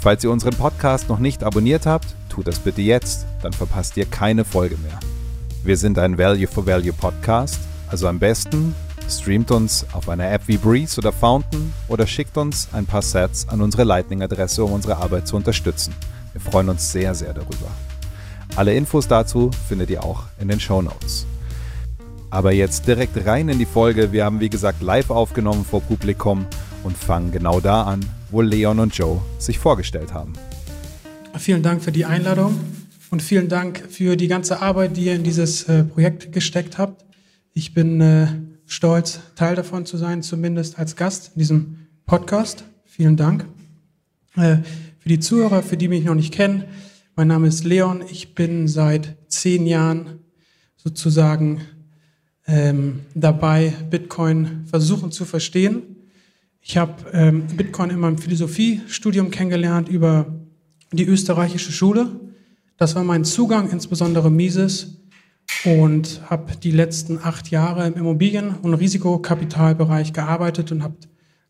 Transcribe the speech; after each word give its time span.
Falls 0.00 0.24
ihr 0.24 0.30
unseren 0.30 0.54
Podcast 0.54 1.10
noch 1.10 1.18
nicht 1.18 1.44
abonniert 1.44 1.84
habt, 1.84 2.06
tut 2.30 2.48
das 2.48 2.60
bitte 2.60 2.80
jetzt, 2.80 3.26
dann 3.42 3.52
verpasst 3.52 3.98
ihr 3.98 4.06
keine 4.06 4.46
Folge 4.46 4.78
mehr. 4.78 4.98
Wir 5.64 5.76
sind 5.76 5.98
ein 5.98 6.16
Value 6.16 6.46
for 6.46 6.66
Value 6.66 6.94
Podcast, 6.94 7.60
also 7.88 8.08
am 8.08 8.18
besten 8.18 8.74
streamt 9.06 9.50
uns 9.50 9.84
auf 9.92 10.08
einer 10.08 10.32
App 10.32 10.44
wie 10.46 10.56
Breeze 10.56 10.98
oder 10.98 11.12
Fountain 11.12 11.74
oder 11.88 12.06
schickt 12.06 12.38
uns 12.38 12.68
ein 12.72 12.86
paar 12.86 13.02
Sets 13.02 13.46
an 13.50 13.60
unsere 13.60 13.84
Lightning-Adresse, 13.84 14.64
um 14.64 14.72
unsere 14.72 14.96
Arbeit 14.96 15.28
zu 15.28 15.36
unterstützen. 15.36 15.92
Wir 16.32 16.40
freuen 16.40 16.70
uns 16.70 16.90
sehr, 16.90 17.14
sehr 17.14 17.34
darüber. 17.34 17.68
Alle 18.56 18.74
Infos 18.74 19.06
dazu 19.06 19.50
findet 19.68 19.90
ihr 19.90 20.04
auch 20.04 20.24
in 20.40 20.48
den 20.48 20.60
Show 20.60 20.82
Notes. 20.82 21.26
Aber 22.30 22.52
jetzt 22.52 22.86
direkt 22.86 23.24
rein 23.26 23.48
in 23.48 23.58
die 23.58 23.66
Folge. 23.66 24.12
Wir 24.12 24.24
haben 24.24 24.40
wie 24.40 24.50
gesagt 24.50 24.82
live 24.82 25.10
aufgenommen 25.10 25.64
vor 25.64 25.80
Publikum 25.80 26.46
und 26.82 26.96
fangen 26.96 27.32
genau 27.32 27.60
da 27.60 27.82
an, 27.84 28.04
wo 28.30 28.40
Leon 28.40 28.78
und 28.78 28.94
Joe 28.94 29.20
sich 29.38 29.58
vorgestellt 29.58 30.12
haben. 30.12 30.32
Vielen 31.38 31.62
Dank 31.62 31.82
für 31.82 31.92
die 31.92 32.04
Einladung 32.04 32.58
und 33.10 33.22
vielen 33.22 33.48
Dank 33.48 33.84
für 33.88 34.16
die 34.16 34.28
ganze 34.28 34.60
Arbeit, 34.60 34.96
die 34.96 35.06
ihr 35.06 35.14
in 35.14 35.22
dieses 35.22 35.64
äh, 35.64 35.84
Projekt 35.84 36.32
gesteckt 36.32 36.76
habt. 36.76 37.04
Ich 37.52 37.72
bin 37.72 38.00
äh, 38.00 38.26
stolz, 38.66 39.20
Teil 39.36 39.54
davon 39.54 39.86
zu 39.86 39.96
sein, 39.96 40.22
zumindest 40.22 40.78
als 40.78 40.96
Gast 40.96 41.32
in 41.34 41.38
diesem 41.38 41.78
Podcast. 42.06 42.64
Vielen 42.84 43.16
Dank. 43.16 43.46
Äh, 44.36 44.58
für 44.98 45.08
die 45.08 45.20
Zuhörer, 45.20 45.62
für 45.62 45.76
die 45.76 45.88
mich 45.88 46.04
noch 46.04 46.14
nicht 46.14 46.34
kennen, 46.34 46.64
mein 47.16 47.28
Name 47.28 47.48
ist 47.48 47.64
Leon. 47.64 48.02
Ich 48.10 48.34
bin 48.34 48.68
seit 48.68 49.16
zehn 49.28 49.66
Jahren 49.66 50.20
sozusagen 50.76 51.60
ähm, 52.46 53.00
dabei, 53.14 53.74
Bitcoin 53.90 54.64
versuchen 54.66 55.12
zu 55.12 55.24
verstehen. 55.24 55.82
Ich 56.60 56.76
habe 56.76 56.94
ähm, 57.12 57.46
Bitcoin 57.56 57.90
in 57.90 58.00
meinem 58.00 58.18
Philosophiestudium 58.18 59.30
kennengelernt 59.30 59.88
über 59.88 60.26
die 60.92 61.06
österreichische 61.06 61.72
Schule. 61.72 62.20
Das 62.76 62.94
war 62.94 63.04
mein 63.04 63.24
Zugang, 63.24 63.70
insbesondere 63.70 64.30
Mises, 64.30 64.96
und 65.64 66.22
habe 66.30 66.56
die 66.56 66.70
letzten 66.70 67.18
acht 67.18 67.50
Jahre 67.50 67.86
im 67.86 67.94
Immobilien- 67.94 68.54
und 68.62 68.74
Risikokapitalbereich 68.74 70.12
gearbeitet 70.12 70.72
und 70.72 70.82
habe 70.82 70.94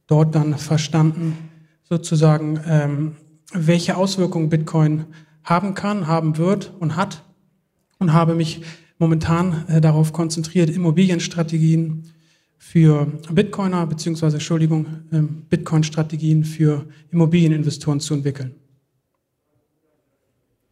dort 0.06 0.34
dann 0.34 0.56
verstanden, 0.58 1.36
sozusagen, 1.84 2.60
ähm, 2.66 3.16
welche 3.52 3.96
Auswirkungen 3.96 4.48
Bitcoin 4.48 5.06
haben 5.44 5.74
kann, 5.74 6.06
haben 6.06 6.36
wird 6.36 6.72
und 6.78 6.96
hat 6.96 7.24
und 7.98 8.12
habe 8.12 8.34
mich 8.34 8.62
momentan 8.98 9.66
äh, 9.68 9.80
darauf 9.80 10.12
konzentriert, 10.12 10.70
Immobilienstrategien 10.70 12.04
für 12.58 13.06
Bitcoiner 13.32 13.86
beziehungsweise 13.86 14.36
Entschuldigung, 14.36 14.86
äh, 15.10 15.20
Bitcoin-Strategien 15.22 16.44
für 16.44 16.86
Immobilieninvestoren 17.10 18.00
zu 18.00 18.14
entwickeln. 18.14 18.54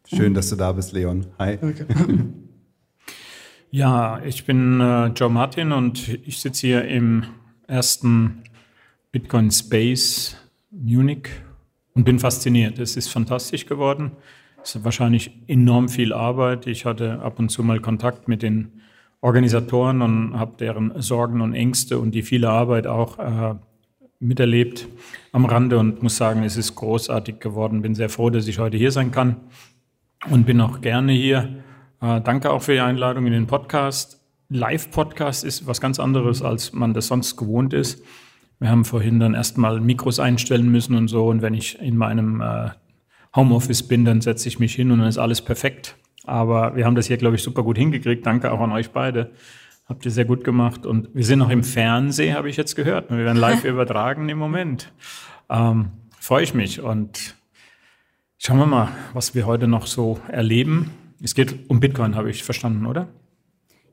Schön, 0.05 0.33
dass 0.33 0.49
du 0.49 0.55
da 0.55 0.71
bist, 0.71 0.91
Leon. 0.91 1.25
Hi. 1.37 1.57
Danke. 1.57 1.85
Ja, 3.71 4.19
ich 4.25 4.45
bin 4.45 4.81
äh, 4.81 5.07
Joe 5.09 5.29
Martin 5.29 5.71
und 5.71 6.07
ich 6.25 6.39
sitze 6.39 6.65
hier 6.65 6.85
im 6.85 7.23
ersten 7.67 8.41
Bitcoin 9.11 9.51
Space 9.51 10.35
Munich 10.71 11.29
und 11.93 12.03
bin 12.03 12.17
fasziniert. 12.17 12.79
Es 12.79 12.97
ist 12.97 13.09
fantastisch 13.09 13.67
geworden. 13.67 14.13
Es 14.63 14.75
ist 14.75 14.83
wahrscheinlich 14.83 15.31
enorm 15.47 15.89
viel 15.89 16.13
Arbeit. 16.13 16.67
Ich 16.67 16.85
hatte 16.85 17.21
ab 17.21 17.39
und 17.39 17.49
zu 17.49 17.63
mal 17.63 17.79
Kontakt 17.79 18.27
mit 18.27 18.43
den 18.43 18.81
Organisatoren 19.21 20.01
und 20.01 20.39
habe 20.39 20.57
deren 20.57 21.01
Sorgen 21.01 21.41
und 21.41 21.53
Ängste 21.53 21.99
und 21.99 22.11
die 22.11 22.21
viele 22.21 22.49
Arbeit 22.49 22.87
auch 22.87 23.19
äh, 23.19 23.55
miterlebt 24.19 24.87
am 25.31 25.45
Rande 25.45 25.77
und 25.77 26.03
muss 26.03 26.17
sagen, 26.17 26.43
es 26.43 26.57
ist 26.57 26.75
großartig 26.75 27.39
geworden. 27.39 27.81
Bin 27.81 27.95
sehr 27.95 28.09
froh, 28.09 28.29
dass 28.29 28.47
ich 28.47 28.59
heute 28.59 28.77
hier 28.77 28.91
sein 28.91 29.11
kann 29.11 29.37
und 30.29 30.45
bin 30.45 30.61
auch 30.61 30.81
gerne 30.81 31.13
hier. 31.13 31.63
Äh, 32.01 32.21
danke 32.21 32.51
auch 32.51 32.61
für 32.61 32.73
die 32.73 32.79
Einladung 32.79 33.25
in 33.25 33.33
den 33.33 33.47
Podcast. 33.47 34.21
Live-Podcast 34.49 35.43
ist 35.43 35.67
was 35.67 35.79
ganz 35.79 35.99
anderes, 35.99 36.41
als 36.41 36.73
man 36.73 36.93
das 36.93 37.07
sonst 37.07 37.35
gewohnt 37.35 37.73
ist. 37.73 38.03
Wir 38.59 38.69
haben 38.69 38.83
vorhin 38.83 39.19
dann 39.19 39.35
erstmal 39.35 39.79
Mikros 39.79 40.19
einstellen 40.19 40.69
müssen 40.69 40.95
und 40.95 41.07
so. 41.07 41.27
Und 41.27 41.41
wenn 41.41 41.53
ich 41.53 41.79
in 41.79 41.95
meinem 41.95 42.41
äh, 42.41 42.69
Homeoffice 43.35 43.83
bin, 43.83 44.05
dann 44.05 44.21
setze 44.21 44.47
ich 44.47 44.59
mich 44.59 44.75
hin 44.75 44.91
und 44.91 44.99
dann 44.99 45.07
ist 45.07 45.17
alles 45.17 45.41
perfekt. 45.41 45.95
Aber 46.25 46.75
wir 46.75 46.85
haben 46.85 46.95
das 46.95 47.07
hier, 47.07 47.17
glaube 47.17 47.35
ich, 47.35 47.43
super 47.43 47.63
gut 47.63 47.77
hingekriegt. 47.77 48.25
Danke 48.25 48.51
auch 48.51 48.59
an 48.59 48.71
euch 48.71 48.91
beide. 48.91 49.31
Habt 49.87 50.05
ihr 50.05 50.11
sehr 50.11 50.25
gut 50.25 50.43
gemacht. 50.43 50.85
Und 50.85 51.09
wir 51.13 51.23
sind 51.23 51.39
noch 51.39 51.49
im 51.49 51.63
Fernsehen, 51.63 52.35
habe 52.35 52.49
ich 52.49 52.57
jetzt 52.57 52.75
gehört. 52.75 53.09
Wir 53.09 53.17
werden 53.17 53.37
live 53.37 53.63
übertragen 53.65 54.29
im 54.29 54.37
Moment. 54.37 54.91
Ähm, 55.49 55.91
Freue 56.19 56.43
ich 56.43 56.53
mich. 56.53 56.81
Und 56.81 57.35
schauen 58.37 58.59
wir 58.59 58.65
mal, 58.65 58.89
was 59.13 59.33
wir 59.33 59.45
heute 59.45 59.67
noch 59.67 59.87
so 59.87 60.19
erleben. 60.27 60.91
Es 61.23 61.33
geht 61.33 61.69
um 61.69 61.79
Bitcoin, 61.79 62.15
habe 62.15 62.29
ich 62.29 62.43
verstanden, 62.43 62.85
oder? 62.85 63.07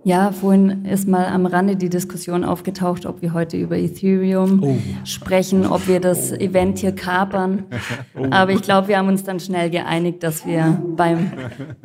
Ja, 0.07 0.31
vorhin 0.31 0.85
ist 0.85 1.09
mal 1.09 1.27
am 1.27 1.47
Rande 1.47 1.75
die 1.75 1.89
Diskussion 1.89 2.45
aufgetaucht, 2.45 3.07
ob 3.07 3.23
wir 3.23 3.33
heute 3.33 3.57
über 3.57 3.77
Ethereum 3.77 4.63
oh. 4.63 4.79
sprechen, 5.05 5.67
ob 5.67 5.89
wir 5.89 5.99
das 5.99 6.31
Event 6.31 6.79
hier 6.79 6.95
kapern. 6.95 7.65
Oh. 8.15 8.27
Aber 8.31 8.53
ich 8.53 8.63
glaube, 8.63 8.89
wir 8.89 8.99
haben 8.99 9.09
uns 9.09 9.25
dann 9.25 9.41
schnell 9.41 9.69
geeinigt, 9.69 10.23
dass 10.23 10.47
wir 10.47 10.83
beim 10.97 11.31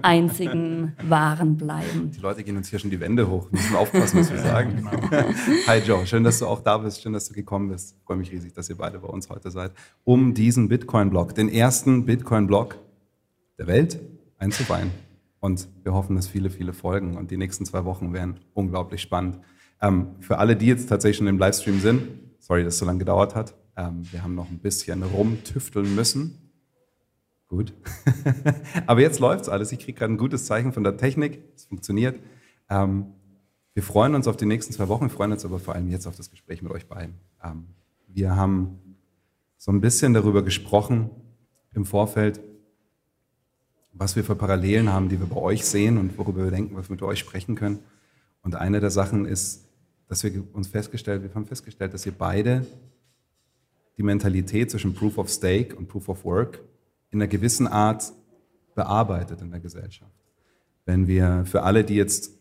einzigen 0.01 0.93
Wahren 1.03 1.57
bleiben. 1.57 2.11
Die 2.15 2.19
Leute 2.19 2.43
gehen 2.43 2.55
uns 2.55 2.69
hier 2.69 2.79
schon 2.79 2.89
die 2.89 2.99
Wände 2.99 3.29
hoch. 3.29 3.47
Wir 3.51 3.59
müssen 3.59 3.75
aufpassen, 3.75 4.19
was 4.19 4.31
wir 4.31 4.39
sagen. 4.39 4.75
Genau. 4.77 5.23
Hi 5.67 5.79
Joe, 5.79 6.05
schön, 6.05 6.23
dass 6.23 6.39
du 6.39 6.47
auch 6.47 6.61
da 6.61 6.77
bist. 6.77 7.01
Schön, 7.01 7.11
dass 7.11 7.27
du 7.27 7.33
gekommen 7.33 7.69
bist. 7.69 7.95
Ich 7.97 8.05
freue 8.05 8.17
mich 8.17 8.31
riesig, 8.31 8.53
dass 8.53 8.69
ihr 8.69 8.77
beide 8.77 8.99
bei 8.99 9.07
uns 9.07 9.29
heute 9.29 9.51
seid. 9.51 9.71
Um 10.05 10.33
diesen 10.33 10.69
Bitcoin-Block, 10.69 11.35
den 11.35 11.49
ersten 11.49 12.05
Bitcoin-Block 12.05 12.77
der 13.57 13.67
Welt 13.67 13.99
einzuweihen. 14.37 14.91
Und 15.41 15.67
wir 15.83 15.93
hoffen, 15.93 16.15
dass 16.15 16.27
viele, 16.27 16.49
viele 16.49 16.71
folgen. 16.71 17.17
Und 17.17 17.31
die 17.31 17.37
nächsten 17.37 17.65
zwei 17.65 17.83
Wochen 17.83 18.13
werden 18.13 18.39
unglaublich 18.53 19.01
spannend. 19.01 19.39
Ähm, 19.81 20.15
für 20.19 20.37
alle, 20.37 20.55
die 20.55 20.67
jetzt 20.67 20.87
tatsächlich 20.87 21.17
schon 21.17 21.27
im 21.27 21.39
Livestream 21.39 21.81
sind, 21.81 22.03
sorry, 22.39 22.63
dass 22.63 22.75
es 22.75 22.79
so 22.79 22.85
lange 22.85 22.99
gedauert 22.99 23.35
hat. 23.35 23.55
Ähm, 23.75 24.03
wir 24.11 24.23
haben 24.23 24.35
noch 24.35 24.49
ein 24.49 24.59
bisschen 24.59 25.03
rumtüfteln 25.03 25.93
müssen. 25.95 26.37
Gut. 27.47 27.73
Aber 28.85 29.01
jetzt 29.01 29.19
läuft's 29.19 29.49
alles. 29.49 29.73
Ich 29.73 29.79
kriege 29.79 29.97
gerade 29.97 30.13
ein 30.13 30.17
gutes 30.17 30.45
Zeichen 30.45 30.71
von 30.71 30.83
der 30.83 30.95
Technik. 30.95 31.43
Es 31.55 31.65
funktioniert. 31.65 32.19
Ähm, 32.69 33.07
Wir 33.73 33.83
freuen 33.83 34.15
uns 34.15 34.27
auf 34.27 34.37
die 34.37 34.45
nächsten 34.45 34.73
zwei 34.73 34.87
Wochen, 34.89 35.05
wir 35.05 35.09
freuen 35.09 35.31
uns 35.31 35.43
aber 35.45 35.57
vor 35.57 35.73
allem 35.75 35.89
jetzt 35.89 36.05
auf 36.05 36.15
das 36.15 36.29
Gespräch 36.29 36.61
mit 36.61 36.71
euch 36.71 36.87
beiden. 36.87 37.15
Ähm, 37.43 37.67
wir 38.07 38.35
haben 38.35 38.79
so 39.57 39.71
ein 39.71 39.81
bisschen 39.81 40.13
darüber 40.13 40.43
gesprochen 40.43 41.09
im 41.73 41.85
Vorfeld, 41.85 42.41
was 43.93 44.15
wir 44.15 44.23
für 44.23 44.35
Parallelen 44.35 44.91
haben, 44.91 45.09
die 45.09 45.19
wir 45.19 45.27
bei 45.27 45.35
euch 45.35 45.65
sehen 45.65 45.97
und 45.97 46.17
worüber 46.17 46.43
wir 46.43 46.51
denken, 46.51 46.75
was 46.75 46.89
wir 46.89 46.95
mit 46.95 47.03
euch 47.03 47.19
sprechen 47.19 47.55
können. 47.55 47.79
Und 48.41 48.55
eine 48.55 48.79
der 48.79 48.89
Sachen 48.89 49.25
ist, 49.25 49.67
dass 50.07 50.23
wir 50.23 50.43
uns 50.53 50.67
festgestellt, 50.67 51.23
wir 51.23 51.33
haben 51.33 51.45
festgestellt, 51.45 51.93
dass 51.93 52.05
ihr 52.05 52.11
beide 52.11 52.65
die 53.97 54.03
Mentalität 54.03 54.71
zwischen 54.71 54.93
Proof 54.93 55.17
of 55.17 55.29
Stake 55.29 55.75
und 55.75 55.87
Proof 55.87 56.09
of 56.09 56.25
Work 56.25 56.61
in 57.11 57.21
einer 57.21 57.27
gewissen 57.27 57.67
Art 57.67 58.11
bearbeitet 58.75 59.41
in 59.41 59.51
der 59.51 59.59
Gesellschaft. 59.59 60.11
Wenn 60.85 61.07
wir 61.07 61.43
für 61.45 61.63
alle, 61.63 61.83
die 61.83 61.95
jetzt 61.95 62.31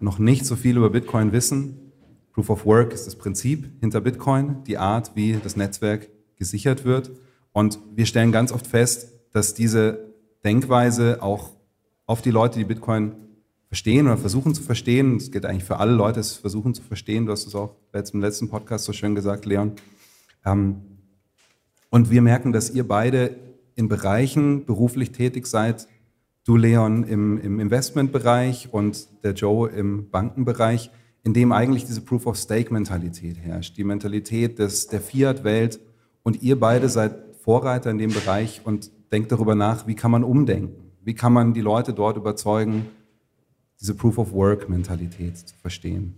noch 0.00 0.18
nicht 0.18 0.44
so 0.44 0.56
viel 0.56 0.76
über 0.76 0.90
Bitcoin 0.90 1.32
wissen, 1.32 1.92
Proof 2.32 2.50
of 2.50 2.66
Work 2.66 2.92
ist 2.92 3.06
das 3.06 3.16
Prinzip 3.16 3.70
hinter 3.80 4.00
Bitcoin, 4.00 4.64
die 4.64 4.76
Art, 4.76 5.12
wie 5.14 5.34
das 5.42 5.56
Netzwerk 5.56 6.08
gesichert 6.36 6.84
wird. 6.84 7.12
Und 7.52 7.78
wir 7.94 8.06
stellen 8.06 8.32
ganz 8.32 8.50
oft 8.50 8.66
fest, 8.66 9.12
dass 9.32 9.54
diese 9.54 10.13
Denkweise 10.44 11.22
auch 11.22 11.50
auf 12.06 12.22
die 12.22 12.30
Leute, 12.30 12.58
die 12.58 12.64
Bitcoin 12.64 13.12
verstehen 13.68 14.06
oder 14.06 14.18
versuchen 14.18 14.54
zu 14.54 14.62
verstehen, 14.62 15.16
es 15.16 15.30
gilt 15.30 15.46
eigentlich 15.46 15.64
für 15.64 15.78
alle 15.78 15.92
Leute, 15.92 16.20
es 16.20 16.34
versuchen 16.34 16.74
zu 16.74 16.82
verstehen, 16.82 17.26
du 17.26 17.32
hast 17.32 17.46
es 17.46 17.54
auch 17.54 17.74
im 17.92 18.20
letzten 18.20 18.48
Podcast 18.48 18.84
so 18.84 18.92
schön 18.92 19.14
gesagt, 19.14 19.46
Leon. 19.46 19.72
Ähm, 20.44 20.82
und 21.90 22.10
wir 22.10 22.22
merken, 22.22 22.52
dass 22.52 22.70
ihr 22.70 22.86
beide 22.86 23.36
in 23.74 23.88
Bereichen 23.88 24.64
beruflich 24.64 25.12
tätig 25.12 25.46
seid, 25.46 25.88
du 26.44 26.56
Leon 26.56 27.04
im, 27.04 27.38
im 27.38 27.58
Investmentbereich 27.58 28.68
und 28.72 29.08
der 29.24 29.32
Joe 29.32 29.70
im 29.70 30.10
Bankenbereich, 30.10 30.90
in 31.22 31.32
dem 31.32 31.52
eigentlich 31.52 31.86
diese 31.86 32.02
Proof-of-Stake-Mentalität 32.02 33.38
herrscht, 33.38 33.76
die 33.76 33.84
Mentalität 33.84 34.58
des, 34.58 34.88
der 34.88 35.00
Fiat-Welt. 35.00 35.80
Und 36.22 36.42
ihr 36.42 36.60
beide 36.60 36.88
seid 36.88 37.16
Vorreiter 37.40 37.90
in 37.90 37.98
dem 37.98 38.12
Bereich 38.12 38.60
und 38.64 38.90
denkt 39.12 39.32
darüber 39.32 39.54
nach, 39.54 39.86
wie 39.86 39.94
kann 39.94 40.10
man 40.10 40.24
umdenken? 40.24 40.92
Wie 41.02 41.14
kann 41.14 41.32
man 41.32 41.52
die 41.54 41.60
Leute 41.60 41.92
dort 41.92 42.16
überzeugen, 42.16 42.86
diese 43.80 43.94
Proof-of-Work-Mentalität 43.94 45.36
zu 45.36 45.54
verstehen? 45.56 46.14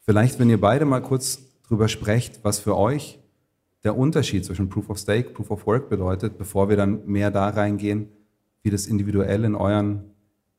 Vielleicht, 0.00 0.38
wenn 0.38 0.50
ihr 0.50 0.60
beide 0.60 0.84
mal 0.84 1.02
kurz 1.02 1.40
drüber 1.68 1.88
sprecht, 1.88 2.40
was 2.42 2.58
für 2.58 2.76
euch 2.76 3.18
der 3.84 3.96
Unterschied 3.96 4.44
zwischen 4.44 4.68
Proof 4.68 4.90
of 4.90 4.98
Stake, 4.98 5.30
Proof 5.30 5.50
of 5.50 5.66
Work 5.66 5.88
bedeutet, 5.88 6.38
bevor 6.38 6.68
wir 6.68 6.76
dann 6.76 7.06
mehr 7.06 7.30
da 7.30 7.48
reingehen, 7.48 8.08
wie 8.62 8.70
das 8.70 8.86
individuell 8.86 9.44
in 9.44 9.54
euren, 9.54 10.04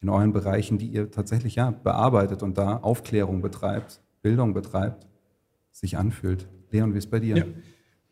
in 0.02 0.10
euren 0.10 0.34
Bereichen, 0.34 0.78
die 0.78 0.88
ihr 0.88 1.10
tatsächlich 1.10 1.56
ja, 1.56 1.72
bearbeitet 1.72 2.44
und 2.44 2.58
da 2.58 2.78
Aufklärung 2.78 3.42
betreibt, 3.42 4.02
Bildung 4.22 4.54
betreibt, 4.54 5.08
sich 5.72 5.98
anfühlt. 5.98 6.48
Leon, 6.72 6.94
wie 6.94 6.98
ist 6.98 7.10
bei 7.10 7.20
dir? 7.20 7.38
Ja, 7.38 7.46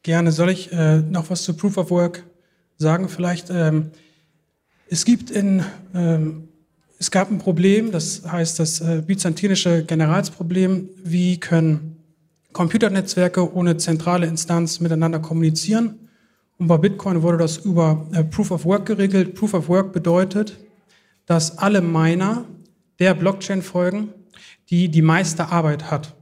gerne. 0.04 0.32
Soll 0.32 0.50
ich 0.50 0.72
äh, 0.72 1.02
noch 1.02 1.30
was 1.30 1.44
zu 1.44 1.56
Proof 1.56 1.78
of 1.78 1.92
Work 1.92 2.24
sagen 2.82 3.08
vielleicht, 3.08 3.50
ähm, 3.50 3.92
es 4.90 5.06
gibt 5.06 5.32
in, 5.32 5.64
ähm, 5.96 6.50
es 7.00 7.12
gab 7.12 7.32
ein 7.32 7.38
Problem, 7.38 7.92
das 7.92 8.24
heißt 8.30 8.60
das 8.60 8.82
äh, 8.82 9.02
byzantinische 9.06 9.86
Generalsproblem, 9.86 10.90
wie 11.02 11.40
können 11.40 11.98
Computernetzwerke 12.52 13.54
ohne 13.56 13.78
zentrale 13.78 14.28
Instanz 14.28 14.82
miteinander 14.82 15.20
kommunizieren. 15.20 16.10
Und 16.58 16.68
bei 16.68 16.78
Bitcoin 16.78 17.22
wurde 17.22 17.38
das 17.38 17.58
über 17.58 18.06
äh, 18.12 18.24
Proof 18.24 18.52
of 18.52 18.66
Work 18.66 18.86
geregelt. 18.88 19.36
Proof 19.36 19.54
of 19.54 19.70
Work 19.70 19.94
bedeutet, 19.94 20.58
dass 21.26 21.58
alle 21.58 21.82
Miner 21.82 22.46
der 23.00 23.14
Blockchain 23.14 23.62
folgen, 23.62 24.10
die 24.70 24.90
die 24.90 25.02
meiste 25.02 25.48
Arbeit 25.48 25.90
hat. 25.90 26.14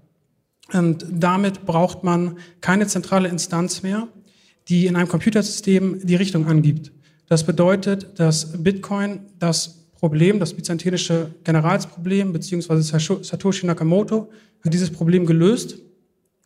Und 0.71 1.05
damit 1.11 1.65
braucht 1.65 2.03
man 2.03 2.37
keine 2.61 2.85
zentrale 2.85 3.27
Instanz 3.27 3.81
mehr, 3.81 4.07
die 4.69 4.85
in 4.85 4.95
einem 4.95 5.07
Computersystem 5.07 5.99
die 6.03 6.15
Richtung 6.15 6.45
angibt. 6.45 6.91
Das 7.27 7.43
bedeutet, 7.43 8.19
dass 8.19 8.63
Bitcoin 8.63 9.21
das 9.39 9.87
Problem, 9.99 10.39
das 10.39 10.53
byzantinische 10.53 11.31
Generalsproblem, 11.43 12.31
beziehungsweise 12.31 12.83
Satoshi 12.83 13.65
Nakamoto 13.65 14.29
hat 14.63 14.73
dieses 14.73 14.91
Problem 14.91 15.25
gelöst. 15.25 15.79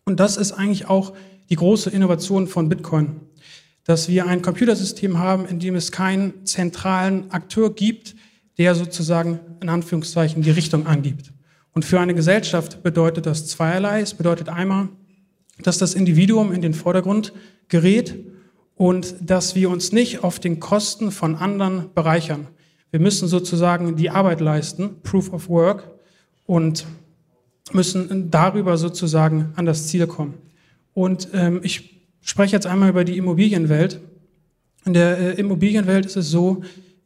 Und 0.06 0.20
das 0.20 0.38
ist 0.38 0.54
eigentlich 0.54 0.88
auch 0.88 1.14
die 1.50 1.56
große 1.56 1.90
Innovation 1.90 2.48
von 2.48 2.70
Bitcoin, 2.70 3.22
dass 3.84 4.10
wir 4.10 4.26
ein 4.26 4.42
Computersystem 4.42 5.20
haben, 5.20 5.46
in 5.46 5.60
dem 5.60 5.76
es 5.76 5.92
keinen 5.92 6.46
zentralen 6.46 7.30
Akteur 7.32 7.74
gibt, 7.74 8.16
der 8.58 8.76
sozusagen 8.76 9.40
in 9.62 9.70
Anführungszeichen 9.70 10.42
die 10.42 10.52
Richtung 10.52 10.88
angibt. 10.88 11.32
Und 11.74 11.86
für 11.86 12.00
eine 12.00 12.14
Gesellschaft 12.14 12.84
bedeutet 12.84 13.26
das 13.26 13.48
zweierlei. 13.48 14.02
Es 14.02 14.14
bedeutet 14.14 14.50
einmal, 14.50 14.90
dass 15.62 15.78
das 15.78 15.94
Individuum 15.94 16.52
in 16.52 16.62
den 16.62 16.74
Vordergrund 16.74 17.34
gerät 17.68 18.16
und 18.76 19.16
dass 19.22 19.56
wir 19.56 19.70
uns 19.70 19.92
nicht 19.92 20.24
auf 20.24 20.40
den 20.40 20.60
Kosten 20.60 21.12
von 21.12 21.36
anderen 21.36 21.90
bereichern. 21.94 22.48
Wir 22.92 23.00
müssen 23.00 23.28
sozusagen 23.28 23.96
die 23.96 24.10
Arbeit 24.10 24.40
leisten, 24.40 25.02
Proof 25.04 25.34
of 25.34 25.50
Work, 25.50 25.90
und 26.46 26.86
müssen 27.72 28.30
darüber 28.30 28.78
sozusagen 28.78 29.54
an 29.56 29.66
das 29.66 29.88
Ziel 29.88 30.08
kommen. 30.08 30.36
Und 30.94 31.30
ähm, 31.34 31.62
ich 31.64 32.02
spreche 32.22 32.56
jetzt 32.56 32.68
einmal 32.68 32.90
über 32.90 33.04
die 33.04 33.18
Immobilienwelt. 33.18 34.00
In 34.86 34.94
der 34.94 35.18
äh, 35.18 35.40
Immobilienwelt 35.40 36.06
ist 36.06 36.18
es 36.18 36.30
so, 36.30 36.62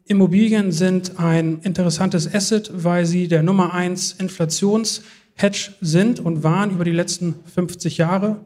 Immobilien 0.05 0.71
sind 0.71 1.19
ein 1.19 1.59
interessantes 1.61 2.33
Asset, 2.33 2.71
weil 2.73 3.05
sie 3.05 3.27
der 3.27 3.43
Nummer 3.43 3.73
eins 3.73 4.13
Inflationshedge 4.13 5.73
sind 5.81 6.19
und 6.19 6.43
waren 6.43 6.71
über 6.71 6.85
die 6.85 6.91
letzten 6.91 7.35
50 7.53 7.97
Jahre. 7.97 8.41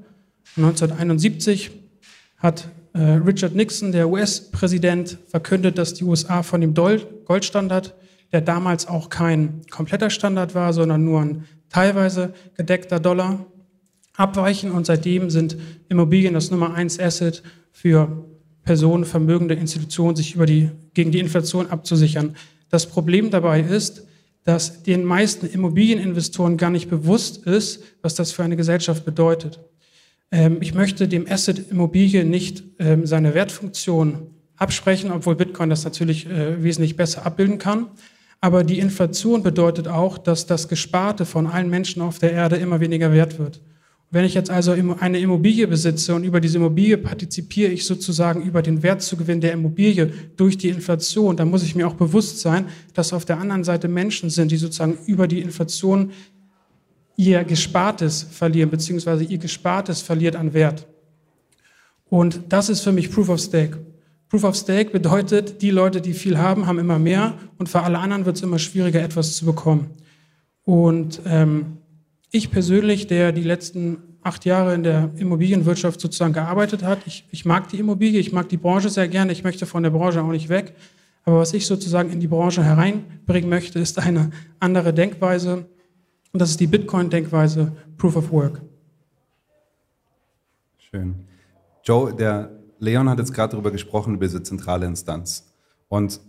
1971 0.58 1.72
hat 2.42 2.70
äh, 2.94 3.00
Richard 3.00 3.56
Nixon, 3.56 3.92
der 3.92 4.10
US-Präsident, 4.10 5.18
verkündet, 5.28 5.78
dass 5.78 5.94
die 5.94 6.04
USA 6.04 6.44
von 6.44 6.60
dem 6.60 6.74
Goldstandard, 6.74 7.96
der 8.34 8.42
damals 8.42 8.88
auch 8.88 9.10
kein 9.10 9.62
kompletter 9.70 10.10
Standard 10.10 10.56
war, 10.56 10.74
sondern 10.74 11.06
nur 11.06 11.22
ein 11.22 11.46
teilweise 11.70 12.34
gedeckter 12.56 13.00
Dollar, 13.00 13.46
abweichen. 14.16 14.72
Und 14.72 14.86
seitdem 14.86 15.30
sind 15.30 15.58
Immobilien 15.88 16.34
das 16.34 16.52
Nummer 16.52 16.74
eins 16.74 17.00
Asset 17.00 17.44
für 17.72 18.26
Personen, 18.64 19.06
vermögende 19.06 19.56
Institutionen, 19.56 20.16
sich 20.16 20.36
über 20.36 20.46
die, 20.46 20.70
gegen 20.94 21.12
die 21.12 21.20
Inflation 21.20 21.68
abzusichern. 21.68 22.36
Das 22.70 22.86
Problem 22.88 23.30
dabei 23.32 23.62
ist, 23.62 24.06
dass 24.44 24.84
den 24.84 25.06
meisten 25.06 25.46
Immobilieninvestoren 25.46 26.58
gar 26.58 26.72
nicht 26.72 26.90
bewusst 26.90 27.46
ist, 27.46 27.84
was 28.02 28.16
das 28.16 28.32
für 28.32 28.44
eine 28.44 28.56
Gesellschaft 28.56 29.06
bedeutet. 29.06 29.60
Ähm, 30.32 30.58
ich 30.62 30.74
möchte 30.74 31.08
dem 31.08 31.30
Asset 31.30 31.72
Immobilie 31.72 32.24
nicht 32.24 32.64
ähm, 32.80 33.06
seine 33.06 33.34
Wertfunktion 33.34 34.28
absprechen, 34.56 35.12
obwohl 35.12 35.36
Bitcoin 35.36 35.70
das 35.70 35.84
natürlich 35.84 36.28
äh, 36.28 36.64
wesentlich 36.64 36.96
besser 36.96 37.26
abbilden 37.26 37.58
kann. 37.58 37.88
Aber 38.40 38.64
die 38.64 38.80
Inflation 38.80 39.44
bedeutet 39.44 39.88
auch, 39.88 40.18
dass 40.18 40.48
das 40.48 40.68
Gesparte 40.68 41.26
von 41.26 41.46
allen 41.48 41.70
Menschen 41.70 42.02
auf 42.02 42.18
der 42.18 42.32
Erde 42.32 42.56
immer 42.56 42.80
weniger 42.80 43.14
wert 43.14 43.38
wird. 43.38 43.62
Wenn 44.14 44.26
ich 44.26 44.34
jetzt 44.34 44.50
also 44.50 44.76
eine 45.00 45.20
Immobilie 45.20 45.68
besitze 45.68 46.14
und 46.14 46.26
über 46.26 46.42
diese 46.42 46.58
Immobilie 46.58 46.98
partizipiere 46.98 47.72
ich 47.72 47.86
sozusagen 47.86 48.42
über 48.42 48.62
den 48.62 48.84
Wertzugewinn 48.84 49.40
der 49.40 49.54
Immobilie 49.54 50.12
durch 50.36 50.58
die 50.58 50.68
Inflation, 50.68 51.38
dann 51.38 51.50
muss 51.50 51.64
ich 51.64 51.76
mir 51.76 51.88
auch 51.88 51.94
bewusst 51.94 52.42
sein, 52.42 52.66
dass 52.94 53.14
auf 53.14 53.24
der 53.24 53.40
anderen 53.40 53.64
Seite 53.64 53.88
Menschen 53.88 54.30
sind, 54.30 54.52
die 54.52 54.58
sozusagen 54.58 54.98
über 55.06 55.30
die 55.30 55.40
Inflation 55.40 56.12
ihr 57.22 57.44
Gespartes 57.44 58.24
verlieren, 58.32 58.72
beziehungsweise 58.72 59.24
ihr 59.24 59.38
Gespartes 59.38 60.02
verliert 60.02 60.36
an 60.36 60.54
Wert. 60.54 60.88
Und 62.10 62.42
das 62.50 62.68
ist 62.68 62.82
für 62.82 62.92
mich 62.92 63.12
Proof 63.12 63.30
of 63.30 63.40
Stake. 63.40 63.78
Proof 64.28 64.44
of 64.44 64.56
Stake 64.56 64.90
bedeutet, 64.90 65.62
die 65.62 65.70
Leute, 65.70 66.02
die 66.02 66.14
viel 66.14 66.40
haben, 66.40 66.66
haben 66.66 66.80
immer 66.80 66.98
mehr 66.98 67.36
und 67.60 67.70
für 67.70 67.84
alle 67.84 68.00
anderen 68.00 68.26
wird 68.26 68.38
es 68.38 68.42
immer 68.42 68.58
schwieriger, 68.58 69.04
etwas 69.04 69.36
zu 69.36 69.46
bekommen. 69.46 69.92
Und 70.64 71.22
ähm, 71.28 71.78
ich 72.32 72.50
persönlich, 72.50 73.06
der 73.06 73.32
die 73.32 73.44
letzten 73.44 74.00
acht 74.24 74.44
Jahre 74.46 74.74
in 74.74 74.82
der 74.82 75.12
Immobilienwirtschaft 75.16 76.02
sozusagen 76.02 76.34
gearbeitet 76.34 76.82
hat, 76.82 77.00
ich, 77.06 77.28
ich 77.30 77.46
mag 77.46 77.70
die 77.70 77.78
Immobilie, 77.78 78.20
ich 78.20 78.32
mag 78.32 78.50
die 78.50 78.58
Branche 78.58 78.90
sehr 78.90 79.08
gerne, 79.08 79.32
ich 79.32 79.44
möchte 79.44 79.68
von 79.68 79.84
der 79.84 79.92
Branche 79.92 80.24
auch 80.24 80.32
nicht 80.32 80.50
weg. 80.50 80.74
Aber 81.24 81.38
was 81.38 81.54
ich 81.54 81.68
sozusagen 81.68 82.10
in 82.12 82.20
die 82.20 82.28
Branche 82.28 82.64
hereinbringen 82.64 83.50
möchte, 83.50 83.78
ist 83.78 84.00
eine 84.00 84.32
andere 84.60 84.92
Denkweise, 84.92 85.68
und 86.32 86.42
das 86.42 86.52
ist 86.52 86.60
die 86.60 86.68
Bitcoin-Denkweise 86.68 87.72
Proof 87.98 88.16
of 88.16 88.32
Work. 88.32 88.62
Schön. 90.78 91.16
Joe, 91.84 92.14
der 92.14 92.52
Leon 92.80 93.10
hat 93.10 93.20
jetzt 93.20 93.34
gerade 93.34 93.52
darüber 93.52 93.72
gesprochen, 93.72 94.16
über 94.16 94.26
diese 94.26 94.44
zentrale 94.44 94.86
Instanz. 94.86 95.54
Und 95.88 96.20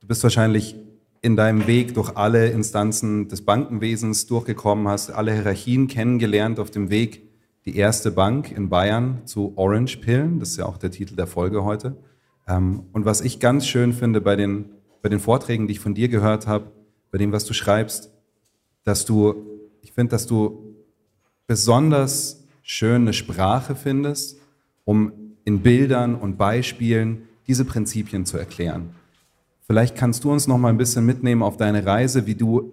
du 0.00 0.06
bist 0.06 0.22
wahrscheinlich 0.22 0.76
in 1.20 1.36
deinem 1.36 1.66
Weg 1.66 1.94
durch 1.94 2.16
alle 2.16 2.48
Instanzen 2.48 3.28
des 3.28 3.44
Bankenwesens 3.44 4.26
durchgekommen, 4.26 4.88
hast 4.88 5.10
alle 5.10 5.32
Hierarchien 5.32 5.88
kennengelernt 5.88 6.60
auf 6.60 6.70
dem 6.70 6.90
Weg, 6.90 7.22
die 7.64 7.76
erste 7.76 8.10
Bank 8.10 8.52
in 8.52 8.68
Bayern 8.68 9.22
zu 9.24 9.54
Orange 9.56 9.98
Pillen. 9.98 10.38
Das 10.38 10.50
ist 10.50 10.58
ja 10.58 10.66
auch 10.66 10.76
der 10.76 10.90
Titel 10.90 11.16
der 11.16 11.26
Folge 11.26 11.64
heute. 11.64 11.96
Ähm, 12.46 12.84
und 12.92 13.04
was 13.04 13.20
ich 13.20 13.40
ganz 13.40 13.66
schön 13.66 13.92
finde 13.92 14.20
bei 14.20 14.36
den, 14.36 14.66
bei 15.02 15.08
den 15.08 15.18
Vorträgen, 15.18 15.66
die 15.66 15.72
ich 15.72 15.80
von 15.80 15.94
dir 15.94 16.08
gehört 16.08 16.46
habe, 16.46 16.72
bei 17.10 17.18
dem, 17.18 17.32
was 17.32 17.44
du 17.46 17.54
schreibst, 17.54 18.10
dass 18.84 19.04
du 19.04 19.54
ich 19.84 19.92
finde, 19.92 20.12
dass 20.12 20.26
du 20.26 20.74
besonders 21.46 22.42
schön 22.62 23.02
eine 23.02 23.12
Sprache 23.12 23.76
findest, 23.76 24.40
um 24.84 25.12
in 25.44 25.60
Bildern 25.60 26.14
und 26.14 26.38
Beispielen 26.38 27.28
diese 27.46 27.66
Prinzipien 27.66 28.24
zu 28.24 28.38
erklären. 28.38 28.94
Vielleicht 29.66 29.94
kannst 29.94 30.24
du 30.24 30.32
uns 30.32 30.46
noch 30.46 30.56
mal 30.56 30.70
ein 30.70 30.78
bisschen 30.78 31.04
mitnehmen 31.04 31.42
auf 31.42 31.58
deine 31.58 31.84
Reise, 31.84 32.26
wie 32.26 32.34
du 32.34 32.72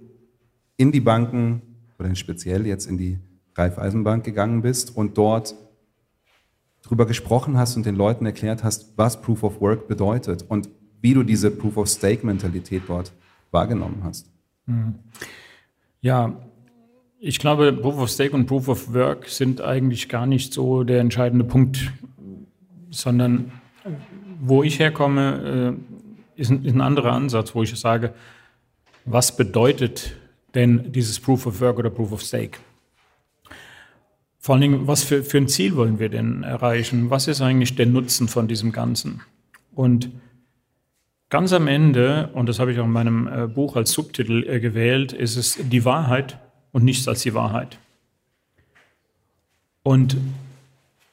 in 0.77 0.93
die 0.93 1.01
Banken 1.01 1.61
oder 1.99 2.15
speziell 2.15 2.65
jetzt 2.65 2.85
in 2.85 2.97
die 2.97 3.19
Raiffeisenbank 3.55 4.23
gegangen 4.23 4.61
bist 4.61 4.95
und 4.95 5.17
dort 5.17 5.53
drüber 6.81 7.05
gesprochen 7.05 7.57
hast 7.57 7.75
und 7.75 7.85
den 7.85 7.95
Leuten 7.95 8.25
erklärt 8.25 8.63
hast, 8.63 8.93
was 8.97 9.21
Proof 9.21 9.43
of 9.43 9.59
Work 9.59 9.89
bedeutet 9.89 10.45
und 10.47 10.69
wie 11.01 11.13
du 11.13 11.23
diese 11.23 11.51
Proof 11.51 11.75
of 11.75 11.89
Stake 11.89 12.25
Mentalität 12.25 12.83
dort 12.87 13.11
wahrgenommen 13.51 14.01
hast. 14.03 14.27
Mhm. 14.65 14.95
Ja, 16.01 16.35
ich 17.19 17.37
glaube, 17.37 17.71
Proof 17.71 17.99
of 17.99 18.09
Stake 18.09 18.35
und 18.35 18.47
Proof 18.47 18.67
of 18.67 18.93
Work 18.93 19.29
sind 19.29 19.61
eigentlich 19.61 20.09
gar 20.09 20.25
nicht 20.25 20.53
so 20.53 20.83
der 20.83 20.99
entscheidende 20.99 21.45
Punkt, 21.45 21.91
sondern 22.89 23.51
wo 24.39 24.63
ich 24.63 24.79
herkomme, 24.79 25.77
äh, 25.77 26.41
ist 26.41 26.49
ein, 26.49 26.81
anderer 26.81 27.11
Ansatz, 27.11 27.53
wo 27.53 27.61
ich 27.61 27.79
sage, 27.79 28.15
was 29.05 29.37
bedeutet 29.37 30.15
denn 30.55 30.91
dieses 30.91 31.19
Proof 31.19 31.45
of 31.45 31.61
Work 31.61 31.77
oder 31.77 31.91
Proof 31.91 32.11
of 32.11 32.21
Stake? 32.21 32.57
Vor 34.39 34.55
allen 34.55 34.61
Dingen, 34.61 34.87
was 34.87 35.03
für, 35.03 35.23
für 35.23 35.37
ein 35.37 35.47
Ziel 35.47 35.75
wollen 35.75 35.99
wir 35.99 36.09
denn 36.09 36.41
erreichen? 36.41 37.11
Was 37.11 37.27
ist 37.27 37.41
eigentlich 37.41 37.75
der 37.75 37.85
Nutzen 37.85 38.27
von 38.27 38.47
diesem 38.47 38.71
Ganzen? 38.71 39.21
Und 39.75 40.09
ganz 41.31 41.53
am 41.53 41.67
Ende, 41.67 42.29
und 42.33 42.47
das 42.47 42.59
habe 42.59 42.71
ich 42.71 42.79
auch 42.79 42.85
in 42.85 42.91
meinem 42.91 43.27
äh, 43.27 43.47
Buch 43.47 43.75
als 43.75 43.91
Subtitel 43.93 44.47
äh, 44.47 44.59
gewählt, 44.59 45.13
ist 45.13 45.37
es 45.37 45.57
die 45.59 45.83
Wahrheit 45.85 46.37
und 46.71 46.83
nichts 46.83 47.07
als 47.07 47.23
die 47.23 47.33
Wahrheit. 47.33 47.79
Und 49.81 50.17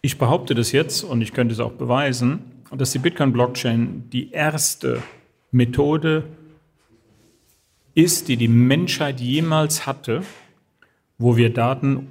ich 0.03 0.19
behaupte 0.19 0.55
das 0.55 0.73
jetzt, 0.73 1.05
und 1.05 1.23
ich 1.23 1.33
könnte 1.33 1.55
es 1.55 1.61
auch 1.61 1.73
beweisen, 1.73 2.41
dass 2.77 2.93
die 2.93 2.99
Bitcoin-Blockchain 2.99 4.11
die 4.11 4.31
erste 4.33 5.03
Methode 5.53 6.25
ist, 7.95 8.29
die 8.29 8.37
die 8.37 8.49
Menschheit 8.49 9.21
jemals 9.21 9.87
hatte, 9.87 10.23
wo 11.17 11.37
wir 11.37 11.53
Daten 11.53 12.09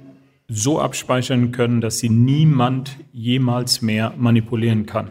so 0.48 0.80
abspeichern 0.80 1.52
können, 1.52 1.80
dass 1.80 1.98
sie 1.98 2.08
niemand 2.08 2.96
jemals 3.12 3.82
mehr 3.82 4.14
manipulieren 4.16 4.86
kann. 4.86 5.10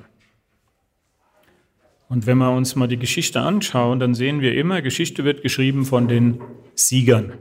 Und 2.09 2.25
wenn 2.25 2.37
wir 2.37 2.51
uns 2.51 2.75
mal 2.75 2.87
die 2.87 2.97
Geschichte 2.97 3.41
anschauen, 3.41 3.99
dann 3.99 4.15
sehen 4.15 4.39
wir 4.41 4.55
immer, 4.55 4.81
Geschichte 4.81 5.23
wird 5.25 5.41
geschrieben 5.41 5.85
von 5.85 6.07
den 6.07 6.41
Siegern. 6.73 7.33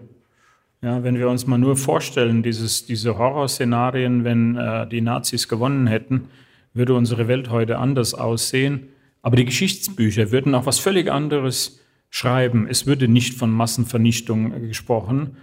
Ja, 0.83 1.05
wenn 1.05 1.19
wir 1.19 1.29
uns 1.29 1.47
mal 1.47 1.59
nur 1.59 1.77
vorstellen, 1.77 2.43
dieses, 2.43 2.85
diese 2.85 3.17
Horrorszenarien, 3.17 4.25
wenn 4.25 4.57
äh, 4.57 4.89
die 4.89 5.01
Nazis 5.01 5.49
gewonnen 5.49 5.87
hätten, 5.87 6.29
würde 6.75 6.95
unsere 6.95 7.29
Welt 7.29 7.51
heute 7.51 7.79
anders 7.79 8.13
aussehen. 8.13 8.89
Aber 9.23 9.37
die 9.37 9.45
Geschichtsbücher 9.45 10.31
würden 10.31 10.55
auch 10.55 10.67
was 10.67 10.79
völlig 10.79 11.11
anderes 11.11 11.81
schreiben. 12.11 12.67
Es 12.69 12.87
würde 12.87 13.09
nicht 13.09 13.35
von 13.35 13.51
Massenvernichtung 13.51 14.69
gesprochen. 14.69 15.37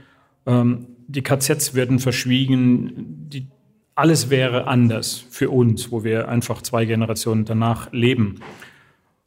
Ähm, 0.45 0.87
die 1.07 1.23
KZs 1.23 1.73
werden 1.73 1.99
verschwiegen, 1.99 3.27
die, 3.29 3.47
alles 3.95 4.29
wäre 4.29 4.67
anders 4.67 5.25
für 5.29 5.49
uns, 5.49 5.91
wo 5.91 6.03
wir 6.03 6.29
einfach 6.29 6.61
zwei 6.61 6.85
Generationen 6.85 7.45
danach 7.45 7.91
leben 7.91 8.39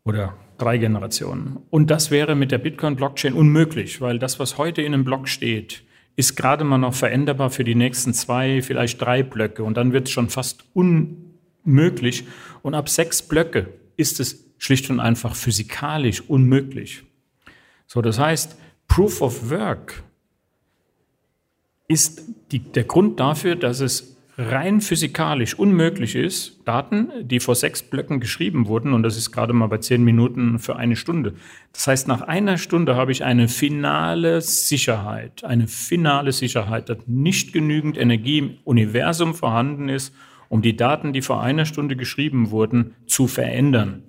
oder 0.06 0.34
drei 0.56 0.78
Generationen. 0.78 1.58
Und 1.68 1.90
das 1.90 2.10
wäre 2.10 2.34
mit 2.34 2.52
der 2.52 2.58
Bitcoin-Blockchain 2.58 3.34
unmöglich, 3.34 4.00
weil 4.00 4.18
das, 4.18 4.38
was 4.38 4.56
heute 4.56 4.80
in 4.80 4.94
einem 4.94 5.04
Block 5.04 5.28
steht, 5.28 5.82
ist 6.14 6.36
gerade 6.36 6.64
mal 6.64 6.78
noch 6.78 6.94
veränderbar 6.94 7.50
für 7.50 7.64
die 7.64 7.74
nächsten 7.74 8.14
zwei, 8.14 8.62
vielleicht 8.62 9.02
drei 9.02 9.22
Blöcke. 9.22 9.64
Und 9.64 9.76
dann 9.76 9.92
wird 9.92 10.06
es 10.06 10.12
schon 10.12 10.30
fast 10.30 10.64
unmöglich. 10.72 12.24
Und 12.62 12.74
ab 12.74 12.88
sechs 12.88 13.20
Blöcke 13.20 13.68
ist 13.96 14.20
es 14.20 14.46
schlicht 14.56 14.88
und 14.88 15.00
einfach 15.00 15.34
physikalisch 15.34 16.22
unmöglich. 16.22 17.02
So, 17.86 18.00
das 18.00 18.18
heißt, 18.18 18.56
Proof 18.88 19.20
of 19.20 19.50
Work 19.50 20.02
ist 21.88 22.22
die, 22.52 22.60
der 22.60 22.84
Grund 22.84 23.20
dafür, 23.20 23.56
dass 23.56 23.80
es 23.80 24.15
rein 24.38 24.80
physikalisch 24.80 25.54
unmöglich 25.58 26.14
ist, 26.14 26.60
Daten, 26.66 27.08
die 27.22 27.40
vor 27.40 27.54
sechs 27.54 27.82
Blöcken 27.82 28.20
geschrieben 28.20 28.66
wurden, 28.66 28.92
und 28.92 29.02
das 29.02 29.16
ist 29.16 29.32
gerade 29.32 29.52
mal 29.52 29.66
bei 29.66 29.78
zehn 29.78 30.04
Minuten 30.04 30.58
für 30.58 30.76
eine 30.76 30.96
Stunde. 30.96 31.34
Das 31.72 31.86
heißt, 31.86 32.08
nach 32.08 32.20
einer 32.20 32.58
Stunde 32.58 32.96
habe 32.96 33.12
ich 33.12 33.24
eine 33.24 33.48
finale 33.48 34.40
Sicherheit, 34.42 35.44
eine 35.44 35.68
finale 35.68 36.32
Sicherheit, 36.32 36.88
dass 36.88 36.98
nicht 37.06 37.52
genügend 37.52 37.96
Energie 37.96 38.38
im 38.38 38.58
Universum 38.64 39.34
vorhanden 39.34 39.88
ist, 39.88 40.14
um 40.48 40.60
die 40.62 40.76
Daten, 40.76 41.12
die 41.12 41.22
vor 41.22 41.42
einer 41.42 41.64
Stunde 41.64 41.96
geschrieben 41.96 42.50
wurden, 42.50 42.94
zu 43.06 43.26
verändern. 43.26 44.02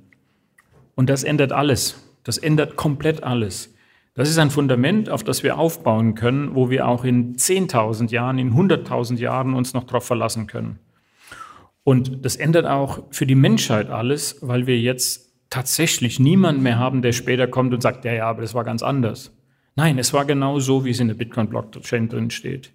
Und 0.95 1.09
das 1.09 1.23
ändert 1.23 1.51
alles. 1.51 2.03
Das 2.23 2.37
ändert 2.37 2.75
komplett 2.75 3.23
alles. 3.23 3.73
Das 4.17 4.31
ist 4.31 4.39
ein 4.39 4.49
Fundament, 4.49 5.11
auf 5.11 5.23
das 5.23 5.43
wir 5.43 5.59
aufbauen 5.59 6.15
können, 6.15 6.55
wo 6.55 6.71
wir 6.71 6.87
auch 6.87 7.05
in 7.05 7.35
10.000 7.35 8.09
Jahren, 8.09 8.39
in 8.39 8.51
100.000 8.51 9.17
Jahren 9.17 9.53
uns 9.53 9.75
noch 9.75 9.83
darauf 9.83 10.05
verlassen 10.05 10.47
können. 10.47 10.79
Und 11.83 12.25
das 12.25 12.35
ändert 12.35 12.65
auch 12.65 13.03
für 13.11 13.27
die 13.27 13.35
Menschheit 13.35 13.91
alles, 13.91 14.39
weil 14.41 14.65
wir 14.65 14.79
jetzt 14.79 15.31
tatsächlich 15.51 16.19
niemanden 16.19 16.63
mehr 16.63 16.79
haben, 16.79 17.03
der 17.03 17.11
später 17.11 17.45
kommt 17.45 17.75
und 17.75 17.81
sagt, 17.81 18.05
ja, 18.05 18.11
ja, 18.11 18.27
aber 18.27 18.41
das 18.41 18.55
war 18.55 18.63
ganz 18.63 18.81
anders. 18.81 19.31
Nein, 19.75 19.99
es 19.99 20.11
war 20.13 20.25
genau 20.25 20.59
so, 20.59 20.83
wie 20.83 20.89
es 20.89 20.99
in 20.99 21.09
der 21.09 21.15
Bitcoin-Blockchain 21.15 22.09
drin 22.09 22.31
steht. 22.31 22.71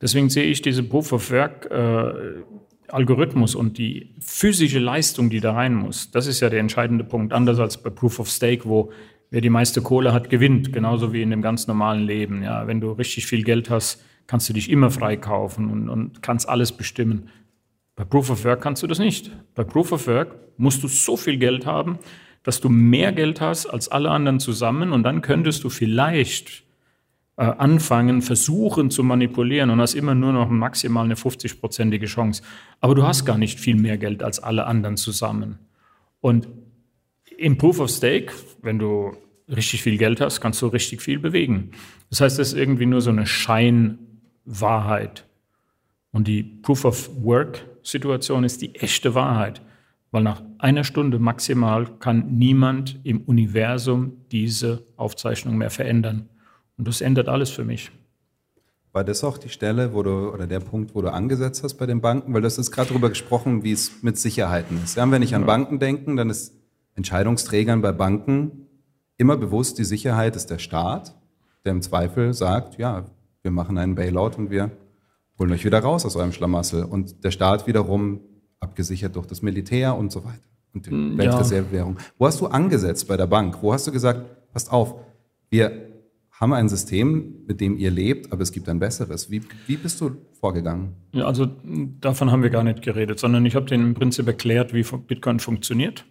Deswegen 0.00 0.30
sehe 0.30 0.44
ich 0.44 0.62
diese 0.62 0.84
Proof 0.84 1.12
of 1.12 1.32
Work 1.32 1.72
äh, 1.72 2.42
Algorithmus 2.86 3.56
und 3.56 3.78
die 3.78 4.14
physische 4.20 4.78
Leistung, 4.78 5.28
die 5.28 5.40
da 5.40 5.54
rein 5.54 5.74
muss, 5.74 6.12
das 6.12 6.28
ist 6.28 6.38
ja 6.38 6.50
der 6.50 6.60
entscheidende 6.60 7.02
Punkt. 7.02 7.32
Anders 7.32 7.58
als 7.58 7.82
bei 7.82 7.90
Proof 7.90 8.20
of 8.20 8.28
Stake, 8.28 8.64
wo 8.64 8.92
wer 9.32 9.40
die 9.40 9.50
meiste 9.50 9.80
Kohle 9.80 10.12
hat, 10.12 10.28
gewinnt, 10.30 10.72
genauso 10.72 11.12
wie 11.12 11.22
in 11.22 11.30
dem 11.30 11.40
ganz 11.40 11.66
normalen 11.66 12.02
Leben. 12.06 12.42
Ja, 12.42 12.66
wenn 12.66 12.80
du 12.80 12.92
richtig 12.92 13.26
viel 13.26 13.42
Geld 13.42 13.70
hast, 13.70 14.04
kannst 14.26 14.48
du 14.48 14.52
dich 14.52 14.70
immer 14.70 14.90
freikaufen 14.90 15.70
und, 15.70 15.88
und 15.88 16.22
kannst 16.22 16.48
alles 16.48 16.70
bestimmen. 16.70 17.30
Bei 17.96 18.04
Proof 18.04 18.28
of 18.30 18.44
Work 18.44 18.60
kannst 18.60 18.82
du 18.82 18.86
das 18.86 18.98
nicht. 18.98 19.30
Bei 19.54 19.64
Proof 19.64 19.90
of 19.92 20.06
Work 20.06 20.36
musst 20.58 20.82
du 20.82 20.88
so 20.88 21.16
viel 21.16 21.38
Geld 21.38 21.64
haben, 21.64 21.98
dass 22.42 22.60
du 22.60 22.68
mehr 22.68 23.12
Geld 23.12 23.40
hast 23.40 23.66
als 23.66 23.88
alle 23.88 24.10
anderen 24.10 24.38
zusammen 24.38 24.92
und 24.92 25.02
dann 25.02 25.22
könntest 25.22 25.64
du 25.64 25.70
vielleicht 25.70 26.64
äh, 27.38 27.44
anfangen, 27.44 28.20
versuchen 28.20 28.90
zu 28.90 29.02
manipulieren 29.02 29.70
und 29.70 29.80
hast 29.80 29.94
immer 29.94 30.14
nur 30.14 30.34
noch 30.34 30.50
maximal 30.50 31.06
eine 31.06 31.14
50-prozentige 31.14 32.04
Chance. 32.06 32.42
Aber 32.80 32.94
du 32.94 33.04
hast 33.04 33.24
gar 33.24 33.38
nicht 33.38 33.58
viel 33.58 33.76
mehr 33.76 33.96
Geld 33.96 34.22
als 34.22 34.40
alle 34.40 34.66
anderen 34.66 34.98
zusammen. 34.98 35.58
Und 36.20 36.48
im 37.42 37.58
Proof 37.58 37.80
of 37.80 37.90
Stake, 37.90 38.32
wenn 38.62 38.78
du 38.78 39.16
richtig 39.48 39.82
viel 39.82 39.98
Geld 39.98 40.20
hast, 40.20 40.40
kannst 40.40 40.62
du 40.62 40.68
richtig 40.68 41.02
viel 41.02 41.18
bewegen. 41.18 41.72
Das 42.08 42.20
heißt, 42.20 42.38
das 42.38 42.52
ist 42.52 42.58
irgendwie 42.58 42.86
nur 42.86 43.00
so 43.00 43.10
eine 43.10 43.26
Scheinwahrheit. 43.26 45.26
Und 46.12 46.28
die 46.28 46.44
Proof 46.44 46.84
of 46.84 47.10
Work 47.22 47.66
Situation 47.82 48.44
ist 48.44 48.62
die 48.62 48.76
echte 48.76 49.16
Wahrheit, 49.16 49.60
weil 50.12 50.22
nach 50.22 50.40
einer 50.58 50.84
Stunde 50.84 51.18
maximal 51.18 51.88
kann 51.98 52.36
niemand 52.36 53.00
im 53.02 53.22
Universum 53.22 54.12
diese 54.30 54.84
Aufzeichnung 54.96 55.56
mehr 55.56 55.70
verändern. 55.70 56.28
Und 56.78 56.86
das 56.86 57.00
ändert 57.00 57.28
alles 57.28 57.50
für 57.50 57.64
mich. 57.64 57.90
War 58.92 59.02
das 59.02 59.24
auch 59.24 59.38
die 59.38 59.48
Stelle, 59.48 59.94
wo 59.94 60.04
du, 60.04 60.32
oder 60.32 60.46
der 60.46 60.60
Punkt, 60.60 60.94
wo 60.94 61.02
du 61.02 61.10
angesetzt 61.10 61.64
hast 61.64 61.74
bei 61.74 61.86
den 61.86 62.02
Banken? 62.02 62.34
Weil 62.34 62.42
du 62.42 62.46
hast 62.46 62.70
gerade 62.70 62.90
darüber 62.90 63.08
gesprochen, 63.08 63.64
wie 63.64 63.72
es 63.72 64.02
mit 64.02 64.16
Sicherheiten 64.18 64.80
ist. 64.84 64.96
Ja, 64.96 65.10
wenn 65.10 65.22
ich 65.22 65.34
an 65.34 65.46
Banken 65.46 65.80
denke, 65.80 66.14
dann 66.14 66.30
ist 66.30 66.61
Entscheidungsträgern 66.94 67.82
bei 67.82 67.92
Banken 67.92 68.66
immer 69.16 69.36
bewusst, 69.36 69.78
die 69.78 69.84
Sicherheit 69.84 70.36
ist 70.36 70.50
der 70.50 70.58
Staat, 70.58 71.14
der 71.64 71.72
im 71.72 71.82
Zweifel 71.82 72.34
sagt, 72.34 72.78
ja, 72.78 73.04
wir 73.42 73.50
machen 73.50 73.78
einen 73.78 73.94
Bailout 73.94 74.32
und 74.36 74.50
wir 74.50 74.70
holen 75.38 75.52
euch 75.52 75.64
wieder 75.64 75.80
raus 75.80 76.04
aus 76.04 76.16
eurem 76.16 76.32
Schlamassel. 76.32 76.84
Und 76.84 77.24
der 77.24 77.30
Staat 77.30 77.66
wiederum 77.66 78.20
abgesichert 78.60 79.16
durch 79.16 79.26
das 79.26 79.42
Militär 79.42 79.96
und 79.96 80.12
so 80.12 80.24
weiter. 80.24 80.42
Und 80.74 80.86
die 80.86 80.90
hm, 80.90 81.18
Weltreservewährung. 81.18 81.96
Ja. 81.98 82.04
Wo 82.18 82.26
hast 82.26 82.40
du 82.40 82.46
angesetzt 82.46 83.08
bei 83.08 83.16
der 83.16 83.26
Bank? 83.26 83.58
Wo 83.60 83.72
hast 83.72 83.86
du 83.86 83.92
gesagt, 83.92 84.52
passt 84.52 84.72
auf, 84.72 84.94
wir 85.50 85.92
haben 86.30 86.54
ein 86.54 86.68
System, 86.68 87.44
mit 87.46 87.60
dem 87.60 87.76
ihr 87.76 87.90
lebt, 87.90 88.32
aber 88.32 88.42
es 88.42 88.52
gibt 88.52 88.68
ein 88.68 88.78
besseres. 88.78 89.30
Wie, 89.30 89.42
wie 89.66 89.76
bist 89.76 90.00
du 90.00 90.16
vorgegangen? 90.32 90.94
Ja, 91.12 91.26
also 91.26 91.46
davon 92.00 92.32
haben 92.32 92.42
wir 92.42 92.50
gar 92.50 92.64
nicht 92.64 92.82
geredet, 92.82 93.18
sondern 93.20 93.46
ich 93.46 93.54
habe 93.54 93.66
denen 93.66 93.88
im 93.88 93.94
Prinzip 93.94 94.26
erklärt, 94.26 94.72
wie 94.72 94.82
Bitcoin 94.82 95.38
funktioniert. 95.38 96.04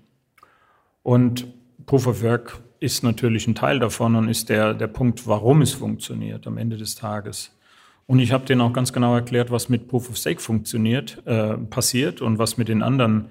Und 1.04 1.48
Proof 1.86 2.08
of 2.08 2.24
Work 2.24 2.62
ist 2.80 3.04
natürlich 3.04 3.48
ein 3.48 3.56
Teil 3.56 3.80
davon 3.80 4.16
und 4.16 4.28
ist 4.28 4.50
der, 4.50 4.74
der 4.74 4.88
Punkt, 4.88 5.28
warum 5.28 5.62
es 5.62 5.74
funktioniert 5.74 6.48
am 6.48 6.58
Ende 6.58 6.78
des 6.78 6.96
Tages. 6.96 7.56
Und 8.08 8.20
ich 8.20 8.32
habe 8.32 8.46
denen 8.46 8.62
auch 8.62 8.74
ganz 8.74 8.92
genau 8.92 9.16
erklärt, 9.16 9.52
was 9.52 9.70
mit 9.70 9.88
Proof 9.88 10.10
of 10.10 10.18
Stake 10.18 10.42
funktioniert, 10.42 11.22
äh, 11.26 11.58
passiert 11.58 12.22
und 12.22 12.40
was 12.40 12.58
mit 12.58 12.68
den 12.68 12.84
anderen 12.84 13.30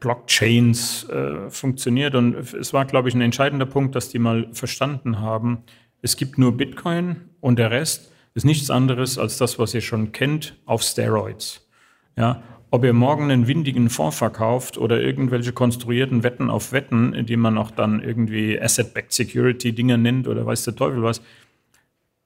Blockchains 0.00 1.08
äh, 1.08 1.50
funktioniert. 1.50 2.14
Und 2.14 2.34
es 2.34 2.72
war, 2.72 2.84
glaube 2.86 3.08
ich, 3.08 3.14
ein 3.14 3.20
entscheidender 3.20 3.66
Punkt, 3.66 3.94
dass 3.94 4.08
die 4.08 4.18
mal 4.18 4.48
verstanden 4.52 5.20
haben, 5.20 5.64
es 6.00 6.16
gibt 6.16 6.38
nur 6.38 6.56
Bitcoin 6.56 7.28
und 7.40 7.58
der 7.58 7.70
Rest 7.70 8.12
ist 8.34 8.44
nichts 8.44 8.70
anderes 8.70 9.18
als 9.18 9.36
das, 9.36 9.58
was 9.58 9.74
ihr 9.74 9.80
schon 9.80 10.12
kennt, 10.12 10.56
auf 10.64 10.82
Steroids. 10.82 11.68
Ja, 12.16 12.42
ob 12.70 12.84
ihr 12.84 12.92
morgen 12.92 13.30
einen 13.30 13.46
windigen 13.46 13.88
Fonds 13.88 14.18
verkauft 14.18 14.78
oder 14.78 15.00
irgendwelche 15.00 15.52
konstruierten 15.52 16.22
Wetten 16.22 16.50
auf 16.50 16.72
Wetten, 16.72 17.26
die 17.26 17.36
man 17.36 17.56
auch 17.56 17.70
dann 17.70 18.02
irgendwie 18.02 18.60
Asset-Backed 18.60 19.12
Security-Dinger 19.12 19.96
nennt 19.96 20.28
oder 20.28 20.44
weiß 20.44 20.64
der 20.64 20.76
Teufel 20.76 21.02
was, 21.02 21.22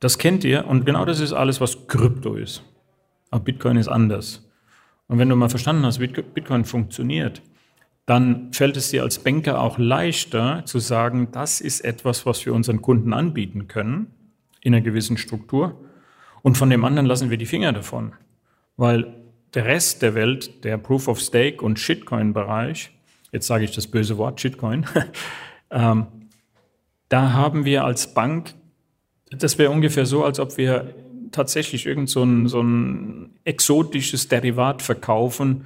das 0.00 0.18
kennt 0.18 0.42
ihr 0.42 0.66
und 0.66 0.84
genau 0.84 1.04
das 1.04 1.20
ist 1.20 1.32
alles, 1.32 1.60
was 1.60 1.86
Krypto 1.86 2.34
ist. 2.34 2.64
Aber 3.30 3.44
Bitcoin 3.44 3.76
ist 3.76 3.88
anders. 3.88 4.44
Und 5.06 5.18
wenn 5.18 5.28
du 5.28 5.36
mal 5.36 5.48
verstanden 5.48 5.86
hast, 5.86 6.00
wie 6.00 6.08
Bitcoin 6.08 6.64
funktioniert, 6.64 7.40
dann 8.04 8.52
fällt 8.52 8.76
es 8.76 8.90
dir 8.90 9.02
als 9.02 9.20
Banker 9.20 9.60
auch 9.60 9.78
leichter 9.78 10.64
zu 10.64 10.80
sagen, 10.80 11.28
das 11.30 11.60
ist 11.60 11.82
etwas, 11.82 12.26
was 12.26 12.44
wir 12.44 12.52
unseren 12.52 12.82
Kunden 12.82 13.12
anbieten 13.12 13.68
können 13.68 14.08
in 14.60 14.74
einer 14.74 14.82
gewissen 14.82 15.16
Struktur. 15.16 15.78
Und 16.42 16.58
von 16.58 16.68
dem 16.68 16.84
anderen 16.84 17.06
lassen 17.06 17.30
wir 17.30 17.36
die 17.36 17.46
Finger 17.46 17.72
davon. 17.72 18.12
Weil 18.76 19.21
der 19.54 19.66
Rest 19.66 20.02
der 20.02 20.14
Welt, 20.14 20.64
der 20.64 20.78
Proof 20.78 21.08
of 21.08 21.20
Stake 21.20 21.62
und 21.62 21.78
Shitcoin-Bereich, 21.78 22.90
jetzt 23.32 23.46
sage 23.46 23.64
ich 23.64 23.72
das 23.72 23.86
böse 23.86 24.18
Wort 24.18 24.40
Shitcoin, 24.40 24.86
ähm, 25.70 26.06
da 27.08 27.32
haben 27.32 27.64
wir 27.64 27.84
als 27.84 28.14
Bank, 28.14 28.54
das 29.30 29.58
wäre 29.58 29.70
ungefähr 29.70 30.06
so, 30.06 30.24
als 30.24 30.40
ob 30.40 30.56
wir 30.56 30.94
tatsächlich 31.32 31.86
irgend 31.86 32.08
so 32.08 32.22
ein, 32.22 32.48
so 32.48 32.62
ein 32.62 33.30
exotisches 33.44 34.28
Derivat 34.28 34.82
verkaufen. 34.82 35.64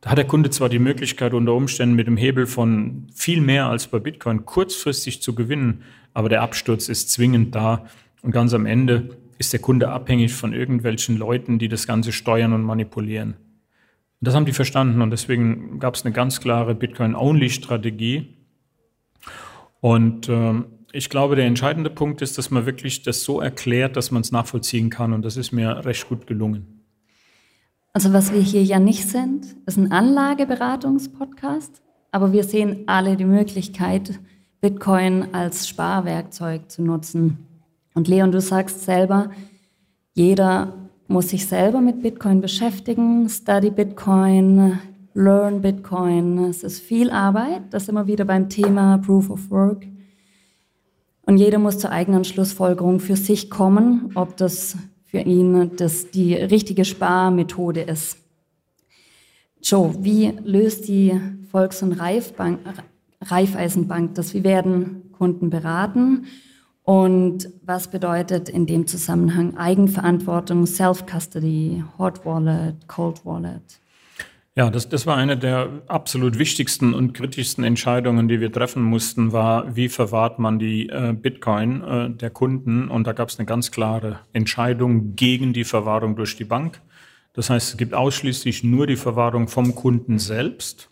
Da 0.00 0.10
hat 0.10 0.18
der 0.18 0.26
Kunde 0.26 0.50
zwar 0.50 0.68
die 0.68 0.78
Möglichkeit, 0.78 1.34
unter 1.34 1.54
Umständen 1.54 1.96
mit 1.96 2.06
dem 2.06 2.16
Hebel 2.16 2.46
von 2.46 3.08
viel 3.14 3.40
mehr 3.40 3.66
als 3.66 3.88
bei 3.88 3.98
Bitcoin 3.98 4.44
kurzfristig 4.44 5.20
zu 5.22 5.34
gewinnen, 5.34 5.82
aber 6.14 6.28
der 6.28 6.42
Absturz 6.42 6.88
ist 6.88 7.10
zwingend 7.10 7.54
da. 7.54 7.84
Und 8.22 8.32
ganz 8.32 8.52
am 8.54 8.66
Ende 8.66 9.17
ist 9.38 9.52
der 9.52 9.60
Kunde 9.60 9.88
abhängig 9.88 10.34
von 10.34 10.52
irgendwelchen 10.52 11.16
Leuten, 11.16 11.58
die 11.58 11.68
das 11.68 11.86
Ganze 11.86 12.12
steuern 12.12 12.52
und 12.52 12.62
manipulieren. 12.62 13.34
Und 14.20 14.26
das 14.26 14.34
haben 14.34 14.46
die 14.46 14.52
verstanden 14.52 15.00
und 15.00 15.10
deswegen 15.10 15.78
gab 15.78 15.94
es 15.94 16.04
eine 16.04 16.12
ganz 16.12 16.40
klare 16.40 16.74
Bitcoin-Only-Strategie. 16.74 18.36
Und 19.80 20.28
äh, 20.28 20.54
ich 20.92 21.08
glaube, 21.08 21.36
der 21.36 21.46
entscheidende 21.46 21.90
Punkt 21.90 22.20
ist, 22.20 22.36
dass 22.36 22.50
man 22.50 22.66
wirklich 22.66 23.02
das 23.02 23.22
so 23.22 23.40
erklärt, 23.40 23.96
dass 23.96 24.10
man 24.10 24.22
es 24.22 24.32
nachvollziehen 24.32 24.90
kann 24.90 25.12
und 25.12 25.24
das 25.24 25.36
ist 25.36 25.52
mir 25.52 25.84
recht 25.84 26.08
gut 26.08 26.26
gelungen. 26.26 26.78
Also 27.92 28.12
was 28.12 28.32
wir 28.32 28.40
hier 28.40 28.62
ja 28.62 28.78
nicht 28.78 29.08
sind, 29.08 29.56
ist 29.66 29.76
ein 29.76 29.92
Anlageberatungspodcast, 29.92 31.82
aber 32.10 32.32
wir 32.32 32.44
sehen 32.44 32.84
alle 32.86 33.16
die 33.16 33.24
Möglichkeit, 33.24 34.18
Bitcoin 34.60 35.32
als 35.32 35.68
Sparwerkzeug 35.68 36.70
zu 36.70 36.82
nutzen. 36.82 37.47
Und 37.98 38.06
Leon, 38.06 38.30
du 38.30 38.40
sagst 38.40 38.82
selber, 38.82 39.32
jeder 40.14 40.88
muss 41.08 41.30
sich 41.30 41.48
selber 41.48 41.80
mit 41.80 42.00
Bitcoin 42.00 42.40
beschäftigen, 42.40 43.28
study 43.28 43.70
Bitcoin, 43.70 44.78
learn 45.14 45.60
Bitcoin. 45.60 46.38
Es 46.44 46.62
ist 46.62 46.78
viel 46.78 47.10
Arbeit, 47.10 47.62
das 47.70 47.88
immer 47.88 48.06
wieder 48.06 48.24
beim 48.24 48.48
Thema 48.48 48.98
Proof 48.98 49.30
of 49.30 49.50
Work. 49.50 49.84
Und 51.22 51.38
jeder 51.38 51.58
muss 51.58 51.80
zur 51.80 51.90
eigenen 51.90 52.22
Schlussfolgerung 52.22 53.00
für 53.00 53.16
sich 53.16 53.50
kommen, 53.50 54.12
ob 54.14 54.36
das 54.36 54.76
für 55.02 55.18
ihn 55.18 55.72
das 55.74 56.12
die 56.12 56.34
richtige 56.34 56.84
Sparmethode 56.84 57.80
ist. 57.80 58.18
Joe, 59.60 59.92
wie 60.04 60.34
löst 60.44 60.86
die 60.86 61.20
Volks- 61.50 61.82
und 61.82 61.94
Reifbank, 61.94 62.60
Raiffeisenbank 63.22 64.14
das? 64.14 64.34
Wie 64.34 64.44
werden 64.44 65.10
Kunden 65.10 65.50
beraten? 65.50 66.26
Und 66.88 67.50
was 67.66 67.90
bedeutet 67.90 68.48
in 68.48 68.64
dem 68.64 68.86
Zusammenhang 68.86 69.58
Eigenverantwortung, 69.58 70.64
Self-Custody, 70.64 71.84
Hot 71.98 72.24
Wallet, 72.24 72.88
Cold 72.88 73.26
Wallet? 73.26 73.60
Ja, 74.54 74.70
das, 74.70 74.88
das 74.88 75.06
war 75.06 75.14
eine 75.18 75.36
der 75.36 75.82
absolut 75.86 76.38
wichtigsten 76.38 76.94
und 76.94 77.12
kritischsten 77.12 77.62
Entscheidungen, 77.62 78.26
die 78.26 78.40
wir 78.40 78.50
treffen 78.50 78.82
mussten, 78.82 79.32
war, 79.32 79.76
wie 79.76 79.90
verwahrt 79.90 80.38
man 80.38 80.58
die 80.58 80.88
äh, 80.88 81.12
Bitcoin 81.12 81.82
äh, 81.82 82.08
der 82.08 82.30
Kunden? 82.30 82.88
Und 82.88 83.06
da 83.06 83.12
gab 83.12 83.28
es 83.28 83.38
eine 83.38 83.44
ganz 83.44 83.70
klare 83.70 84.20
Entscheidung 84.32 85.14
gegen 85.14 85.52
die 85.52 85.64
Verwahrung 85.64 86.16
durch 86.16 86.38
die 86.38 86.44
Bank. 86.44 86.80
Das 87.34 87.50
heißt, 87.50 87.72
es 87.72 87.76
gibt 87.76 87.92
ausschließlich 87.92 88.64
nur 88.64 88.86
die 88.86 88.96
Verwahrung 88.96 89.48
vom 89.48 89.74
Kunden 89.74 90.18
selbst 90.18 90.88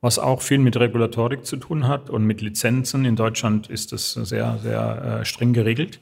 was 0.00 0.18
auch 0.18 0.42
viel 0.42 0.58
mit 0.58 0.76
Regulatorik 0.76 1.46
zu 1.46 1.56
tun 1.56 1.88
hat 1.88 2.10
und 2.10 2.24
mit 2.24 2.40
Lizenzen. 2.40 3.04
In 3.04 3.16
Deutschland 3.16 3.68
ist 3.68 3.92
das 3.92 4.12
sehr, 4.12 4.58
sehr 4.62 5.20
äh, 5.20 5.24
streng 5.24 5.52
geregelt. 5.52 6.00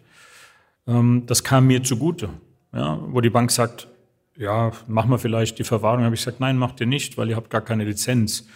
Ähm, 0.86 1.24
das 1.26 1.44
kam 1.44 1.66
mir 1.66 1.82
zugute, 1.82 2.28
ja, 2.72 2.98
wo 3.08 3.20
die 3.20 3.30
Bank 3.30 3.50
sagt, 3.50 3.88
ja, 4.36 4.72
machen 4.88 5.10
wir 5.10 5.18
vielleicht 5.18 5.58
die 5.58 5.64
Verwahrung. 5.64 6.04
Habe 6.04 6.14
ich 6.14 6.22
gesagt, 6.22 6.40
nein, 6.40 6.58
macht 6.58 6.80
ihr 6.80 6.86
nicht, 6.86 7.16
weil 7.16 7.30
ihr 7.30 7.36
habt 7.36 7.50
gar 7.50 7.60
keine 7.60 7.84
Lizenz. 7.84 8.46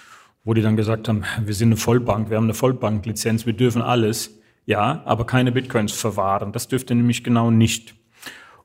Wo 0.44 0.54
die 0.54 0.62
dann 0.62 0.76
gesagt 0.76 1.08
haben, 1.08 1.24
wir 1.44 1.54
sind 1.54 1.68
eine 1.68 1.76
Vollbank, 1.76 2.30
wir 2.30 2.36
haben 2.36 2.44
eine 2.44 2.54
Vollbanklizenz, 2.54 3.46
wir 3.46 3.52
dürfen 3.52 3.82
alles. 3.82 4.38
Ja, 4.66 5.02
aber 5.04 5.24
keine 5.24 5.52
Bitcoins 5.52 5.92
verwahren. 5.92 6.52
Das 6.52 6.68
dürft 6.68 6.90
ihr 6.90 6.96
nämlich 6.96 7.24
genau 7.24 7.50
nicht. 7.50 7.94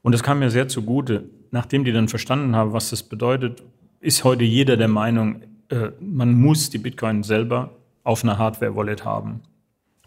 Und 0.01 0.12
das 0.12 0.23
kam 0.23 0.39
mir 0.39 0.49
sehr 0.49 0.67
zugute. 0.67 1.29
Nachdem 1.51 1.83
die 1.83 1.91
dann 1.91 2.09
verstanden 2.09 2.55
haben, 2.55 2.73
was 2.73 2.89
das 2.89 3.03
bedeutet, 3.03 3.63
ist 3.99 4.23
heute 4.23 4.43
jeder 4.43 4.75
der 4.75 4.89
Meinung, 4.89 5.43
äh, 5.69 5.89
man 5.99 6.34
muss 6.34 6.69
die 6.69 6.78
Bitcoin 6.78 7.23
selber 7.23 7.78
auf 8.04 8.23
einer 8.23 8.38
Hardware-Wallet 8.38 9.06
haben. 9.06 9.41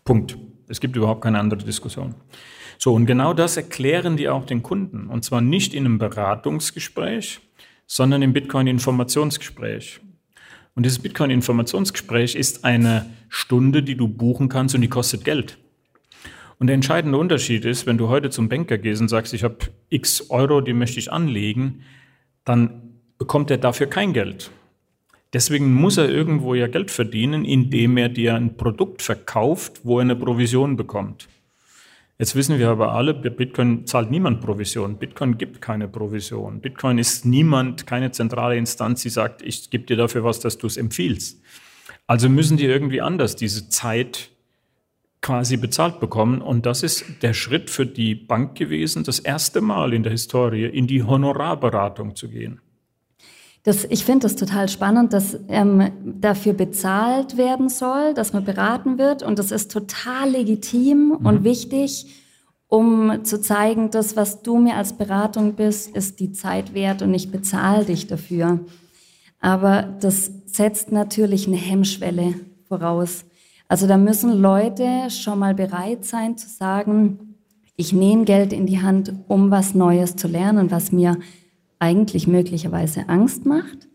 Punkt. 0.05 0.37
Es 0.69 0.81
gibt 0.81 0.97
überhaupt 0.97 1.23
keine 1.23 1.39
andere 1.39 1.61
Diskussion. 1.61 2.15
So, 2.79 2.93
und 2.93 3.07
genau 3.07 3.33
das 3.33 3.57
erklären 3.57 4.17
die 4.17 4.29
auch 4.29 4.45
den 4.45 4.63
Kunden. 4.63 5.09
Und 5.09 5.25
zwar 5.25 5.41
nicht 5.41 5.75
in 5.75 5.85
einem 5.85 5.99
Beratungsgespräch, 5.99 7.41
sondern 7.87 8.23
im 8.23 8.33
Bitcoin-Informationsgespräch. 8.33 10.01
Und 10.75 10.85
dieses 10.85 10.99
Bitcoin-Informationsgespräch 10.99 12.35
ist 12.35 12.65
eine 12.65 13.07
Stunde, 13.29 13.83
die 13.83 13.97
du 13.97 14.09
buchen 14.09 14.49
kannst 14.49 14.75
und 14.75 14.83
die 14.83 14.89
kostet 14.89 15.25
Geld. 15.25 15.59
Und 16.59 16.69
der 16.69 16.75
entscheidende 16.75 17.19
Unterschied 17.19 17.65
ist, 17.65 17.87
wenn 17.87 17.99
du 17.99 18.09
heute 18.09 18.31
zum 18.31 18.49
Banker 18.49 18.79
gehst 18.79 19.01
und 19.01 19.09
sagst, 19.09 19.35
ich 19.35 19.45
habe 19.45 19.59
x 19.89 20.31
Euro, 20.31 20.61
die 20.61 20.73
möchte 20.73 20.99
ich 20.99 21.13
anlegen, 21.13 21.83
dann 22.45 23.01
bekommt 23.19 23.51
er 23.51 23.59
dafür 23.59 23.87
kein 23.87 24.13
Geld. 24.13 24.51
Deswegen 25.33 25.75
muss 25.75 25.97
er 25.97 26.09
irgendwo 26.09 26.55
ja 26.55 26.67
Geld 26.67 26.91
verdienen, 26.91 27.45
indem 27.45 27.97
er 27.97 28.09
dir 28.09 28.35
ein 28.35 28.57
Produkt 28.57 29.03
verkauft, 29.03 29.81
wo 29.85 29.99
er 29.99 30.03
eine 30.03 30.17
Provision 30.17 30.77
bekommt. 30.77 31.29
Jetzt 32.19 32.35
wissen 32.35 32.59
wir 32.59 32.71
aber 32.71 32.93
alle, 32.93 33.13
Bitcoin 33.13 33.87
zahlt 33.87 34.11
niemand 34.11 34.41
Provision. 34.41 34.97
Bitcoin 34.97 35.37
gibt 35.37 35.61
keine 35.61 35.87
Provision. 35.87 36.61
Bitcoin 36.61 36.97
ist 36.97 37.27
niemand, 37.27 37.87
keine 37.87 38.11
zentrale 38.11 38.57
Instanz, 38.57 39.03
die 39.03 39.11
sagt, 39.11 39.43
ich 39.43 39.69
gebe 39.69 39.85
dir 39.85 39.97
dafür 39.97 40.25
was, 40.25 40.41
dass 40.41 40.57
du 40.57 40.67
es 40.67 40.79
empfiehlst. 40.79 41.43
Also 42.07 42.31
müssen 42.31 42.57
die 42.57 42.65
irgendwie 42.65 43.03
anders 43.03 43.37
diese 43.37 43.69
Zeit 43.69 44.31
quasi 45.21 45.59
bezahlt 45.59 46.01
bekommen. 46.01 46.41
Und 46.41 46.65
das 46.65 46.83
ist 46.83 47.05
der 47.21 47.35
Schritt 47.35 47.69
für 47.69 47.85
die 47.85 48.15
Bank 48.15 48.57
gewesen, 48.57 49.05
das 49.05 49.19
erste 49.19 49.61
Mal 49.61 49.93
in 49.93 50.03
der 50.03 50.13
Historie 50.13 50.67
in 50.67 50.87
die 50.87 51.03
Honorarberatung 51.03 52.15
zu 52.17 52.29
gehen. 52.29 52.61
Das, 53.67 53.85
ich 53.85 54.05
finde 54.05 54.21
das 54.21 54.37
total 54.37 54.69
spannend, 54.69 55.13
dass 55.13 55.37
ähm, 55.49 55.91
dafür 56.21 56.53
bezahlt 56.53 57.37
werden 57.37 57.69
soll, 57.69 58.15
dass 58.15 58.33
man 58.33 58.45
beraten 58.45 58.97
wird. 58.97 59.25
Und 59.25 59.41
das 59.41 59.51
ist 59.51 59.73
total 59.73 60.31
legitim 60.31 61.17
mhm. 61.19 61.27
und 61.27 61.43
wichtig, 61.43 62.07
um 62.69 63.25
zu 63.25 63.41
zeigen, 63.41 63.91
dass 63.91 64.15
was 64.15 64.43
du 64.43 64.59
mir 64.59 64.77
als 64.77 64.93
Beratung 64.93 65.55
bist, 65.55 65.97
ist 65.97 66.21
die 66.21 66.31
Zeit 66.31 66.75
wert 66.75 67.03
und 67.03 67.13
ich 67.13 67.33
bezahle 67.33 67.85
dich 67.85 68.07
dafür. 68.07 68.61
Aber 69.41 69.83
das 70.01 70.31
setzt 70.47 70.93
natürlich 70.93 71.49
eine 71.49 71.57
Hemmschwelle 71.57 72.35
voraus. 72.69 73.25
Also 73.67 73.89
da 73.89 73.97
müssen 73.97 74.41
Leute 74.41 75.11
schon 75.11 75.41
mal 75.41 75.57
bereit 75.57 76.05
sein 76.05 76.39
zu 76.39 76.49
sagen, 76.49 77.35
ich 77.75 77.93
nehme 77.93 78.27
Geld 78.27 78.53
in 78.53 78.67
die 78.67 78.81
Hand, 78.81 79.13
um 79.27 79.51
was 79.51 79.75
Neues 79.75 80.15
zu 80.15 80.29
lernen, 80.29 80.71
was 80.71 80.93
mir 80.93 81.19
eigentlich 81.79 82.27
möglicherweise 82.27 83.09
Angst 83.09 83.47
macht. 83.47 83.89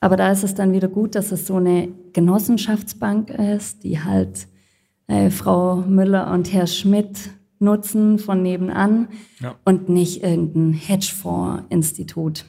Aber 0.00 0.16
da 0.16 0.30
ist 0.30 0.44
es 0.44 0.54
dann 0.54 0.72
wieder 0.72 0.88
gut, 0.88 1.14
dass 1.14 1.32
es 1.32 1.46
so 1.46 1.56
eine 1.56 1.88
Genossenschaftsbank 2.12 3.30
ist, 3.30 3.82
die 3.82 4.00
halt 4.00 4.46
äh, 5.08 5.30
Frau 5.30 5.76
Müller 5.76 6.30
und 6.30 6.52
Herr 6.52 6.66
Schmidt 6.66 7.30
nutzen 7.58 8.18
von 8.18 8.42
nebenan 8.42 9.08
ja. 9.40 9.56
und 9.64 9.88
nicht 9.88 10.22
irgendein 10.22 10.72
Hedgefonds-Institut. 10.72 12.44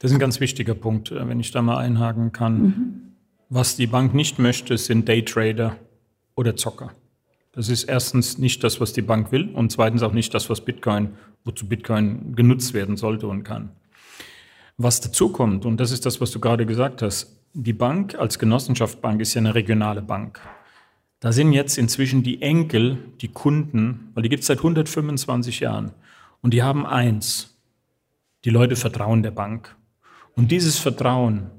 Das 0.00 0.10
ist 0.10 0.16
ein 0.16 0.20
ganz 0.20 0.40
wichtiger 0.40 0.74
Punkt, 0.74 1.12
äh, 1.12 1.28
wenn 1.28 1.38
ich 1.38 1.52
da 1.52 1.62
mal 1.62 1.78
einhaken 1.78 2.32
kann. 2.32 2.62
Mhm. 2.62 2.94
Was 3.48 3.76
die 3.76 3.86
Bank 3.86 4.14
nicht 4.14 4.38
möchte, 4.38 4.76
sind 4.78 5.08
Daytrader 5.08 5.76
oder 6.34 6.56
Zocker. 6.56 6.90
Das 7.52 7.68
ist 7.68 7.84
erstens 7.84 8.38
nicht 8.38 8.62
das, 8.62 8.80
was 8.80 8.92
die 8.92 9.02
Bank 9.02 9.32
will 9.32 9.50
und 9.52 9.72
zweitens 9.72 10.02
auch 10.02 10.12
nicht 10.12 10.32
das, 10.34 10.48
was 10.50 10.64
Bitcoin, 10.64 11.10
wozu 11.44 11.66
Bitcoin 11.66 12.34
genutzt 12.36 12.74
werden 12.74 12.96
sollte 12.96 13.26
und 13.26 13.42
kann. 13.42 13.70
Was 14.82 15.02
dazu 15.02 15.28
kommt, 15.28 15.66
und 15.66 15.76
das 15.76 15.90
ist 15.90 16.06
das, 16.06 16.22
was 16.22 16.30
du 16.30 16.40
gerade 16.40 16.64
gesagt 16.64 17.02
hast, 17.02 17.36
die 17.52 17.74
Bank 17.74 18.14
als 18.14 18.38
Genossenschaftsbank 18.38 19.20
ist 19.20 19.34
ja 19.34 19.40
eine 19.40 19.54
regionale 19.54 20.00
Bank. 20.00 20.40
Da 21.20 21.32
sind 21.32 21.52
jetzt 21.52 21.76
inzwischen 21.76 22.22
die 22.22 22.40
Enkel, 22.40 22.96
die 23.20 23.28
Kunden, 23.28 24.08
weil 24.14 24.22
die 24.22 24.30
gibt 24.30 24.40
es 24.40 24.46
seit 24.46 24.56
125 24.56 25.60
Jahren. 25.60 25.90
Und 26.40 26.54
die 26.54 26.62
haben 26.62 26.86
eins, 26.86 27.58
die 28.46 28.48
Leute 28.48 28.74
vertrauen 28.74 29.22
der 29.22 29.32
Bank. 29.32 29.76
Und 30.34 30.50
dieses 30.50 30.78
Vertrauen, 30.78 31.50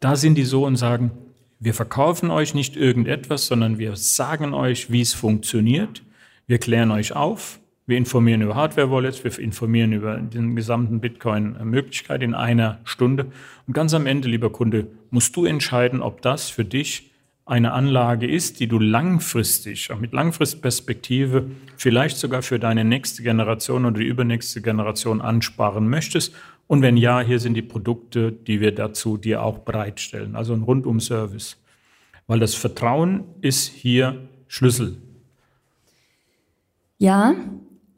da 0.00 0.16
sind 0.16 0.34
die 0.34 0.42
so 0.42 0.66
und 0.66 0.74
sagen, 0.74 1.12
wir 1.60 1.72
verkaufen 1.72 2.32
euch 2.32 2.52
nicht 2.52 2.74
irgendetwas, 2.74 3.46
sondern 3.46 3.78
wir 3.78 3.94
sagen 3.94 4.54
euch, 4.54 4.90
wie 4.90 5.02
es 5.02 5.14
funktioniert. 5.14 6.02
Wir 6.48 6.58
klären 6.58 6.90
euch 6.90 7.14
auf. 7.14 7.59
Wir 7.90 7.96
informieren 7.96 8.40
über 8.40 8.54
Hardware-Wallets, 8.54 9.24
wir 9.24 9.36
informieren 9.40 9.92
über 9.92 10.16
den 10.18 10.54
gesamten 10.54 11.00
Bitcoin-Möglichkeit 11.00 12.22
in 12.22 12.34
einer 12.34 12.78
Stunde. 12.84 13.26
Und 13.66 13.74
ganz 13.74 13.94
am 13.94 14.06
Ende, 14.06 14.28
lieber 14.28 14.52
Kunde, 14.52 14.86
musst 15.10 15.34
du 15.34 15.44
entscheiden, 15.44 16.00
ob 16.00 16.22
das 16.22 16.50
für 16.50 16.64
dich 16.64 17.10
eine 17.46 17.72
Anlage 17.72 18.30
ist, 18.30 18.60
die 18.60 18.68
du 18.68 18.78
langfristig, 18.78 19.90
auch 19.90 19.98
mit 19.98 20.12
Langfristperspektive, 20.12 21.50
vielleicht 21.76 22.18
sogar 22.18 22.42
für 22.42 22.60
deine 22.60 22.84
nächste 22.84 23.24
Generation 23.24 23.84
oder 23.84 23.98
die 23.98 24.06
übernächste 24.06 24.62
Generation 24.62 25.20
ansparen 25.20 25.88
möchtest. 25.90 26.32
Und 26.68 26.82
wenn 26.82 26.96
ja, 26.96 27.20
hier 27.20 27.40
sind 27.40 27.54
die 27.54 27.62
Produkte, 27.62 28.30
die 28.30 28.60
wir 28.60 28.72
dazu 28.72 29.16
dir 29.16 29.42
auch 29.42 29.58
bereitstellen. 29.58 30.36
Also 30.36 30.52
ein 30.52 30.62
Rundum-Service. 30.62 31.60
Weil 32.28 32.38
das 32.38 32.54
Vertrauen 32.54 33.24
ist 33.40 33.66
hier 33.66 34.28
Schlüssel. 34.46 34.96
Ja, 36.98 37.34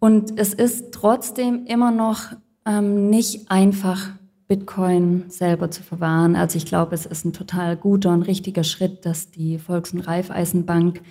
und 0.03 0.37
es 0.37 0.53
ist 0.53 0.91
trotzdem 0.91 1.65
immer 1.67 1.93
noch 1.93 2.33
ähm, 2.67 3.09
nicht 3.09 3.53
einfach, 3.53 4.11
Bitcoin 4.49 5.27
selber 5.29 5.71
zu 5.71 5.85
verwahren. 5.85 6.35
Also 6.35 6.57
ich 6.57 6.67
glaube, 6.67 6.97
es 6.97 7.07
ist 7.07 7.25
ein 7.25 7.33
total 7.33 7.77
guter 7.77 8.11
und 8.11 8.23
richtiger 8.23 8.65
Schritt, 8.65 9.07
dass 9.07 9.31
die 9.31 9.61
Volks- 9.61 9.93
und 9.93 10.01
Raiffeisenbank 10.01 11.03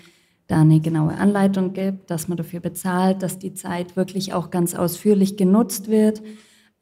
da 0.47 0.60
eine 0.60 0.82
genaue 0.82 1.13
Anleitung 1.13 1.71
gibt, 1.71 2.12
dass 2.12 2.27
man 2.27 2.38
dafür 2.38 2.60
bezahlt, 2.60 3.23
dass 3.23 3.39
die 3.39 3.54
Zeit 3.54 3.95
wirklich 3.95 4.34
auch 4.34 4.49
ganz 4.49 4.75
ausführlich 4.75 5.38
genutzt 5.38 5.88
wird. 5.88 6.21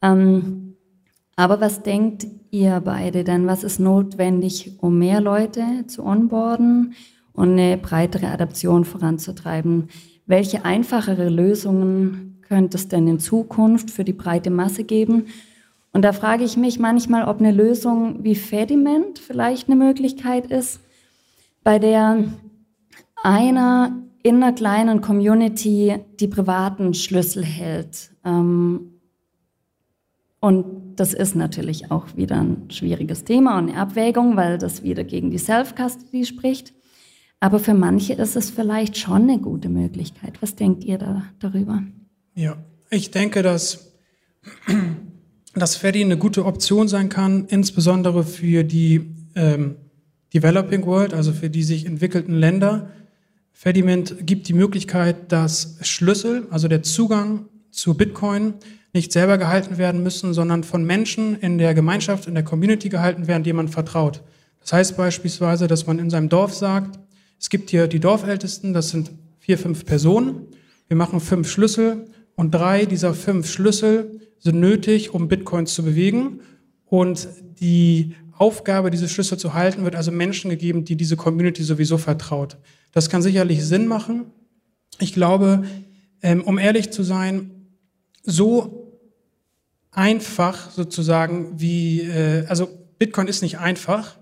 Ähm, 0.02 0.78
aber 1.36 1.62
was 1.62 1.84
denkt 1.84 2.26
ihr 2.50 2.82
beide 2.84 3.24
denn? 3.24 3.45
Was 3.45 3.63
ist 3.63 3.80
notwendig, 3.80 4.80
um 4.82 4.98
mehr 4.98 5.22
Leute 5.22 5.86
zu 5.86 6.04
onboarden 6.04 6.95
und 7.34 7.52
eine 7.52 7.78
breitere 7.78 8.30
Adaption 8.30 8.84
voranzutreiben? 8.84 9.89
Welche 10.30 10.63
einfachere 10.63 11.28
Lösungen 11.28 12.38
könnte 12.48 12.78
es 12.78 12.88
denn 12.88 13.08
in 13.08 13.18
Zukunft 13.18 13.89
für 13.89 14.04
die 14.04 14.13
breite 14.13 14.52
Masse 14.52 14.84
geben? 14.84 15.26
Und 15.92 16.04
da 16.04 16.13
frage 16.13 16.44
ich 16.44 16.56
mich 16.56 16.78
manchmal, 16.78 17.28
ob 17.28 17.39
eine 17.39 17.52
Lösung 17.52 18.24
wie 18.24 18.36
Fediment 18.36 19.18
vielleicht 19.18 19.68
eine 19.68 19.76
Möglichkeit 19.76 20.46
ist, 20.52 20.82
bei 21.63 21.80
der 21.80 22.26
einer 23.24 24.04
in 24.22 24.36
einer 24.36 24.54
kleinen 24.54 25.02
Community 25.02 25.96
die 26.20 26.28
privaten 26.28 26.94
Schlüssel 26.94 27.44
hält. 27.44 28.12
Ähm, 28.24 29.00
und 30.42 30.94
das 30.96 31.15
ist 31.15 31.36
natürlich 31.36 31.89
auch 31.89 32.06
wieder 32.15 32.39
ein 32.39 32.70
schwieriges 32.70 33.24
Thema 33.24 33.58
und 33.58 33.70
eine 33.70 33.80
Abwägung, 33.80 34.36
weil 34.36 34.60
das 34.60 34.84
wieder 34.84 35.04
gegen 35.04 35.32
die 35.32 35.39
Self-Custody 35.39 36.24
spricht. 36.24 36.74
Aber 37.39 37.60
für 37.60 37.73
manche 37.73 38.13
ist 38.13 38.36
es 38.36 38.49
vielleicht 38.49 38.97
schon 38.97 39.23
eine 39.23 39.39
gute 39.39 39.69
Möglichkeit. 39.69 40.34
Was 40.41 40.56
denkt 40.56 40.84
ihr 40.84 40.97
da, 40.97 41.23
darüber? 41.39 41.84
Ja, 42.36 42.58
ich 42.89 43.12
denke, 43.12 43.43
dass 43.43 43.89
dass 45.56 45.75
Fedi 45.75 46.04
eine 46.04 46.17
gute 46.17 46.45
Option 46.45 46.88
sein 46.88 47.10
kann, 47.10 47.45
insbesondere 47.47 48.23
für 48.23 48.63
die 48.63 49.15
ähm, 49.36 49.75
Developing 50.34 50.86
World, 50.86 51.13
also 51.13 51.34
für 51.34 51.49
die 51.49 51.63
sich 51.63 51.86
entwickelten 51.86 52.36
Länder. 52.36 52.89
Fediment 53.52 54.15
gibt 54.25 54.47
die 54.47 54.54
Möglichkeit, 54.54 55.32
dass 55.32 55.78
Schlüssel, 55.82 56.47
also 56.49 56.67
der 56.67 56.84
Zugang 56.84 57.45
zu 57.71 57.95
Bitcoin, 57.95 58.54
nicht 58.93 59.12
selber 59.12 59.38
gehalten 59.38 59.78
werden 59.78 60.02
müssen, 60.02 60.34
sondern 60.34 60.63
von 60.63 60.84
Menschen 60.84 61.36
in 61.39 61.58
der 61.58 61.73
Gemeinschaft, 61.73 62.28
in 62.28 62.34
der 62.34 62.43
Community 62.43 62.89
gehalten 62.89 63.28
werden, 63.28 63.43
denen 63.43 63.58
man 63.58 63.67
vertraut. 63.67 64.23
Das 64.62 64.73
heißt 64.73 64.97
beispielsweise, 64.97 65.67
dass 65.67 65.86
man 65.88 65.99
in 65.99 66.10
seinem 66.10 66.30
Dorf 66.30 66.54
sagt, 66.54 66.99
es 67.39 67.49
gibt 67.49 67.69
hier 67.69 67.88
die 67.88 67.99
Dorfältesten, 67.99 68.73
das 68.73 68.89
sind 68.89 69.12
vier, 69.39 69.58
fünf 69.58 69.86
Personen. 69.86 70.47
Wir 70.88 70.97
machen 70.97 71.19
fünf 71.19 71.49
Schlüssel 71.49 72.06
und 72.36 72.52
drei 72.52 72.86
dieser 72.86 73.13
fünf 73.13 73.49
Schlüssel 73.49 74.19
sind 74.39 74.60
nötig, 74.60 75.13
um 75.13 75.28
Bitcoins 75.28 75.73
zu 75.73 75.84
bewegen. 75.84 76.41
Und 76.86 77.28
die 77.60 78.15
Aufgabe, 78.38 78.91
diese 78.91 79.10
Schlüssel 79.10 79.38
zu 79.38 79.54
halten, 79.54 79.84
wird 79.84 79.95
also 79.95 80.12
Menschen 80.12 80.49
gegeben, 80.49 80.86
die 80.86 80.95
diese 80.95 81.15
Community 81.15 81.63
sowieso 81.63 81.97
vertraut. 81.97 82.58
Das 82.91 83.10
kann 83.10 83.21
sicherlich 83.21 83.65
Sinn 83.65 83.88
machen. 83.88 84.25
Ich 84.99 85.13
glaube, 85.13 85.63
ähm, 86.21 86.43
um 86.43 86.58
ehrlich 86.58 86.91
zu 86.91 87.04
sein, 87.04 87.52
so 88.23 89.02
einfach 89.91 90.71
sozusagen 90.71 91.60
wie, 91.60 92.02
äh, 92.02 92.45
also 92.47 92.67
Bitcoin 92.97 93.28
ist 93.28 93.41
nicht 93.41 93.60
einfach 93.60 94.17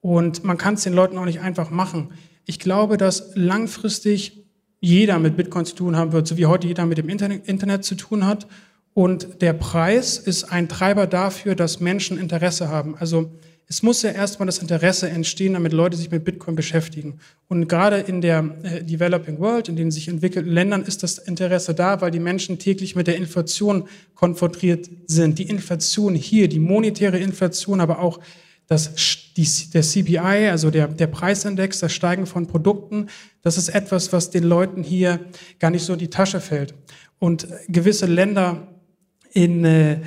und 0.00 0.44
man 0.44 0.58
kann 0.58 0.74
es 0.74 0.82
den 0.82 0.92
Leuten 0.92 1.18
auch 1.18 1.24
nicht 1.24 1.40
einfach 1.40 1.70
machen. 1.70 2.12
Ich 2.50 2.58
glaube, 2.58 2.96
dass 2.96 3.32
langfristig 3.34 4.42
jeder 4.80 5.18
mit 5.18 5.36
Bitcoin 5.36 5.66
zu 5.66 5.74
tun 5.74 5.96
haben 5.96 6.12
wird, 6.12 6.26
so 6.26 6.38
wie 6.38 6.46
heute 6.46 6.66
jeder 6.66 6.86
mit 6.86 6.96
dem 6.96 7.10
Internet 7.10 7.84
zu 7.84 7.94
tun 7.94 8.24
hat. 8.24 8.46
Und 8.94 9.42
der 9.42 9.52
Preis 9.52 10.16
ist 10.16 10.44
ein 10.44 10.66
Treiber 10.66 11.06
dafür, 11.06 11.54
dass 11.54 11.78
Menschen 11.80 12.16
Interesse 12.18 12.68
haben. 12.68 12.96
Also 12.96 13.30
es 13.66 13.82
muss 13.82 14.00
ja 14.00 14.12
erstmal 14.12 14.46
das 14.46 14.60
Interesse 14.60 15.10
entstehen, 15.10 15.52
damit 15.52 15.74
Leute 15.74 15.98
sich 15.98 16.10
mit 16.10 16.24
Bitcoin 16.24 16.56
beschäftigen. 16.56 17.18
Und 17.48 17.68
gerade 17.68 17.98
in 17.98 18.22
der 18.22 18.56
äh, 18.62 18.82
Developing 18.82 19.38
World, 19.40 19.68
in 19.68 19.76
den 19.76 19.90
sich 19.90 20.08
entwickelten 20.08 20.50
Ländern, 20.50 20.82
ist 20.84 21.02
das 21.02 21.18
Interesse 21.18 21.74
da, 21.74 22.00
weil 22.00 22.10
die 22.10 22.18
Menschen 22.18 22.58
täglich 22.58 22.96
mit 22.96 23.08
der 23.08 23.16
Inflation 23.16 23.86
konfrontiert 24.14 24.88
sind. 25.06 25.38
Die 25.38 25.50
Inflation 25.50 26.14
hier, 26.14 26.48
die 26.48 26.60
monetäre 26.60 27.18
Inflation, 27.18 27.82
aber 27.82 27.98
auch 27.98 28.20
das, 28.68 28.92
die, 29.36 29.48
der 29.72 29.82
CPI, 29.82 30.48
also 30.50 30.70
der, 30.70 30.88
der 30.88 31.06
Preisindex, 31.06 31.80
das 31.80 31.92
Steigen 31.92 32.26
von 32.26 32.46
Produkten, 32.46 33.08
das 33.42 33.56
ist 33.56 33.70
etwas, 33.70 34.12
was 34.12 34.30
den 34.30 34.44
Leuten 34.44 34.82
hier 34.82 35.20
gar 35.58 35.70
nicht 35.70 35.84
so 35.84 35.94
in 35.94 35.98
die 35.98 36.10
Tasche 36.10 36.40
fällt. 36.40 36.74
Und 37.18 37.48
gewisse 37.68 38.06
Länder 38.06 38.68
in 39.32 39.64
äh, 39.64 40.00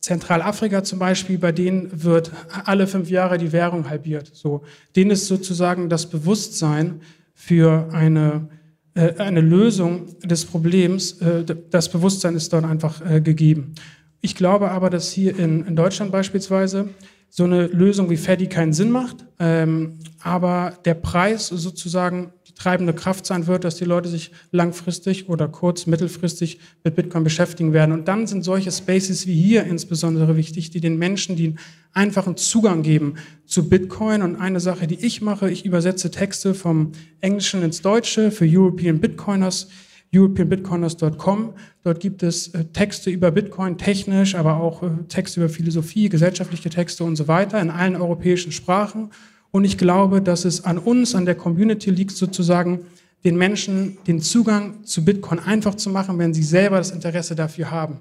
Zentralafrika 0.00 0.82
zum 0.82 0.98
Beispiel, 0.98 1.38
bei 1.38 1.52
denen 1.52 2.02
wird 2.02 2.32
alle 2.64 2.86
fünf 2.86 3.10
Jahre 3.10 3.38
die 3.38 3.52
Währung 3.52 3.88
halbiert. 3.88 4.30
So, 4.32 4.62
denen 4.96 5.12
ist 5.12 5.26
sozusagen 5.26 5.88
das 5.88 6.10
Bewusstsein 6.10 7.02
für 7.34 7.88
eine, 7.92 8.48
äh, 8.94 9.14
eine 9.18 9.40
Lösung 9.40 10.18
des 10.20 10.46
Problems, 10.46 11.20
äh, 11.20 11.44
das 11.70 11.90
Bewusstsein 11.90 12.34
ist 12.34 12.52
dort 12.52 12.64
einfach 12.64 13.08
äh, 13.08 13.20
gegeben. 13.20 13.74
Ich 14.20 14.34
glaube 14.34 14.70
aber, 14.70 14.90
dass 14.90 15.12
hier 15.12 15.38
in, 15.38 15.64
in 15.64 15.76
Deutschland 15.76 16.10
beispielsweise 16.10 16.88
so 17.32 17.44
eine 17.44 17.68
Lösung 17.68 18.10
wie 18.10 18.16
Fedi 18.16 18.48
keinen 18.48 18.72
Sinn 18.72 18.90
macht, 18.90 19.24
ähm, 19.38 20.00
aber 20.20 20.76
der 20.84 20.94
Preis 20.94 21.46
sozusagen 21.46 22.32
die 22.46 22.54
treibende 22.54 22.92
Kraft 22.92 23.24
sein 23.24 23.46
wird, 23.46 23.62
dass 23.62 23.76
die 23.76 23.84
Leute 23.84 24.08
sich 24.08 24.32
langfristig 24.50 25.28
oder 25.28 25.46
kurz-, 25.46 25.86
mittelfristig 25.86 26.58
mit 26.82 26.96
Bitcoin 26.96 27.22
beschäftigen 27.22 27.72
werden. 27.72 27.92
Und 27.92 28.08
dann 28.08 28.26
sind 28.26 28.42
solche 28.42 28.72
Spaces 28.72 29.28
wie 29.28 29.40
hier 29.40 29.64
insbesondere 29.64 30.36
wichtig, 30.36 30.70
die 30.70 30.80
den 30.80 30.98
Menschen 30.98 31.36
den 31.36 31.60
einfachen 31.92 32.36
Zugang 32.36 32.82
geben 32.82 33.14
zu 33.46 33.68
Bitcoin. 33.68 34.22
Und 34.22 34.36
eine 34.36 34.58
Sache, 34.58 34.88
die 34.88 35.06
ich 35.06 35.22
mache, 35.22 35.48
ich 35.50 35.64
übersetze 35.64 36.10
Texte 36.10 36.52
vom 36.54 36.90
Englischen 37.20 37.62
ins 37.62 37.80
Deutsche 37.80 38.32
für 38.32 38.46
European 38.48 38.98
Bitcoiners 38.98 39.68
europeanbitcoiners.com. 40.14 41.54
Dort 41.84 42.00
gibt 42.00 42.22
es 42.22 42.48
äh, 42.48 42.64
Texte 42.66 43.10
über 43.10 43.30
Bitcoin 43.30 43.78
technisch, 43.78 44.34
aber 44.34 44.56
auch 44.56 44.82
äh, 44.82 44.88
Texte 45.08 45.40
über 45.40 45.48
Philosophie, 45.48 46.08
gesellschaftliche 46.08 46.70
Texte 46.70 47.04
und 47.04 47.16
so 47.16 47.28
weiter 47.28 47.60
in 47.60 47.70
allen 47.70 47.96
europäischen 47.96 48.52
Sprachen. 48.52 49.10
Und 49.52 49.64
ich 49.64 49.78
glaube, 49.78 50.20
dass 50.22 50.44
es 50.44 50.64
an 50.64 50.78
uns, 50.78 51.14
an 51.14 51.26
der 51.26 51.34
Community 51.34 51.90
liegt, 51.90 52.12
sozusagen 52.12 52.80
den 53.24 53.36
Menschen 53.36 53.98
den 54.06 54.20
Zugang 54.20 54.84
zu 54.84 55.04
Bitcoin 55.04 55.38
einfach 55.38 55.74
zu 55.74 55.90
machen, 55.90 56.18
wenn 56.18 56.34
sie 56.34 56.42
selber 56.42 56.78
das 56.78 56.90
Interesse 56.90 57.34
dafür 57.34 57.70
haben. 57.70 57.98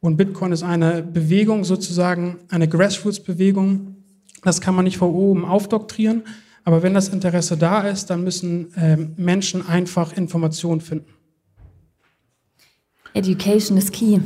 Und 0.00 0.16
Bitcoin 0.16 0.52
ist 0.52 0.62
eine 0.62 1.02
Bewegung, 1.02 1.64
sozusagen 1.64 2.38
eine 2.48 2.68
Grassroots-Bewegung. 2.68 3.96
Das 4.42 4.60
kann 4.60 4.74
man 4.74 4.84
nicht 4.84 4.96
von 4.96 5.10
oben 5.10 5.44
aufdoktrieren. 5.44 6.22
Aber 6.64 6.82
wenn 6.82 6.94
das 6.94 7.08
Interesse 7.08 7.56
da 7.56 7.82
ist, 7.82 8.10
dann 8.10 8.22
müssen 8.22 8.72
äh, 8.74 8.96
Menschen 9.16 9.66
einfach 9.66 10.16
Informationen 10.16 10.80
finden. 10.80 11.19
Education 13.14 13.76
is 13.76 13.90
key. 13.90 14.20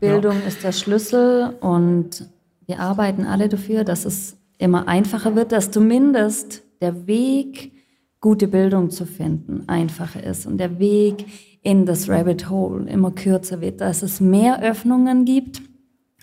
Bildung 0.00 0.40
ja. 0.40 0.48
ist 0.48 0.64
der 0.64 0.72
Schlüssel 0.72 1.54
und 1.60 2.28
wir 2.66 2.80
arbeiten 2.80 3.24
alle 3.24 3.48
dafür, 3.48 3.84
dass 3.84 4.04
es 4.04 4.36
immer 4.58 4.88
einfacher 4.88 5.36
wird, 5.36 5.52
dass 5.52 5.70
zumindest 5.70 6.62
der 6.80 7.06
Weg, 7.06 7.72
gute 8.20 8.48
Bildung 8.48 8.90
zu 8.90 9.04
finden, 9.04 9.68
einfacher 9.68 10.22
ist 10.22 10.46
und 10.46 10.58
der 10.58 10.78
Weg 10.78 11.26
in 11.62 11.86
das 11.86 12.08
Rabbit 12.08 12.50
Hole 12.50 12.88
immer 12.88 13.10
kürzer 13.12 13.60
wird, 13.60 13.80
dass 13.80 14.02
es 14.02 14.20
mehr 14.20 14.62
Öffnungen 14.62 15.24
gibt, 15.24 15.62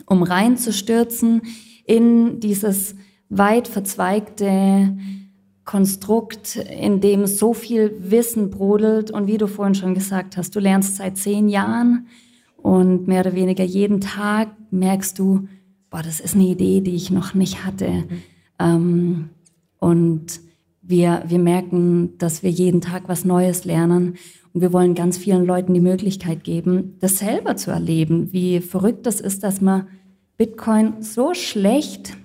um 0.06 0.24
reinzustürzen 0.24 1.42
in 1.86 2.40
dieses 2.40 2.96
weit 3.30 3.68
verzweigte 3.68 4.98
Konstrukt, 5.70 6.56
in 6.56 7.00
dem 7.00 7.28
so 7.28 7.54
viel 7.54 7.96
Wissen 8.00 8.50
brodelt 8.50 9.12
und 9.12 9.28
wie 9.28 9.38
du 9.38 9.46
vorhin 9.46 9.76
schon 9.76 9.94
gesagt 9.94 10.36
hast, 10.36 10.56
du 10.56 10.60
lernst 10.60 10.96
seit 10.96 11.16
zehn 11.16 11.48
Jahren 11.48 12.08
Und 12.58 13.08
mehr 13.08 13.22
oder 13.22 13.36
weniger 13.36 13.64
jeden 13.64 14.02
Tag 14.02 14.50
merkst 14.72 15.20
du, 15.20 15.48
boah, 15.92 16.02
das 16.02 16.20
ist 16.22 16.34
eine 16.34 16.46
Idee, 16.48 16.82
die 16.82 16.96
ich 16.96 17.12
noch 17.12 17.36
nicht 17.36 17.66
hatte. 17.66 17.88
Mhm. 17.88 18.22
Ähm, 18.58 19.30
und 19.78 20.40
wir, 20.82 21.24
wir 21.28 21.38
merken, 21.38 22.18
dass 22.18 22.42
wir 22.42 22.50
jeden 22.50 22.82
Tag 22.82 23.04
was 23.08 23.24
Neues 23.24 23.64
lernen. 23.64 24.16
Und 24.56 24.62
wir 24.62 24.74
wollen 24.74 24.96
ganz 24.96 25.20
vielen 25.20 25.46
Leuten 25.46 25.76
die 25.76 25.82
Möglichkeit 25.82 26.44
geben, 26.44 26.96
das 27.00 27.20
selber 27.20 27.58
zu 27.58 27.70
erleben, 27.70 28.34
wie 28.34 28.60
verrückt 28.60 29.06
das 29.06 29.22
ist, 29.22 29.44
dass 29.44 29.62
man 29.62 29.88
Bitcoin 30.36 31.04
so 31.04 31.36
schlecht 31.36 32.18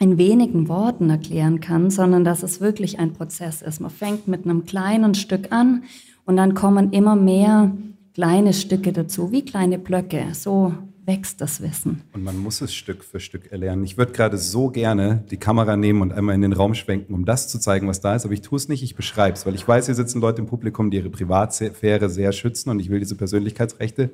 in 0.00 0.16
wenigen 0.16 0.68
Worten 0.68 1.10
erklären 1.10 1.60
kann, 1.60 1.90
sondern 1.90 2.24
dass 2.24 2.42
es 2.42 2.60
wirklich 2.60 2.98
ein 2.98 3.12
Prozess 3.12 3.60
ist. 3.60 3.80
Man 3.80 3.90
fängt 3.90 4.26
mit 4.26 4.44
einem 4.44 4.64
kleinen 4.64 5.14
Stück 5.14 5.52
an 5.52 5.84
und 6.24 6.36
dann 6.36 6.54
kommen 6.54 6.92
immer 6.92 7.16
mehr 7.16 7.70
kleine 8.14 8.54
Stücke 8.54 8.92
dazu, 8.92 9.30
wie 9.30 9.44
kleine 9.44 9.78
Blöcke. 9.78 10.28
So 10.32 10.72
wächst 11.04 11.42
das 11.42 11.60
Wissen. 11.60 12.00
Und 12.14 12.24
man 12.24 12.38
muss 12.38 12.62
es 12.62 12.72
Stück 12.72 13.04
für 13.04 13.20
Stück 13.20 13.52
erlernen. 13.52 13.84
Ich 13.84 13.98
würde 13.98 14.12
gerade 14.12 14.38
so 14.38 14.70
gerne 14.70 15.22
die 15.30 15.36
Kamera 15.36 15.76
nehmen 15.76 16.00
und 16.00 16.12
einmal 16.12 16.34
in 16.34 16.42
den 16.42 16.54
Raum 16.54 16.72
schwenken, 16.74 17.12
um 17.12 17.26
das 17.26 17.48
zu 17.48 17.58
zeigen, 17.58 17.86
was 17.86 18.00
da 18.00 18.14
ist, 18.14 18.24
aber 18.24 18.32
ich 18.32 18.42
tue 18.42 18.56
es 18.56 18.68
nicht, 18.68 18.82
ich 18.82 18.94
beschreibe 18.94 19.34
es, 19.34 19.44
weil 19.44 19.54
ich 19.54 19.68
weiß, 19.68 19.86
hier 19.86 19.94
sitzen 19.94 20.22
Leute 20.22 20.40
im 20.40 20.46
Publikum, 20.46 20.90
die 20.90 20.96
ihre 20.96 21.10
Privatsphäre 21.10 22.08
sehr 22.08 22.32
schützen 22.32 22.70
und 22.70 22.80
ich 22.80 22.88
will 22.88 23.00
diese 23.00 23.16
Persönlichkeitsrechte 23.16 24.10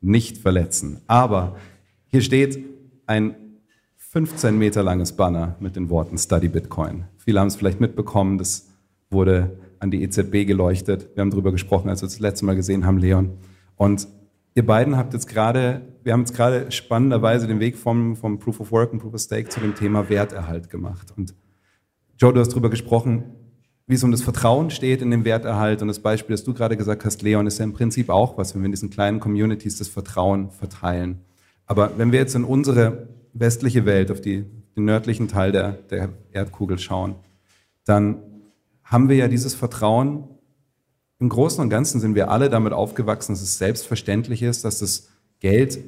nicht 0.00 0.38
verletzen. 0.38 1.02
Aber 1.06 1.56
hier 2.06 2.22
steht 2.22 2.64
ein 3.06 3.34
15 4.18 4.58
Meter 4.58 4.82
langes 4.82 5.12
Banner 5.12 5.54
mit 5.60 5.76
den 5.76 5.90
Worten 5.90 6.18
Study 6.18 6.48
Bitcoin. 6.48 7.04
Viele 7.18 7.38
haben 7.38 7.46
es 7.46 7.54
vielleicht 7.54 7.78
mitbekommen, 7.78 8.36
das 8.36 8.66
wurde 9.10 9.56
an 9.78 9.92
die 9.92 10.02
EZB 10.02 10.44
geleuchtet. 10.44 11.10
Wir 11.14 11.20
haben 11.20 11.30
darüber 11.30 11.52
gesprochen, 11.52 11.88
als 11.88 12.02
wir 12.02 12.08
das 12.08 12.18
letzte 12.18 12.44
Mal 12.44 12.56
gesehen 12.56 12.84
haben, 12.84 12.98
Leon. 12.98 13.38
Und 13.76 14.08
ihr 14.56 14.66
beiden 14.66 14.96
habt 14.96 15.12
jetzt 15.12 15.28
gerade, 15.28 15.82
wir 16.02 16.12
haben 16.12 16.22
jetzt 16.22 16.34
gerade 16.34 16.72
spannenderweise 16.72 17.46
den 17.46 17.60
Weg 17.60 17.76
vom, 17.76 18.16
vom 18.16 18.40
Proof 18.40 18.58
of 18.58 18.72
Work 18.72 18.92
und 18.92 18.98
Proof 18.98 19.14
of 19.14 19.20
Stake 19.20 19.50
zu 19.50 19.60
dem 19.60 19.76
Thema 19.76 20.08
Werterhalt 20.08 20.68
gemacht. 20.68 21.14
Und 21.16 21.36
Joe, 22.18 22.32
du 22.32 22.40
hast 22.40 22.48
darüber 22.48 22.70
gesprochen, 22.70 23.22
wie 23.86 23.94
es 23.94 24.02
um 24.02 24.10
das 24.10 24.22
Vertrauen 24.22 24.70
steht 24.70 25.00
in 25.00 25.12
dem 25.12 25.24
Werterhalt. 25.24 25.80
Und 25.80 25.86
das 25.86 26.00
Beispiel, 26.00 26.34
das 26.34 26.42
du 26.42 26.54
gerade 26.54 26.76
gesagt 26.76 27.04
hast, 27.04 27.22
Leon, 27.22 27.46
ist 27.46 27.58
ja 27.58 27.64
im 27.64 27.72
Prinzip 27.72 28.10
auch 28.10 28.36
was, 28.36 28.52
wenn 28.52 28.62
wir 28.62 28.66
in 28.66 28.72
diesen 28.72 28.90
kleinen 28.90 29.20
Communities 29.20 29.78
das 29.78 29.86
Vertrauen 29.86 30.50
verteilen. 30.50 31.20
Aber 31.66 31.92
wenn 31.98 32.10
wir 32.10 32.18
jetzt 32.18 32.34
in 32.34 32.42
unsere 32.42 33.06
westliche 33.38 33.84
Welt, 33.84 34.10
auf 34.10 34.20
die, 34.20 34.44
den 34.76 34.84
nördlichen 34.84 35.28
Teil 35.28 35.52
der, 35.52 35.72
der 35.72 36.10
Erdkugel 36.32 36.78
schauen, 36.78 37.16
dann 37.84 38.22
haben 38.84 39.08
wir 39.08 39.16
ja 39.16 39.28
dieses 39.28 39.54
Vertrauen. 39.54 40.24
Im 41.18 41.28
Großen 41.28 41.60
und 41.62 41.68
Ganzen 41.68 42.00
sind 42.00 42.14
wir 42.14 42.30
alle 42.30 42.48
damit 42.48 42.72
aufgewachsen, 42.72 43.32
dass 43.32 43.42
es 43.42 43.58
selbstverständlich 43.58 44.42
ist, 44.42 44.64
dass 44.64 44.78
das 44.78 45.08
Geld 45.40 45.78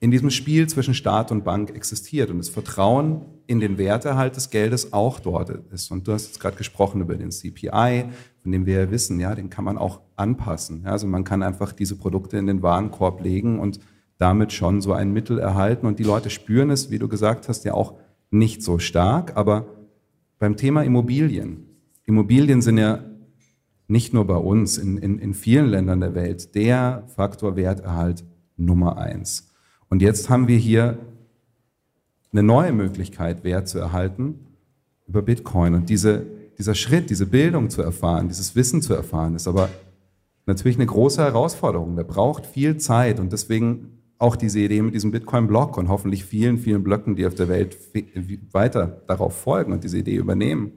in 0.00 0.10
diesem 0.10 0.30
Spiel 0.30 0.68
zwischen 0.68 0.94
Staat 0.94 1.32
und 1.32 1.44
Bank 1.44 1.70
existiert 1.70 2.30
und 2.30 2.38
das 2.38 2.48
Vertrauen 2.48 3.22
in 3.46 3.58
den 3.60 3.78
Werterhalt 3.78 4.36
des 4.36 4.50
Geldes 4.50 4.92
auch 4.92 5.18
dort 5.18 5.50
ist. 5.72 5.90
Und 5.90 6.06
du 6.06 6.12
hast 6.12 6.26
jetzt 6.26 6.38
gerade 6.38 6.56
gesprochen 6.56 7.00
über 7.00 7.16
den 7.16 7.30
CPI, 7.30 8.04
von 8.42 8.52
dem 8.52 8.66
wir 8.66 8.80
ja 8.80 8.90
wissen, 8.90 9.18
ja, 9.18 9.34
den 9.34 9.50
kann 9.50 9.64
man 9.64 9.78
auch 9.78 10.00
anpassen. 10.16 10.86
Also 10.86 11.06
man 11.06 11.24
kann 11.24 11.42
einfach 11.42 11.72
diese 11.72 11.96
Produkte 11.96 12.36
in 12.36 12.46
den 12.46 12.62
Warenkorb 12.62 13.22
legen 13.22 13.58
und 13.58 13.80
damit 14.18 14.52
schon 14.52 14.80
so 14.80 14.92
ein 14.92 15.12
Mittel 15.12 15.38
erhalten. 15.38 15.86
Und 15.86 15.98
die 15.98 16.04
Leute 16.04 16.28
spüren 16.28 16.70
es, 16.70 16.90
wie 16.90 16.98
du 16.98 17.08
gesagt 17.08 17.48
hast, 17.48 17.64
ja 17.64 17.72
auch 17.74 17.94
nicht 18.30 18.62
so 18.62 18.78
stark. 18.78 19.36
Aber 19.36 19.66
beim 20.38 20.56
Thema 20.56 20.82
Immobilien, 20.82 21.64
Immobilien 22.04 22.60
sind 22.60 22.78
ja 22.78 23.04
nicht 23.86 24.12
nur 24.12 24.26
bei 24.26 24.36
uns, 24.36 24.76
in, 24.76 24.98
in, 24.98 25.18
in 25.18 25.34
vielen 25.34 25.66
Ländern 25.66 26.00
der 26.00 26.14
Welt 26.14 26.54
der 26.54 27.04
Faktor 27.14 27.56
Werterhalt 27.56 28.24
Nummer 28.56 28.98
eins. 28.98 29.50
Und 29.88 30.02
jetzt 30.02 30.28
haben 30.28 30.48
wir 30.48 30.58
hier 30.58 30.98
eine 32.32 32.42
neue 32.42 32.72
Möglichkeit, 32.72 33.44
Wert 33.44 33.68
zu 33.68 33.78
erhalten 33.78 34.40
über 35.06 35.22
Bitcoin. 35.22 35.74
Und 35.74 35.88
diese, 35.88 36.26
dieser 36.58 36.74
Schritt, 36.74 37.08
diese 37.08 37.26
Bildung 37.26 37.70
zu 37.70 37.80
erfahren, 37.80 38.28
dieses 38.28 38.54
Wissen 38.54 38.82
zu 38.82 38.92
erfahren, 38.92 39.34
ist 39.34 39.48
aber 39.48 39.70
natürlich 40.44 40.76
eine 40.76 40.86
große 40.86 41.22
Herausforderung. 41.22 41.96
Der 41.96 42.04
braucht 42.04 42.44
viel 42.44 42.76
Zeit 42.76 43.20
und 43.20 43.32
deswegen 43.32 43.97
auch 44.18 44.34
diese 44.34 44.58
Idee 44.58 44.82
mit 44.82 44.94
diesem 44.94 45.12
Bitcoin-Block 45.12 45.76
und 45.76 45.88
hoffentlich 45.88 46.24
vielen, 46.24 46.58
vielen 46.58 46.82
Blöcken, 46.82 47.14
die 47.14 47.26
auf 47.26 47.34
der 47.34 47.48
Welt 47.48 47.76
weiter 48.52 49.02
darauf 49.06 49.36
folgen 49.36 49.72
und 49.72 49.84
diese 49.84 49.98
Idee 49.98 50.16
übernehmen. 50.16 50.72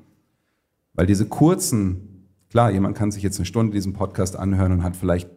Weil 0.93 1.08
diese 1.08 1.25
kurzen, 1.25 2.27
klar, 2.49 2.71
jemand 2.71 2.95
kann 2.95 3.12
sich 3.12 3.23
jetzt 3.23 3.38
eine 3.38 3.45
Stunde 3.45 3.73
diesen 3.73 3.93
Podcast 3.93 4.36
anhören 4.36 4.71
und 4.71 4.84
hat 4.84 4.95
vielleicht 4.95 5.30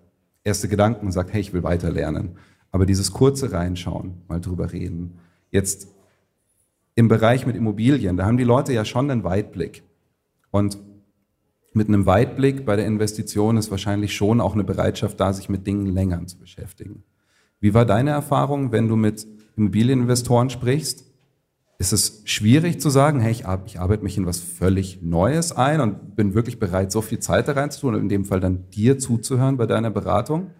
erste 0.42 0.68
Gedanken 0.68 1.06
und 1.06 1.12
sagt, 1.12 1.32
hey, 1.32 1.40
ich 1.40 1.54
will 1.54 1.62
weiter 1.62 1.90
lernen. 1.90 2.36
Aber 2.70 2.84
dieses 2.84 3.12
kurze 3.12 3.52
Reinschauen, 3.52 4.22
mal 4.28 4.40
drüber 4.40 4.72
reden. 4.72 5.18
Jetzt 5.50 5.88
im 6.94 7.08
Bereich 7.08 7.46
mit 7.46 7.56
Immobilien, 7.56 8.16
da 8.16 8.26
haben 8.26 8.36
die 8.36 8.44
Leute 8.44 8.72
ja 8.72 8.84
schon 8.84 9.10
einen 9.10 9.24
Weitblick. 9.24 9.82
Und 10.50 10.78
mit 11.72 11.88
einem 11.88 12.04
Weitblick 12.06 12.66
bei 12.66 12.76
der 12.76 12.86
Investition 12.86 13.56
ist 13.56 13.70
wahrscheinlich 13.70 14.14
schon 14.14 14.40
auch 14.40 14.54
eine 14.54 14.64
Bereitschaft 14.64 15.18
da, 15.18 15.32
sich 15.32 15.48
mit 15.48 15.66
Dingen 15.66 15.86
länger 15.86 16.24
zu 16.26 16.38
beschäftigen. 16.38 17.02
Wie 17.60 17.74
war 17.74 17.84
deine 17.84 18.10
Erfahrung, 18.10 18.72
wenn 18.72 18.88
du 18.88 18.96
mit 18.96 19.26
Immobilieninvestoren 19.56 20.50
sprichst? 20.50 21.04
Ist 21.78 21.92
es 21.92 22.22
schwierig 22.24 22.80
zu 22.80 22.88
sagen, 22.88 23.20
hey, 23.20 23.32
ich, 23.32 23.46
arbeite 23.46 24.04
mich 24.04 24.16
in 24.16 24.26
was 24.26 24.38
völlig 24.38 25.02
Neues 25.02 25.52
ein 25.52 25.80
und 25.80 26.14
bin 26.14 26.34
wirklich 26.34 26.58
bereit, 26.58 26.92
so 26.92 27.02
viel 27.02 27.18
Zeit 27.18 27.48
da 27.48 27.52
reinzutun 27.52 27.94
und 27.94 28.02
in 28.02 28.08
dem 28.08 28.24
Fall 28.24 28.40
dann 28.40 28.70
dir 28.70 28.98
zuzuhören 28.98 29.56
bei 29.56 29.66
deiner 29.66 29.90
Beratung? 29.90 30.50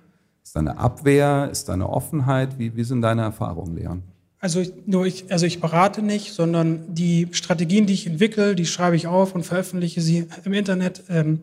Ist 0.43 0.57
da 0.57 0.61
eine 0.61 0.79
Abwehr? 0.79 1.49
Ist 1.51 1.69
da 1.69 1.73
eine 1.73 1.89
Offenheit? 1.89 2.59
Wie, 2.59 2.77
wie 2.77 2.85
sind 2.85 3.01
deine 3.01 3.23
Erfahrungen, 3.23 3.77
Leon? 3.77 4.03
Also 4.45 4.61
ich, 4.61 4.73
nur 4.85 5.07
ich, 5.07 5.33
also 5.33 5.47
ich 5.47 5.61
berate 5.63 6.03
nicht, 6.03 6.35
sondern 6.35 6.95
die 6.95 7.29
Strategien, 7.31 7.87
die 7.87 7.95
ich 7.95 8.07
entwickle, 8.07 8.55
die 8.55 8.67
schreibe 8.67 8.95
ich 8.95 9.07
auf 9.07 9.35
und 9.35 9.43
veröffentliche 9.43 10.03
sie 10.03 10.27
im 10.45 10.53
Internet, 10.53 11.05
ähm, 11.09 11.41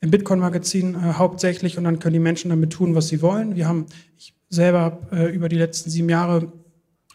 im 0.00 0.10
Bitcoin-Magazin 0.10 0.96
äh, 0.96 0.98
hauptsächlich 1.12 1.78
und 1.78 1.84
dann 1.84 2.00
können 2.00 2.14
die 2.14 2.18
Menschen 2.18 2.48
damit 2.48 2.72
tun, 2.72 2.96
was 2.96 3.06
sie 3.06 3.22
wollen. 3.22 3.54
Wir 3.54 3.68
haben, 3.68 3.86
ich 4.18 4.33
selber 4.48 5.00
äh, 5.12 5.34
über 5.34 5.48
die 5.48 5.58
letzten 5.58 5.90
sieben 5.90 6.08
Jahre 6.08 6.52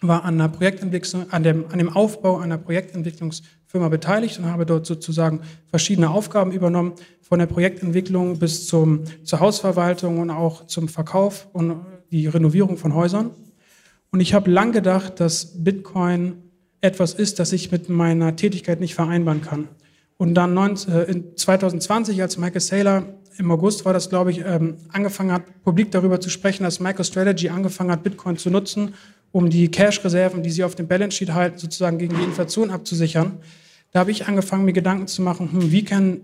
war 0.02 0.24
an, 0.24 0.36
einer 0.36 0.50
Projektentwicklung, 0.50 1.32
an, 1.32 1.44
dem, 1.44 1.66
an 1.70 1.78
dem 1.78 1.90
Aufbau 1.90 2.38
einer 2.38 2.58
Projektentwicklungsfirma 2.58 3.90
beteiligt 3.90 4.40
und 4.40 4.46
habe 4.46 4.66
dort 4.66 4.86
sozusagen 4.86 5.42
verschiedene 5.68 6.10
Aufgaben 6.10 6.52
übernommen, 6.52 6.94
von 7.22 7.40
der 7.40 7.46
Projektentwicklung 7.46 8.40
bis 8.40 8.66
zum, 8.66 9.04
zur 9.24 9.40
Hausverwaltung 9.40 10.20
und 10.20 10.32
auch 10.32 10.66
zum 10.68 10.88
Verkauf 10.88 11.48
und 11.54 11.86
die 12.12 12.28
Renovierung 12.28 12.78
von 12.78 12.96
Häusern. 12.96 13.32
Und 14.12 14.20
ich 14.20 14.34
habe 14.34 14.50
lang 14.50 14.72
gedacht, 14.72 15.20
dass 15.20 15.64
Bitcoin 15.64 16.42
etwas 16.82 17.14
ist, 17.14 17.40
das 17.40 17.52
ich 17.52 17.72
mit 17.72 17.90
meiner 17.90 18.36
Tätigkeit 18.36 18.80
nicht 18.80 18.96
vereinbaren 18.96 19.42
kann. 19.42 19.68
Und 20.20 20.34
dann 20.34 20.54
19, 20.54 20.94
äh, 20.94 21.36
2020, 21.36 22.22
als 22.22 22.38
Michael 22.38 22.60
Saylor 22.60 23.04
im 23.38 23.50
August 23.52 23.86
war 23.86 23.94
das, 23.94 24.10
glaube 24.10 24.32
ich, 24.32 24.44
ähm, 24.46 24.76
angefangen 24.90 25.32
hat, 25.32 25.64
publik 25.64 25.92
darüber 25.92 26.20
zu 26.20 26.30
sprechen, 26.30 26.64
dass 26.64 26.82
MicroStrategy 26.82 27.48
angefangen 27.48 27.90
hat, 27.90 28.04
Bitcoin 28.04 28.36
zu 28.36 28.50
nutzen, 28.50 28.96
um 29.32 29.50
die 29.50 29.72
Cash-Reserven, 29.72 30.44
die 30.44 30.50
sie 30.50 30.66
auf 30.66 30.76
dem 30.76 30.90
Balance 30.90 31.16
Sheet 31.16 31.32
halten, 31.32 31.58
sozusagen 31.58 31.98
gegen 32.00 32.18
die 32.18 32.24
Inflation 32.24 32.70
abzusichern. 32.70 33.38
Da 33.94 34.02
habe 34.02 34.12
ich 34.12 34.28
angefangen, 34.28 34.66
mir 34.66 34.74
Gedanken 34.74 35.08
zu 35.08 35.22
machen, 35.22 35.54
hm, 35.54 35.72
wie, 35.72 35.86
kann, 35.86 36.20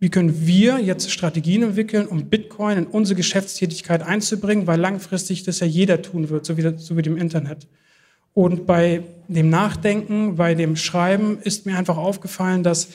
wie 0.00 0.08
können 0.08 0.44
wir 0.44 0.80
jetzt 0.80 1.08
Strategien 1.12 1.62
entwickeln, 1.62 2.08
um 2.08 2.24
Bitcoin 2.28 2.76
in 2.76 2.86
unsere 2.86 3.14
Geschäftstätigkeit 3.16 4.02
einzubringen, 4.02 4.66
weil 4.66 4.80
langfristig 4.80 5.44
das 5.44 5.60
ja 5.60 5.68
jeder 5.68 6.02
tun 6.02 6.28
wird, 6.28 6.44
so 6.44 6.56
wie, 6.56 6.74
so 6.76 6.96
wie 6.96 7.02
dem 7.02 7.16
Internet. 7.16 7.68
Und 8.34 8.66
bei 8.66 9.04
dem 9.28 9.48
Nachdenken, 9.48 10.34
bei 10.34 10.56
dem 10.56 10.74
Schreiben 10.74 11.38
ist 11.40 11.66
mir 11.66 11.78
einfach 11.78 11.98
aufgefallen, 11.98 12.64
dass 12.64 12.88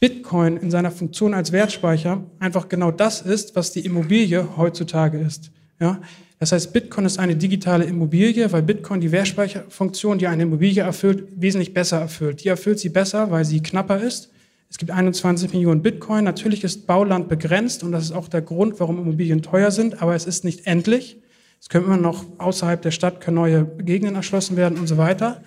Bitcoin 0.00 0.56
in 0.56 0.70
seiner 0.70 0.90
Funktion 0.90 1.34
als 1.34 1.52
Wertspeicher 1.52 2.24
einfach 2.38 2.70
genau 2.70 2.90
das 2.90 3.20
ist, 3.20 3.54
was 3.54 3.70
die 3.70 3.84
Immobilie 3.84 4.56
heutzutage 4.56 5.18
ist. 5.18 5.50
Ja? 5.78 6.00
Das 6.38 6.52
heißt, 6.52 6.72
Bitcoin 6.72 7.04
ist 7.04 7.18
eine 7.18 7.36
digitale 7.36 7.84
Immobilie, 7.84 8.50
weil 8.50 8.62
Bitcoin 8.62 9.02
die 9.02 9.12
Wertspeicherfunktion, 9.12 10.16
die 10.16 10.26
eine 10.26 10.44
Immobilie 10.44 10.82
erfüllt, 10.82 11.28
wesentlich 11.36 11.74
besser 11.74 12.00
erfüllt. 12.00 12.42
Die 12.42 12.48
erfüllt 12.48 12.78
sie 12.78 12.88
besser, 12.88 13.30
weil 13.30 13.44
sie 13.44 13.62
knapper 13.62 14.00
ist. 14.00 14.30
Es 14.70 14.78
gibt 14.78 14.90
21 14.90 15.52
Millionen 15.52 15.82
Bitcoin. 15.82 16.24
Natürlich 16.24 16.64
ist 16.64 16.86
Bauland 16.86 17.28
begrenzt 17.28 17.82
und 17.82 17.92
das 17.92 18.04
ist 18.04 18.12
auch 18.12 18.28
der 18.28 18.40
Grund, 18.40 18.80
warum 18.80 18.98
Immobilien 18.98 19.42
teuer 19.42 19.70
sind, 19.70 20.00
aber 20.00 20.14
es 20.14 20.24
ist 20.24 20.44
nicht 20.44 20.66
endlich. 20.66 21.18
Es 21.60 21.68
können 21.68 21.84
immer 21.84 21.98
noch 21.98 22.24
außerhalb 22.38 22.80
der 22.80 22.90
Stadt 22.90 23.20
können 23.20 23.34
neue 23.34 23.66
Gegenden 23.78 24.16
erschlossen 24.16 24.56
werden 24.56 24.78
und 24.78 24.86
so 24.86 24.96
weiter. 24.96 25.42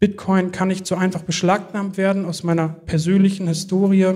Bitcoin 0.00 0.52
kann 0.52 0.68
nicht 0.68 0.86
so 0.86 0.94
einfach 0.94 1.22
beschlagnahmt 1.22 1.96
werden. 1.96 2.24
Aus 2.24 2.44
meiner 2.44 2.68
persönlichen 2.68 3.48
Historie, 3.48 4.14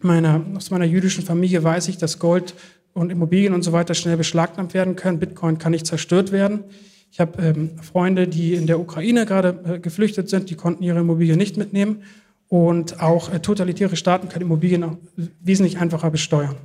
meiner, 0.00 0.44
aus 0.56 0.70
meiner 0.70 0.86
jüdischen 0.86 1.24
Familie 1.24 1.62
weiß 1.62 1.88
ich, 1.88 1.98
dass 1.98 2.18
Gold 2.18 2.54
und 2.94 3.10
Immobilien 3.10 3.52
und 3.52 3.62
so 3.62 3.72
weiter 3.72 3.94
schnell 3.94 4.16
beschlagnahmt 4.16 4.72
werden 4.72 4.96
können. 4.96 5.18
Bitcoin 5.18 5.58
kann 5.58 5.72
nicht 5.72 5.86
zerstört 5.86 6.32
werden. 6.32 6.64
Ich 7.10 7.20
habe 7.20 7.40
ähm, 7.42 7.78
Freunde, 7.80 8.26
die 8.26 8.54
in 8.54 8.66
der 8.66 8.80
Ukraine 8.80 9.26
gerade 9.26 9.60
äh, 9.64 9.78
geflüchtet 9.78 10.28
sind, 10.28 10.50
die 10.50 10.56
konnten 10.56 10.82
ihre 10.82 11.00
Immobilien 11.00 11.38
nicht 11.38 11.56
mitnehmen. 11.56 12.02
Und 12.48 13.00
auch 13.00 13.32
äh, 13.32 13.40
totalitäre 13.40 13.96
Staaten 13.96 14.28
können 14.28 14.46
Immobilien 14.46 14.96
wesentlich 15.40 15.78
einfacher 15.78 16.10
besteuern. 16.10 16.56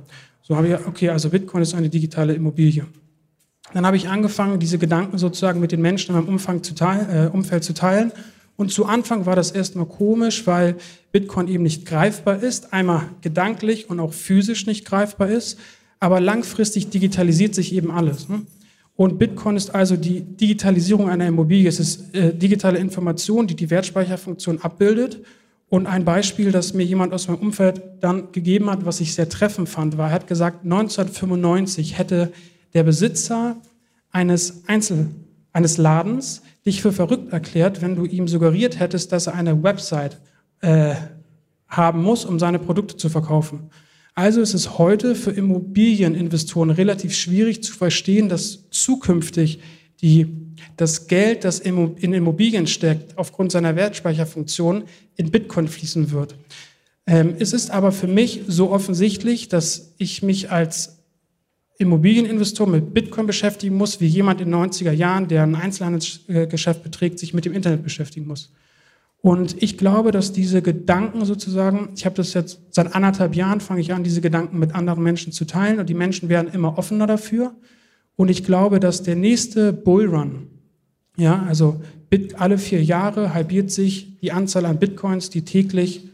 So 0.42 0.56
habe 0.56 0.68
ich, 0.68 0.86
okay, 0.86 1.10
also 1.10 1.30
Bitcoin 1.30 1.62
ist 1.62 1.74
eine 1.74 1.88
digitale 1.88 2.32
Immobilie. 2.32 2.86
Dann 3.72 3.86
habe 3.86 3.96
ich 3.96 4.08
angefangen, 4.08 4.58
diese 4.58 4.78
Gedanken 4.78 5.18
sozusagen 5.18 5.60
mit 5.60 5.72
den 5.72 5.80
Menschen 5.80 6.14
in 6.14 6.20
meinem 6.20 6.28
Umfang 6.28 6.62
zu 6.62 6.74
teilen, 6.74 7.08
äh, 7.10 7.30
Umfeld 7.30 7.64
zu 7.64 7.74
teilen. 7.74 8.12
Und 8.56 8.72
zu 8.72 8.84
Anfang 8.84 9.26
war 9.26 9.36
das 9.36 9.52
erstmal 9.52 9.86
komisch, 9.86 10.46
weil 10.46 10.76
Bitcoin 11.12 11.48
eben 11.48 11.62
nicht 11.62 11.86
greifbar 11.86 12.42
ist, 12.42 12.72
einmal 12.72 13.04
gedanklich 13.22 13.88
und 13.88 14.00
auch 14.00 14.12
physisch 14.12 14.66
nicht 14.66 14.84
greifbar 14.84 15.30
ist, 15.30 15.58
aber 15.98 16.20
langfristig 16.20 16.90
digitalisiert 16.90 17.54
sich 17.54 17.74
eben 17.74 17.90
alles. 17.90 18.28
Ne? 18.28 18.42
Und 18.96 19.18
Bitcoin 19.18 19.56
ist 19.56 19.74
also 19.74 19.96
die 19.96 20.20
Digitalisierung 20.20 21.08
einer 21.08 21.26
Immobilie. 21.26 21.68
Es 21.68 21.80
ist 21.80 22.14
äh, 22.14 22.34
digitale 22.34 22.78
Information, 22.78 23.46
die 23.46 23.56
die 23.56 23.70
Wertspeicherfunktion 23.70 24.60
abbildet. 24.60 25.24
Und 25.70 25.86
ein 25.86 26.04
Beispiel, 26.04 26.52
das 26.52 26.74
mir 26.74 26.84
jemand 26.84 27.14
aus 27.14 27.28
meinem 27.28 27.38
Umfeld 27.38 27.80
dann 28.00 28.30
gegeben 28.32 28.68
hat, 28.68 28.84
was 28.84 29.00
ich 29.00 29.14
sehr 29.14 29.30
treffend 29.30 29.70
fand, 29.70 29.96
war, 29.96 30.08
er 30.08 30.16
hat 30.16 30.26
gesagt, 30.26 30.64
1995 30.64 31.96
hätte 31.96 32.30
der 32.74 32.84
Besitzer 32.84 33.56
eines 34.10 34.64
Einzel, 34.66 35.08
eines 35.52 35.76
Ladens 35.76 36.42
dich 36.66 36.82
für 36.82 36.92
verrückt 36.92 37.32
erklärt, 37.32 37.82
wenn 37.82 37.96
du 37.96 38.04
ihm 38.04 38.28
suggeriert 38.28 38.78
hättest, 38.78 39.12
dass 39.12 39.26
er 39.26 39.34
eine 39.34 39.62
Website 39.62 40.20
äh, 40.60 40.94
haben 41.68 42.02
muss, 42.02 42.24
um 42.24 42.38
seine 42.38 42.58
Produkte 42.58 42.96
zu 42.96 43.08
verkaufen. 43.08 43.70
Also 44.14 44.40
ist 44.40 44.54
es 44.54 44.78
heute 44.78 45.14
für 45.14 45.30
Immobilieninvestoren 45.30 46.70
relativ 46.70 47.14
schwierig 47.14 47.62
zu 47.62 47.72
verstehen, 47.72 48.28
dass 48.28 48.68
zukünftig 48.70 49.60
die, 50.02 50.26
das 50.76 51.06
Geld, 51.06 51.44
das 51.44 51.60
in 51.60 52.12
Immobilien 52.12 52.66
steckt, 52.66 53.16
aufgrund 53.16 53.52
seiner 53.52 53.76
Wertspeicherfunktion 53.76 54.84
in 55.16 55.30
Bitcoin 55.30 55.68
fließen 55.68 56.10
wird. 56.10 56.34
Ähm, 57.06 57.34
es 57.38 57.52
ist 57.52 57.70
aber 57.70 57.92
für 57.92 58.08
mich 58.08 58.42
so 58.46 58.70
offensichtlich, 58.70 59.48
dass 59.48 59.94
ich 59.98 60.22
mich 60.22 60.50
als 60.50 60.99
Immobilieninvestor 61.80 62.66
mit 62.66 62.92
Bitcoin 62.92 63.26
beschäftigen 63.26 63.76
muss, 63.76 64.00
wie 64.00 64.06
jemand 64.06 64.40
in 64.42 64.50
den 64.50 64.60
90er 64.60 64.92
Jahren, 64.92 65.28
der 65.28 65.44
ein 65.44 65.54
Einzelhandelsgeschäft 65.54 66.82
beträgt, 66.82 67.18
sich 67.18 67.32
mit 67.32 67.46
dem 67.46 67.54
Internet 67.54 67.82
beschäftigen 67.82 68.26
muss. 68.26 68.52
Und 69.22 69.62
ich 69.62 69.78
glaube, 69.78 70.10
dass 70.10 70.32
diese 70.32 70.60
Gedanken 70.60 71.24
sozusagen, 71.24 71.90
ich 71.96 72.04
habe 72.04 72.16
das 72.16 72.34
jetzt 72.34 72.60
seit 72.70 72.94
anderthalb 72.94 73.34
Jahren, 73.34 73.60
fange 73.60 73.80
ich 73.80 73.94
an, 73.94 74.04
diese 74.04 74.20
Gedanken 74.20 74.58
mit 74.58 74.74
anderen 74.74 75.02
Menschen 75.02 75.32
zu 75.32 75.46
teilen 75.46 75.78
und 75.78 75.88
die 75.88 75.94
Menschen 75.94 76.28
werden 76.28 76.52
immer 76.52 76.76
offener 76.76 77.06
dafür. 77.06 77.54
Und 78.16 78.30
ich 78.30 78.44
glaube, 78.44 78.78
dass 78.78 79.02
der 79.02 79.16
nächste 79.16 79.72
Bullrun, 79.72 80.48
ja, 81.16 81.44
also 81.48 81.80
alle 82.36 82.58
vier 82.58 82.82
Jahre 82.82 83.32
halbiert 83.32 83.70
sich 83.70 84.18
die 84.20 84.32
Anzahl 84.32 84.66
an 84.66 84.78
Bitcoins, 84.78 85.30
die 85.30 85.46
täglich 85.46 86.08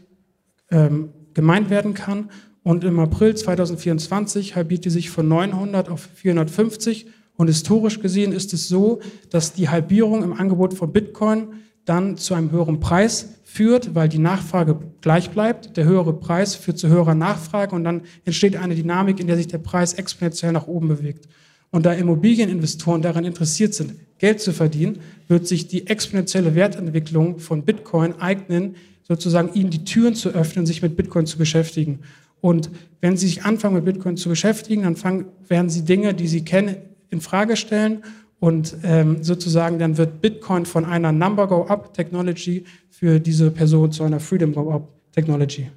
ähm, 0.71 1.09
gemeint 1.33 1.69
werden 1.69 1.93
kann. 1.93 2.29
Und 2.67 2.83
im 2.83 2.99
April 2.99 3.33
2024 3.33 4.57
halbiert 4.57 4.83
die 4.83 4.89
sich 4.89 5.09
von 5.09 5.25
900 5.25 5.87
auf 5.87 6.09
450. 6.15 7.05
Und 7.37 7.47
historisch 7.47 8.01
gesehen 8.01 8.33
ist 8.33 8.51
es 8.51 8.67
so, 8.67 8.99
dass 9.29 9.53
die 9.53 9.69
Halbierung 9.69 10.21
im 10.21 10.33
Angebot 10.33 10.73
von 10.73 10.91
Bitcoin 10.91 11.47
dann 11.85 12.17
zu 12.17 12.33
einem 12.33 12.51
höheren 12.51 12.81
Preis 12.81 13.35
führt, 13.45 13.95
weil 13.95 14.09
die 14.09 14.19
Nachfrage 14.19 14.77
gleich 14.99 15.29
bleibt. 15.29 15.77
Der 15.77 15.85
höhere 15.85 16.11
Preis 16.11 16.55
führt 16.55 16.77
zu 16.77 16.89
höherer 16.89 17.15
Nachfrage 17.15 17.73
und 17.73 17.85
dann 17.85 18.01
entsteht 18.25 18.57
eine 18.57 18.75
Dynamik, 18.75 19.21
in 19.21 19.27
der 19.27 19.37
sich 19.37 19.47
der 19.47 19.59
Preis 19.59 19.93
exponentiell 19.93 20.51
nach 20.51 20.67
oben 20.67 20.89
bewegt. 20.89 21.29
Und 21.71 21.85
da 21.85 21.93
Immobilieninvestoren 21.93 23.01
daran 23.01 23.23
interessiert 23.23 23.75
sind, 23.75 23.93
Geld 24.17 24.41
zu 24.41 24.51
verdienen, 24.51 24.99
wird 25.29 25.47
sich 25.47 25.69
die 25.69 25.87
exponentielle 25.87 26.53
Wertentwicklung 26.53 27.39
von 27.39 27.63
Bitcoin 27.63 28.19
eignen, 28.19 28.75
sozusagen 29.07 29.53
ihnen 29.53 29.69
die 29.69 29.85
Türen 29.85 30.15
zu 30.15 30.31
öffnen, 30.31 30.65
sich 30.65 30.81
mit 30.81 30.97
Bitcoin 30.97 31.25
zu 31.25 31.37
beschäftigen. 31.37 31.99
Und 32.41 32.69
wenn 33.01 33.17
Sie 33.17 33.27
sich 33.27 33.43
anfangen, 33.43 33.75
mit 33.75 33.85
Bitcoin 33.85 34.17
zu 34.17 34.29
beschäftigen, 34.29 34.83
dann 34.83 34.95
fangen, 34.95 35.25
werden 35.47 35.69
Sie 35.69 35.83
Dinge, 35.83 36.13
die 36.13 36.27
Sie 36.27 36.43
kennen, 36.43 36.77
in 37.09 37.21
Frage 37.21 37.55
stellen 37.55 38.03
und 38.39 38.77
ähm, 38.83 39.23
sozusagen 39.23 39.79
dann 39.79 39.97
wird 39.97 40.21
Bitcoin 40.21 40.65
von 40.65 40.85
einer 40.85 41.11
Number 41.11 41.47
Go 41.47 41.65
Up 41.65 41.93
Technology 41.93 42.65
für 42.89 43.19
diese 43.19 43.49
Person 43.51 43.91
zu 43.91 44.03
einer 44.03 44.19
Freedom 44.19 44.53
Go 44.53 44.71
Up 44.71 44.89
Technology. 45.11 45.71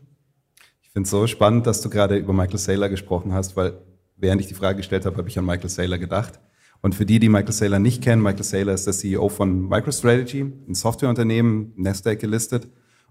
Ich 0.82 0.90
finde 0.90 1.06
es 1.06 1.10
so 1.10 1.26
spannend, 1.26 1.66
dass 1.66 1.80
du 1.80 1.88
gerade 1.88 2.16
über 2.16 2.32
Michael 2.32 2.58
Saylor 2.58 2.88
gesprochen 2.88 3.32
hast, 3.32 3.56
weil 3.56 3.74
während 4.16 4.40
ich 4.40 4.48
die 4.48 4.54
Frage 4.54 4.78
gestellt 4.78 5.06
habe, 5.06 5.16
habe 5.16 5.28
ich 5.28 5.38
an 5.38 5.46
Michael 5.46 5.70
Saylor 5.70 5.98
gedacht. 5.98 6.40
Und 6.82 6.94
für 6.94 7.06
die, 7.06 7.18
die 7.18 7.28
Michael 7.28 7.52
Saylor 7.52 7.78
nicht 7.78 8.02
kennen, 8.02 8.22
Michael 8.22 8.42
Saylor 8.42 8.74
ist 8.74 8.86
der 8.86 8.94
CEO 8.94 9.28
von 9.28 9.68
MicroStrategy, 9.68 10.40
ein 10.68 10.74
Softwareunternehmen, 10.74 11.72
Nasdaq 11.76 12.18
gelistet. 12.18 12.68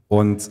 Und 0.07 0.49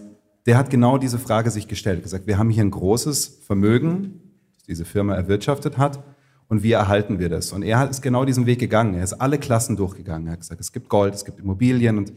der 0.49 0.57
hat 0.57 0.71
genau 0.71 0.99
diese 0.99 1.19
Frage 1.19 1.51
sich 1.51 1.69
gestellt, 1.69 2.03
gesagt, 2.03 2.27
wir 2.27 2.39
haben 2.39 2.51
hier 2.51 2.65
ein 2.65 2.71
großes 2.71 3.43
Vermögen, 3.47 4.21
das 4.55 4.65
diese 4.65 4.85
Firma 4.85 5.15
erwirtschaftet 5.15 5.79
hat, 5.79 6.03
und 6.49 6.63
wie 6.63 6.73
erhalten 6.73 7.19
wir 7.19 7.29
das? 7.29 7.53
Und 7.53 7.63
er 7.63 7.91
ist 7.91 8.01
genau 8.01 8.25
diesen 8.25 8.47
Weg 8.47 8.59
gegangen. 8.59 8.95
Er 8.95 9.05
ist 9.05 9.13
alle 9.13 9.39
Klassen 9.39 9.77
durchgegangen. 9.77 10.29
Er 10.29 10.33
hat 10.33 10.41
gesagt, 10.41 10.63
es 10.63 10.73
gibt 10.73 10.89
Gold, 10.89 11.15
es 11.15 11.27
gibt 11.27 11.39
Immobilien 11.39 11.99
und 11.99 12.15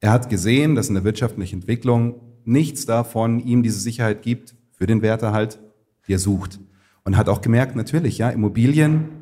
er 0.00 0.10
hat 0.10 0.28
gesehen, 0.28 0.74
dass 0.74 0.88
in 0.88 0.94
der 0.94 1.04
wirtschaftlichen 1.04 1.60
Entwicklung 1.60 2.16
nichts 2.44 2.84
davon 2.84 3.38
ihm 3.38 3.62
diese 3.62 3.78
Sicherheit 3.78 4.22
gibt 4.22 4.56
für 4.72 4.86
den 4.86 5.02
Werterhalt, 5.02 5.60
die 6.08 6.14
er 6.14 6.18
sucht. 6.18 6.58
Und 7.04 7.16
hat 7.16 7.28
auch 7.28 7.40
gemerkt, 7.40 7.76
natürlich, 7.76 8.18
ja, 8.18 8.28
Immobilien 8.30 9.18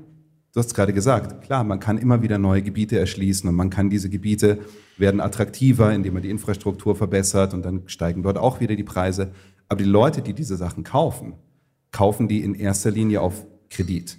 Du 0.57 0.61
hast 0.61 0.73
gerade 0.73 0.95
gesagt, 0.95 1.45
klar, 1.45 1.65
man 1.65 1.81
kann 1.81 1.99
immer 1.99 2.23
wieder 2.23 2.39
neue 2.39 2.63
Gebiete 2.63 2.99
erschließen 2.99 3.47
und 3.47 3.55
man 3.55 3.69
kann 3.69 3.91
diese 3.91 4.09
Gebiete 4.09 4.61
werden 4.99 5.21
attraktiver, 5.21 5.93
indem 5.93 6.15
man 6.15 6.23
die 6.23 6.31
Infrastruktur 6.31 6.97
verbessert 6.97 7.55
und 7.55 7.65
dann 7.65 7.83
steigen 7.87 8.23
dort 8.23 8.39
auch 8.39 8.61
wieder 8.61 8.77
die 8.77 8.85
Preise. 8.85 9.33
Aber 9.69 9.79
die 9.79 9.89
Leute, 9.89 10.23
die 10.23 10.33
diese 10.33 10.57
Sachen 10.57 10.85
kaufen, 10.85 11.35
kaufen 11.93 12.29
die 12.29 12.43
in 12.43 12.55
erster 12.55 12.91
Linie 12.91 13.21
auf 13.21 13.47
Kredit. 13.71 14.19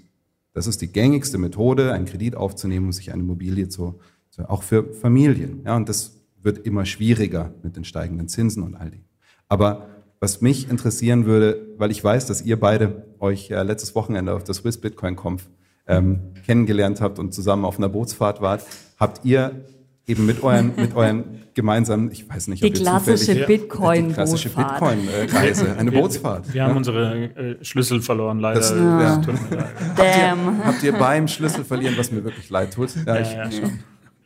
Das 0.54 0.68
ist 0.68 0.82
die 0.82 0.92
gängigste 0.92 1.38
Methode, 1.38 1.94
einen 1.94 2.06
Kredit 2.06 2.36
aufzunehmen, 2.36 2.88
um 2.88 2.92
sich 2.92 3.12
eine 3.12 3.22
Immobilie 3.22 3.70
zu, 3.70 4.00
zu 4.30 4.50
auch 4.50 4.64
für 4.64 4.94
Familien. 4.94 5.62
Ja, 5.66 5.76
und 5.76 5.88
das 5.88 6.20
wird 6.42 6.66
immer 6.66 6.86
schwieriger 6.86 7.54
mit 7.64 7.76
den 7.76 7.84
steigenden 7.84 8.28
Zinsen 8.28 8.64
und 8.64 8.76
all 8.76 8.90
dem. 8.90 9.04
Aber 9.48 9.90
was 10.20 10.42
mich 10.42 10.70
interessieren 10.70 11.26
würde, 11.26 11.76
weil 11.78 11.92
ich 11.92 12.04
weiß, 12.04 12.26
dass 12.26 12.42
ihr 12.42 12.60
beide 12.60 13.06
euch 13.20 13.52
äh, 13.52 13.62
letztes 13.62 13.94
Wochenende 13.94 14.34
auf 14.34 14.44
das 14.44 14.58
Swiss 14.58 14.80
Bitcoin 14.80 15.16
Conf 15.16 15.50
ähm, 15.86 16.34
kennengelernt 16.46 17.02
habt 17.02 17.20
und 17.20 17.34
zusammen 17.34 17.66
auf 17.66 17.78
einer 17.78 17.90
Bootsfahrt 17.90 18.42
wart, 18.42 18.66
habt 18.98 19.26
ihr 19.26 19.64
eben 20.08 20.26
mit 20.26 20.42
euren, 20.42 20.74
mit 20.76 20.96
euren 20.96 21.44
gemeinsamen, 21.54 22.12
ich 22.12 22.28
weiß 22.28 22.48
nicht, 22.48 22.64
die 22.64 22.72
klassische 22.72 23.46
Bitcoin, 23.46 24.08
die 24.08 24.14
klassische 24.14 24.50
Bitcoin-Reise, 24.50 25.76
eine 25.78 25.92
wir, 25.92 26.02
Bootsfahrt. 26.02 26.54
Wir 26.54 26.64
haben 26.64 26.72
ja? 26.72 26.78
unsere 26.78 27.24
äh, 27.36 27.64
Schlüssel 27.64 28.02
verloren, 28.02 28.40
leider. 28.40 28.60
Das, 28.60 28.72
ja. 28.72 29.02
Ja. 29.02 29.16
Habt, 29.18 30.00
ihr, 30.00 30.66
habt 30.66 30.84
ihr 30.84 30.94
beim 30.94 31.28
Schlüssel 31.28 31.66
verlieren, 31.66 31.96
was 31.98 32.12
mir 32.12 32.24
wirklich 32.24 32.50
leid 32.50 32.74
tut? 32.74 32.92
Ja, 33.06 33.20
ich, 33.20 33.36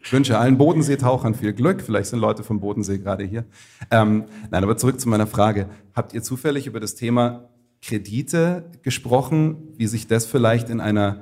ich 0.04 0.13
wünsche 0.13 0.38
allen 0.38 0.58
Bodenseetauchern 0.58 1.34
viel 1.34 1.54
Glück. 1.54 1.82
Vielleicht 1.82 2.10
sind 2.10 2.20
Leute 2.20 2.44
vom 2.44 2.60
Bodensee 2.60 3.00
gerade 3.00 3.24
hier. 3.24 3.46
Ähm, 3.89 4.26
nein, 4.52 4.63
aber 4.63 4.78
zurück 4.78 5.00
zu 5.00 5.10
meiner 5.10 5.28
Frage. 5.28 5.67
Habt 5.96 6.13
ihr 6.13 6.22
zufällig 6.22 6.67
über 6.67 6.80
das 6.80 6.96
Thema 6.96 7.50
Kredite 7.82 8.65
gesprochen, 8.84 9.74
wie 9.78 9.88
sich 9.88 10.08
das 10.08 10.26
vielleicht 10.26 10.70
in 10.70 10.80
einer 10.80 11.22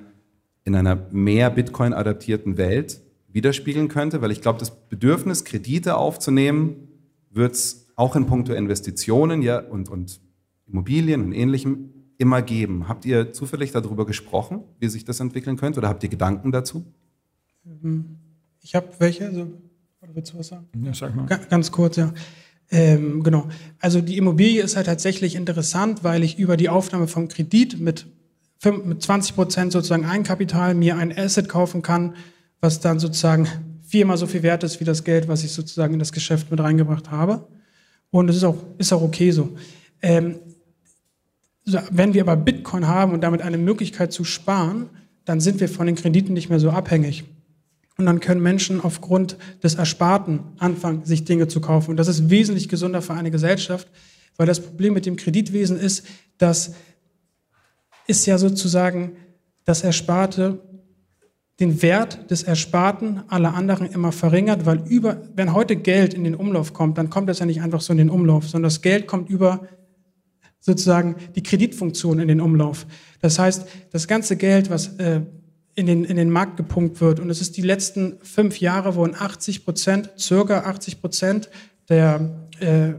in 0.65 0.75
einer 0.75 0.97
mehr 1.11 1.49
Bitcoin-adaptierten 1.49 2.57
Welt 2.57 3.01
widerspiegeln 3.31 3.87
könnte, 3.87 4.21
weil 4.21 4.31
ich 4.31 4.41
glaube, 4.41 4.59
das 4.59 4.87
Bedürfnis, 4.87 5.45
Kredite 5.45 5.97
aufzunehmen, 5.97 6.87
wird 7.29 7.53
es 7.53 7.87
auch 7.95 8.15
in 8.15 8.25
puncto 8.25 8.53
Investitionen 8.53 9.41
ja, 9.41 9.59
und, 9.59 9.89
und 9.89 10.19
Immobilien 10.67 11.23
und 11.23 11.33
Ähnlichem 11.33 11.89
immer 12.17 12.41
geben. 12.41 12.87
Habt 12.87 13.05
ihr 13.05 13.33
zufällig 13.33 13.71
darüber 13.71 14.05
gesprochen, 14.05 14.63
wie 14.79 14.87
sich 14.87 15.05
das 15.05 15.19
entwickeln 15.19 15.57
könnte, 15.57 15.79
oder 15.79 15.89
habt 15.89 16.03
ihr 16.03 16.09
Gedanken 16.09 16.51
dazu? 16.51 16.85
Ähm, 17.65 18.17
ich 18.61 18.75
habe 18.75 18.87
welche. 18.99 19.25
Also, 19.25 19.47
willst 20.13 20.33
du 20.33 20.39
was 20.39 20.47
sagen? 20.47 20.67
Ja, 20.83 20.93
sag 20.93 21.15
mal. 21.15 21.25
Ganz 21.25 21.71
kurz, 21.71 21.97
ja. 21.97 22.13
Ähm, 22.71 23.23
genau. 23.23 23.47
Also 23.79 23.99
die 23.99 24.17
Immobilie 24.17 24.61
ist 24.61 24.75
halt 24.75 24.85
tatsächlich 24.85 25.35
interessant, 25.35 26.03
weil 26.03 26.23
ich 26.23 26.37
über 26.37 26.55
die 26.55 26.69
Aufnahme 26.69 27.07
von 27.07 27.27
Kredit 27.27 27.79
mit 27.79 28.05
mit 28.65 29.01
20 29.01 29.35
Prozent 29.35 29.71
sozusagen 29.71 30.05
Eigenkapital 30.05 30.75
mir 30.75 30.97
ein 30.97 31.17
Asset 31.17 31.47
kaufen 31.47 31.81
kann, 31.81 32.15
was 32.61 32.79
dann 32.79 32.99
sozusagen 32.99 33.47
viermal 33.87 34.17
so 34.17 34.27
viel 34.27 34.43
wert 34.43 34.63
ist 34.63 34.79
wie 34.79 34.85
das 34.85 35.03
Geld, 35.03 35.27
was 35.27 35.43
ich 35.43 35.51
sozusagen 35.51 35.93
in 35.93 35.99
das 35.99 36.11
Geschäft 36.11 36.51
mit 36.51 36.59
reingebracht 36.59 37.11
habe. 37.11 37.47
Und 38.11 38.29
es 38.29 38.37
ist 38.37 38.43
auch, 38.43 38.57
ist 38.77 38.93
auch 38.93 39.01
okay 39.01 39.31
so. 39.31 39.55
Ähm, 40.01 40.39
wenn 41.91 42.13
wir 42.13 42.21
aber 42.21 42.35
Bitcoin 42.35 42.87
haben 42.87 43.13
und 43.13 43.21
damit 43.21 43.41
eine 43.41 43.57
Möglichkeit 43.57 44.11
zu 44.11 44.23
sparen, 44.23 44.89
dann 45.25 45.39
sind 45.39 45.59
wir 45.59 45.69
von 45.69 45.85
den 45.85 45.95
Krediten 45.95 46.33
nicht 46.33 46.49
mehr 46.49 46.59
so 46.59 46.71
abhängig. 46.71 47.23
Und 47.97 48.05
dann 48.05 48.19
können 48.19 48.41
Menschen 48.41 48.81
aufgrund 48.81 49.37
des 49.61 49.75
Ersparten 49.75 50.39
anfangen, 50.57 51.05
sich 51.05 51.25
Dinge 51.25 51.47
zu 51.47 51.59
kaufen. 51.61 51.91
Und 51.91 51.97
das 51.97 52.07
ist 52.07 52.29
wesentlich 52.29 52.69
gesünder 52.69 53.01
für 53.01 53.13
eine 53.13 53.29
Gesellschaft, 53.29 53.87
weil 54.37 54.47
das 54.47 54.61
Problem 54.61 54.93
mit 54.93 55.05
dem 55.05 55.17
Kreditwesen 55.17 55.77
ist, 55.77 56.05
dass 56.37 56.71
ist 58.09 58.25
ja 58.25 58.39
sozusagen 58.39 59.11
das 59.65 59.83
Ersparte, 59.83 60.59
den 61.59 61.81
Wert 61.81 62.31
des 62.31 62.43
Ersparten 62.43 63.23
aller 63.27 63.53
anderen 63.53 63.87
immer 63.87 64.11
verringert, 64.11 64.65
weil 64.65 64.81
über, 64.87 65.21
wenn 65.35 65.53
heute 65.53 65.75
Geld 65.75 66.13
in 66.13 66.23
den 66.23 66.35
Umlauf 66.35 66.73
kommt, 66.73 66.97
dann 66.97 67.09
kommt 67.09 67.27
das 67.27 67.39
ja 67.39 67.45
nicht 67.45 67.61
einfach 67.61 67.81
so 67.81 67.91
in 67.91 67.97
den 67.97 68.09
Umlauf, 68.09 68.47
sondern 68.47 68.69
das 68.69 68.81
Geld 68.81 69.07
kommt 69.07 69.29
über 69.29 69.67
sozusagen 70.59 71.15
die 71.35 71.43
Kreditfunktion 71.43 72.19
in 72.19 72.27
den 72.27 72.41
Umlauf. 72.41 72.85
Das 73.21 73.39
heißt, 73.39 73.67
das 73.91 74.07
ganze 74.07 74.37
Geld, 74.37 74.69
was 74.69 74.95
äh, 74.97 75.21
in 75.75 75.85
den, 75.85 76.03
in 76.03 76.17
den 76.17 76.29
Markt 76.29 76.57
gepumpt 76.57 77.01
wird. 77.01 77.19
Und 77.19 77.29
es 77.29 77.41
ist 77.41 77.55
die 77.57 77.61
letzten 77.61 78.17
fünf 78.21 78.59
Jahre, 78.59 78.95
wo 78.95 79.05
in 79.05 79.15
80 79.15 79.65
Prozent, 79.65 80.09
circa 80.17 80.61
80 80.61 81.01
Prozent 81.01 81.49
der, 81.87 82.49
äh, 82.59 82.93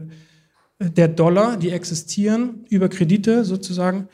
der 0.79 1.07
Dollar, 1.07 1.57
die 1.57 1.69
existieren, 1.69 2.65
über 2.69 2.89
Kredite 2.89 3.45
sozusagen 3.45 4.07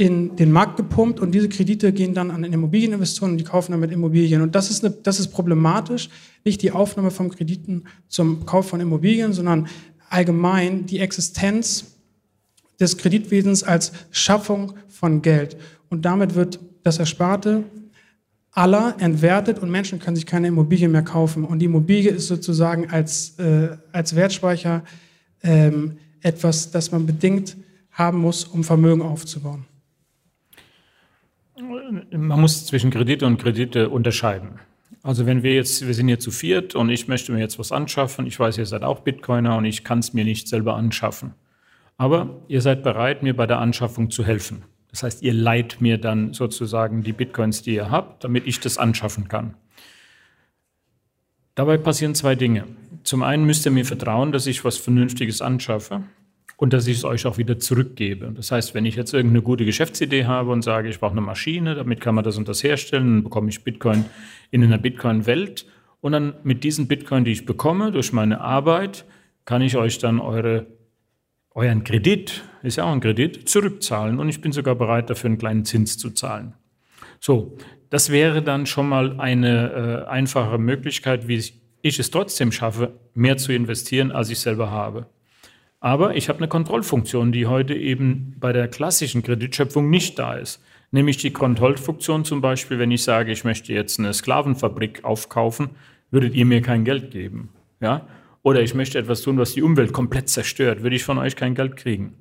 in 0.00 0.34
den 0.34 0.50
Markt 0.50 0.78
gepumpt 0.78 1.20
und 1.20 1.32
diese 1.32 1.50
Kredite 1.50 1.92
gehen 1.92 2.14
dann 2.14 2.30
an 2.30 2.42
Immobilieninvestoren 2.42 3.32
und 3.32 3.38
die 3.38 3.44
kaufen 3.44 3.72
damit 3.72 3.92
Immobilien. 3.92 4.40
Und 4.40 4.54
das 4.54 4.70
ist, 4.70 4.82
eine, 4.82 4.94
das 4.94 5.20
ist 5.20 5.28
problematisch, 5.28 6.08
nicht 6.42 6.62
die 6.62 6.72
Aufnahme 6.72 7.10
von 7.10 7.28
Krediten 7.28 7.84
zum 8.08 8.46
Kauf 8.46 8.66
von 8.66 8.80
Immobilien, 8.80 9.34
sondern 9.34 9.68
allgemein 10.08 10.86
die 10.86 11.00
Existenz 11.00 11.98
des 12.80 12.96
Kreditwesens 12.96 13.62
als 13.62 13.92
Schaffung 14.10 14.72
von 14.88 15.20
Geld. 15.20 15.58
Und 15.90 16.06
damit 16.06 16.34
wird 16.34 16.60
das 16.82 16.98
Ersparte 16.98 17.64
aller 18.52 18.96
entwertet 19.00 19.58
und 19.58 19.70
Menschen 19.70 19.98
können 19.98 20.16
sich 20.16 20.24
keine 20.24 20.48
Immobilie 20.48 20.88
mehr 20.88 21.02
kaufen. 21.02 21.44
Und 21.44 21.58
die 21.58 21.66
Immobilie 21.66 22.10
ist 22.10 22.28
sozusagen 22.28 22.88
als, 22.88 23.38
äh, 23.38 23.76
als 23.92 24.16
Wertspeicher 24.16 24.82
ähm, 25.42 25.98
etwas, 26.22 26.70
das 26.70 26.90
man 26.90 27.04
bedingt 27.04 27.54
haben 27.90 28.20
muss, 28.20 28.44
um 28.44 28.64
Vermögen 28.64 29.02
aufzubauen. 29.02 29.66
Man 31.62 32.40
muss 32.40 32.66
zwischen 32.66 32.90
Kredite 32.90 33.26
und 33.26 33.38
Kredite 33.38 33.90
unterscheiden. 33.90 34.60
Also 35.02 35.26
wenn 35.26 35.42
wir 35.42 35.54
jetzt, 35.54 35.86
wir 35.86 35.94
sind 35.94 36.08
hier 36.08 36.18
zu 36.18 36.30
viert 36.30 36.74
und 36.74 36.90
ich 36.90 37.08
möchte 37.08 37.32
mir 37.32 37.40
jetzt 37.40 37.58
was 37.58 37.72
anschaffen, 37.72 38.26
ich 38.26 38.38
weiß, 38.38 38.58
ihr 38.58 38.66
seid 38.66 38.82
auch 38.82 39.00
Bitcoiner 39.00 39.56
und 39.56 39.64
ich 39.64 39.84
kann 39.84 40.00
es 40.00 40.12
mir 40.12 40.24
nicht 40.24 40.48
selber 40.48 40.74
anschaffen. 40.76 41.34
Aber 41.96 42.40
ihr 42.48 42.60
seid 42.60 42.82
bereit, 42.82 43.22
mir 43.22 43.34
bei 43.34 43.46
der 43.46 43.58
Anschaffung 43.58 44.10
zu 44.10 44.24
helfen. 44.24 44.64
Das 44.90 45.02
heißt, 45.02 45.22
ihr 45.22 45.32
leiht 45.32 45.80
mir 45.80 45.98
dann 45.98 46.34
sozusagen 46.34 47.02
die 47.02 47.12
Bitcoins, 47.12 47.62
die 47.62 47.74
ihr 47.74 47.90
habt, 47.90 48.24
damit 48.24 48.46
ich 48.46 48.60
das 48.60 48.76
anschaffen 48.76 49.28
kann. 49.28 49.54
Dabei 51.54 51.78
passieren 51.78 52.14
zwei 52.14 52.34
Dinge. 52.34 52.64
Zum 53.04 53.22
einen 53.22 53.44
müsst 53.44 53.64
ihr 53.66 53.72
mir 53.72 53.84
vertrauen, 53.84 54.32
dass 54.32 54.46
ich 54.46 54.64
was 54.64 54.76
Vernünftiges 54.76 55.40
anschaffe 55.40 56.02
und 56.60 56.74
dass 56.74 56.86
ich 56.86 56.98
es 56.98 57.04
euch 57.04 57.24
auch 57.24 57.38
wieder 57.38 57.58
zurückgebe. 57.58 58.30
Das 58.36 58.52
heißt, 58.52 58.74
wenn 58.74 58.84
ich 58.84 58.94
jetzt 58.94 59.14
irgendeine 59.14 59.40
gute 59.40 59.64
Geschäftsidee 59.64 60.26
habe 60.26 60.50
und 60.50 60.60
sage, 60.60 60.90
ich 60.90 61.00
brauche 61.00 61.12
eine 61.12 61.22
Maschine, 61.22 61.74
damit 61.74 62.02
kann 62.02 62.14
man 62.14 62.22
das 62.22 62.36
und 62.36 62.48
das 62.48 62.62
herstellen, 62.62 63.06
dann 63.06 63.24
bekomme 63.24 63.48
ich 63.48 63.64
Bitcoin 63.64 64.04
in 64.50 64.62
einer 64.62 64.76
Bitcoin-Welt 64.76 65.64
und 66.02 66.12
dann 66.12 66.34
mit 66.42 66.62
diesen 66.62 66.86
Bitcoin, 66.86 67.24
die 67.24 67.32
ich 67.32 67.46
bekomme 67.46 67.92
durch 67.92 68.12
meine 68.12 68.42
Arbeit, 68.42 69.06
kann 69.46 69.62
ich 69.62 69.78
euch 69.78 70.00
dann 70.00 70.20
eure, 70.20 70.66
euren 71.54 71.82
Kredit, 71.82 72.44
ist 72.62 72.76
ja 72.76 72.84
auch 72.84 72.92
ein 72.92 73.00
Kredit, 73.00 73.48
zurückzahlen 73.48 74.18
und 74.18 74.28
ich 74.28 74.42
bin 74.42 74.52
sogar 74.52 74.74
bereit, 74.74 75.08
dafür 75.08 75.28
einen 75.28 75.38
kleinen 75.38 75.64
Zins 75.64 75.96
zu 75.96 76.10
zahlen. 76.10 76.52
So, 77.20 77.56
das 77.88 78.10
wäre 78.10 78.42
dann 78.42 78.66
schon 78.66 78.86
mal 78.86 79.18
eine 79.18 80.04
äh, 80.04 80.10
einfache 80.10 80.58
Möglichkeit, 80.58 81.26
wie 81.26 81.42
ich 81.80 81.98
es 81.98 82.10
trotzdem 82.10 82.52
schaffe, 82.52 82.92
mehr 83.14 83.38
zu 83.38 83.54
investieren, 83.54 84.12
als 84.12 84.28
ich 84.28 84.40
selber 84.40 84.70
habe. 84.70 85.06
Aber 85.80 86.14
ich 86.14 86.28
habe 86.28 86.38
eine 86.38 86.48
Kontrollfunktion, 86.48 87.32
die 87.32 87.46
heute 87.46 87.74
eben 87.74 88.36
bei 88.38 88.52
der 88.52 88.68
klassischen 88.68 89.22
Kreditschöpfung 89.22 89.88
nicht 89.88 90.18
da 90.18 90.34
ist. 90.34 90.62
Nämlich 90.90 91.16
die 91.16 91.30
Kontrollfunktion 91.30 92.24
zum 92.24 92.42
Beispiel, 92.42 92.78
wenn 92.78 92.90
ich 92.90 93.02
sage, 93.02 93.32
ich 93.32 93.44
möchte 93.44 93.72
jetzt 93.72 93.98
eine 93.98 94.12
Sklavenfabrik 94.12 95.04
aufkaufen, 95.04 95.70
würdet 96.10 96.34
ihr 96.34 96.44
mir 96.44 96.60
kein 96.60 96.84
Geld 96.84 97.10
geben. 97.10 97.50
Ja? 97.80 98.06
Oder 98.42 98.62
ich 98.62 98.74
möchte 98.74 98.98
etwas 98.98 99.22
tun, 99.22 99.38
was 99.38 99.54
die 99.54 99.62
Umwelt 99.62 99.92
komplett 99.92 100.28
zerstört, 100.28 100.82
würde 100.82 100.96
ich 100.96 101.04
von 101.04 101.18
euch 101.18 101.36
kein 101.36 101.54
Geld 101.54 101.76
kriegen. 101.76 102.14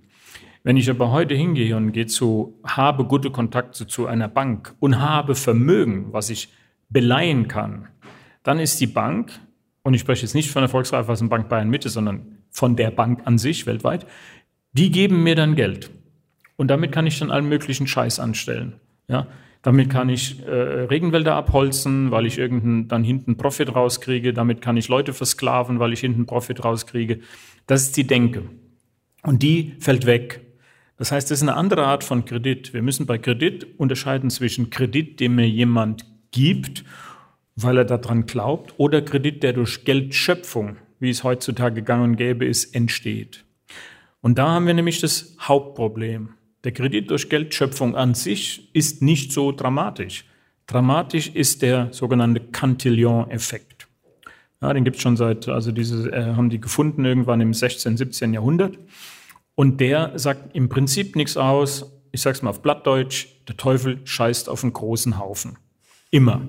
Wenn 0.63 0.77
ich 0.77 0.89
aber 0.89 1.11
heute 1.11 1.35
hingehe 1.35 1.75
und 1.75 1.91
gehe 1.91 2.05
zu, 2.05 2.59
habe 2.65 3.05
gute 3.05 3.31
Kontakte 3.31 3.87
zu 3.87 4.07
einer 4.07 4.27
Bank 4.27 4.75
und 4.79 4.99
habe 4.99 5.35
Vermögen, 5.35 6.11
was 6.11 6.29
ich 6.29 6.49
beleihen 6.89 7.47
kann, 7.47 7.87
dann 8.43 8.59
ist 8.59 8.79
die 8.79 8.87
Bank, 8.87 9.31
und 9.83 9.93
ich 9.93 10.01
spreche 10.01 10.23
jetzt 10.23 10.35
nicht 10.35 10.51
von 10.51 10.61
der 10.61 10.69
Volksreifeisenbank 10.69 11.49
Bayern 11.49 11.69
Mitte, 11.69 11.89
sondern 11.89 12.38
von 12.51 12.75
der 12.75 12.91
Bank 12.91 13.21
an 13.25 13.37
sich 13.37 13.65
weltweit, 13.65 14.05
die 14.73 14.91
geben 14.91 15.23
mir 15.23 15.35
dann 15.35 15.55
Geld. 15.55 15.89
Und 16.57 16.67
damit 16.67 16.91
kann 16.91 17.07
ich 17.07 17.17
dann 17.19 17.31
allen 17.31 17.47
möglichen 17.47 17.87
Scheiß 17.87 18.19
anstellen. 18.19 18.73
Ja? 19.07 19.27
Damit 19.61 19.89
kann 19.89 20.09
ich 20.09 20.45
äh, 20.45 20.51
Regenwälder 20.51 21.35
abholzen, 21.35 22.11
weil 22.11 22.25
ich 22.25 22.37
irgendeinen 22.37 22.87
dann 22.87 23.03
hinten 23.03 23.35
Profit 23.35 23.75
rauskriege. 23.75 24.33
Damit 24.33 24.61
kann 24.61 24.77
ich 24.77 24.87
Leute 24.87 25.13
versklaven, 25.13 25.79
weil 25.79 25.91
ich 25.91 25.99
hinten 25.99 26.25
Profit 26.25 26.63
rauskriege. 26.63 27.19
Das 27.67 27.81
ist 27.81 27.97
die 27.97 28.07
Denke. 28.07 28.43
Und 29.23 29.43
die 29.43 29.75
fällt 29.79 30.05
weg. 30.05 30.41
Das 30.97 31.11
heißt, 31.11 31.29
das 31.29 31.39
ist 31.39 31.43
eine 31.43 31.55
andere 31.55 31.85
Art 31.85 32.03
von 32.03 32.25
Kredit. 32.25 32.73
Wir 32.73 32.81
müssen 32.81 33.05
bei 33.05 33.17
Kredit 33.17 33.67
unterscheiden 33.77 34.29
zwischen 34.29 34.69
Kredit, 34.69 35.19
den 35.19 35.35
mir 35.35 35.47
jemand 35.47 36.05
gibt, 36.31 36.83
weil 37.55 37.77
er 37.77 37.85
daran 37.85 38.25
glaubt, 38.25 38.73
oder 38.77 39.01
Kredit, 39.01 39.43
der 39.43 39.53
durch 39.53 39.83
Geldschöpfung 39.83 40.77
wie 40.99 41.09
es 41.09 41.23
heutzutage 41.23 41.81
gang 41.83 42.03
und 42.03 42.15
gäbe 42.15 42.45
ist, 42.45 42.75
entsteht. 42.75 43.45
Und 44.21 44.37
da 44.37 44.49
haben 44.49 44.67
wir 44.67 44.73
nämlich 44.73 44.99
das 44.99 45.35
Hauptproblem. 45.39 46.29
Der 46.63 46.73
Kredit 46.73 47.09
durch 47.09 47.29
Geldschöpfung 47.29 47.95
an 47.95 48.13
sich 48.13 48.69
ist 48.73 49.01
nicht 49.01 49.31
so 49.31 49.51
dramatisch. 49.51 50.25
Dramatisch 50.67 51.29
ist 51.29 51.61
der 51.61 51.87
sogenannte 51.91 52.41
Cantillon-Effekt. 52.41 53.87
Ja, 54.61 54.73
den 54.73 54.83
gibt 54.83 54.97
es 54.97 55.01
schon 55.01 55.15
seit, 55.15 55.47
also 55.47 55.71
diese 55.71 56.11
äh, 56.11 56.35
haben 56.35 56.49
die 56.49 56.59
gefunden 56.59 57.05
irgendwann 57.05 57.39
im 57.39 57.53
16., 57.53 57.95
17. 57.95 58.33
Jahrhundert. 58.33 58.77
Und 59.55 59.79
der 59.79 60.17
sagt 60.19 60.55
im 60.55 60.67
Prinzip 60.69 61.15
nichts 61.15 61.37
aus. 61.37 61.91
Ich 62.11 62.21
sage 62.21 62.35
es 62.35 62.41
mal 62.41 62.49
auf 62.49 62.61
Blattdeutsch, 62.61 63.27
der 63.47 63.55
Teufel 63.55 64.01
scheißt 64.03 64.49
auf 64.49 64.63
einen 64.63 64.73
großen 64.73 65.17
Haufen. 65.17 65.57
Immer. 66.11 66.41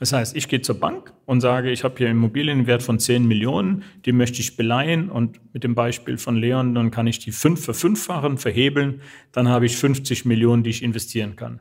Das 0.00 0.12
heißt, 0.12 0.36
ich 0.36 0.48
gehe 0.48 0.60
zur 0.60 0.80
Bank 0.80 1.12
und 1.24 1.40
sage, 1.40 1.70
ich 1.70 1.84
habe 1.84 1.94
hier 1.96 2.10
Immobilienwert 2.10 2.82
von 2.82 2.98
10 2.98 3.26
Millionen, 3.26 3.84
die 4.04 4.12
möchte 4.12 4.40
ich 4.40 4.56
beleihen 4.56 5.08
und 5.08 5.40
mit 5.54 5.62
dem 5.62 5.74
Beispiel 5.74 6.18
von 6.18 6.36
Leon, 6.36 6.74
dann 6.74 6.90
kann 6.90 7.06
ich 7.06 7.20
die 7.20 7.30
fünf 7.30 7.64
verfünffachen, 7.64 8.38
verhebeln, 8.38 9.00
dann 9.30 9.48
habe 9.48 9.66
ich 9.66 9.76
50 9.76 10.24
Millionen, 10.24 10.64
die 10.64 10.70
ich 10.70 10.82
investieren 10.82 11.36
kann. 11.36 11.60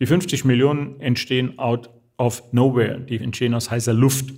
Die 0.00 0.06
50 0.06 0.44
Millionen 0.44 0.98
entstehen 1.00 1.58
out 1.58 1.90
of 2.16 2.42
nowhere, 2.52 3.00
die 3.00 3.18
entstehen 3.18 3.54
aus 3.54 3.70
heißer 3.70 3.92
Luft. 3.92 4.32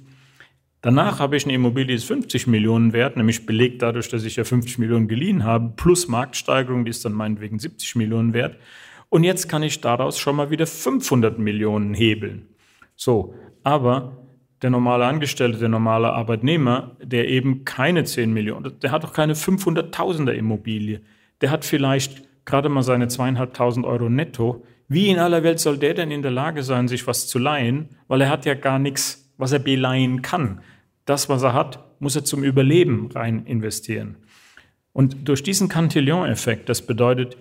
Danach 0.80 1.20
habe 1.20 1.36
ich 1.36 1.44
eine 1.44 1.54
Immobilie, 1.54 1.86
die 1.86 1.94
ist 1.94 2.04
50 2.04 2.48
Millionen 2.48 2.92
wert, 2.92 3.16
nämlich 3.16 3.46
belegt 3.46 3.80
dadurch, 3.82 4.08
dass 4.08 4.24
ich 4.24 4.36
ja 4.36 4.44
50 4.44 4.78
Millionen 4.78 5.08
geliehen 5.08 5.44
habe, 5.44 5.72
plus 5.76 6.08
Marktsteigerung, 6.08 6.84
die 6.84 6.90
ist 6.90 7.04
dann 7.04 7.12
meinetwegen 7.12 7.58
70 7.58 7.94
Millionen 7.94 8.34
wert. 8.34 8.56
Und 9.08 9.24
jetzt 9.24 9.48
kann 9.48 9.62
ich 9.62 9.80
daraus 9.80 10.18
schon 10.18 10.36
mal 10.36 10.50
wieder 10.50 10.66
500 10.66 11.38
Millionen 11.38 11.94
hebeln. 11.94 12.48
So, 12.96 13.34
aber 13.62 14.26
der 14.62 14.70
normale 14.70 15.06
Angestellte, 15.06 15.58
der 15.58 15.68
normale 15.68 16.12
Arbeitnehmer, 16.12 16.96
der 17.02 17.28
eben 17.28 17.64
keine 17.64 18.04
10 18.04 18.32
Millionen, 18.32 18.78
der 18.80 18.90
hat 18.90 19.04
doch 19.04 19.12
keine 19.12 19.34
500.000er 19.34 20.32
Immobilie. 20.32 21.02
Der 21.40 21.50
hat 21.50 21.64
vielleicht 21.64 22.22
gerade 22.46 22.68
mal 22.68 22.82
seine 22.82 23.08
zweieinhalbtausend 23.08 23.84
Euro 23.84 24.08
netto. 24.08 24.64
Wie 24.88 25.08
in 25.08 25.18
aller 25.18 25.42
Welt 25.42 25.60
soll 25.60 25.78
der 25.78 25.94
denn 25.94 26.10
in 26.10 26.22
der 26.22 26.30
Lage 26.30 26.62
sein, 26.62 26.88
sich 26.88 27.06
was 27.06 27.26
zu 27.26 27.38
leihen? 27.38 27.90
Weil 28.08 28.22
er 28.22 28.30
hat 28.30 28.46
ja 28.46 28.54
gar 28.54 28.78
nichts, 28.78 29.30
was 29.36 29.52
er 29.52 29.58
beleihen 29.58 30.22
kann. 30.22 30.62
Das, 31.04 31.28
was 31.28 31.42
er 31.42 31.52
hat, 31.52 31.84
muss 32.00 32.16
er 32.16 32.24
zum 32.24 32.42
Überleben 32.42 33.10
rein 33.12 33.44
investieren. 33.44 34.16
Und 34.92 35.28
durch 35.28 35.42
diesen 35.42 35.68
Cantillon-Effekt, 35.68 36.68
das 36.68 36.86
bedeutet, 36.86 37.36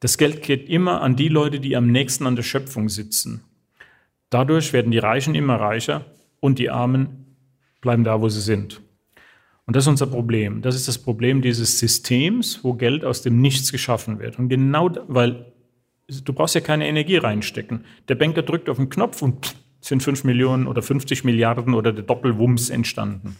das 0.00 0.18
Geld 0.18 0.42
geht 0.42 0.68
immer 0.68 1.02
an 1.02 1.14
die 1.14 1.28
Leute, 1.28 1.60
die 1.60 1.76
am 1.76 1.92
nächsten 1.92 2.26
an 2.26 2.34
der 2.34 2.42
Schöpfung 2.42 2.88
sitzen. 2.88 3.44
Dadurch 4.30 4.72
werden 4.72 4.92
die 4.92 4.98
Reichen 4.98 5.34
immer 5.34 5.56
reicher 5.56 6.04
und 6.40 6.58
die 6.58 6.70
Armen 6.70 7.36
bleiben 7.80 8.04
da, 8.04 8.20
wo 8.20 8.28
sie 8.28 8.40
sind. 8.40 8.80
Und 9.66 9.76
das 9.76 9.84
ist 9.84 9.88
unser 9.88 10.06
Problem. 10.06 10.62
Das 10.62 10.74
ist 10.74 10.88
das 10.88 10.98
Problem 10.98 11.42
dieses 11.42 11.78
Systems, 11.78 12.60
wo 12.62 12.74
Geld 12.74 13.04
aus 13.04 13.22
dem 13.22 13.40
Nichts 13.40 13.70
geschaffen 13.70 14.18
wird. 14.18 14.38
Und 14.38 14.48
genau, 14.48 14.90
weil 15.06 15.52
du 16.24 16.32
brauchst 16.32 16.54
ja 16.54 16.60
keine 16.60 16.88
Energie 16.88 17.16
reinstecken. 17.16 17.84
Der 18.08 18.14
Banker 18.14 18.42
drückt 18.42 18.68
auf 18.68 18.78
den 18.78 18.88
Knopf 18.88 19.22
und 19.22 19.54
sind 19.80 20.02
5 20.02 20.24
Millionen 20.24 20.66
oder 20.66 20.82
50 20.82 21.24
Milliarden 21.24 21.74
oder 21.74 21.92
der 21.92 22.04
Doppelwumms 22.04 22.70
entstanden. 22.70 23.36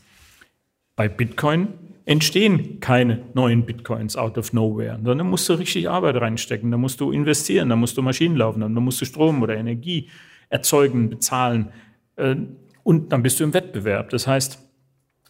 Bei 0.97 1.09
Bitcoin 1.09 1.69
entstehen 2.05 2.81
keine 2.81 3.23
neuen 3.35 3.65
Bitcoins 3.67 4.17
out 4.17 4.39
of 4.39 4.53
nowhere, 4.53 4.99
sondern 5.05 5.29
musst 5.29 5.49
du 5.49 5.55
richtig 5.55 5.89
Arbeit 5.89 6.17
reinstecken, 6.17 6.71
da 6.71 6.77
musst 6.77 7.01
du 7.01 7.13
investieren, 7.13 7.69
da 7.69 7.77
musst 7.77 7.97
du 7.97 8.03
Maschinen 8.03 8.37
laufen, 8.37 8.61
da 8.61 8.69
musst 8.69 9.01
du 9.01 9.05
Strom 9.05 9.43
oder 9.43 9.57
Energie 9.57 10.09
erzeugen, 10.51 11.09
bezahlen. 11.09 11.71
Äh, 12.17 12.37
und 12.83 13.13
dann 13.13 13.23
bist 13.23 13.41
du 13.41 13.45
im 13.45 13.55
Wettbewerb. 13.55 14.11
Das 14.11 14.27
heißt, 14.27 14.59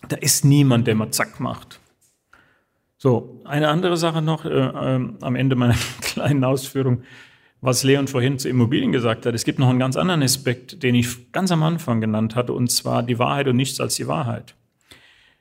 da 0.09 0.17
ist 0.17 0.45
niemand, 0.45 0.87
der 0.87 0.97
mal 0.97 1.11
zack 1.13 1.39
macht. 1.39 1.79
So, 2.97 3.41
eine 3.45 3.69
andere 3.69 3.97
Sache 3.97 4.21
noch 4.21 4.45
äh, 4.45 4.49
äh, 4.49 5.09
am 5.21 5.37
Ende 5.37 5.57
meiner 5.57 5.77
kleinen 6.01 6.45
Ausführung, 6.45 7.03
was 7.61 7.83
Leon 7.83 8.09
vorhin 8.09 8.39
zu 8.39 8.49
Immobilien 8.49 8.93
gesagt 8.93 9.27
hat. 9.27 9.35
Es 9.35 9.45
gibt 9.45 9.59
noch 9.59 9.69
einen 9.69 9.79
ganz 9.79 9.97
anderen 9.97 10.23
Aspekt, 10.23 10.83
den 10.83 10.95
ich 10.95 11.33
ganz 11.33 11.51
am 11.53 11.63
Anfang 11.63 12.01
genannt 12.01 12.35
hatte, 12.35 12.53
und 12.53 12.71
zwar 12.71 13.03
die 13.03 13.19
Wahrheit 13.19 13.49
und 13.49 13.57
nichts 13.57 13.81
als 13.81 13.95
die 13.97 14.07
Wahrheit. 14.07 14.55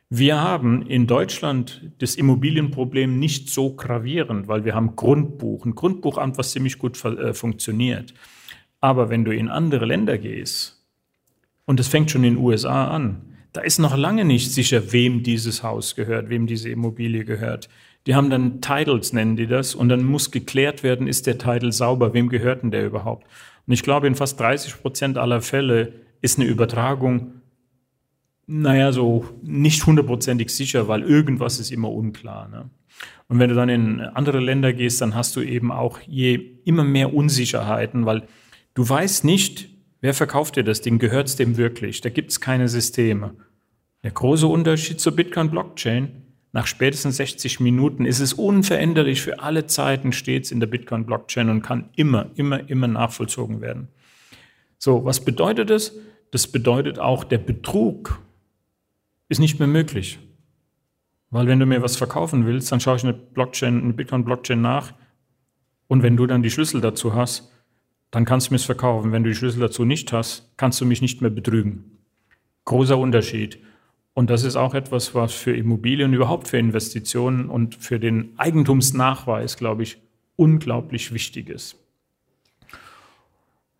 Wir 0.10 0.42
haben 0.42 0.82
in 0.88 1.06
Deutschland 1.06 1.92
das 2.00 2.16
Immobilienproblem 2.16 3.20
nicht 3.20 3.50
so 3.50 3.76
gravierend, 3.76 4.48
weil 4.48 4.66
wir 4.66 4.74
haben 4.74 4.96
Grundbuch, 4.96 5.66
ein 5.66 5.76
Grundbuchamt, 5.76 6.38
was 6.38 6.52
ziemlich 6.52 6.80
gut 6.80 7.04
äh, 7.06 7.34
funktioniert. 7.34 8.14
Aber 8.82 9.10
wenn 9.10 9.26
du 9.26 9.36
in 9.36 9.50
andere 9.50 9.86
Länder 9.86 10.18
gehst, 10.18 10.86
und 11.66 11.80
das 11.80 11.88
fängt 11.88 12.12
schon 12.12 12.24
in 12.24 12.36
den 12.36 12.44
USA 12.44 12.88
an, 12.88 13.22
da 13.54 13.62
ist 13.62 13.80
noch 13.80 13.98
lange 13.98 14.26
nicht 14.26 14.52
sicher, 14.52 14.92
wem 14.92 15.24
dieses 15.24 15.64
Haus 15.64 15.96
gehört, 15.96 16.30
wem 16.30 16.48
diese 16.48 16.70
Immobilie 16.70 17.26
gehört. 17.26 17.68
Die 18.06 18.16
haben 18.16 18.30
dann 18.30 18.62
Titles, 18.62 19.12
nennen 19.12 19.36
die 19.36 19.48
das, 19.48 19.76
und 19.76 19.90
dann 19.90 20.04
muss 20.04 20.32
geklärt 20.32 20.84
werden, 20.84 21.08
ist 21.08 21.28
der 21.28 21.38
Titel 21.38 21.72
sauber, 21.72 22.14
wem 22.14 22.30
gehört 22.30 22.64
denn 22.64 22.72
der 22.72 22.86
überhaupt? 22.86 23.26
Und 23.68 23.74
ich 23.74 23.84
glaube, 23.84 24.08
in 24.08 24.16
fast 24.16 24.40
30 24.40 24.82
Prozent 24.82 25.18
aller 25.18 25.42
Fälle 25.42 25.94
ist 26.22 26.40
eine 26.40 26.48
Übertragung, 26.48 27.42
naja, 28.48 28.92
so 28.92 29.26
nicht 29.44 29.86
hundertprozentig 29.86 30.50
sicher, 30.50 30.88
weil 30.88 31.04
irgendwas 31.04 31.60
ist 31.60 31.72
immer 31.72 31.92
unklar. 31.92 32.48
Ne? 32.48 32.70
Und 33.28 33.38
wenn 33.38 33.50
du 33.50 33.56
dann 33.56 33.70
in 33.70 34.02
andere 34.02 34.40
Länder 34.40 34.74
gehst, 34.74 35.02
dann 35.02 35.14
hast 35.14 35.36
du 35.36 35.42
eben 35.42 35.72
auch 35.72 36.00
je 36.02 36.58
immer 36.66 36.84
mehr 36.84 37.14
Unsicherheiten, 37.14 38.08
weil 38.08 38.24
du 38.74 38.88
weißt 38.88 39.24
nicht, 39.26 39.70
wer 40.02 40.14
verkauft 40.14 40.56
dir 40.56 40.64
das 40.64 40.82
Ding, 40.82 41.00
gehört 41.00 41.28
es 41.28 41.36
dem 41.36 41.58
wirklich? 41.58 42.02
Da 42.02 42.10
gibt 42.10 42.32
es 42.32 42.42
keine 42.42 42.68
Systeme. 42.68 43.36
Der 44.04 44.12
große 44.12 44.48
Unterschied 44.48 45.00
zur 45.00 45.16
Bitcoin-Blockchain 45.16 46.24
nach 46.52 46.66
spätestens 46.66 47.18
60 47.18 47.60
Minuten 47.60 48.06
ist 48.06 48.20
es 48.20 48.34
unveränderlich 48.34 49.22
für 49.22 49.40
alle 49.40 49.68
Zeiten 49.68 50.14
stets 50.14 50.52
in 50.52 50.60
der 50.60 50.68
Bitcoin-Blockchain 50.68 51.50
und 51.50 51.62
kann 51.62 51.90
immer, 51.96 52.28
immer, 52.36 52.68
immer 52.70 52.88
nachvollzogen 52.88 53.62
werden. 53.62 53.90
So, 54.78 55.06
was 55.06 55.24
bedeutet 55.24 55.70
das? 55.70 55.94
Das 56.32 56.48
bedeutet 56.48 56.98
auch, 56.98 57.24
der 57.24 57.38
Betrug 57.38 58.22
ist 59.28 59.40
nicht 59.40 59.60
mehr 59.60 59.68
möglich. 59.68 60.20
Weil 61.30 61.46
wenn 61.46 61.60
du 61.60 61.66
mir 61.66 61.84
was 61.84 61.98
verkaufen 61.98 62.46
willst, 62.46 62.72
dann 62.72 62.80
schaue 62.80 62.96
ich 62.96 63.04
eine 63.04 63.14
Blockchain, 63.14 63.84
eine 63.84 63.94
Bitcoin-Blockchain 63.94 64.62
nach 64.62 64.94
und 65.88 66.02
wenn 66.02 66.18
du 66.18 66.26
dann 66.26 66.42
die 66.42 66.50
Schlüssel 66.50 66.82
dazu 66.82 67.14
hast, 67.14 67.52
dann 68.12 68.26
kannst 68.26 68.48
du 68.48 68.54
mir 68.54 68.58
es 68.58 68.66
verkaufen. 68.66 69.12
Wenn 69.12 69.24
du 69.24 69.30
die 69.30 69.36
Schlüssel 69.36 69.60
dazu 69.60 69.86
nicht 69.86 70.12
hast, 70.14 70.52
kannst 70.58 70.82
du 70.82 70.86
mich 70.86 71.02
nicht 71.02 71.22
mehr 71.22 71.30
betrügen. 71.30 71.98
Großer 72.66 72.98
Unterschied. 72.98 73.60
Und 74.14 74.30
das 74.30 74.44
ist 74.44 74.56
auch 74.56 74.74
etwas, 74.74 75.16
was 75.16 75.34
für 75.34 75.56
Immobilien, 75.56 76.14
überhaupt 76.14 76.48
für 76.48 76.58
Investitionen 76.58 77.50
und 77.50 77.76
für 77.76 78.00
den 78.00 78.34
Eigentumsnachweis, 78.38 79.58
glaube 79.58 79.84
ich, 79.84 79.98
unglaublich 80.36 81.14
wichtig 81.14 81.50
ist. 81.50 81.76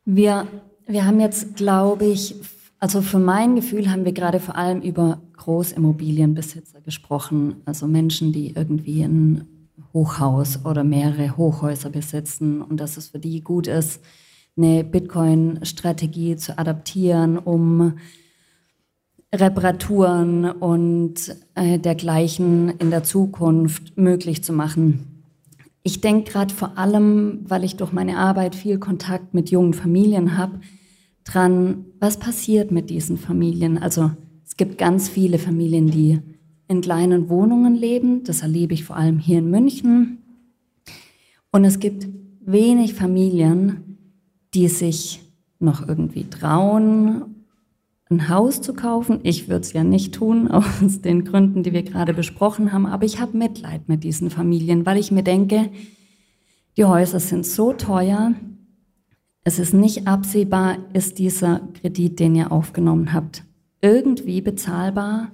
Wir, 0.06 0.48
wir 0.88 1.06
haben 1.06 1.20
jetzt, 1.20 1.56
glaube 1.56 2.06
ich, 2.06 2.36
also 2.80 3.02
für 3.02 3.20
mein 3.20 3.56
Gefühl 3.56 3.92
haben 3.92 4.06
wir 4.06 4.14
gerade 4.14 4.40
vor 4.40 4.56
allem 4.56 4.82
über 4.82 5.22
Großimmobilienbesitzer 5.38 6.82
gesprochen, 6.82 7.58
also 7.66 7.88
Menschen, 7.88 8.32
die 8.32 8.56
irgendwie 8.56 9.04
ein 9.04 9.59
Hochhaus 9.94 10.66
oder 10.66 10.84
mehrere 10.84 11.38
Hochhäuser 11.38 11.90
besitzen 11.90 12.62
und 12.62 12.80
dass 12.80 12.98
es 12.98 13.10
für 13.10 13.20
die 13.20 13.42
gut 13.42 13.68
ist, 13.68 14.02
eine 14.58 14.84
Bitcoin-Strategie 14.84 16.36
zu 16.36 16.58
adaptieren, 16.58 17.38
um 17.38 17.94
Reparaturen 19.34 20.50
und 20.50 21.36
äh, 21.56 21.78
dergleichen 21.78 22.70
in 22.80 22.90
der 22.90 23.04
Zukunft 23.04 23.96
möglich 23.98 24.44
zu 24.44 24.54
machen. 24.54 25.24
Ich 25.84 26.02
denke 26.02 26.32
gerade 26.32 26.54
vor 26.54 26.78
allem, 26.78 27.46
weil 27.48 27.64
ich 27.64 27.78
durch 27.78 27.94
meine 27.94 28.18
Arbeit 28.18 28.56
viel 28.56 28.80
Kontakt 28.80 29.34
mit 29.34 29.50
jungen 29.50 29.74
Familien 29.74 30.38
habe, 30.38 30.60
dran, 31.24 31.86
was 32.00 32.18
passiert 32.18 32.72
mit 32.72 32.90
diesen 32.90 33.18
Familien. 33.18 33.78
Also 33.78 34.12
es 34.46 34.58
gibt 34.58 34.78
ganz 34.78 35.08
viele 35.08 35.38
Familien, 35.38 35.90
die 35.92 36.22
in 36.70 36.80
kleinen 36.80 37.28
Wohnungen 37.28 37.76
leben. 37.76 38.24
Das 38.24 38.42
erlebe 38.42 38.74
ich 38.74 38.86
vor 38.86 38.96
allem 38.96 39.20
hier 39.20 39.40
in 39.40 39.50
München. 39.50 40.20
Und 41.52 41.66
es 41.66 41.80
gibt 41.80 42.08
wenig 42.40 42.94
Familien, 42.94 43.98
die 44.54 44.70
sich 44.70 45.20
noch 45.60 45.86
irgendwie 45.86 46.30
trauen 46.30 47.36
ein 48.10 48.28
Haus 48.28 48.62
zu 48.62 48.74
kaufen. 48.74 49.20
Ich 49.24 49.48
würde 49.48 49.62
es 49.62 49.74
ja 49.74 49.84
nicht 49.84 50.16
tun, 50.16 50.48
aus 50.52 51.02
den 51.02 51.26
Gründen, 51.26 51.64
die 51.64 51.74
wir 51.74 51.84
gerade 51.84 52.14
besprochen 52.14 52.74
haben. 52.74 52.86
Aber 52.86 53.06
ich 53.06 53.20
habe 53.20 53.38
Mitleid 53.38 53.88
mit 53.88 54.04
diesen 54.04 54.30
Familien, 54.30 54.86
weil 54.86 54.98
ich 54.98 55.12
mir 55.12 55.24
denke, 55.24 55.70
die 56.78 56.86
Häuser 56.86 57.20
sind 57.20 57.46
so 57.46 57.74
teuer. 57.74 58.34
Es 59.44 59.60
ist 59.60 59.74
nicht 59.74 60.08
absehbar, 60.08 60.78
ist 60.94 61.20
dieser 61.20 61.62
Kredit, 61.80 62.20
den 62.20 62.36
ihr 62.36 62.52
aufgenommen 62.52 63.14
habt, 63.14 63.44
irgendwie 63.82 64.42
bezahlbar, 64.42 65.32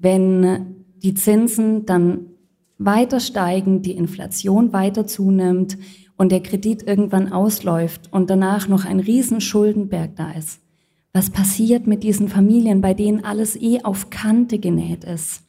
wenn 0.00 0.84
die 1.02 1.14
Zinsen 1.14 1.86
dann 1.86 2.26
weiter 2.78 3.20
steigen, 3.20 3.82
die 3.82 3.92
Inflation 3.92 4.72
weiter 4.72 5.06
zunimmt 5.06 5.78
und 6.16 6.32
der 6.32 6.42
Kredit 6.42 6.82
irgendwann 6.86 7.32
ausläuft 7.32 8.12
und 8.12 8.30
danach 8.30 8.68
noch 8.68 8.84
ein 8.84 9.00
riesen 9.00 9.40
Schuldenberg 9.40 10.16
da 10.16 10.32
ist. 10.32 10.60
Was 11.12 11.30
passiert 11.30 11.86
mit 11.86 12.02
diesen 12.02 12.28
Familien, 12.28 12.80
bei 12.80 12.94
denen 12.94 13.24
alles 13.24 13.60
eh 13.60 13.82
auf 13.82 14.10
Kante 14.10 14.58
genäht 14.58 15.04
ist? 15.04 15.42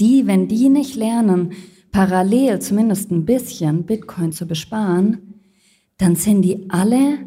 Die, 0.00 0.26
wenn 0.26 0.48
die 0.48 0.68
nicht 0.68 0.96
lernen, 0.96 1.52
parallel 1.92 2.60
zumindest 2.60 3.10
ein 3.10 3.24
bisschen 3.24 3.84
Bitcoin 3.84 4.32
zu 4.32 4.46
besparen, 4.46 5.40
dann 5.98 6.16
sind 6.16 6.42
die 6.42 6.68
alle 6.68 7.18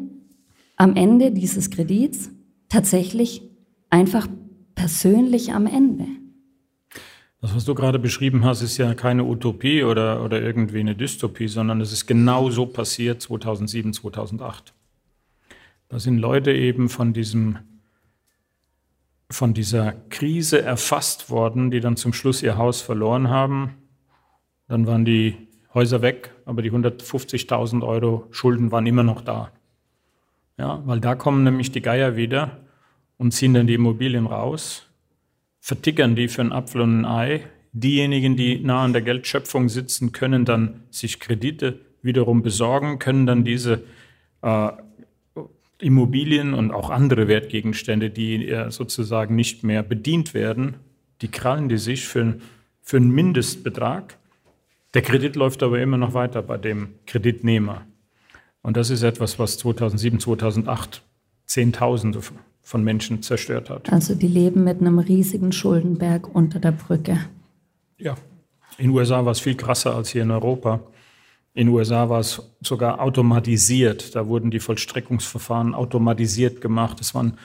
am 0.76 0.94
Ende 0.94 1.32
dieses 1.32 1.70
Kredits 1.70 2.30
tatsächlich 2.68 3.42
einfach 3.90 4.28
persönlich 4.74 5.52
am 5.52 5.66
Ende. 5.66 6.06
Das, 7.46 7.54
was 7.54 7.64
du 7.64 7.76
gerade 7.76 8.00
beschrieben 8.00 8.44
hast, 8.44 8.60
ist 8.60 8.76
ja 8.76 8.92
keine 8.94 9.22
Utopie 9.22 9.84
oder, 9.84 10.24
oder 10.24 10.42
irgendwie 10.42 10.80
eine 10.80 10.96
Dystopie, 10.96 11.46
sondern 11.46 11.80
es 11.80 11.92
ist 11.92 12.04
genau 12.04 12.50
so 12.50 12.66
passiert 12.66 13.22
2007, 13.22 13.92
2008. 13.92 14.74
Da 15.88 16.00
sind 16.00 16.18
Leute 16.18 16.52
eben 16.52 16.88
von 16.88 17.12
diesem 17.12 17.58
von 19.30 19.54
dieser 19.54 19.92
Krise 20.08 20.60
erfasst 20.60 21.30
worden, 21.30 21.70
die 21.70 21.78
dann 21.78 21.96
zum 21.96 22.12
Schluss 22.12 22.42
ihr 22.42 22.56
Haus 22.56 22.80
verloren 22.80 23.30
haben. 23.30 23.76
Dann 24.66 24.88
waren 24.88 25.04
die 25.04 25.36
Häuser 25.72 26.02
weg, 26.02 26.34
aber 26.46 26.62
die 26.62 26.72
150.000 26.72 27.86
Euro 27.86 28.26
Schulden 28.32 28.72
waren 28.72 28.86
immer 28.86 29.04
noch 29.04 29.20
da. 29.20 29.52
Ja, 30.58 30.82
weil 30.84 30.98
da 30.98 31.14
kommen 31.14 31.44
nämlich 31.44 31.70
die 31.70 31.80
Geier 31.80 32.16
wieder 32.16 32.58
und 33.18 33.30
ziehen 33.30 33.54
dann 33.54 33.68
die 33.68 33.74
Immobilien 33.74 34.26
raus, 34.26 34.85
vertickern 35.66 36.14
die 36.14 36.28
für 36.28 36.42
einen 36.42 36.52
Apfel 36.52 36.80
und 36.80 37.00
ein 37.00 37.04
Ei. 37.04 37.40
Diejenigen, 37.72 38.36
die 38.36 38.60
nah 38.60 38.84
an 38.84 38.92
der 38.92 39.02
Geldschöpfung 39.02 39.68
sitzen, 39.68 40.12
können 40.12 40.44
dann 40.44 40.84
sich 40.90 41.18
Kredite 41.18 41.80
wiederum 42.02 42.42
besorgen, 42.42 43.00
können 43.00 43.26
dann 43.26 43.42
diese 43.42 43.82
äh, 44.42 44.68
Immobilien 45.80 46.54
und 46.54 46.70
auch 46.70 46.90
andere 46.90 47.26
Wertgegenstände, 47.26 48.10
die 48.10 48.48
sozusagen 48.68 49.34
nicht 49.34 49.64
mehr 49.64 49.82
bedient 49.82 50.34
werden, 50.34 50.76
die 51.20 51.32
krallen 51.32 51.68
die 51.68 51.78
sich 51.78 52.06
für, 52.06 52.38
für 52.80 52.98
einen 52.98 53.10
Mindestbetrag. 53.10 54.18
Der 54.94 55.02
Kredit 55.02 55.34
läuft 55.34 55.64
aber 55.64 55.80
immer 55.80 55.98
noch 55.98 56.14
weiter 56.14 56.42
bei 56.42 56.58
dem 56.58 56.90
Kreditnehmer. 57.06 57.84
Und 58.62 58.76
das 58.76 58.90
ist 58.90 59.02
etwas, 59.02 59.40
was 59.40 59.58
2007, 59.58 60.20
2008 60.20 61.02
Zehntausende 61.44 62.20
von 62.66 62.82
Menschen 62.82 63.22
zerstört 63.22 63.70
hat. 63.70 63.92
Also 63.92 64.16
die 64.16 64.26
leben 64.26 64.64
mit 64.64 64.80
einem 64.80 64.98
riesigen 64.98 65.52
Schuldenberg 65.52 66.34
unter 66.34 66.58
der 66.58 66.72
Brücke. 66.72 67.20
Ja, 67.96 68.16
in 68.76 68.88
den 68.88 68.90
USA 68.90 69.24
war 69.24 69.30
es 69.30 69.38
viel 69.38 69.54
krasser 69.54 69.94
als 69.94 70.10
hier 70.10 70.24
in 70.24 70.32
Europa. 70.32 70.80
In 71.54 71.68
den 71.68 71.74
USA 71.76 72.08
war 72.08 72.18
es 72.18 72.42
sogar 72.60 73.00
automatisiert. 73.00 74.16
Da 74.16 74.26
wurden 74.26 74.50
die 74.50 74.58
Vollstreckungsverfahren 74.58 75.76
automatisiert 75.76 76.60
gemacht. 76.60 77.00
Es, 77.00 77.14
waren, 77.14 77.38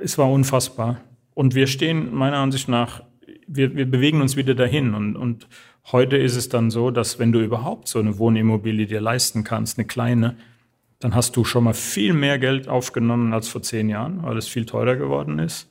es 0.00 0.16
war 0.18 0.30
unfassbar. 0.30 1.00
Und 1.34 1.56
wir 1.56 1.66
stehen 1.66 2.14
meiner 2.14 2.36
Ansicht 2.36 2.68
nach, 2.68 3.02
wir, 3.48 3.74
wir 3.74 3.90
bewegen 3.90 4.22
uns 4.22 4.36
wieder 4.36 4.54
dahin. 4.54 4.94
Und, 4.94 5.16
und 5.16 5.48
heute 5.90 6.16
ist 6.16 6.36
es 6.36 6.48
dann 6.48 6.70
so, 6.70 6.92
dass 6.92 7.18
wenn 7.18 7.32
du 7.32 7.40
überhaupt 7.40 7.88
so 7.88 7.98
eine 7.98 8.18
Wohnimmobilie 8.18 8.86
dir 8.86 9.00
leisten 9.00 9.42
kannst, 9.42 9.78
eine 9.78 9.86
kleine, 9.88 10.36
dann 11.02 11.14
hast 11.16 11.36
du 11.36 11.44
schon 11.44 11.64
mal 11.64 11.74
viel 11.74 12.12
mehr 12.12 12.38
Geld 12.38 12.68
aufgenommen 12.68 13.32
als 13.32 13.48
vor 13.48 13.60
zehn 13.62 13.88
Jahren, 13.88 14.22
weil 14.22 14.36
es 14.36 14.46
viel 14.46 14.66
teurer 14.66 14.94
geworden 14.94 15.40
ist. 15.40 15.68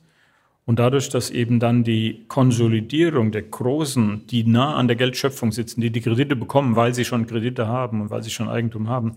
Und 0.64 0.78
dadurch, 0.78 1.08
dass 1.08 1.30
eben 1.30 1.58
dann 1.58 1.84
die 1.84 2.24
Konsolidierung 2.28 3.32
der 3.32 3.42
Großen, 3.42 4.26
die 4.26 4.44
nah 4.44 4.74
an 4.74 4.86
der 4.86 4.96
Geldschöpfung 4.96 5.50
sitzen, 5.50 5.80
die 5.80 5.90
die 5.90 6.02
Kredite 6.02 6.36
bekommen, 6.36 6.76
weil 6.76 6.94
sie 6.94 7.04
schon 7.04 7.26
Kredite 7.26 7.66
haben 7.66 8.02
und 8.02 8.10
weil 8.10 8.22
sie 8.22 8.30
schon 8.30 8.48
Eigentum 8.48 8.88
haben, 8.88 9.16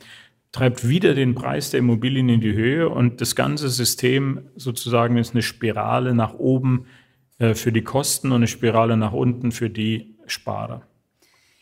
treibt 0.51 0.87
wieder 0.87 1.13
den 1.13 1.35
Preis 1.35 1.69
der 1.69 1.81
Immobilien 1.81 2.29
in 2.29 2.39
die 2.39 2.53
Höhe 2.53 2.87
und 2.87 3.19
das 3.19 3.35
ganze 3.35 3.67
System 3.69 4.39
sozusagen 4.55 5.17
ist 5.17 5.33
eine 5.33 5.41
Spirale 5.41 6.15
nach 6.15 6.33
oben 6.33 6.85
äh, 7.39 7.53
für 7.53 7.73
die 7.73 7.83
Kosten 7.83 8.29
und 8.29 8.37
eine 8.37 8.47
Spirale 8.47 8.95
nach 8.95 9.11
unten 9.11 9.51
für 9.51 9.69
die 9.69 10.15
Sparer. 10.27 10.81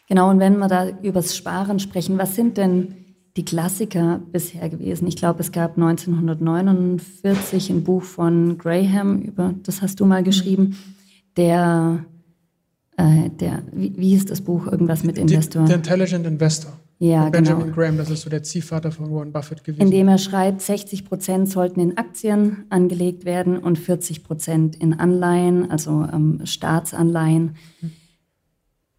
Genau, 0.08 0.30
und 0.30 0.40
wenn 0.40 0.60
wir 0.60 0.68
da 0.68 0.90
über 1.02 1.22
das 1.22 1.36
Sparen 1.36 1.80
sprechen, 1.80 2.20
was 2.20 2.36
sind 2.36 2.58
denn 2.58 3.03
die 3.36 3.46
Klassiker 3.46 4.22
bisher 4.32 4.70
gewesen. 4.70 5.08
Ich 5.08 5.16
glaube, 5.16 5.42
es 5.42 5.52
gab 5.52 5.76
1949 5.78 7.72
ein 7.72 7.84
Buch 7.84 8.04
von 8.04 8.58
Graham, 8.58 9.22
über 9.22 9.56
das 9.64 9.82
hast 9.82 10.00
du 10.00 10.06
mal 10.06 10.22
mhm. 10.22 10.26
geschrieben, 10.26 10.78
der, 11.36 12.06
äh, 12.98 13.30
der 13.32 13.64
wie, 13.72 13.98
wie 13.98 14.10
hieß 14.10 14.26
das 14.26 14.42
Buch? 14.42 14.68
Irgendwas 14.68 15.04
mit 15.04 15.18
Investoren. 15.18 15.66
The 15.68 15.74
Intelligent 15.74 16.28
Investor. 16.28 16.74
Ja, 17.00 17.30
Benjamin 17.30 17.66
genau. 17.66 17.76
Graham, 17.76 17.98
das 17.98 18.12
ist 18.12 18.22
so 18.22 18.30
der 18.30 18.44
Ziehvater 18.44 18.92
von 18.92 19.12
Warren 19.12 19.32
Buffett 19.34 19.64
gewesen. 19.64 19.82
Indem 19.82 20.08
er 20.08 20.20
schreibt, 20.20 20.62
60 20.62 21.04
Prozent 21.04 21.50
sollten 21.50 21.80
in 21.80 21.98
Aktien 21.98 22.66
angelegt 22.70 23.26
werden 23.26 23.58
und 23.58 23.80
40 23.80 24.24
Prozent 24.24 24.76
in 24.76 24.94
Anleihen, 24.94 25.70
also 25.70 26.08
ähm, 26.14 26.42
Staatsanleihen. 26.46 27.56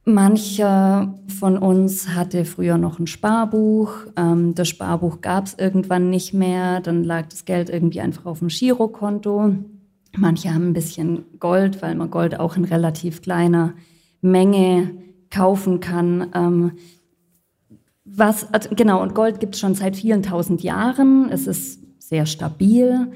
Mancher 0.04 1.14
von 1.38 1.56
uns 1.56 2.10
hatte 2.10 2.44
früher 2.44 2.76
noch 2.76 2.98
ein 2.98 3.06
Sparbuch. 3.06 3.90
Ähm, 4.16 4.54
das 4.54 4.68
Sparbuch 4.68 5.22
gab 5.22 5.46
es 5.46 5.54
irgendwann 5.54 6.10
nicht 6.10 6.34
mehr. 6.34 6.80
Dann 6.80 7.04
lag 7.04 7.26
das 7.28 7.46
Geld 7.46 7.70
irgendwie 7.70 8.00
einfach 8.00 8.26
auf 8.26 8.40
dem 8.40 8.48
Girokonto. 8.48 9.54
Manche 10.16 10.52
haben 10.52 10.68
ein 10.68 10.74
bisschen 10.74 11.24
Gold, 11.40 11.80
weil 11.80 11.94
man 11.94 12.10
Gold 12.10 12.38
auch 12.38 12.56
in 12.56 12.64
relativ 12.64 13.22
kleiner 13.22 13.72
Menge 14.20 14.90
kaufen 15.30 15.80
kann. 15.80 16.30
Ähm, 16.34 16.72
was, 18.04 18.52
also 18.52 18.70
genau, 18.74 19.02
und 19.02 19.14
Gold 19.14 19.40
gibt 19.40 19.54
es 19.54 19.60
schon 19.60 19.74
seit 19.74 19.96
vielen 19.96 20.22
tausend 20.22 20.62
Jahren. 20.62 21.30
Es 21.30 21.46
ist 21.46 21.80
sehr 21.98 22.26
stabil. 22.26 23.10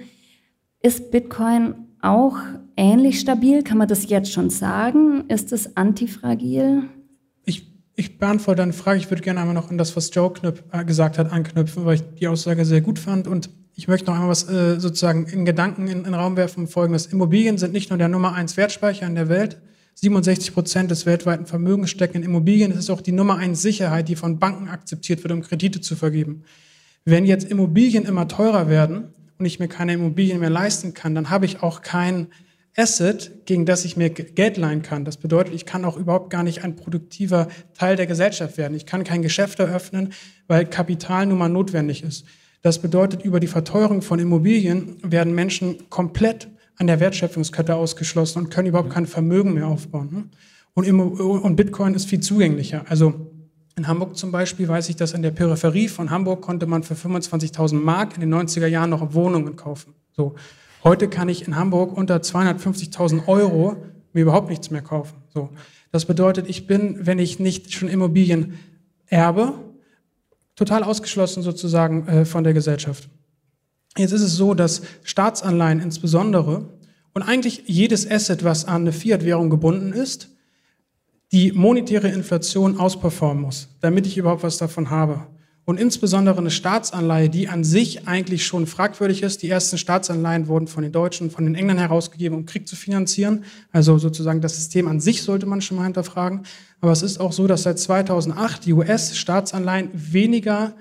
Ist 0.80 1.10
Bitcoin 1.10 1.74
auch 2.00 2.36
ähnlich 2.78 3.20
stabil? 3.20 3.62
Kann 3.62 3.76
man 3.76 3.88
das 3.88 4.08
jetzt 4.08 4.32
schon 4.32 4.48
sagen? 4.48 5.24
Ist 5.28 5.52
es 5.52 5.76
antifragil? 5.76 6.84
Ich, 7.44 7.70
ich 7.96 8.18
beantworte 8.18 8.58
deine 8.58 8.72
Frage. 8.72 8.98
Ich 8.98 9.10
würde 9.10 9.22
gerne 9.22 9.40
einmal 9.40 9.54
noch 9.54 9.70
an 9.70 9.76
das, 9.76 9.96
was 9.96 10.14
Joe 10.14 10.32
Knüpp, 10.32 10.64
äh, 10.72 10.84
gesagt 10.84 11.18
hat, 11.18 11.30
anknüpfen, 11.30 11.84
weil 11.84 11.96
ich 11.96 12.04
die 12.18 12.28
Aussage 12.28 12.64
sehr 12.64 12.80
gut 12.80 12.98
fand. 12.98 13.26
Und 13.26 13.50
ich 13.74 13.88
möchte 13.88 14.06
noch 14.06 14.14
einmal 14.14 14.30
was 14.30 14.48
äh, 14.48 14.78
sozusagen 14.80 15.26
in 15.26 15.44
Gedanken 15.44 15.88
in, 15.88 16.04
den 16.04 16.14
Raum 16.14 16.36
werfen. 16.36 16.68
Folgendes. 16.68 17.06
Immobilien 17.06 17.58
sind 17.58 17.72
nicht 17.72 17.90
nur 17.90 17.98
der 17.98 18.08
Nummer 18.08 18.34
eins 18.34 18.56
Wertspeicher 18.56 19.06
in 19.06 19.16
der 19.16 19.28
Welt. 19.28 19.60
67 19.94 20.54
Prozent 20.54 20.92
des 20.92 21.06
weltweiten 21.06 21.46
Vermögens 21.46 21.90
stecken 21.90 22.18
in 22.18 22.22
Immobilien. 22.22 22.70
Es 22.70 22.78
ist 22.78 22.90
auch 22.90 23.00
die 23.00 23.10
Nummer 23.10 23.36
eins 23.36 23.60
Sicherheit, 23.60 24.08
die 24.08 24.14
von 24.14 24.38
Banken 24.38 24.68
akzeptiert 24.68 25.24
wird, 25.24 25.32
um 25.32 25.42
Kredite 25.42 25.80
zu 25.80 25.96
vergeben. 25.96 26.44
Wenn 27.04 27.24
jetzt 27.24 27.50
Immobilien 27.50 28.04
immer 28.04 28.28
teurer 28.28 28.68
werden 28.68 29.08
und 29.38 29.44
ich 29.44 29.58
mir 29.58 29.66
keine 29.66 29.94
Immobilien 29.94 30.38
mehr 30.38 30.50
leisten 30.50 30.94
kann, 30.94 31.16
dann 31.16 31.30
habe 31.30 31.46
ich 31.46 31.64
auch 31.64 31.82
kein 31.82 32.28
Asset, 32.78 33.44
gegen 33.44 33.66
das 33.66 33.84
ich 33.84 33.96
mir 33.96 34.08
Geld 34.08 34.56
leihen 34.56 34.82
kann. 34.82 35.04
Das 35.04 35.16
bedeutet, 35.16 35.52
ich 35.52 35.66
kann 35.66 35.84
auch 35.84 35.96
überhaupt 35.96 36.30
gar 36.30 36.44
nicht 36.44 36.62
ein 36.62 36.76
produktiver 36.76 37.48
Teil 37.74 37.96
der 37.96 38.06
Gesellschaft 38.06 38.56
werden. 38.56 38.76
Ich 38.76 38.86
kann 38.86 39.02
kein 39.02 39.20
Geschäft 39.20 39.58
eröffnen, 39.58 40.12
weil 40.46 40.64
Kapital 40.64 41.26
nun 41.26 41.38
mal 41.38 41.48
notwendig 41.48 42.04
ist. 42.04 42.24
Das 42.62 42.80
bedeutet, 42.80 43.24
über 43.24 43.40
die 43.40 43.48
Verteuerung 43.48 44.00
von 44.00 44.20
Immobilien 44.20 44.96
werden 45.02 45.34
Menschen 45.34 45.90
komplett 45.90 46.48
an 46.76 46.86
der 46.86 47.00
Wertschöpfungskette 47.00 47.74
ausgeschlossen 47.74 48.44
und 48.44 48.50
können 48.50 48.68
überhaupt 48.68 48.90
kein 48.90 49.06
Vermögen 49.06 49.54
mehr 49.54 49.66
aufbauen. 49.66 50.08
Ne? 50.12 50.24
Und, 50.74 51.56
Bitcoin 51.56 51.94
ist 51.94 52.08
viel 52.08 52.20
zugänglicher. 52.20 52.84
Also 52.88 53.32
in 53.76 53.88
Hamburg 53.88 54.16
zum 54.16 54.30
Beispiel 54.30 54.68
weiß 54.68 54.88
ich, 54.88 54.94
dass 54.96 55.12
in 55.12 55.22
der 55.22 55.32
Peripherie 55.32 55.88
von 55.88 56.10
Hamburg 56.10 56.42
konnte 56.42 56.66
man 56.66 56.84
für 56.84 56.94
25.000 56.94 57.74
Mark 57.74 58.14
in 58.14 58.20
den 58.20 58.32
90er 58.32 58.66
Jahren 58.66 58.90
noch 58.90 59.14
Wohnungen 59.14 59.56
kaufen. 59.56 59.94
So. 60.16 60.36
Heute 60.84 61.08
kann 61.08 61.28
ich 61.28 61.46
in 61.46 61.56
Hamburg 61.56 61.96
unter 61.96 62.16
250.000 62.16 63.26
Euro 63.26 63.76
mir 64.12 64.22
überhaupt 64.22 64.48
nichts 64.48 64.70
mehr 64.70 64.82
kaufen. 64.82 65.16
So. 65.32 65.50
Das 65.90 66.04
bedeutet, 66.04 66.48
ich 66.48 66.66
bin, 66.66 67.06
wenn 67.06 67.18
ich 67.18 67.38
nicht 67.38 67.72
schon 67.72 67.88
Immobilien 67.88 68.58
erbe, 69.06 69.54
total 70.54 70.82
ausgeschlossen 70.82 71.42
sozusagen 71.42 72.06
äh, 72.06 72.24
von 72.24 72.44
der 72.44 72.52
Gesellschaft. 72.52 73.08
Jetzt 73.96 74.12
ist 74.12 74.22
es 74.22 74.36
so, 74.36 74.54
dass 74.54 74.82
Staatsanleihen 75.02 75.80
insbesondere 75.80 76.68
und 77.14 77.22
eigentlich 77.22 77.64
jedes 77.66 78.08
Asset, 78.08 78.44
was 78.44 78.64
an 78.64 78.82
eine 78.82 78.92
Fiat-Währung 78.92 79.50
gebunden 79.50 79.92
ist, 79.92 80.28
die 81.32 81.52
monetäre 81.52 82.08
Inflation 82.08 82.78
ausperformen 82.78 83.42
muss, 83.42 83.68
damit 83.80 84.06
ich 84.06 84.16
überhaupt 84.16 84.42
was 84.42 84.58
davon 84.58 84.90
habe. 84.90 85.26
Und 85.68 85.78
insbesondere 85.78 86.38
eine 86.38 86.50
Staatsanleihe, 86.50 87.28
die 87.28 87.48
an 87.48 87.62
sich 87.62 88.08
eigentlich 88.08 88.46
schon 88.46 88.66
fragwürdig 88.66 89.22
ist. 89.22 89.42
Die 89.42 89.50
ersten 89.50 89.76
Staatsanleihen 89.76 90.48
wurden 90.48 90.66
von 90.66 90.82
den 90.82 90.92
Deutschen, 90.92 91.30
von 91.30 91.44
den 91.44 91.54
Engländern 91.54 91.86
herausgegeben, 91.86 92.38
um 92.38 92.46
Krieg 92.46 92.66
zu 92.66 92.74
finanzieren. 92.74 93.44
Also 93.70 93.98
sozusagen 93.98 94.40
das 94.40 94.56
System 94.56 94.88
an 94.88 94.98
sich 94.98 95.22
sollte 95.22 95.44
man 95.44 95.60
schon 95.60 95.76
mal 95.76 95.84
hinterfragen. 95.84 96.44
Aber 96.80 96.90
es 96.90 97.02
ist 97.02 97.20
auch 97.20 97.32
so, 97.32 97.46
dass 97.46 97.64
seit 97.64 97.78
2008 97.78 98.64
die 98.64 98.72
US-Staatsanleihen 98.72 99.90
weniger, 99.92 100.72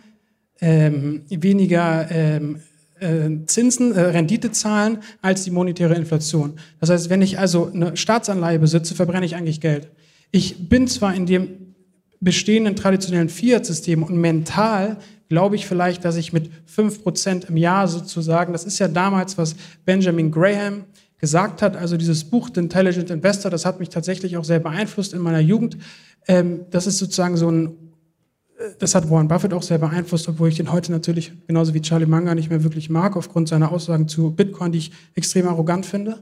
ähm, 0.61 1.23
weniger 1.29 2.09
ähm, 2.09 2.61
äh, 3.01 3.45
Zinsen, 3.45 3.93
äh, 3.93 3.99
Rendite 3.99 4.53
zahlen 4.53 4.99
als 5.21 5.43
die 5.43 5.51
monetäre 5.51 5.95
Inflation. 5.95 6.53
Das 6.79 6.89
heißt, 6.89 7.09
wenn 7.09 7.21
ich 7.21 7.39
also 7.39 7.69
eine 7.73 7.97
Staatsanleihe 7.97 8.59
besitze, 8.59 8.95
verbrenne 8.95 9.25
ich 9.25 9.35
eigentlich 9.35 9.59
Geld. 9.59 9.89
Ich 10.31 10.69
bin 10.69 10.87
zwar 10.87 11.13
in 11.13 11.25
dem 11.25 11.66
bestehenden 12.19 12.75
traditionellen 12.75 13.29
Fiat-System 13.29 14.03
und 14.03 14.17
mental 14.17 14.97
glaube 15.29 15.55
ich 15.55 15.67
vielleicht, 15.67 16.05
dass 16.05 16.15
ich 16.15 16.33
mit 16.33 16.49
fünf 16.65 17.03
Prozent 17.03 17.45
im 17.45 17.57
Jahr 17.57 17.87
sozusagen, 17.87 18.53
das 18.53 18.65
ist 18.65 18.79
ja 18.79 18.87
damals, 18.87 19.37
was 19.37 19.55
Benjamin 19.85 20.31
Graham 20.31 20.85
gesagt 21.17 21.61
hat, 21.61 21.75
also 21.75 21.97
dieses 21.97 22.23
Buch 22.23 22.49
The 22.53 22.61
Intelligent 22.61 23.09
Investor, 23.09 23.51
das 23.51 23.65
hat 23.65 23.79
mich 23.79 23.89
tatsächlich 23.89 24.37
auch 24.37 24.43
sehr 24.43 24.59
beeinflusst 24.59 25.13
in 25.13 25.21
meiner 25.21 25.39
Jugend. 25.39 25.77
Ähm, 26.27 26.65
das 26.69 26.87
ist 26.87 26.99
sozusagen 26.99 27.37
so 27.37 27.49
ein, 27.51 27.75
das 28.79 28.95
hat 28.95 29.09
Warren 29.09 29.27
Buffett 29.27 29.53
auch 29.53 29.63
sehr 29.63 29.77
beeinflusst, 29.79 30.27
obwohl 30.29 30.49
ich 30.49 30.57
den 30.57 30.71
heute 30.71 30.91
natürlich 30.91 31.31
genauso 31.47 31.73
wie 31.73 31.81
Charlie 31.81 32.05
Munger 32.05 32.35
nicht 32.35 32.49
mehr 32.49 32.63
wirklich 32.63 32.89
mag, 32.89 33.15
aufgrund 33.15 33.49
seiner 33.49 33.71
Aussagen 33.71 34.07
zu 34.07 34.31
Bitcoin, 34.31 34.71
die 34.71 34.79
ich 34.79 34.91
extrem 35.15 35.47
arrogant 35.47 35.85
finde. 35.85 36.19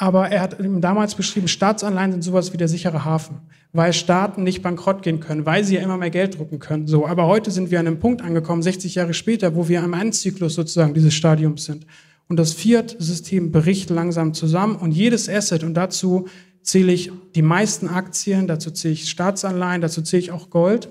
Aber 0.00 0.28
er 0.28 0.42
hat 0.42 0.56
damals 0.60 1.16
beschrieben, 1.16 1.48
Staatsanleihen 1.48 2.12
sind 2.12 2.22
sowas 2.22 2.52
wie 2.52 2.56
der 2.56 2.68
sichere 2.68 3.04
Hafen, 3.04 3.40
weil 3.72 3.92
Staaten 3.92 4.44
nicht 4.44 4.62
bankrott 4.62 5.02
gehen 5.02 5.18
können, 5.18 5.44
weil 5.44 5.64
sie 5.64 5.74
ja 5.74 5.82
immer 5.82 5.96
mehr 5.96 6.10
Geld 6.10 6.38
drucken 6.38 6.60
können. 6.60 6.86
So, 6.86 7.04
aber 7.04 7.26
heute 7.26 7.50
sind 7.50 7.72
wir 7.72 7.80
an 7.80 7.88
einem 7.88 7.98
Punkt 7.98 8.22
angekommen, 8.22 8.62
60 8.62 8.94
Jahre 8.94 9.12
später, 9.12 9.56
wo 9.56 9.68
wir 9.68 9.82
am 9.82 9.94
Endzyklus 9.94 10.54
sozusagen 10.54 10.94
dieses 10.94 11.14
Stadiums 11.14 11.64
sind. 11.64 11.84
Und 12.28 12.38
das 12.38 12.52
Fiat-System 12.52 13.50
bricht 13.50 13.90
langsam 13.90 14.34
zusammen 14.34 14.76
und 14.76 14.92
jedes 14.92 15.28
Asset, 15.28 15.64
und 15.64 15.74
dazu 15.74 16.28
zähle 16.62 16.92
ich 16.92 17.10
die 17.34 17.42
meisten 17.42 17.88
Aktien, 17.88 18.46
dazu 18.46 18.70
zähle 18.70 18.94
ich 18.94 19.10
Staatsanleihen, 19.10 19.80
dazu 19.80 20.00
zähle 20.02 20.22
ich 20.22 20.30
auch 20.30 20.48
Gold, 20.48 20.90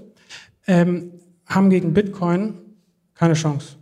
ähm, 0.67 1.11
haben 1.45 1.69
gegen 1.69 1.93
Bitcoin 1.93 2.55
keine 3.13 3.35
Chance. 3.35 3.77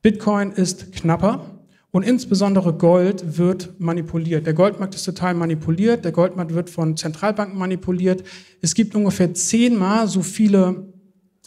Bitcoin 0.00 0.52
ist 0.52 0.92
knapper, 0.92 1.59
und 1.92 2.04
insbesondere 2.04 2.72
Gold 2.72 3.38
wird 3.38 3.80
manipuliert. 3.80 4.46
Der 4.46 4.54
Goldmarkt 4.54 4.94
ist 4.94 5.04
total 5.04 5.34
manipuliert. 5.34 6.04
Der 6.04 6.12
Goldmarkt 6.12 6.54
wird 6.54 6.70
von 6.70 6.96
Zentralbanken 6.96 7.58
manipuliert. 7.58 8.22
Es 8.60 8.74
gibt 8.74 8.94
ungefähr 8.94 9.34
zehnmal 9.34 10.06
so 10.06 10.22
viele 10.22 10.84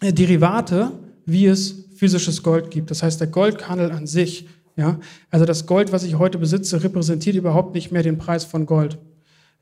äh, 0.01 0.11
Derivate, 0.11 0.91
wie 1.25 1.45
es 1.45 1.85
physisches 1.95 2.43
Gold 2.43 2.71
gibt. 2.71 2.91
Das 2.91 3.03
heißt, 3.03 3.21
der 3.21 3.27
Goldhandel 3.27 3.91
an 3.91 4.05
sich, 4.05 4.47
ja, 4.75 4.99
also 5.29 5.45
das 5.45 5.65
Gold, 5.65 5.93
was 5.93 6.03
ich 6.03 6.17
heute 6.17 6.37
besitze, 6.37 6.83
repräsentiert 6.83 7.35
überhaupt 7.35 7.73
nicht 7.73 7.91
mehr 7.91 8.03
den 8.03 8.17
Preis 8.17 8.43
von 8.43 8.65
Gold. 8.65 8.97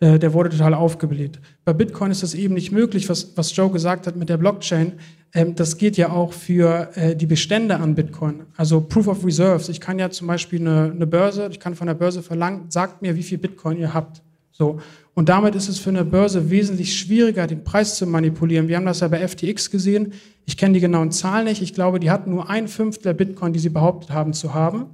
Äh, 0.02 0.18
der 0.18 0.34
wurde 0.34 0.50
total 0.50 0.74
aufgebläht. 0.74 1.40
Bei 1.64 1.74
Bitcoin 1.74 2.12
ist 2.12 2.24
das 2.24 2.34
eben 2.34 2.56
nicht 2.56 2.72
möglich, 2.72 3.08
was, 3.08 3.38
was 3.38 3.56
Joe 3.56 3.70
gesagt 3.70 4.08
hat 4.08 4.16
mit 4.16 4.30
der 4.30 4.38
Blockchain. 4.38 4.94
Ähm, 5.34 5.54
das 5.56 5.78
geht 5.78 5.96
ja 5.96 6.10
auch 6.10 6.34
für 6.34 6.90
äh, 6.96 7.16
die 7.16 7.28
Bestände 7.28 7.78
an 7.78 7.94
Bitcoin. 7.94 8.42
Also 8.58 8.82
Proof 8.82 9.08
of 9.08 9.24
Reserves. 9.24 9.70
Ich 9.70 9.80
kann 9.80 10.00
ja 10.00 10.10
zum 10.10 10.26
Beispiel 10.26 10.60
eine, 10.60 10.92
eine 10.92 11.06
Börse, 11.06 11.48
ich 11.52 11.60
kann 11.60 11.76
von 11.76 11.86
der 11.86 11.94
Börse 11.94 12.24
verlangen, 12.24 12.66
sagt 12.70 13.04
mir, 13.04 13.16
wie 13.16 13.22
viel 13.22 13.38
Bitcoin 13.38 13.78
ihr 13.78 13.94
habt. 13.94 14.24
So. 14.52 14.80
Und 15.14 15.30
damit 15.30 15.54
ist 15.54 15.70
es 15.70 15.78
für 15.78 15.92
eine 15.92 16.04
Börse 16.04 16.50
wesentlich 16.50 16.98
schwieriger, 16.98 17.46
den 17.46 17.64
Preis 17.64 17.96
zu 17.96 18.08
manipulieren. 18.08 18.68
Wir 18.68 18.78
haben 18.78 18.86
das 18.86 19.02
ja 19.02 19.08
bei 19.08 19.26
FTX 19.28 19.70
gesehen. 19.70 20.14
Ich 20.48 20.58
kenne 20.58 20.74
die 20.74 20.80
genauen 20.80 21.12
Zahlen 21.12 21.46
nicht. 21.46 21.62
Ich 21.62 21.76
glaube, 21.76 22.00
die 22.00 22.10
hatten 22.10 22.32
nur 22.32 22.50
ein 22.50 22.68
Fünftel 22.68 23.04
der 23.04 23.14
Bitcoin, 23.14 23.54
die 23.54 23.60
sie 23.60 23.70
behauptet 23.70 24.10
haben 24.10 24.34
zu 24.34 24.56
haben. 24.56 24.88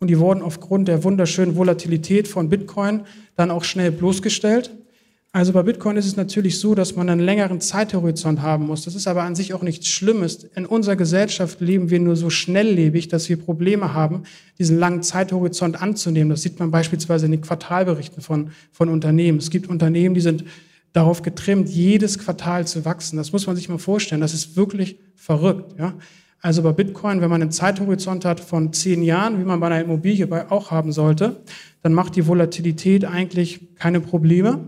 Und 0.00 0.08
die 0.08 0.18
wurden 0.18 0.42
aufgrund 0.42 0.88
der 0.88 1.04
wunderschönen 1.04 1.56
Volatilität 1.56 2.26
von 2.26 2.48
Bitcoin 2.48 3.02
dann 3.40 3.50
auch 3.50 3.64
schnell 3.64 3.90
bloßgestellt. 3.90 4.70
Also 5.32 5.52
bei 5.52 5.62
Bitcoin 5.62 5.96
ist 5.96 6.06
es 6.06 6.16
natürlich 6.16 6.58
so, 6.58 6.74
dass 6.74 6.96
man 6.96 7.08
einen 7.08 7.20
längeren 7.20 7.60
Zeithorizont 7.60 8.42
haben 8.42 8.66
muss. 8.66 8.84
Das 8.84 8.96
ist 8.96 9.06
aber 9.06 9.22
an 9.22 9.36
sich 9.36 9.54
auch 9.54 9.62
nichts 9.62 9.86
Schlimmes. 9.86 10.44
In 10.56 10.66
unserer 10.66 10.96
Gesellschaft 10.96 11.60
leben 11.60 11.88
wir 11.88 12.00
nur 12.00 12.16
so 12.16 12.30
schnelllebig, 12.30 13.06
dass 13.08 13.28
wir 13.28 13.36
Probleme 13.36 13.94
haben, 13.94 14.24
diesen 14.58 14.78
langen 14.78 15.04
Zeithorizont 15.04 15.80
anzunehmen. 15.80 16.30
Das 16.30 16.42
sieht 16.42 16.58
man 16.58 16.72
beispielsweise 16.72 17.26
in 17.26 17.32
den 17.32 17.42
Quartalberichten 17.42 18.22
von, 18.22 18.50
von 18.72 18.88
Unternehmen. 18.88 19.38
Es 19.38 19.50
gibt 19.50 19.68
Unternehmen, 19.68 20.16
die 20.16 20.20
sind 20.20 20.44
darauf 20.92 21.22
getrimmt, 21.22 21.68
jedes 21.68 22.18
Quartal 22.18 22.66
zu 22.66 22.84
wachsen. 22.84 23.16
Das 23.16 23.32
muss 23.32 23.46
man 23.46 23.54
sich 23.54 23.68
mal 23.68 23.78
vorstellen. 23.78 24.20
Das 24.20 24.34
ist 24.34 24.56
wirklich 24.56 24.98
verrückt. 25.14 25.78
Ja? 25.78 25.94
Also 26.42 26.62
bei 26.62 26.72
Bitcoin, 26.72 27.20
wenn 27.20 27.28
man 27.28 27.42
einen 27.42 27.50
Zeithorizont 27.50 28.24
hat 28.24 28.40
von 28.40 28.72
zehn 28.72 29.02
Jahren, 29.02 29.38
wie 29.38 29.44
man 29.44 29.60
bei 29.60 29.66
einer 29.66 29.84
Immobilie 29.84 30.28
auch 30.50 30.70
haben 30.70 30.92
sollte, 30.92 31.42
dann 31.82 31.92
macht 31.92 32.16
die 32.16 32.26
Volatilität 32.26 33.04
eigentlich 33.04 33.74
keine 33.76 34.00
Probleme. 34.00 34.64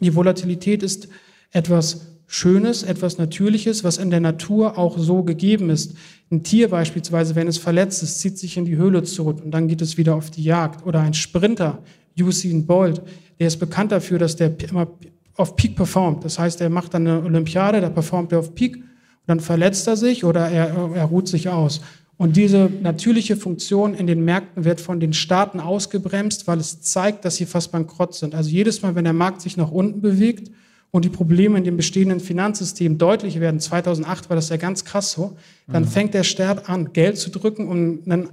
Die 0.00 0.14
Volatilität 0.14 0.82
ist 0.82 1.08
etwas 1.50 2.12
Schönes, 2.26 2.82
etwas 2.82 3.18
Natürliches, 3.18 3.84
was 3.84 3.98
in 3.98 4.10
der 4.10 4.20
Natur 4.20 4.78
auch 4.78 4.98
so 4.98 5.22
gegeben 5.22 5.70
ist. 5.70 5.96
Ein 6.30 6.42
Tier 6.42 6.68
beispielsweise, 6.68 7.34
wenn 7.34 7.48
es 7.48 7.58
verletzt 7.58 8.02
ist, 8.02 8.20
zieht 8.20 8.38
sich 8.38 8.56
in 8.56 8.64
die 8.64 8.76
Höhle 8.76 9.02
zurück 9.02 9.42
und 9.44 9.50
dann 9.50 9.68
geht 9.68 9.82
es 9.82 9.98
wieder 9.98 10.14
auf 10.14 10.30
die 10.30 10.44
Jagd. 10.44 10.86
Oder 10.86 11.00
ein 11.00 11.14
Sprinter, 11.14 11.82
Usain 12.18 12.66
Bolt, 12.66 13.02
der 13.38 13.48
ist 13.48 13.58
bekannt 13.58 13.92
dafür, 13.92 14.18
dass 14.18 14.36
der 14.36 14.54
immer 14.68 14.88
auf 15.36 15.56
Peak 15.56 15.76
performt. 15.76 16.24
Das 16.24 16.38
heißt, 16.38 16.60
er 16.60 16.70
macht 16.70 16.94
dann 16.94 17.06
eine 17.06 17.22
Olympiade, 17.22 17.80
da 17.80 17.90
performt 17.90 18.32
er 18.32 18.38
auf 18.38 18.54
Peak 18.54 18.82
dann 19.26 19.40
verletzt 19.40 19.86
er 19.86 19.96
sich 19.96 20.24
oder 20.24 20.48
er, 20.48 20.90
er 20.94 21.04
ruht 21.04 21.28
sich 21.28 21.48
aus. 21.48 21.80
Und 22.16 22.36
diese 22.36 22.70
natürliche 22.82 23.36
Funktion 23.36 23.94
in 23.94 24.06
den 24.06 24.24
Märkten 24.24 24.64
wird 24.64 24.80
von 24.80 25.00
den 25.00 25.12
Staaten 25.12 25.58
ausgebremst, 25.58 26.46
weil 26.46 26.60
es 26.60 26.80
zeigt, 26.80 27.24
dass 27.24 27.36
sie 27.36 27.46
fast 27.46 27.72
bankrott 27.72 28.14
sind. 28.14 28.34
Also 28.34 28.50
jedes 28.50 28.82
Mal, 28.82 28.94
wenn 28.94 29.04
der 29.04 29.12
Markt 29.12 29.40
sich 29.40 29.56
nach 29.56 29.70
unten 29.70 30.00
bewegt 30.00 30.50
und 30.90 31.04
die 31.04 31.08
Probleme 31.08 31.58
in 31.58 31.64
dem 31.64 31.76
bestehenden 31.76 32.20
Finanzsystem 32.20 32.98
deutlich 32.98 33.40
werden, 33.40 33.58
2008 33.58 34.28
war 34.28 34.36
das 34.36 34.50
ja 34.50 34.56
ganz 34.56 34.84
krass 34.84 35.12
so, 35.12 35.36
dann 35.66 35.82
mhm. 35.84 35.88
fängt 35.88 36.14
der 36.14 36.22
Staat 36.22 36.68
an, 36.68 36.92
Geld 36.92 37.18
zu 37.18 37.30
drücken, 37.30 37.66
um 37.66 38.00
ein 38.06 38.28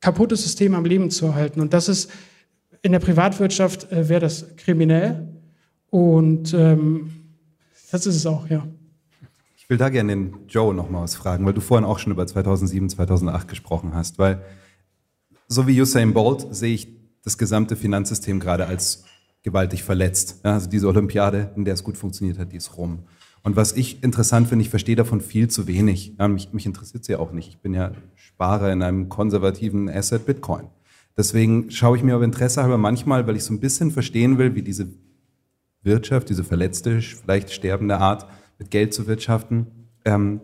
kaputtes 0.00 0.44
System 0.44 0.74
am 0.74 0.84
Leben 0.84 1.10
zu 1.10 1.26
erhalten. 1.26 1.60
Und 1.60 1.74
das 1.74 1.88
ist 1.88 2.10
in 2.82 2.92
der 2.92 3.00
Privatwirtschaft 3.00 3.90
äh, 3.92 4.08
wäre 4.08 4.20
das 4.20 4.56
kriminell. 4.56 5.28
Und 5.90 6.54
ähm, 6.54 7.10
das 7.90 8.06
ist 8.06 8.16
es 8.16 8.26
auch, 8.26 8.48
ja. 8.48 8.66
Ich 9.68 9.70
will 9.70 9.76
da 9.76 9.90
gerne 9.90 10.12
den 10.12 10.34
Joe 10.48 10.72
noch 10.72 10.88
mal 10.88 11.02
was 11.02 11.14
fragen, 11.14 11.44
weil 11.44 11.52
du 11.52 11.60
vorhin 11.60 11.84
auch 11.84 11.98
schon 11.98 12.10
über 12.10 12.26
2007, 12.26 12.88
2008 12.88 13.48
gesprochen 13.48 13.90
hast. 13.92 14.18
Weil 14.18 14.42
so 15.46 15.66
wie 15.66 15.78
Usain 15.78 16.14
Bolt 16.14 16.46
sehe 16.56 16.72
ich 16.72 16.88
das 17.22 17.36
gesamte 17.36 17.76
Finanzsystem 17.76 18.40
gerade 18.40 18.66
als 18.66 19.04
gewaltig 19.42 19.84
verletzt. 19.84 20.40
Ja, 20.42 20.54
also 20.54 20.70
diese 20.70 20.88
Olympiade, 20.88 21.50
in 21.54 21.66
der 21.66 21.74
es 21.74 21.84
gut 21.84 21.98
funktioniert 21.98 22.38
hat, 22.38 22.50
die 22.50 22.56
ist 22.56 22.78
rum. 22.78 23.00
Und 23.42 23.56
was 23.56 23.74
ich 23.74 24.02
interessant 24.02 24.48
finde, 24.48 24.62
ich 24.62 24.70
verstehe 24.70 24.96
davon 24.96 25.20
viel 25.20 25.48
zu 25.48 25.66
wenig. 25.66 26.14
Ja, 26.18 26.28
mich, 26.28 26.50
mich 26.54 26.64
interessiert 26.64 27.02
es 27.02 27.08
ja 27.08 27.18
auch 27.18 27.32
nicht. 27.32 27.50
Ich 27.50 27.58
bin 27.58 27.74
ja 27.74 27.92
Sparer 28.14 28.72
in 28.72 28.82
einem 28.82 29.10
konservativen 29.10 29.90
Asset 29.90 30.24
Bitcoin. 30.24 30.68
Deswegen 31.14 31.70
schaue 31.70 31.98
ich 31.98 32.02
mir 32.02 32.14
aber 32.14 32.24
Interesse 32.24 32.62
halber 32.62 32.78
manchmal, 32.78 33.26
weil 33.26 33.36
ich 33.36 33.44
so 33.44 33.52
ein 33.52 33.60
bisschen 33.60 33.90
verstehen 33.90 34.38
will, 34.38 34.54
wie 34.54 34.62
diese 34.62 34.88
Wirtschaft, 35.82 36.30
diese 36.30 36.42
verletzte, 36.42 37.02
vielleicht 37.02 37.52
sterbende 37.52 37.98
Art, 37.98 38.26
mit 38.58 38.70
Geld 38.70 38.94
zu 38.94 39.06
wirtschaften, 39.06 39.66
ähm, 40.04 40.40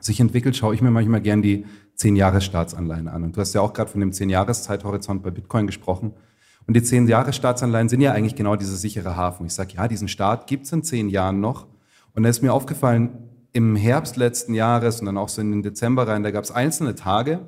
sich 0.00 0.20
entwickelt, 0.20 0.56
schaue 0.56 0.74
ich 0.74 0.82
mir 0.82 0.90
manchmal 0.90 1.20
gern 1.20 1.42
die 1.42 1.64
10-Jahres-Staatsanleihen 1.98 3.08
an. 3.08 3.24
Und 3.24 3.36
du 3.36 3.40
hast 3.40 3.54
ja 3.54 3.60
auch 3.60 3.72
gerade 3.72 3.90
von 3.90 4.00
dem 4.00 4.12
10-Jahres-Zeithorizont 4.12 5.22
bei 5.22 5.30
Bitcoin 5.30 5.66
gesprochen. 5.66 6.12
Und 6.66 6.74
die 6.74 6.80
10-Jahres-Staatsanleihen 6.80 7.88
sind 7.88 8.00
ja 8.00 8.12
eigentlich 8.12 8.36
genau 8.36 8.54
dieser 8.54 8.76
sichere 8.76 9.16
Hafen. 9.16 9.46
Ich 9.46 9.54
sage, 9.54 9.74
ja, 9.74 9.88
diesen 9.88 10.06
Staat 10.06 10.46
gibt 10.46 10.66
es 10.66 10.72
in 10.72 10.82
zehn 10.82 11.08
Jahren 11.08 11.40
noch. 11.40 11.66
Und 12.14 12.22
da 12.22 12.28
ist 12.28 12.42
mir 12.42 12.52
aufgefallen, 12.52 13.10
im 13.52 13.74
Herbst 13.74 14.16
letzten 14.16 14.54
Jahres 14.54 15.00
und 15.00 15.06
dann 15.06 15.16
auch 15.16 15.28
so 15.28 15.40
in 15.40 15.50
den 15.50 15.62
Dezember 15.62 16.06
rein, 16.06 16.22
da 16.22 16.30
gab 16.30 16.44
es 16.44 16.50
einzelne 16.50 16.94
Tage, 16.94 17.40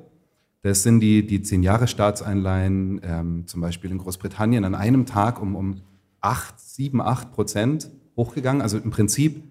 das 0.63 0.83
sind 0.83 0.99
die, 0.99 1.25
die 1.25 1.39
10-Jahres-Staatseinleihen, 1.39 3.01
ähm, 3.03 3.47
zum 3.47 3.61
Beispiel 3.61 3.91
in 3.91 3.97
Großbritannien, 3.97 4.65
an 4.65 4.75
einem 4.75 5.05
Tag 5.05 5.41
um, 5.41 5.55
um 5.55 5.81
8, 6.21 6.59
7, 6.59 7.01
8 7.01 7.31
Prozent 7.31 7.89
hochgegangen. 8.15 8.61
Also 8.61 8.77
im 8.77 8.91
Prinzip 8.91 9.43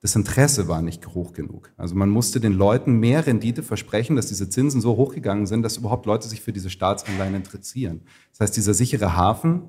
das 0.00 0.14
Interesse 0.14 0.68
war 0.68 0.80
nicht 0.80 1.08
hoch 1.08 1.32
genug. 1.32 1.72
Also 1.76 1.96
man 1.96 2.08
musste 2.08 2.38
den 2.38 2.52
Leuten 2.52 3.00
mehr 3.00 3.26
Rendite 3.26 3.62
versprechen, 3.62 4.14
dass 4.14 4.28
diese 4.28 4.48
Zinsen 4.48 4.80
so 4.80 4.96
hochgegangen 4.96 5.46
sind, 5.46 5.62
dass 5.62 5.76
überhaupt 5.76 6.06
Leute 6.06 6.28
sich 6.28 6.40
für 6.40 6.52
diese 6.52 6.70
Staatsanleihen 6.70 7.34
interessieren. 7.34 8.02
Das 8.30 8.40
heißt, 8.40 8.56
dieser 8.56 8.74
sichere 8.74 9.16
Hafen 9.16 9.62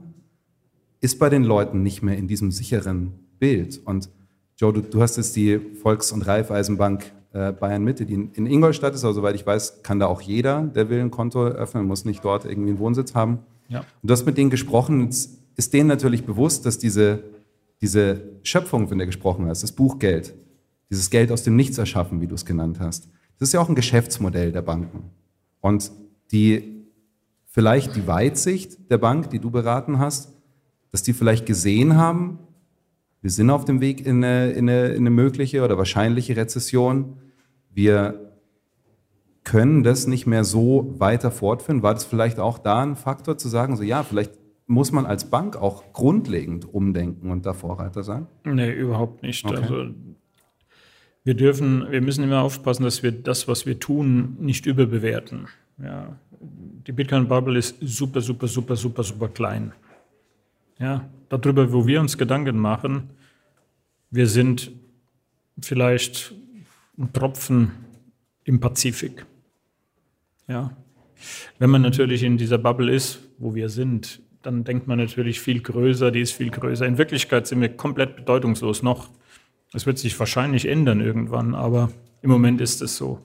ist 1.02 1.18
bei 1.18 1.30
den 1.30 1.44
Leuten 1.44 1.82
nicht 1.82 2.04
mehr 2.04 2.18
in 2.18 2.28
diesem 2.28 2.52
sicheren 2.52 3.14
Bild. 3.40 3.82
Und 3.86 4.10
Joe, 4.58 4.72
du, 4.72 4.82
du 4.82 5.02
hast 5.02 5.18
jetzt 5.18 5.36
die 5.36 5.58
Volks- 5.58 6.12
und 6.12 6.22
Raiffeisenbank 6.22 7.12
äh, 7.32 7.52
Bayern 7.52 7.84
Mitte, 7.84 8.06
die 8.06 8.14
in, 8.14 8.32
in, 8.34 8.46
Ingolstadt 8.46 8.94
ist, 8.94 9.04
aber 9.04 9.14
soweit 9.14 9.36
ich 9.36 9.46
weiß, 9.46 9.82
kann 9.82 10.00
da 10.00 10.08
auch 10.08 10.22
jeder, 10.22 10.64
der 10.64 10.90
will, 10.90 11.00
ein 11.00 11.12
Konto 11.12 11.46
öffnen, 11.46 11.86
muss 11.86 12.06
nicht 12.06 12.24
dort 12.24 12.46
irgendwie 12.46 12.70
einen 12.70 12.80
Wohnsitz 12.80 13.16
haben. 13.16 13.40
Ja. 13.68 13.80
Und 13.80 14.10
du 14.10 14.12
hast 14.12 14.26
mit 14.26 14.38
denen 14.38 14.50
gesprochen, 14.50 15.10
ist 15.10 15.74
denen 15.74 15.88
natürlich 15.88 16.26
bewusst, 16.26 16.66
dass 16.66 16.78
diese 16.78 17.24
diese 17.82 18.40
Schöpfung, 18.44 18.88
von 18.88 18.98
der 18.98 19.08
gesprochen 19.08 19.48
hast, 19.48 19.64
das 19.64 19.72
Buchgeld, 19.72 20.34
dieses 20.90 21.10
Geld 21.10 21.32
aus 21.32 21.44
dem 21.44 21.56
Nichts 21.56 21.78
erschaffen, 21.78 22.22
wie 22.22 22.28
du 22.28 22.36
es 22.36 22.46
genannt 22.46 22.80
hast, 22.80 23.10
das 23.38 23.50
ist 23.50 23.54
ja 23.54 23.62
auch 23.62 23.70
ein 23.70 23.76
Geschäftsmodell 23.76 24.52
der 24.52 24.62
Banken. 24.62 25.12
Und 25.62 25.92
die, 26.32 26.86
vielleicht 27.46 27.96
die 27.96 28.06
Weitsicht 28.06 28.92
der 28.92 28.98
Bank, 28.98 29.30
die 29.30 29.40
du 29.40 29.50
beraten 29.50 30.00
hast, 30.00 30.34
dass 30.92 31.04
die 31.04 31.14
vielleicht 31.14 31.46
gesehen 31.46 31.96
haben, 31.96 32.40
wir 33.22 33.32
sind 33.32 33.50
auf 33.50 33.66
dem 33.66 33.82
Weg 33.82 34.06
in 34.06 34.24
eine, 34.24 34.52
in 34.52 34.70
eine, 34.70 34.88
in 34.90 35.04
eine 35.04 35.10
mögliche 35.10 35.64
oder 35.64 35.78
wahrscheinliche 35.78 36.38
Rezession. 36.38 37.18
Wir 37.70 38.30
können 39.44 39.84
das 39.84 40.08
nicht 40.08 40.26
mehr 40.26 40.44
so 40.44 40.96
weiter 41.00 41.32
fortführen. 41.32 41.84
War 41.84 41.94
das 41.94 42.06
vielleicht 42.06 42.40
auch 42.40 42.58
da 42.60 42.82
ein 42.82 42.96
Faktor 42.96 43.38
zu 43.38 43.50
sagen, 43.50 43.76
so 43.76 43.84
ja, 43.84 44.04
vielleicht 44.04 44.32
muss 44.70 44.91
man 44.91 45.07
als 45.07 45.30
Bank 45.30 45.55
auch 45.55 45.93
grundlegend 45.93 46.72
umdenken 46.72 47.32
und 47.32 47.45
da 47.45 47.53
Vorreiter 47.53 48.03
sein? 48.03 48.28
Nee, 48.43 48.72
überhaupt 48.72 49.24
nicht. 49.24 49.43
Okay. 49.43 49.55
Also 49.57 49.88
wir 51.24 51.34
dürfen, 51.34 51.91
wir 51.91 52.01
müssen 52.01 52.24
immer 52.24 52.43
aufpassen, 52.43 52.84
dass 52.84 53.01
wir 53.01 53.11
das, 53.11 53.47
was 53.47 53.65
wir 53.65 53.80
tun, 53.80 54.38
nicht 54.39 54.67
überbewerten. 54.67 55.47
Ja, 55.82 56.20
die 56.39 56.91
Bitcoin-Bubble 56.91 57.57
ist 57.57 57.78
super, 57.82 58.22
super, 58.22 58.47
super, 58.47 58.76
super, 58.76 59.03
super 59.03 59.28
klein. 59.28 59.72
Ja, 60.78 61.09
darüber, 61.30 61.74
wo 61.74 61.88
wir 61.88 61.99
uns 61.99 62.17
Gedanken 62.17 62.59
machen, 62.59 63.09
wir 64.11 64.28
sind 64.28 64.72
vielleicht 65.59 66.34
ein 66.97 67.11
Tropfen 67.11 67.72
im 68.43 68.59
Pazifik. 68.59 69.26
Ja. 70.47 70.78
Wenn 71.57 71.72
man 71.72 71.82
natürlich 71.82 72.24
in 72.24 72.38
dieser 72.38 72.59
Bubble 72.59 72.93
ist, 72.93 73.20
wo 73.39 73.55
wir 73.55 73.70
sind, 73.70 74.22
dann 74.42 74.64
denkt 74.64 74.88
man 74.88 74.98
natürlich 74.98 75.40
viel 75.40 75.62
größer, 75.62 76.12
die 76.12 76.22
ist 76.22 76.34
viel 76.34 76.50
größer. 76.50 76.86
In 76.86 76.98
Wirklichkeit 76.98 77.48
sind 77.48 77.62
wir 77.62 77.70
komplett 77.70 78.16
bedeutungslos 78.16 78.84
noch. 78.84 79.10
Das 79.72 79.86
wird 79.86 80.00
sich 80.00 80.18
wahrscheinlich 80.20 80.68
ändern 80.68 81.02
irgendwann, 81.02 81.54
aber 81.54 81.92
im 82.22 82.30
Moment 82.30 82.62
ist 82.62 82.82
es 82.82 82.96
so. 82.96 83.20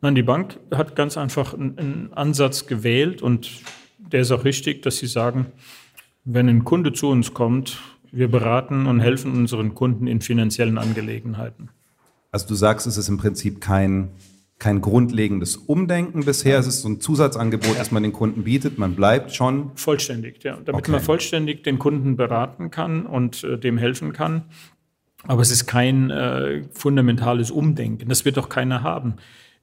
Nein, 0.00 0.14
die 0.14 0.22
Bank 0.22 0.58
hat 0.72 0.94
ganz 0.94 1.16
einfach 1.16 1.54
einen 1.54 2.10
Ansatz 2.12 2.66
gewählt 2.66 3.22
und 3.22 3.50
der 3.98 4.20
ist 4.20 4.30
auch 4.30 4.44
richtig, 4.44 4.82
dass 4.82 4.98
sie 4.98 5.06
sagen, 5.06 5.46
wenn 6.24 6.48
ein 6.48 6.64
Kunde 6.64 6.92
zu 6.92 7.08
uns 7.08 7.34
kommt, 7.34 7.78
wir 8.12 8.30
beraten 8.30 8.86
und 8.86 9.00
helfen 9.00 9.32
unseren 9.32 9.74
Kunden 9.74 10.06
in 10.06 10.20
finanziellen 10.20 10.78
Angelegenheiten. 10.78 11.70
Also 12.30 12.48
du 12.48 12.54
sagst, 12.54 12.86
es 12.86 12.96
ist 12.96 13.08
im 13.08 13.18
Prinzip 13.18 13.60
kein 13.60 14.10
kein 14.58 14.80
grundlegendes 14.80 15.56
Umdenken 15.56 16.24
bisher. 16.24 16.58
Es 16.58 16.66
ist 16.66 16.82
so 16.82 16.88
ein 16.88 17.00
Zusatzangebot, 17.00 17.72
ja. 17.72 17.78
das 17.78 17.90
man 17.90 18.02
den 18.02 18.12
Kunden 18.12 18.44
bietet. 18.44 18.78
Man 18.78 18.94
bleibt 18.94 19.34
schon. 19.34 19.70
Vollständig, 19.74 20.42
ja. 20.44 20.56
Damit 20.64 20.82
okay. 20.82 20.92
man 20.92 21.00
vollständig 21.00 21.62
den 21.62 21.78
Kunden 21.78 22.16
beraten 22.16 22.70
kann 22.70 23.04
und 23.04 23.44
äh, 23.44 23.58
dem 23.58 23.76
helfen 23.76 24.12
kann. 24.12 24.44
Aber 25.24 25.42
es 25.42 25.50
ist 25.50 25.66
kein 25.66 26.10
äh, 26.10 26.62
fundamentales 26.72 27.50
Umdenken. 27.50 28.08
Das 28.08 28.24
wird 28.24 28.36
doch 28.36 28.48
keiner 28.48 28.82
haben. 28.82 29.14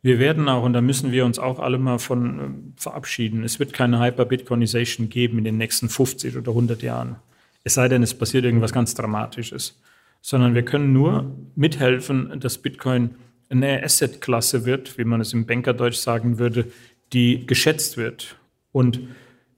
Wir 0.04 0.20
werden 0.20 0.50
auch, 0.50 0.64
und 0.64 0.74
da 0.74 0.82
müssen 0.82 1.12
wir 1.12 1.26
uns 1.26 1.40
auch 1.40 1.60
alle 1.60 1.80
mal 1.80 1.98
von 1.98 2.40
äh, 2.40 2.42
verabschieden, 2.76 3.44
es 3.44 3.60
wird 3.60 3.74
keine 3.74 4.00
Hyper-Bitcoinization 4.00 5.10
geben 5.10 5.38
in 5.40 5.46
den 5.46 5.58
nächsten 5.58 5.90
50 5.90 6.38
oder 6.38 6.52
100 6.52 6.84
Jahren. 6.84 7.16
Es 7.64 7.76
sei 7.76 7.88
denn, 7.88 8.04
es 8.04 8.14
passiert 8.14 8.44
irgendwas 8.44 8.74
ganz 8.74 8.94
Dramatisches. 8.94 9.80
Sondern 10.22 10.56
wir 10.56 10.64
können 10.64 10.94
nur 10.94 11.36
mithelfen, 11.56 12.40
dass 12.40 12.58
Bitcoin 12.58 13.16
eine 13.54 13.84
Asset-Klasse 13.84 14.66
wird, 14.66 14.98
wie 14.98 15.04
man 15.04 15.22
es 15.22 15.34
im 15.34 15.46
Bankerdeutsch 15.46 15.98
sagen 15.98 16.40
würde, 16.40 16.66
die 17.14 17.46
geschätzt 17.46 17.98
wird 17.98 18.38
und 18.72 19.00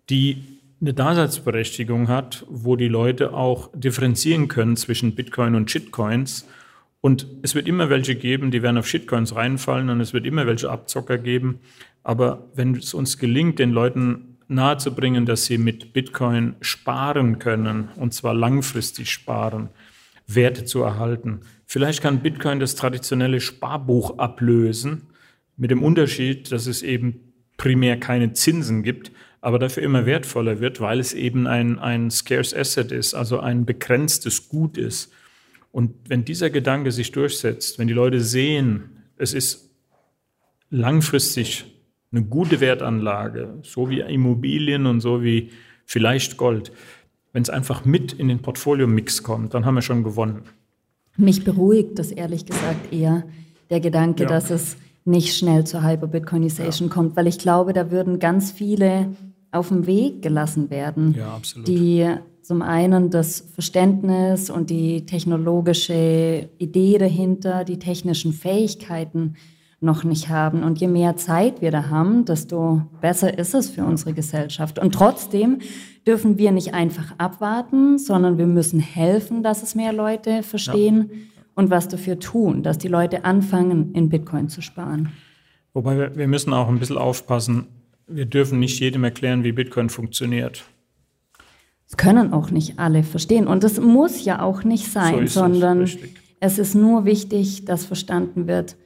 die 0.09 0.43
eine 0.81 0.93
Daseinsberechtigung 0.93 2.07
hat, 2.07 2.45
wo 2.49 2.75
die 2.75 2.87
Leute 2.87 3.33
auch 3.33 3.69
differenzieren 3.73 4.47
können 4.47 4.75
zwischen 4.75 5.15
Bitcoin 5.15 5.55
und 5.55 5.71
Shitcoins. 5.71 6.47
Und 7.01 7.27
es 7.43 7.55
wird 7.55 7.67
immer 7.67 7.89
welche 7.89 8.15
geben, 8.15 8.51
die 8.51 8.61
werden 8.61 8.77
auf 8.77 8.87
Shitcoins 8.87 9.35
reinfallen 9.35 9.89
und 9.89 10.01
es 10.01 10.13
wird 10.13 10.25
immer 10.25 10.45
welche 10.47 10.69
Abzocker 10.69 11.17
geben. 11.17 11.59
Aber 12.03 12.49
wenn 12.55 12.75
es 12.75 12.93
uns 12.93 13.17
gelingt, 13.17 13.59
den 13.59 13.71
Leuten 13.71 14.37
nahezubringen, 14.47 15.25
dass 15.25 15.45
sie 15.45 15.57
mit 15.57 15.93
Bitcoin 15.93 16.55
sparen 16.61 17.39
können, 17.39 17.89
und 17.95 18.13
zwar 18.13 18.33
langfristig 18.33 19.09
sparen, 19.09 19.69
Werte 20.27 20.65
zu 20.65 20.81
erhalten, 20.81 21.41
Vielleicht 21.65 22.01
kann 22.01 22.21
Bitcoin 22.21 22.59
das 22.59 22.75
traditionelle 22.75 23.41
Sparbuch 23.41 24.17
ablösen, 24.17 25.07
mit 25.57 25.71
dem 25.71 25.83
Unterschied, 25.83 26.51
dass 26.51 26.67
es 26.67 26.83
eben 26.83 27.33
primär 27.57 27.99
keine 27.99 28.33
Zinsen 28.33 28.83
gibt, 28.83 29.11
aber 29.41 29.59
dafür 29.59 29.83
immer 29.83 30.05
wertvoller 30.05 30.59
wird, 30.59 30.81
weil 30.81 30.99
es 30.99 31.13
eben 31.13 31.47
ein, 31.47 31.79
ein 31.79 32.11
scarce 32.11 32.53
asset 32.53 32.91
ist, 32.91 33.13
also 33.13 33.39
ein 33.39 33.65
begrenztes 33.65 34.49
Gut 34.49 34.77
ist. 34.77 35.13
Und 35.71 35.93
wenn 36.07 36.25
dieser 36.25 36.49
Gedanke 36.49 36.91
sich 36.91 37.11
durchsetzt, 37.11 37.79
wenn 37.79 37.87
die 37.87 37.93
Leute 37.93 38.21
sehen, 38.21 39.03
es 39.17 39.33
ist 39.33 39.69
langfristig 40.69 41.65
eine 42.11 42.23
gute 42.23 42.59
Wertanlage, 42.59 43.59
so 43.63 43.89
wie 43.89 43.99
Immobilien 43.99 44.85
und 44.85 45.01
so 45.01 45.23
wie 45.23 45.51
vielleicht 45.85 46.37
Gold, 46.37 46.71
wenn 47.33 47.43
es 47.43 47.49
einfach 47.49 47.85
mit 47.85 48.13
in 48.13 48.29
den 48.29 48.41
Portfolio-Mix 48.41 49.21
kommt, 49.23 49.53
dann 49.53 49.65
haben 49.65 49.75
wir 49.75 49.81
schon 49.81 50.03
gewonnen. 50.03 50.43
Mich 51.17 51.43
beruhigt 51.43 51.97
das 51.99 52.11
ehrlich 52.11 52.45
gesagt 52.45 52.93
eher, 52.93 53.23
der 53.69 53.79
Gedanke, 53.79 54.23
ja. 54.23 54.29
dass 54.29 54.49
es 54.49 54.77
nicht 55.05 55.35
schnell 55.35 55.65
zur 55.65 55.83
Hyper-Bitcoinization 55.83 56.89
ja. 56.89 56.93
kommt, 56.93 57.15
weil 57.15 57.27
ich 57.27 57.37
glaube, 57.37 57.73
da 57.73 57.91
würden 57.91 58.19
ganz 58.19 58.51
viele 58.51 59.15
auf 59.51 59.69
dem 59.69 59.87
Weg 59.87 60.21
gelassen 60.21 60.69
werden, 60.69 61.15
ja, 61.17 61.39
die 61.65 62.07
zum 62.41 62.61
einen 62.61 63.09
das 63.09 63.39
Verständnis 63.53 64.49
und 64.49 64.69
die 64.69 65.05
technologische 65.05 66.49
Idee 66.57 66.97
dahinter, 66.97 67.63
die 67.63 67.79
technischen 67.79 68.33
Fähigkeiten 68.33 69.35
noch 69.79 70.03
nicht 70.03 70.29
haben. 70.29 70.63
Und 70.63 70.79
je 70.79 70.87
mehr 70.87 71.15
Zeit 71.15 71.61
wir 71.61 71.71
da 71.71 71.89
haben, 71.89 72.25
desto 72.25 72.81
besser 73.01 73.37
ist 73.37 73.53
es 73.53 73.69
für 73.69 73.85
unsere 73.85 74.13
Gesellschaft. 74.13 74.79
Und 74.79 74.93
trotzdem 74.93 75.59
dürfen 76.07 76.37
wir 76.37 76.51
nicht 76.51 76.73
einfach 76.73 77.13
abwarten, 77.17 77.97
sondern 77.97 78.37
wir 78.37 78.47
müssen 78.47 78.79
helfen, 78.79 79.43
dass 79.43 79.63
es 79.63 79.75
mehr 79.75 79.93
Leute 79.93 80.43
verstehen 80.43 81.09
ja. 81.11 81.17
und 81.55 81.69
was 81.69 81.87
dafür 81.87 82.19
tun, 82.19 82.63
dass 82.63 82.77
die 82.77 82.87
Leute 82.87 83.25
anfangen, 83.25 83.93
in 83.93 84.09
Bitcoin 84.09 84.49
zu 84.49 84.61
sparen. 84.61 85.11
Wobei 85.73 86.15
wir, 86.15 86.27
müssen 86.27 86.53
auch 86.53 86.69
ein 86.69 86.79
bisschen 86.79 86.97
aufpassen. 86.97 87.67
Wir 88.07 88.25
dürfen 88.25 88.59
nicht 88.59 88.79
jedem 88.79 89.03
erklären, 89.03 89.43
wie 89.43 89.51
Bitcoin 89.51 89.89
funktioniert. 89.89 90.63
Das 91.87 91.97
können 91.97 92.33
auch 92.33 92.49
nicht 92.49 92.79
alle 92.79 93.03
verstehen. 93.03 93.47
Und 93.47 93.63
das 93.63 93.79
muss 93.79 94.23
ja 94.23 94.41
auch 94.41 94.63
nicht 94.63 94.91
sein, 94.91 95.27
so 95.27 95.41
sondern 95.41 95.81
es, 95.81 95.97
es 96.39 96.59
ist 96.59 96.75
nur 96.75 97.05
wichtig, 97.05 97.65
dass 97.65 97.85
verstanden 97.85 98.47
wird, 98.47 98.77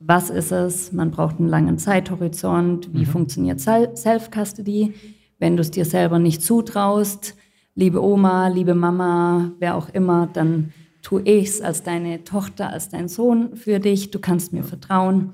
was 0.00 0.30
ist 0.30 0.52
es? 0.52 0.92
Man 0.92 1.10
braucht 1.10 1.38
einen 1.38 1.48
langen 1.48 1.78
Zeithorizont. 1.78 2.92
Wie 2.92 3.00
mhm. 3.00 3.06
funktioniert 3.06 3.60
Self-Custody? 3.60 4.94
Wenn 5.38 5.56
du 5.56 5.60
es 5.60 5.70
dir 5.70 5.84
selber 5.84 6.18
nicht 6.18 6.42
zutraust, 6.42 7.36
liebe 7.74 8.02
Oma, 8.02 8.48
liebe 8.48 8.74
Mama, 8.74 9.52
wer 9.58 9.76
auch 9.76 9.88
immer, 9.88 10.28
dann 10.32 10.72
tue 11.02 11.22
ich 11.22 11.48
es 11.48 11.60
als 11.60 11.82
deine 11.82 12.24
Tochter, 12.24 12.70
als 12.70 12.88
dein 12.88 13.08
Sohn 13.08 13.56
für 13.56 13.78
dich. 13.78 14.10
Du 14.10 14.18
kannst 14.18 14.52
mir 14.52 14.64
vertrauen. 14.64 15.32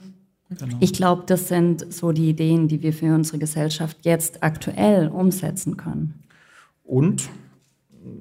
Genau. 0.50 0.76
Ich 0.80 0.92
glaube, 0.92 1.24
das 1.26 1.48
sind 1.48 1.92
so 1.92 2.12
die 2.12 2.28
Ideen, 2.28 2.68
die 2.68 2.82
wir 2.82 2.92
für 2.92 3.14
unsere 3.14 3.38
Gesellschaft 3.38 3.98
jetzt 4.02 4.42
aktuell 4.42 5.08
umsetzen 5.08 5.76
können. 5.76 6.22
Und, 6.84 7.28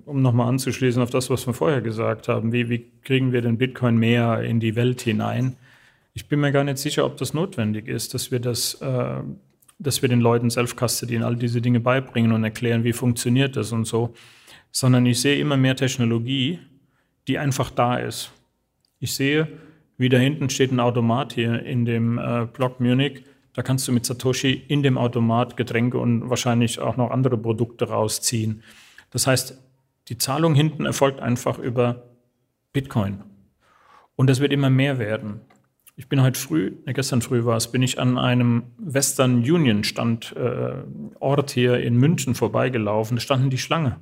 um 0.06 0.22
nochmal 0.22 0.48
anzuschließen 0.48 1.02
auf 1.02 1.10
das, 1.10 1.30
was 1.30 1.46
wir 1.46 1.54
vorher 1.54 1.82
gesagt 1.82 2.30
haben, 2.30 2.54
wie, 2.54 2.70
wie 2.70 2.86
kriegen 3.04 3.34
wir 3.34 3.42
den 3.42 3.58
Bitcoin 3.58 3.98
mehr 3.98 4.42
in 4.42 4.62
die 4.62 4.76
Welt 4.76 5.02
hinein? 5.02 5.58
Ich 6.14 6.28
bin 6.28 6.40
mir 6.40 6.52
gar 6.52 6.64
nicht 6.64 6.78
sicher, 6.78 7.06
ob 7.06 7.18
das 7.18 7.34
notwendig 7.34 7.88
ist, 7.88 8.14
dass 8.14 8.32
wir 8.32 8.40
das, 8.40 8.76
äh, 8.76 9.22
dass 9.80 10.02
wir 10.02 10.10
den 10.10 10.22
Leuten 10.22 10.50
Self-Custody 10.52 11.18
und 11.18 11.24
all 11.24 11.36
diese 11.36 11.62
Dinge 11.62 11.80
beibringen 11.80 12.32
und 12.32 12.44
erklären, 12.44 12.84
wie 12.84 12.94
funktioniert 12.94 13.56
das 13.56 13.72
und 13.72 13.86
so, 13.86 14.14
sondern 14.72 15.06
ich 15.06 15.22
sehe 15.22 15.40
immer 15.40 15.58
mehr 15.58 15.76
Technologie, 15.76 16.60
die 17.28 17.40
einfach 17.40 17.72
da 17.72 17.98
ist. 17.98 18.32
Ich 19.00 19.16
sehe, 19.16 19.48
wie 19.98 20.10
da 20.10 20.18
hinten 20.18 20.50
steht 20.50 20.72
ein 20.72 20.80
Automat 20.80 21.34
hier 21.34 21.64
in 21.64 21.86
dem 21.86 22.18
äh, 22.18 22.46
Block 22.46 22.80
Munich. 22.80 23.24
Da 23.54 23.62
kannst 23.62 23.88
du 23.88 23.92
mit 23.92 24.06
Satoshi 24.06 24.52
in 24.68 24.84
dem 24.84 24.98
Automat 24.98 25.58
Getränke 25.58 25.98
und 25.98 26.30
wahrscheinlich 26.30 26.80
auch 26.80 26.98
noch 26.98 27.12
andere 27.12 27.38
Produkte 27.38 27.90
rausziehen. 27.90 28.64
Das 29.12 29.28
heißt, 29.28 29.60
die 30.10 30.18
Zahlung 30.18 30.56
hinten 30.56 30.86
erfolgt 30.86 31.20
einfach 31.22 31.60
über 31.60 32.04
Bitcoin. 32.72 33.24
Und 34.16 34.30
das 34.30 34.40
wird 34.40 34.52
immer 34.54 34.70
mehr 34.70 35.00
werden. 35.00 35.42
Ich 35.96 36.10
bin 36.10 36.24
heute 36.24 36.40
früh, 36.40 36.74
ne, 36.86 36.94
gestern 36.94 37.22
früh 37.22 37.46
war 37.46 37.56
es, 37.56 37.72
bin 37.72 37.84
ich 37.84 38.00
an 38.00 38.18
einem 38.18 38.64
Western 38.80 39.38
Union 39.38 39.84
Standort 39.84 40.36
äh, 40.36 41.54
hier 41.54 41.80
in 41.80 41.98
München 41.98 42.34
vorbeigelaufen. 42.34 43.18
Da 43.18 43.22
standen 43.22 43.52
die 43.52 43.60
Schlange. 43.60 43.98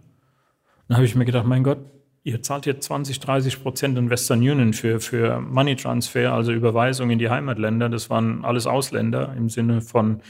Dann 0.88 0.98
habe 0.98 1.06
ich 1.06 1.16
mir 1.16 1.26
gedacht, 1.26 1.46
mein 1.46 1.64
Gott, 1.64 1.80
ihr 2.24 2.42
zahlt 2.42 2.66
jetzt 2.66 2.86
20, 2.86 3.20
30 3.20 3.62
Prozent 3.62 3.98
in 3.98 4.10
Western 4.10 4.40
Union 4.40 4.72
für, 4.72 5.02
für 5.02 5.42
Money 5.42 5.76
Transfer, 5.76 6.32
also 6.32 6.54
Überweisung 6.54 7.10
in 7.10 7.20
die 7.20 7.30
Heimatländer. 7.30 7.90
Das 7.90 8.10
waren 8.10 8.46
alles 8.46 8.68
Ausländer 8.68 9.34
im 9.36 9.50
Sinne 9.50 9.82
von 9.82 10.22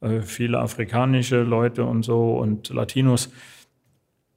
äh, 0.00 0.20
viele 0.20 0.60
afrikanische 0.60 1.42
Leute 1.42 1.84
und 1.84 2.04
so 2.04 2.36
und 2.36 2.68
Latinos. 2.68 3.32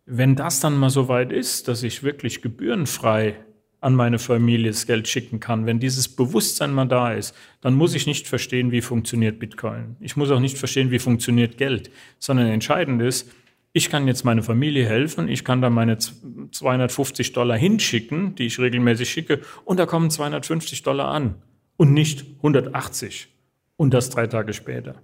Wenn 0.05 0.35
das 0.35 0.59
dann 0.59 0.75
mal 0.77 0.89
so 0.89 1.07
weit 1.07 1.31
ist, 1.31 1.67
dass 1.67 1.83
ich 1.83 2.01
wirklich 2.01 2.41
gebührenfrei 2.41 3.35
an 3.83 3.95
meine 3.95 4.17
Familie 4.17 4.71
das 4.71 4.87
Geld 4.87 5.07
schicken 5.09 5.41
kann, 5.41 5.65
wenn 5.65 5.79
dieses 5.79 6.07
Bewusstsein 6.07 6.73
mal 6.73 6.85
da 6.85 7.11
ist, 7.11 7.35
dann 7.59 7.73
muss 7.73 7.93
ich 7.93 8.07
nicht 8.07 8.27
verstehen, 8.27 8.71
wie 8.71 8.81
funktioniert 8.81 9.39
Bitcoin. 9.39 9.97
Ich 9.99 10.15
muss 10.15 10.31
auch 10.31 10.39
nicht 10.39 10.57
verstehen, 10.57 10.89
wie 10.89 10.99
funktioniert 10.99 11.57
Geld, 11.57 11.91
sondern 12.17 12.47
entscheidend 12.47 13.01
ist, 13.01 13.29
ich 13.73 13.89
kann 13.89 14.07
jetzt 14.07 14.23
meine 14.23 14.43
Familie 14.43 14.85
helfen, 14.85 15.27
ich 15.27 15.43
kann 15.43 15.61
da 15.61 15.69
meine 15.69 15.97
250 15.97 17.33
Dollar 17.33 17.57
hinschicken, 17.57 18.35
die 18.35 18.45
ich 18.45 18.59
regelmäßig 18.59 19.09
schicke, 19.09 19.41
und 19.65 19.79
da 19.79 19.85
kommen 19.85 20.09
250 20.09 20.83
Dollar 20.83 21.09
an 21.09 21.35
und 21.75 21.91
nicht 21.91 22.25
180 22.37 23.27
und 23.75 23.93
das 23.93 24.09
drei 24.09 24.27
Tage 24.27 24.53
später. 24.53 25.01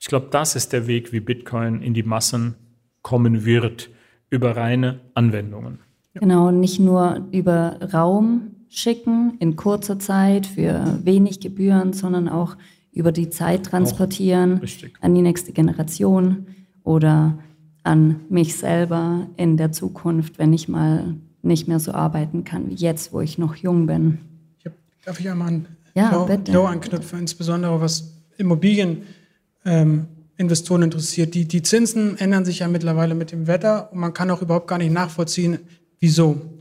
Ich 0.00 0.06
glaube, 0.06 0.28
das 0.30 0.56
ist 0.56 0.72
der 0.72 0.86
Weg, 0.86 1.12
wie 1.12 1.20
Bitcoin 1.20 1.82
in 1.82 1.92
die 1.94 2.02
Massen 2.02 2.54
kommen 3.02 3.44
wird, 3.44 3.90
über 4.30 4.56
reine 4.56 5.00
Anwendungen. 5.14 5.80
Genau, 6.14 6.50
nicht 6.50 6.78
nur 6.78 7.26
über 7.32 7.78
Raum 7.92 8.52
schicken 8.68 9.36
in 9.38 9.56
kurzer 9.56 9.98
Zeit 9.98 10.46
für 10.46 10.98
wenig 11.04 11.40
Gebühren, 11.40 11.92
sondern 11.92 12.28
auch 12.28 12.56
über 12.92 13.12
die 13.12 13.30
Zeit 13.30 13.64
transportieren 13.64 14.60
an 15.00 15.14
die 15.14 15.22
nächste 15.22 15.52
Generation 15.52 16.46
oder 16.84 17.38
an 17.82 18.20
mich 18.28 18.56
selber 18.56 19.26
in 19.36 19.56
der 19.56 19.72
Zukunft, 19.72 20.38
wenn 20.38 20.52
ich 20.52 20.68
mal 20.68 21.14
nicht 21.42 21.66
mehr 21.68 21.80
so 21.80 21.92
arbeiten 21.92 22.44
kann 22.44 22.70
wie 22.70 22.74
jetzt, 22.74 23.12
wo 23.12 23.20
ich 23.20 23.38
noch 23.38 23.56
jung 23.56 23.86
bin. 23.86 24.18
Ich 24.58 24.66
hab, 24.66 24.72
darf 25.04 25.18
ich 25.20 25.28
einmal 25.28 25.48
an 25.48 25.66
ja, 25.94 26.26
Joe, 26.46 26.68
anknüpfen, 26.68 27.18
insbesondere 27.20 27.80
was 27.80 28.12
Immobilieninvestoren 28.38 30.06
ähm, 30.38 30.82
interessiert. 30.82 31.34
Die, 31.34 31.46
die 31.46 31.62
Zinsen 31.62 32.16
ändern 32.18 32.44
sich 32.44 32.60
ja 32.60 32.68
mittlerweile 32.68 33.14
mit 33.14 33.32
dem 33.32 33.46
Wetter 33.46 33.92
und 33.92 33.98
man 33.98 34.14
kann 34.14 34.30
auch 34.30 34.40
überhaupt 34.40 34.68
gar 34.68 34.78
nicht 34.78 34.92
nachvollziehen, 34.92 35.58
Wieso? 36.02 36.58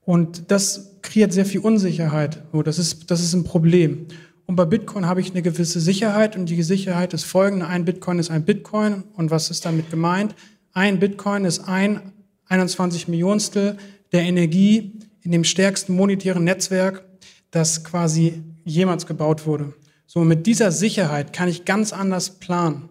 Und 0.00 0.50
das 0.50 0.96
kreiert 1.02 1.32
sehr 1.32 1.46
viel 1.46 1.60
Unsicherheit. 1.60 2.42
Das 2.64 2.80
ist, 2.80 3.12
das 3.12 3.20
ist 3.20 3.32
ein 3.32 3.44
Problem. 3.44 4.08
Und 4.46 4.56
bei 4.56 4.64
Bitcoin 4.64 5.06
habe 5.06 5.20
ich 5.20 5.30
eine 5.30 5.40
gewisse 5.40 5.78
Sicherheit 5.78 6.36
und 6.36 6.46
die 6.46 6.60
Sicherheit 6.64 7.14
ist 7.14 7.22
folgende. 7.22 7.68
Ein 7.68 7.84
Bitcoin 7.84 8.18
ist 8.18 8.32
ein 8.32 8.44
Bitcoin. 8.44 9.04
Und 9.14 9.30
was 9.30 9.50
ist 9.50 9.64
damit 9.64 9.88
gemeint? 9.92 10.34
Ein 10.72 10.98
Bitcoin 10.98 11.44
ist 11.44 11.60
ein 11.60 12.12
21 12.46 13.06
Millionstel 13.06 13.76
der 14.10 14.22
Energie 14.22 14.98
in 15.20 15.30
dem 15.30 15.44
stärksten 15.44 15.94
monetären 15.94 16.42
Netzwerk, 16.42 17.04
das 17.52 17.84
quasi 17.84 18.42
jemals 18.64 19.06
gebaut 19.06 19.46
wurde. 19.46 19.74
So, 20.06 20.24
mit 20.24 20.48
dieser 20.48 20.72
Sicherheit 20.72 21.32
kann 21.32 21.48
ich 21.48 21.64
ganz 21.64 21.92
anders 21.92 22.40
planen. 22.40 22.88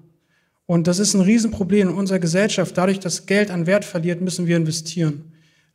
Und 0.65 0.87
das 0.87 0.99
ist 0.99 1.15
ein 1.15 1.21
Riesenproblem 1.21 1.89
in 1.89 1.95
unserer 1.95 2.19
Gesellschaft. 2.19 2.77
Dadurch, 2.77 3.01
dass 3.01 3.25
Geld 3.25 3.51
an 3.51 3.67
Wert 3.67 3.83
verliert, 3.83 4.21
müssen 4.21 4.47
wir 4.47 4.55
investieren. 4.55 5.30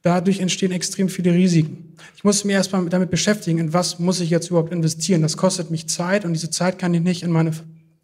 Dadurch 0.07 0.39
entstehen 0.39 0.71
extrem 0.71 1.09
viele 1.09 1.33
Risiken. 1.33 1.97
Ich 2.15 2.23
muss 2.23 2.45
mich 2.45 2.55
erstmal 2.55 2.89
damit 2.89 3.11
beschäftigen, 3.11 3.59
in 3.59 3.73
was 3.73 3.99
muss 3.99 4.21
ich 4.21 4.31
jetzt 4.31 4.51
überhaupt 4.51 4.73
investieren. 4.73 5.21
Das 5.21 5.37
kostet 5.37 5.73
mich 5.73 5.89
Zeit 5.89 6.25
und 6.25 6.33
diese 6.33 6.49
Zeit 6.49 6.79
kann 6.79 6.95
ich 6.95 7.01
nicht 7.01 7.25
in 7.25 7.33
meine 7.33 7.51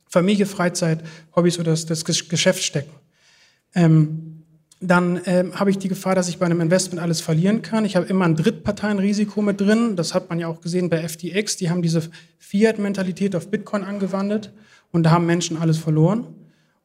Familie, 0.08 0.46
Freizeit, 0.46 0.98
Hobbys 1.36 1.60
oder 1.60 1.70
das, 1.70 1.86
das 1.86 2.04
Geschäft 2.04 2.64
stecken. 2.64 2.90
Ähm, 3.76 4.42
dann 4.80 5.20
ähm, 5.26 5.54
habe 5.54 5.70
ich 5.70 5.78
die 5.78 5.86
Gefahr, 5.86 6.16
dass 6.16 6.28
ich 6.28 6.40
bei 6.40 6.46
einem 6.46 6.60
Investment 6.60 7.00
alles 7.00 7.20
verlieren 7.20 7.62
kann. 7.62 7.84
Ich 7.84 7.94
habe 7.94 8.06
immer 8.06 8.24
ein 8.24 8.34
Drittparteienrisiko 8.34 9.40
mit 9.40 9.60
drin. 9.60 9.94
Das 9.94 10.12
hat 10.12 10.28
man 10.28 10.40
ja 10.40 10.48
auch 10.48 10.60
gesehen 10.60 10.90
bei 10.90 11.06
FTX. 11.08 11.56
Die 11.58 11.70
haben 11.70 11.82
diese 11.82 12.10
Fiat-Mentalität 12.40 13.36
auf 13.36 13.48
Bitcoin 13.48 13.84
angewandt 13.84 14.50
und 14.90 15.04
da 15.04 15.12
haben 15.12 15.26
Menschen 15.26 15.56
alles 15.56 15.78
verloren. 15.78 16.26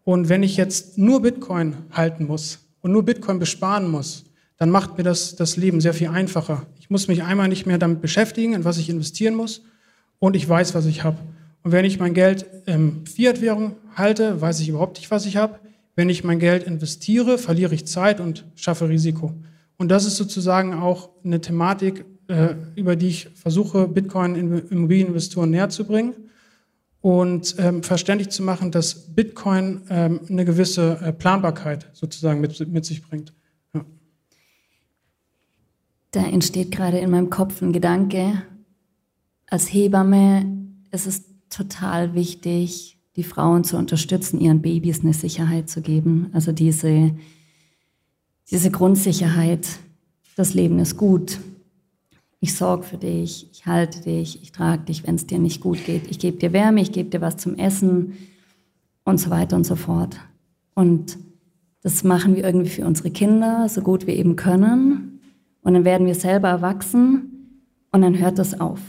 Und 0.04 0.30
wenn 0.30 0.44
ich 0.44 0.58
jetzt 0.58 1.00
nur 1.00 1.24
Bitcoin 1.24 1.76
halten 1.92 2.28
muss 2.28 2.60
und 2.82 2.92
nur 2.92 3.02
Bitcoin 3.02 3.40
besparen 3.40 3.90
muss, 3.90 4.27
dann 4.58 4.70
macht 4.70 4.98
mir 4.98 5.04
das 5.04 5.36
das 5.36 5.56
Leben 5.56 5.82
sehr 5.82 5.94
viel 5.94 6.10
einfacher. 6.10 6.66
Ich 6.80 6.90
muss 6.90 7.08
mich 7.08 7.24
einmal 7.24 7.48
nicht 7.48 7.66
mehr 7.66 7.78
damit 7.78 8.02
beschäftigen, 8.02 8.54
in 8.54 8.66
was 8.66 8.78
ich 8.78 8.90
investieren 8.90 9.36
muss 9.36 9.62
und 10.20 10.36
ich 10.36 10.48
weiß, 10.48 10.74
was 10.74 10.86
ich 10.86 11.04
habe. 11.04 11.18
Und 11.64 11.72
wenn 11.72 11.86
ich 11.86 12.00
mein 12.00 12.14
Geld 12.14 12.46
in 12.66 13.06
Fiat-Währung 13.06 13.76
halte, 13.96 14.42
weiß 14.42 14.60
ich 14.62 14.70
überhaupt 14.70 14.98
nicht, 14.98 15.12
was 15.12 15.26
ich 15.26 15.38
habe. 15.38 15.60
Wenn 15.96 16.10
ich 16.10 16.24
mein 16.24 16.40
Geld 16.40 16.64
investiere, 16.64 17.38
verliere 17.38 17.76
ich 17.76 17.86
Zeit 17.86 18.20
und 18.20 18.46
schaffe 18.56 18.88
Risiko. 18.88 19.34
Und 19.78 19.90
das 19.90 20.06
ist 20.06 20.18
sozusagen 20.18 20.74
auch 20.74 21.10
eine 21.24 21.42
Thematik, 21.42 22.06
äh, 22.28 22.56
über 22.76 22.96
die 22.96 23.08
ich 23.08 23.30
versuche, 23.36 23.88
Bitcoin-Immobilieninvestoren 23.88 25.50
näher 25.50 25.70
zu 25.70 25.86
bringen 25.86 26.14
und 27.02 27.56
ähm, 27.60 27.84
verständlich 27.84 28.30
zu 28.30 28.44
machen, 28.44 28.72
dass 28.72 29.14
Bitcoin 29.14 29.82
ähm, 29.90 30.22
eine 30.30 30.46
gewisse 30.46 31.00
äh, 31.02 31.14
Planbarkeit 31.14 31.88
sozusagen 31.94 32.42
mit 32.42 32.86
sich 32.86 33.02
bringt. 33.02 33.34
Da 36.18 36.26
entsteht 36.26 36.72
gerade 36.72 36.98
in 36.98 37.12
meinem 37.12 37.30
Kopf 37.30 37.62
ein 37.62 37.74
Gedanke. 37.74 38.42
Als 39.46 39.72
Hebamme 39.72 40.52
ist 40.90 41.06
es 41.06 41.26
total 41.52 42.16
wichtig, 42.16 42.98
die 43.16 43.24
Frauen 43.24 43.64
zu 43.64 43.78
unterstützen, 43.78 44.40
ihren 44.40 44.64
Babys 44.64 45.02
eine 45.02 45.14
Sicherheit 45.14 45.70
zu 45.70 45.84
geben. 45.84 46.32
Also 46.34 46.52
diese, 46.54 47.12
diese 48.50 48.72
Grundsicherheit, 48.72 49.68
das 50.36 50.56
Leben 50.56 50.80
ist 50.80 50.98
gut. 50.98 51.40
Ich 52.40 52.56
sorge 52.56 52.82
für 52.82 52.98
dich, 52.98 53.48
ich 53.52 53.68
halte 53.68 54.02
dich, 54.02 54.42
ich 54.42 54.52
trage 54.52 54.86
dich, 54.86 55.06
wenn 55.06 55.14
es 55.14 55.28
dir 55.28 55.38
nicht 55.38 55.62
gut 55.62 55.86
geht. 55.86 56.10
Ich 56.10 56.18
gebe 56.18 56.38
dir 56.38 56.52
Wärme, 56.52 56.82
ich 56.82 56.92
gebe 56.92 57.12
dir 57.12 57.22
was 57.22 57.38
zum 57.38 57.54
Essen 57.60 58.14
und 59.04 59.20
so 59.20 59.30
weiter 59.30 59.56
und 59.56 59.68
so 59.68 59.76
fort. 59.76 60.18
Und 60.74 61.20
das 61.84 62.04
machen 62.04 62.36
wir 62.36 62.44
irgendwie 62.44 62.72
für 62.72 62.88
unsere 62.88 63.12
Kinder, 63.12 63.70
so 63.70 63.82
gut 63.82 64.08
wir 64.08 64.16
eben 64.16 64.36
können. 64.36 65.07
Und 65.68 65.74
dann 65.74 65.84
werden 65.84 66.08
wir 66.08 66.16
selber 66.16 66.48
erwachsen 66.48 67.60
und 67.92 68.02
dann 68.02 68.18
hört 68.18 68.40
das 68.40 68.58
auf. 68.58 68.80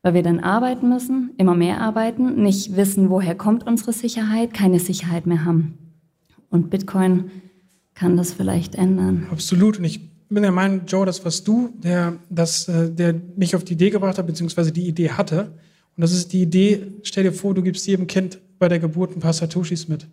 Weil 0.00 0.14
wir 0.14 0.22
dann 0.22 0.40
arbeiten 0.40 0.88
müssen, 0.88 1.32
immer 1.36 1.54
mehr 1.54 1.82
arbeiten, 1.82 2.42
nicht 2.42 2.76
wissen, 2.76 3.10
woher 3.10 3.34
kommt 3.34 3.66
unsere 3.66 3.92
Sicherheit, 3.92 4.54
keine 4.54 4.80
Sicherheit 4.80 5.26
mehr 5.26 5.44
haben. 5.44 5.76
Und 6.48 6.70
Bitcoin 6.70 7.30
kann 7.92 8.16
das 8.16 8.32
vielleicht 8.32 8.74
ändern. 8.74 9.26
Absolut. 9.30 9.80
Und 9.80 9.84
ich 9.84 10.00
bin 10.30 10.42
der 10.42 10.50
Meinung, 10.50 10.86
Joe, 10.86 11.04
das 11.04 11.22
warst 11.26 11.46
du, 11.46 11.68
der, 11.82 12.14
das, 12.30 12.68
äh, 12.68 12.90
der 12.90 13.14
mich 13.36 13.54
auf 13.54 13.62
die 13.62 13.74
Idee 13.74 13.90
gebracht 13.90 14.16
hat, 14.16 14.26
beziehungsweise 14.26 14.72
die 14.72 14.88
Idee 14.88 15.10
hatte. 15.10 15.52
Und 15.94 16.00
das 16.00 16.14
ist 16.14 16.32
die 16.32 16.40
Idee, 16.40 16.86
stell 17.02 17.24
dir 17.24 17.32
vor, 17.34 17.52
du 17.52 17.60
gibst 17.60 17.86
jedem 17.86 18.06
Kind 18.06 18.40
bei 18.58 18.70
der 18.70 18.78
Geburt 18.78 19.14
ein 19.14 19.20
paar 19.20 19.34
Satoshis 19.34 19.88
mit. 19.88 20.08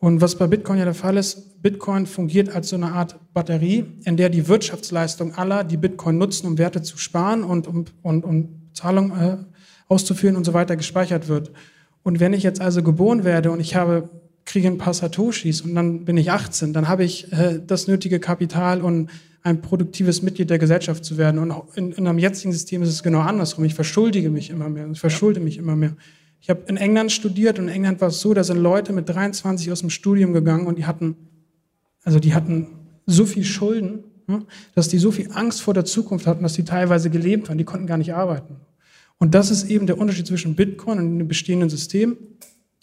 Und 0.00 0.22
was 0.22 0.34
bei 0.36 0.46
Bitcoin 0.46 0.78
ja 0.78 0.86
der 0.86 0.94
Fall 0.94 1.18
ist, 1.18 1.62
Bitcoin 1.62 2.06
fungiert 2.06 2.48
als 2.48 2.70
so 2.70 2.76
eine 2.76 2.92
Art 2.92 3.16
Batterie, 3.34 3.84
in 4.04 4.16
der 4.16 4.30
die 4.30 4.48
Wirtschaftsleistung 4.48 5.34
aller, 5.34 5.62
die 5.62 5.76
Bitcoin 5.76 6.16
nutzen, 6.16 6.46
um 6.46 6.56
Werte 6.56 6.80
zu 6.80 6.96
sparen 6.96 7.44
und 7.44 7.68
um, 7.68 7.84
und, 8.02 8.24
um 8.24 8.70
Zahlungen 8.72 9.12
äh, 9.12 9.36
auszuführen 9.88 10.36
und 10.36 10.44
so 10.44 10.54
weiter, 10.54 10.76
gespeichert 10.76 11.28
wird. 11.28 11.52
Und 12.02 12.18
wenn 12.18 12.32
ich 12.32 12.42
jetzt 12.42 12.62
also 12.62 12.82
geboren 12.82 13.24
werde 13.24 13.50
und 13.50 13.60
ich 13.60 13.76
habe, 13.76 14.08
kriege 14.46 14.68
ein 14.68 14.78
paar 14.78 14.94
Satoshis 14.94 15.60
und 15.60 15.74
dann 15.74 16.06
bin 16.06 16.16
ich 16.16 16.30
18, 16.30 16.72
dann 16.72 16.88
habe 16.88 17.04
ich 17.04 17.30
äh, 17.32 17.60
das 17.64 17.86
nötige 17.86 18.20
Kapital 18.20 18.80
und 18.80 19.10
ein 19.42 19.60
produktives 19.60 20.22
Mitglied 20.22 20.48
der 20.48 20.58
Gesellschaft 20.58 21.04
zu 21.04 21.18
werden. 21.18 21.38
Und 21.38 21.52
in, 21.74 21.92
in 21.92 22.06
einem 22.06 22.18
jetzigen 22.18 22.52
System 22.52 22.82
ist 22.82 22.88
es 22.88 23.02
genau 23.02 23.20
andersrum. 23.20 23.64
Ich 23.64 23.74
verschuldige 23.74 24.30
mich 24.30 24.48
immer 24.48 24.70
mehr. 24.70 24.88
Ich 24.90 25.00
verschulde 25.00 25.40
mich 25.40 25.58
immer 25.58 25.76
mehr. 25.76 25.94
Ich 26.40 26.48
habe 26.48 26.62
in 26.66 26.76
England 26.76 27.12
studiert 27.12 27.58
und 27.58 27.68
in 27.68 27.74
England 27.74 28.00
war 28.00 28.08
es 28.08 28.20
so, 28.20 28.32
da 28.32 28.42
sind 28.42 28.58
Leute 28.58 28.92
mit 28.92 29.08
23 29.08 29.70
aus 29.70 29.80
dem 29.80 29.90
Studium 29.90 30.32
gegangen 30.32 30.66
und 30.66 30.78
die 30.78 30.86
hatten, 30.86 31.16
also 32.02 32.18
die 32.18 32.34
hatten 32.34 32.68
so 33.06 33.26
viel 33.26 33.44
Schulden, 33.44 34.04
dass 34.74 34.88
die 34.88 34.98
so 34.98 35.10
viel 35.10 35.30
Angst 35.32 35.60
vor 35.60 35.74
der 35.74 35.84
Zukunft 35.84 36.26
hatten, 36.26 36.42
dass 36.42 36.54
die 36.54 36.64
teilweise 36.64 37.10
gelebt 37.10 37.48
waren. 37.48 37.58
Die 37.58 37.64
konnten 37.64 37.86
gar 37.86 37.98
nicht 37.98 38.14
arbeiten. 38.14 38.56
Und 39.18 39.34
das 39.34 39.50
ist 39.50 39.68
eben 39.68 39.86
der 39.86 39.98
Unterschied 39.98 40.26
zwischen 40.26 40.54
Bitcoin 40.54 40.98
und 40.98 41.18
dem 41.18 41.28
bestehenden 41.28 41.68
System. 41.68 42.16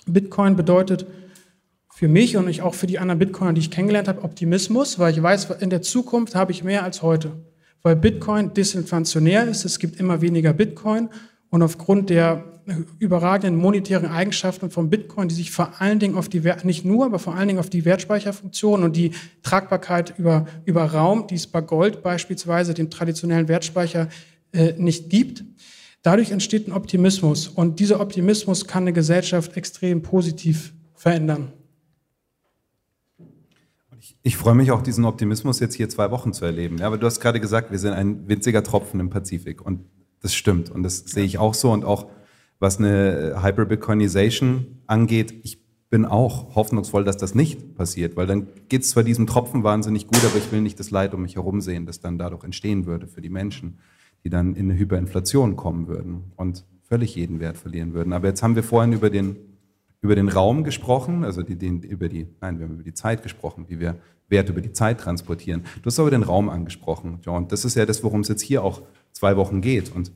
Bitcoin 0.06 0.56
bedeutet 0.56 1.08
für 1.90 2.08
mich 2.08 2.38
und 2.38 2.62
auch 2.62 2.76
für 2.76 2.86
die 2.86 3.00
anderen 3.00 3.18
Bitcoiner, 3.18 3.54
die 3.54 3.62
ich 3.62 3.72
kennengelernt 3.72 4.08
habe, 4.08 4.22
Optimismus, 4.22 5.00
weil 5.00 5.14
ich 5.14 5.24
weiß, 5.24 5.50
in 5.62 5.72
der 5.72 5.82
Zukunft 5.82 6.36
habe 6.36 6.52
ich 6.52 6.64
mehr 6.64 6.84
als 6.84 7.02
heute. 7.02 7.32
Weil 7.82 7.96
Bitcoin 7.96 8.54
disinflationär 8.54 9.48
ist, 9.48 9.66
es 9.66 9.80
gibt 9.80 10.00
immer 10.00 10.22
weniger 10.22 10.54
Bitcoin 10.54 11.10
und 11.50 11.64
aufgrund 11.64 12.12
der 12.12 12.57
überragenden 13.00 13.60
monetären 13.60 14.06
Eigenschaften 14.06 14.70
von 14.70 14.90
Bitcoin, 14.90 15.30
die 15.30 15.36
sich 15.36 15.52
vor 15.52 15.80
allen 15.80 16.00
Dingen 16.00 16.16
auf 16.16 16.28
die, 16.28 16.42
nicht 16.64 16.84
nur, 16.84 17.06
aber 17.06 17.20
vor 17.20 17.36
allen 17.36 17.48
Dingen 17.48 17.60
auf 17.60 17.70
die 17.70 17.86
Wertspeicherfunktion 17.86 18.84
und 18.84 18.96
die 18.96 19.12
Tragbarkeit 19.42 20.18
über, 20.18 20.48
über 20.66 20.84
Raum, 20.84 21.28
die 21.28 21.36
es 21.36 21.48
bei 21.48 21.62
Gold 21.62 22.04
beispielsweise, 22.04 22.74
dem 22.74 22.90
traditionellen 22.90 23.48
Wertspeicher, 23.48 24.10
äh, 24.52 24.74
nicht 24.78 25.10
gibt. 25.10 25.46
Dadurch 26.02 26.32
entsteht 26.32 26.68
ein 26.68 26.74
Optimismus 26.74 27.48
und 27.48 27.80
dieser 27.80 28.00
Optimismus 28.00 28.68
kann 28.68 28.84
eine 28.84 28.94
Gesellschaft 28.94 29.56
extrem 29.58 30.02
positiv 30.02 30.74
verändern. 30.94 31.54
Ich, 34.24 34.38
freue 34.38 34.56
mich 34.56 34.72
auch, 34.72 34.82
diesen 34.82 35.06
Optimismus 35.06 35.60
jetzt 35.60 35.76
hier 35.76 35.90
zwei 35.90 36.12
Wochen 36.12 36.34
zu 36.34 36.46
erleben. 36.46 36.78
Ja, 36.78 36.88
aber 36.88 36.98
du 36.98 37.06
hast 37.06 37.20
gerade 37.20 37.40
gesagt, 37.40 37.72
wir 37.72 37.80
sind 37.80 37.94
ein 37.94 38.28
winziger 38.28 38.64
Tropfen 38.64 39.00
im 39.00 39.10
Pazifik 39.10 39.62
und 39.66 39.86
das 40.22 40.36
stimmt 40.36 40.70
und 40.70 40.84
das 40.84 41.00
sehe 41.00 41.24
ich 41.24 41.38
auch 41.38 41.54
so 41.54 41.72
und 41.72 41.86
auch 41.86 42.08
was 42.60 42.80
eine 42.80 43.42
Hyper-Bitcoinization 43.42 44.82
angeht, 44.88 45.34
ich 45.44 45.60
bin 45.90 46.06
auch 46.06 46.56
hoffnungsvoll, 46.56 47.04
dass 47.04 47.18
das 47.18 47.34
nicht 47.34 47.76
passiert, 47.76 48.18
weil 48.18 48.28
dann 48.28 48.48
geht 48.68 48.82
es 48.82 48.90
zwar 48.90 49.04
diesem 49.04 49.26
Tropfen 49.26 49.64
wahnsinnig 49.64 50.08
gut, 50.08 50.24
aber 50.26 50.38
ich 50.38 50.52
will 50.52 50.62
nicht 50.62 50.80
das 50.80 50.92
Leid 50.92 51.14
um 51.14 51.22
mich 51.22 51.36
herum 51.36 51.62
sehen, 51.62 51.86
das 51.86 52.00
dann 52.00 52.18
dadurch 52.18 52.44
entstehen 52.44 52.86
würde 52.86 53.08
für 53.08 53.22
die 53.22 53.30
Menschen, 53.30 53.80
die 54.24 54.30
dann 54.30 54.56
in 54.56 54.70
eine 54.70 54.80
Hyperinflation 54.80 55.56
kommen 55.56 55.88
würden 55.88 56.32
und 56.36 56.66
völlig 56.84 57.16
jeden 57.16 57.40
Wert 57.40 57.58
verlieren 57.58 57.94
würden. 57.94 58.14
Aber 58.14 58.28
jetzt 58.28 58.44
haben 58.44 58.56
wir 58.56 58.64
vorhin 58.64 58.92
über 58.92 59.10
den, 59.10 59.38
über 60.02 60.16
den 60.16 60.28
Raum 60.28 60.64
gesprochen, 60.64 61.24
also 61.24 61.42
die, 61.42 61.56
den, 61.56 61.82
über 61.84 62.10
die, 62.10 62.28
nein, 62.42 62.60
wir 62.60 62.66
haben 62.66 62.74
über 62.76 62.84
die 62.84 62.94
Zeit 62.94 63.24
gesprochen, 63.24 63.66
wie 63.70 63.80
wir 63.80 63.96
Wert 64.30 64.50
über 64.50 64.60
die 64.60 64.74
Zeit 64.74 65.00
transportieren. 65.00 65.64
Du 65.82 65.86
hast 65.86 66.00
aber 66.00 66.12
den 66.12 66.24
Raum 66.24 66.50
angesprochen, 66.50 67.20
John. 67.24 67.48
Das 67.48 67.64
ist 67.64 67.76
ja 67.76 67.86
das, 67.86 68.04
worum 68.04 68.22
es 68.22 68.28
jetzt 68.28 68.42
hier 68.42 68.62
auch 68.62 68.82
zwei 69.14 69.38
Wochen 69.38 69.62
geht. 69.62 69.96
Und 69.96 70.12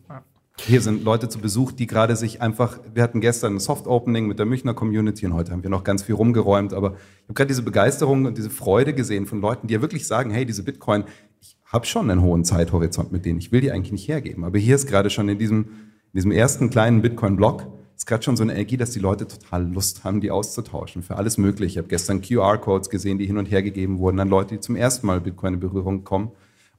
hier 0.67 0.81
sind 0.81 1.03
Leute 1.03 1.29
zu 1.29 1.39
Besuch, 1.39 1.71
die 1.71 1.87
gerade 1.87 2.15
sich 2.15 2.41
einfach, 2.41 2.79
wir 2.93 3.03
hatten 3.03 3.21
gestern 3.21 3.55
ein 3.55 3.59
Soft-Opening 3.59 4.27
mit 4.27 4.39
der 4.39 4.45
Münchner 4.45 4.73
Community 4.73 5.25
und 5.25 5.33
heute 5.33 5.51
haben 5.51 5.63
wir 5.63 5.69
noch 5.69 5.83
ganz 5.83 6.03
viel 6.03 6.15
rumgeräumt, 6.15 6.73
aber 6.73 6.93
ich 6.93 7.23
habe 7.23 7.33
gerade 7.33 7.47
diese 7.47 7.63
Begeisterung 7.63 8.25
und 8.25 8.37
diese 8.37 8.49
Freude 8.49 8.93
gesehen 8.93 9.25
von 9.25 9.41
Leuten, 9.41 9.67
die 9.67 9.73
ja 9.73 9.81
wirklich 9.81 10.07
sagen, 10.07 10.31
hey, 10.31 10.45
diese 10.45 10.63
Bitcoin, 10.63 11.03
ich 11.41 11.57
habe 11.65 11.85
schon 11.85 12.09
einen 12.09 12.21
hohen 12.21 12.43
Zeithorizont 12.45 13.11
mit 13.11 13.25
denen, 13.25 13.39
ich 13.39 13.51
will 13.51 13.61
die 13.61 13.71
eigentlich 13.71 13.91
nicht 13.91 14.07
hergeben. 14.07 14.43
Aber 14.43 14.59
hier 14.59 14.75
ist 14.75 14.87
gerade 14.87 15.09
schon 15.09 15.29
in 15.29 15.39
diesem, 15.39 15.61
in 15.61 16.15
diesem 16.15 16.31
ersten 16.31 16.69
kleinen 16.69 17.01
Bitcoin-Block, 17.01 17.67
ist 17.95 18.07
gerade 18.07 18.23
schon 18.23 18.35
so 18.35 18.43
eine 18.43 18.53
Energie, 18.53 18.77
dass 18.77 18.91
die 18.91 18.99
Leute 18.99 19.27
total 19.27 19.71
Lust 19.71 20.03
haben, 20.03 20.21
die 20.21 20.31
auszutauschen 20.31 21.03
für 21.03 21.17
alles 21.17 21.37
Mögliche. 21.37 21.73
Ich 21.73 21.77
habe 21.77 21.87
gestern 21.87 22.21
QR-Codes 22.21 22.89
gesehen, 22.89 23.19
die 23.19 23.27
hin 23.27 23.37
und 23.37 23.45
her 23.45 23.61
gegeben 23.61 23.99
wurden 23.99 24.19
an 24.19 24.27
Leute, 24.27 24.55
die 24.55 24.59
zum 24.59 24.75
ersten 24.75 25.05
Mal 25.05 25.21
Bitcoin 25.21 25.55
in 25.55 25.59
Berührung 25.59 26.03
kommen. 26.03 26.31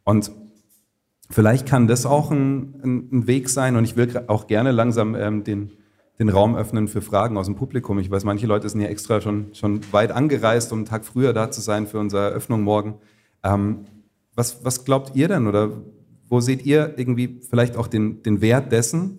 Und 0.05 0.33
Vielleicht 1.33 1.67
kann 1.67 1.87
das 1.87 2.05
auch 2.05 2.31
ein, 2.31 3.09
ein, 3.11 3.27
Weg 3.27 3.49
sein 3.49 3.77
und 3.77 3.85
ich 3.85 3.97
will 3.97 4.25
auch 4.27 4.47
gerne 4.47 4.71
langsam 4.71 5.15
ähm, 5.15 5.45
den, 5.45 5.73
den 6.19 6.29
Raum 6.29 6.55
öffnen 6.55 6.89
für 6.89 7.01
Fragen 7.01 7.39
aus 7.39 7.47
dem 7.47 7.57
Publikum. 7.57 7.99
Ich 7.99 8.11
weiß, 8.11 8.25
manche 8.25 8.47
Leute 8.47 8.69
sind 8.69 8.83
ja 8.83 8.89
extra 8.89 9.23
schon, 9.23 9.55
schon 9.55 9.81
weit 9.93 10.13
angereist, 10.13 10.73
um 10.73 10.81
einen 10.81 10.85
Tag 10.85 11.07
früher 11.07 11.33
da 11.33 11.51
zu 11.51 11.63
sein 11.63 11.87
für 11.87 11.99
unsere 11.99 12.25
Eröffnung 12.25 12.61
morgen. 12.63 12.97
Ähm, 13.43 13.87
was, 14.35 14.63
was 14.63 14.85
glaubt 14.85 15.17
ihr 15.17 15.27
denn 15.29 15.47
oder 15.47 15.71
wo 16.29 16.41
seht 16.41 16.67
ihr 16.67 16.95
irgendwie 16.99 17.41
vielleicht 17.49 17.79
auch 17.79 17.87
den, 17.87 18.23
den 18.23 18.43
Wert 18.43 18.71
dessen, 18.71 19.19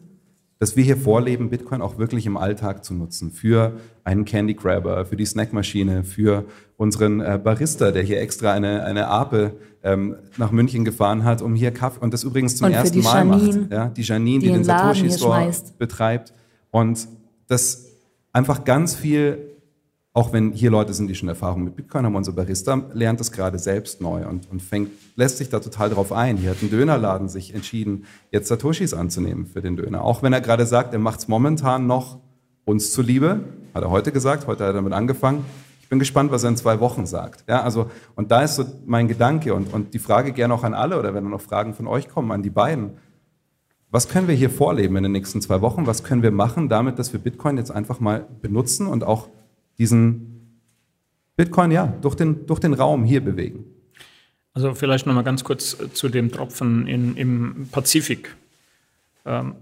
dass 0.60 0.76
wir 0.76 0.84
hier 0.84 0.97
vorleben, 0.97 1.49
Bitcoin 1.49 1.82
auch 1.82 1.97
wirklich 1.97 2.26
im 2.26 2.38
Alltag 2.38 2.86
zu 2.86 2.93
nutzen. 2.93 3.32
Für 3.32 3.74
einen 4.04 4.26
Candy 4.26 4.54
Grabber, 4.54 5.06
für 5.06 5.16
die 5.16 5.26
Snackmaschine, 5.26 6.04
für 6.04 6.45
unseren 6.78 7.20
äh, 7.20 7.39
Barista, 7.43 7.91
der 7.91 8.04
hier 8.04 8.22
extra 8.22 8.54
eine, 8.54 8.84
eine 8.84 9.08
Ape 9.08 9.54
ähm, 9.84 10.16
nach 10.38 10.51
München 10.51 10.86
gefahren 10.86 11.24
hat, 11.24 11.41
um 11.41 11.56
hier 11.56 11.72
Kaffee, 11.72 11.99
und 11.99 12.14
das 12.14 12.24
übrigens 12.24 12.56
zum 12.56 12.72
ersten 12.72 13.01
Mal 13.01 13.28
Janine, 13.28 13.60
macht. 13.60 13.72
Ja, 13.72 13.88
die 13.89 14.01
Janine, 14.01 14.39
die, 14.39 14.47
die 14.47 14.54
den 14.54 14.64
Satoshi 14.64 15.12
Store 15.12 15.51
betreibt. 15.78 16.34
Und 16.72 17.08
das 17.47 17.89
einfach 18.32 18.64
ganz 18.64 18.95
viel 18.95 19.53
auch 20.16 20.32
wenn 20.32 20.51
hier 20.51 20.70
Leute 20.70 20.93
sind, 20.93 21.07
die 21.07 21.16
schon 21.16 21.28
Erfahrung 21.28 21.64
mit 21.64 21.76
Bitcoin 21.76 22.05
haben, 22.05 22.16
unser 22.16 22.34
Barista 22.34 22.80
lernt 22.93 23.20
das 23.20 23.32
gerade 23.32 23.57
selbst 23.57 23.99
neu 23.99 24.28
und, 24.28 24.49
und 24.51 24.61
fängt, 24.61 24.91
lässt 25.16 25.38
sich 25.38 25.49
da 25.49 25.59
total 25.59 25.89
drauf 25.89 26.11
ein. 26.11 26.38
Hier 26.38 26.51
hat 26.51 26.61
ein 26.61 26.70
Dönerladen 26.70 27.30
sich 27.30 27.55
entschieden, 27.55 28.05
jetzt 28.30 28.47
Satoshis 28.47 28.93
anzunehmen 28.93 29.47
für 29.47 29.61
den 29.61 29.76
Döner. 29.76 30.03
Auch 30.03 30.22
wenn 30.22 30.32
er 30.32 30.41
gerade 30.41 30.68
sagt, 30.68 30.93
er 30.93 30.99
macht 30.99 31.22
es 31.22 31.28
momentan 31.28 31.88
noch 31.88 32.20
uns 32.64 32.91
zuliebe, 32.91 33.39
hat 33.74 33.84
er 33.84 33.89
heute 33.89 34.11
gesagt, 34.11 34.45
heute 34.45 34.64
hat 34.64 34.70
er 34.70 34.74
damit 34.74 34.93
angefangen. 34.93 35.45
Ich 35.82 35.89
bin 35.89 35.97
gespannt, 35.97 36.32
was 36.32 36.43
er 36.43 36.49
in 36.49 36.57
zwei 36.57 36.80
Wochen 36.80 37.07
sagt. 37.07 37.43
Ja, 37.49 37.64
also, 37.64 37.89
und 38.16 38.30
da 38.30 38.43
ist 38.43 38.55
so 38.55 38.66
mein 38.86 39.07
Gedanke 39.07 39.55
und, 39.55 39.74
und 39.74 39.95
die 39.95 39.99
Frage 39.99 40.32
gerne 40.32 40.53
auch 40.53 40.64
an 40.64 40.76
alle 40.76 40.99
oder 40.99 41.16
wenn 41.16 41.28
noch 41.28 41.41
Fragen 41.41 41.74
von 41.74 41.88
euch 41.88 42.07
kommen, 42.07 42.32
an 42.32 42.43
die 42.43 42.51
beiden. 42.51 42.91
Was 43.89 44.09
können 44.09 44.28
wir 44.28 44.36
hier 44.36 44.51
vorleben 44.51 44.95
in 44.95 45.03
den 45.03 45.11
nächsten 45.11 45.41
zwei 45.41 45.61
Wochen? 45.61 45.88
Was 45.88 46.03
können 46.03 46.22
wir 46.22 46.32
machen 46.32 46.70
damit, 46.70 46.99
dass 46.99 47.14
wir 47.14 47.20
Bitcoin 47.20 47.57
jetzt 47.57 47.72
einfach 47.72 47.99
mal 47.99 48.28
benutzen 48.41 48.88
und 48.88 49.03
auch 49.03 49.28
diesen 49.78 50.59
Bitcoin 51.36 51.71
ja 51.71 51.88
durch 52.01 52.15
den, 52.15 52.45
durch 52.45 52.59
den 52.59 52.74
Raum 52.74 53.03
hier 53.03 53.21
bewegen. 53.21 53.65
Also 54.53 54.76
vielleicht 54.76 55.07
noch 55.07 55.13
mal 55.13 55.24
ganz 55.24 55.43
kurz 55.43 55.80
äh, 55.80 55.91
zu 55.91 56.09
dem 56.09 56.32
Tropfen 56.32 56.88
in, 56.88 57.15
im 57.15 57.67
Pazifik. 57.71 58.36
Ähm, 59.26 59.55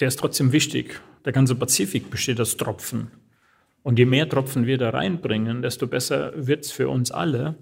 der 0.00 0.08
ist 0.08 0.18
trotzdem 0.18 0.52
wichtig. 0.52 1.00
Der 1.24 1.32
ganze 1.32 1.54
Pazifik 1.54 2.10
besteht 2.10 2.40
aus 2.40 2.56
Tropfen. 2.56 3.08
Und 3.82 3.98
je 3.98 4.06
mehr 4.06 4.28
Tropfen 4.28 4.66
wir 4.66 4.78
da 4.78 4.90
reinbringen, 4.90 5.62
desto 5.62 5.86
besser 5.86 6.32
wird 6.34 6.64
es 6.64 6.72
für 6.72 6.88
uns 6.88 7.10
alle, 7.10 7.54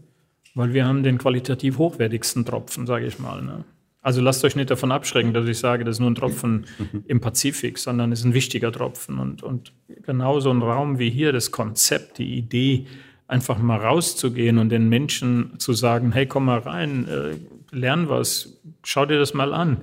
weil 0.54 0.72
wir 0.72 0.86
haben 0.86 1.02
den 1.02 1.18
qualitativ 1.18 1.78
hochwertigsten 1.78 2.44
Tropfen, 2.44 2.86
sage 2.86 3.06
ich 3.06 3.18
mal. 3.18 3.42
Ne? 3.42 3.64
Also 4.00 4.20
lasst 4.20 4.44
euch 4.44 4.56
nicht 4.56 4.70
davon 4.70 4.92
abschrecken, 4.92 5.34
dass 5.34 5.46
ich 5.46 5.58
sage, 5.58 5.84
das 5.84 5.96
ist 5.96 6.00
nur 6.00 6.10
ein 6.10 6.14
Tropfen 6.14 6.66
im 7.06 7.20
Pazifik, 7.20 7.78
sondern 7.78 8.12
es 8.12 8.20
ist 8.20 8.26
ein 8.26 8.34
wichtiger 8.34 8.72
Tropfen. 8.72 9.18
Und, 9.18 9.42
und 9.42 9.72
genau 10.02 10.40
so 10.40 10.50
ein 10.50 10.62
Raum 10.62 10.98
wie 10.98 11.10
hier, 11.10 11.32
das 11.32 11.50
Konzept, 11.50 12.18
die 12.18 12.36
Idee, 12.36 12.86
einfach 13.26 13.58
mal 13.58 13.78
rauszugehen 13.78 14.58
und 14.58 14.70
den 14.70 14.88
Menschen 14.88 15.58
zu 15.58 15.74
sagen, 15.74 16.12
hey, 16.12 16.26
komm 16.26 16.46
mal 16.46 16.60
rein, 16.60 17.06
äh, 17.06 17.36
lern 17.76 18.08
was, 18.08 18.60
schau 18.82 19.04
dir 19.04 19.18
das 19.18 19.34
mal 19.34 19.52
an, 19.52 19.82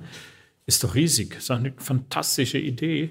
ist 0.66 0.82
doch 0.82 0.96
riesig. 0.96 1.36
Ist 1.36 1.50
eine 1.52 1.72
fantastische 1.76 2.58
Idee, 2.58 3.10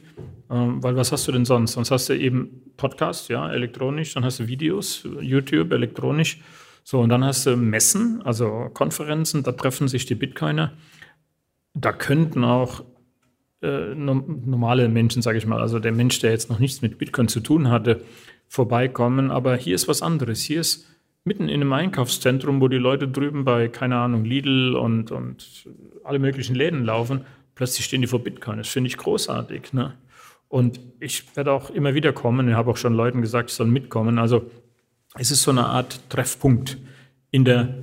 ähm, 0.49 0.83
weil 0.83 0.97
was 0.97 1.13
hast 1.13 1.27
du 1.27 1.31
denn 1.31 1.45
sonst? 1.45 1.73
Sonst 1.73 1.91
hast 1.91 2.09
du 2.09 2.13
eben 2.17 2.61
Podcast, 2.75 3.29
ja, 3.29 3.49
elektronisch, 3.49 4.13
dann 4.13 4.25
hast 4.25 4.39
du 4.39 4.47
Videos, 4.47 5.07
YouTube, 5.21 5.71
elektronisch. 5.71 6.41
So, 6.83 6.99
und 6.99 7.09
dann 7.09 7.23
hast 7.23 7.45
du 7.45 7.55
Messen, 7.55 8.21
also 8.23 8.69
Konferenzen, 8.73 9.41
da 9.41 9.53
treffen 9.53 9.87
sich 9.87 10.05
die 10.05 10.15
Bitcoiner 10.15 10.73
da 11.75 11.91
könnten 11.91 12.43
auch 12.43 12.83
äh, 13.61 13.93
normale 13.93 14.89
Menschen, 14.89 15.21
sage 15.21 15.37
ich 15.37 15.45
mal, 15.45 15.61
also 15.61 15.79
der 15.79 15.91
Mensch, 15.91 16.19
der 16.19 16.31
jetzt 16.31 16.49
noch 16.49 16.59
nichts 16.59 16.81
mit 16.81 16.97
Bitcoin 16.97 17.27
zu 17.27 17.41
tun 17.41 17.69
hatte, 17.69 18.01
vorbeikommen. 18.47 19.29
Aber 19.29 19.55
hier 19.55 19.75
ist 19.75 19.87
was 19.87 20.01
anderes. 20.01 20.41
Hier 20.41 20.61
ist 20.61 20.87
mitten 21.25 21.49
in 21.49 21.61
einem 21.61 21.73
Einkaufszentrum, 21.73 22.61
wo 22.61 22.67
die 22.67 22.77
Leute 22.77 23.07
drüben 23.07 23.43
bei, 23.43 23.67
keine 23.67 23.97
Ahnung, 23.97 24.23
Lidl 24.23 24.75
und, 24.75 25.11
und 25.11 25.67
alle 26.03 26.19
möglichen 26.19 26.55
Läden 26.55 26.85
laufen, 26.85 27.21
plötzlich 27.55 27.85
stehen 27.85 28.01
die 28.01 28.07
vor 28.07 28.19
Bitcoin. 28.19 28.57
Das 28.57 28.69
finde 28.69 28.87
ich 28.87 28.97
großartig. 28.97 29.73
Ne? 29.73 29.93
Und 30.47 30.79
ich 30.99 31.35
werde 31.35 31.51
auch 31.51 31.69
immer 31.71 31.93
wieder 31.93 32.13
kommen. 32.13 32.47
Ich 32.47 32.55
habe 32.55 32.71
auch 32.71 32.77
schon 32.77 32.93
Leuten 32.93 33.21
gesagt, 33.21 33.49
ich 33.49 33.55
soll 33.55 33.67
mitkommen. 33.67 34.19
Also 34.19 34.49
es 35.15 35.31
ist 35.31 35.43
so 35.43 35.51
eine 35.51 35.65
Art 35.65 35.99
Treffpunkt 36.09 36.77
in 37.31 37.43
der 37.43 37.75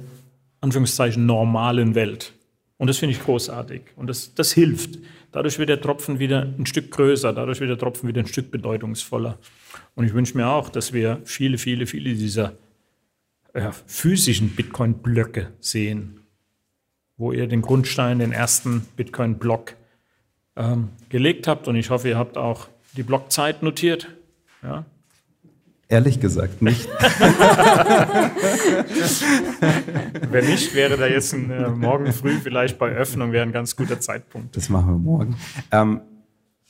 Anführungszeichen 0.61 1.27
normalen 1.27 1.95
Welt. 1.95 2.33
Und 2.83 2.89
das 2.89 2.99
finde 2.99 3.15
ich 3.15 3.23
großartig. 3.23 3.83
Und 3.95 4.09
das, 4.09 4.35
das 4.35 4.51
hilft. 4.51 4.99
Dadurch 5.31 5.57
wird 5.61 5.69
der 5.69 5.81
Tropfen 5.81 6.19
wieder 6.19 6.43
ein 6.43 6.67
Stück 6.67 6.91
größer, 6.91 7.33
dadurch 7.33 7.61
wird 7.61 7.71
der 7.71 7.79
Tropfen 7.79 8.09
wieder 8.09 8.21
ein 8.21 8.27
Stück 8.27 8.51
bedeutungsvoller. 8.51 9.39
Und 9.95 10.05
ich 10.05 10.15
wünsche 10.15 10.37
mir 10.37 10.49
auch, 10.49 10.69
dass 10.69 10.93
wir 10.93 11.21
viele, 11.25 11.59
viele, 11.59 11.87
viele 11.87 12.13
dieser 12.13 12.55
ja, 13.55 13.71
physischen 13.71 14.57
Bitcoin-Blöcke 14.57 15.53
sehen, 15.61 16.23
wo 17.17 17.31
ihr 17.31 17.47
den 17.47 17.63
Grundstein, 17.63 18.19
den 18.19 18.33
ersten 18.33 18.81
Bitcoin-Block 18.97 19.77
ähm, 20.57 20.89
gelegt 21.09 21.47
habt. 21.47 21.69
Und 21.69 21.77
ich 21.77 21.91
hoffe, 21.91 22.09
ihr 22.09 22.19
habt 22.19 22.37
auch 22.37 22.67
die 22.97 23.05
Blockzeit 23.05 23.63
notiert. 23.63 24.09
Ja, 24.61 24.85
Ehrlich 25.93 26.21
gesagt 26.21 26.63
nicht. 26.63 26.89
Wenn 30.31 30.47
nicht, 30.47 30.75
wäre 30.75 30.97
da 30.97 31.07
jetzt 31.07 31.35
ein, 31.35 31.51
äh, 31.51 31.69
morgen 31.69 32.11
früh 32.15 32.39
vielleicht 32.43 32.79
bei 32.79 32.89
Öffnung 32.89 33.31
wäre 33.33 33.43
ein 33.45 33.53
ganz 33.53 33.77
guter 33.77 34.01
Zeitpunkt. 34.01 34.57
Das 34.57 34.71
machen 34.71 34.87
wir 34.87 34.99
morgen. 34.99 35.37
Ähm, 35.71 36.01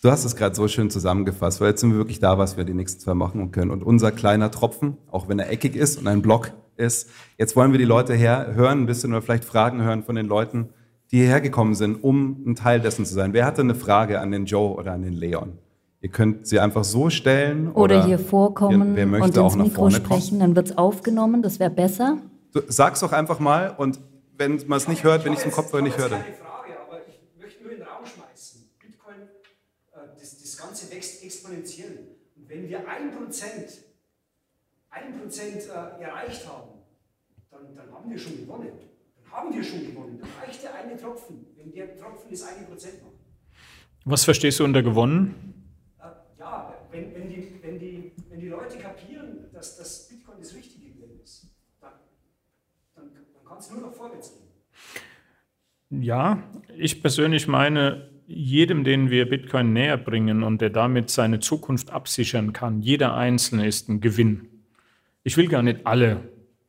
du 0.03 0.11
hast 0.11 0.25
es 0.25 0.35
gerade 0.35 0.57
so 0.57 0.67
schön 0.67 0.91
zusammengefasst, 0.91 1.61
weil 1.61 1.69
jetzt 1.69 1.83
sind 1.83 1.93
wir 1.93 1.99
wirklich 1.99 2.19
da, 2.19 2.37
was 2.37 2.57
wir 2.57 2.65
die 2.65 2.75
nächsten 2.75 2.99
zwei 3.01 3.15
machen 3.15 3.53
können. 3.53 3.71
Und 3.71 3.85
unser 3.85 4.11
kleiner 4.11 4.51
Tropfen, 4.51 4.97
auch 5.09 5.29
wenn 5.29 5.39
er 5.39 5.51
eckig 5.51 5.77
ist 5.77 6.01
und 6.01 6.09
ein 6.09 6.21
Block 6.21 6.51
ist, 6.77 7.09
jetzt 7.39 7.55
wollen 7.55 7.71
wir 7.71 7.79
die 7.79 7.85
Leute 7.85 8.15
her 8.15 8.55
hören, 8.55 8.81
ein 8.81 8.87
bisschen 8.87 9.13
oder 9.13 9.23
vielleicht 9.23 9.45
Fragen 9.45 9.83
hören 9.83 10.03
von 10.03 10.17
den 10.17 10.27
Leuten, 10.27 10.71
die 11.13 11.19
hierher 11.19 11.41
gekommen 11.41 11.77
sind, 11.77 12.03
um 12.03 12.43
ein 12.45 12.57
Teil 12.57 12.81
dessen 12.81 13.07
zu 13.07 13.15
sein. 13.15 13.35
Wer 13.35 13.47
hatte 13.47 13.61
eine 13.61 13.77
Frage 13.77 14.19
an 14.19 14.33
den 14.33 14.47
Joe 14.47 14.75
oder 14.75 14.91
an 14.91 15.03
den 15.03 15.13
Leon? 15.13 15.59
Ihr 16.03 16.11
könnt 16.11 16.49
sie 16.49 16.59
einfach 16.59 16.83
so 16.83 17.11
stellen. 17.11 17.71
Oder, 17.71 17.99
oder 17.99 18.07
hier 18.07 18.19
vorkommen 18.19 18.97
wer 18.97 19.07
möchte, 19.07 19.41
und 19.41 19.55
ins 19.55 19.57
Mikro 19.57 19.89
sprechen, 19.89 20.31
kommen. 20.31 20.41
dann 20.41 20.57
wird 20.57 20.71
es 20.71 20.77
aufgenommen, 20.77 21.43
das 21.43 21.61
wäre 21.61 21.71
besser. 21.71 22.19
Du, 22.53 22.61
sag's 22.67 22.99
doch 23.01 23.13
einfach 23.13 23.39
mal 23.39 23.73
und 23.79 24.01
wenn 24.37 24.61
man 24.67 24.79
es 24.79 24.89
nicht 24.89 25.05
hört, 25.05 25.25
wenn 25.25 25.33
ich 25.33 25.39
es 25.39 25.45
im 25.45 25.53
Kopfhörer 25.53 25.83
nicht 25.83 25.97
höre. 25.97 26.09
Das 26.09 26.19
ist 26.19 26.25
keine 26.25 26.37
Frage, 26.37 26.73
aber 26.85 27.01
ich 27.07 27.41
möchte 27.41 27.63
nur 27.63 27.73
in 27.73 27.79
den 27.79 27.87
Raum 27.87 28.05
schmeißen. 28.05 28.69
Bitcoin, 28.81 29.15
äh, 29.93 30.19
das, 30.19 30.43
das 30.43 30.57
Ganze 30.57 30.91
wächst 30.91 31.23
exponentiell. 31.23 32.17
Und 32.35 32.49
wenn 32.49 32.69
wir 32.69 32.79
ein 32.81 33.13
Prozent, 33.17 33.69
ein 34.91 35.21
Prozent 35.21 35.63
äh, 35.69 36.03
erreicht 36.03 36.49
haben, 36.49 36.81
dann, 37.49 37.77
dann 37.77 37.95
haben 37.95 38.11
wir 38.11 38.19
schon 38.19 38.39
gewonnen. 38.39 38.73
Dann 39.23 39.33
haben 39.33 39.55
wir 39.55 39.63
schon 39.63 39.87
gewonnen. 39.87 40.19
Dann 40.21 40.31
reicht 40.45 40.65
der 40.65 40.75
eine 40.75 41.01
Tropfen, 41.01 41.47
wenn 41.55 41.71
der 41.71 41.97
Tropfen 41.97 42.29
das 42.29 42.43
eine 42.43 42.67
Prozent 42.67 42.95
macht. 43.05 43.13
Was 44.05 44.25
verstehst 44.25 44.59
du 44.59 44.65
unter 44.65 44.83
gewonnen? 44.83 45.63
wenn, 46.93 47.15
wenn, 47.15 47.29
die, 47.29 47.59
wenn, 47.63 47.79
die, 47.79 48.13
wenn 48.29 48.41
die 48.41 48.42
Leute 48.53 48.79
kapieren, 48.79 49.47
dass 49.53 49.77
das 49.77 50.09
Bitcoin 50.09 50.37
das 50.39 50.55
richtige 50.55 50.91
Geld 50.91 51.21
ist, 51.23 51.49
dann, 51.81 51.93
dann, 52.95 53.11
dann 53.13 53.45
kann 53.45 53.59
es 53.59 53.71
nur 53.71 53.81
noch 53.81 53.93
vorwärts 53.93 54.33
gehen. 54.33 56.03
Ja, 56.03 56.43
ich 56.77 57.03
persönlich 57.03 57.49
meine, 57.49 58.09
jedem, 58.27 58.85
den 58.85 59.11
wir 59.11 59.29
Bitcoin 59.29 59.73
näher 59.73 59.99
bringen 59.99 60.43
und 60.43 60.61
der 60.61 60.71
damit 60.71 61.11
seine 61.11 61.41
Zukunft 61.41 61.91
absichern 61.91 62.53
kann, 62.53 62.81
jeder 62.81 63.15
Einzelne 63.15 63.67
ist 63.67 63.89
ein 63.89 64.01
Gewinn. 64.01 64.49
Ich 65.23 65.37
will 65.37 65.49
gar 65.49 65.63
nicht 65.63 65.87
alle, 65.87 66.29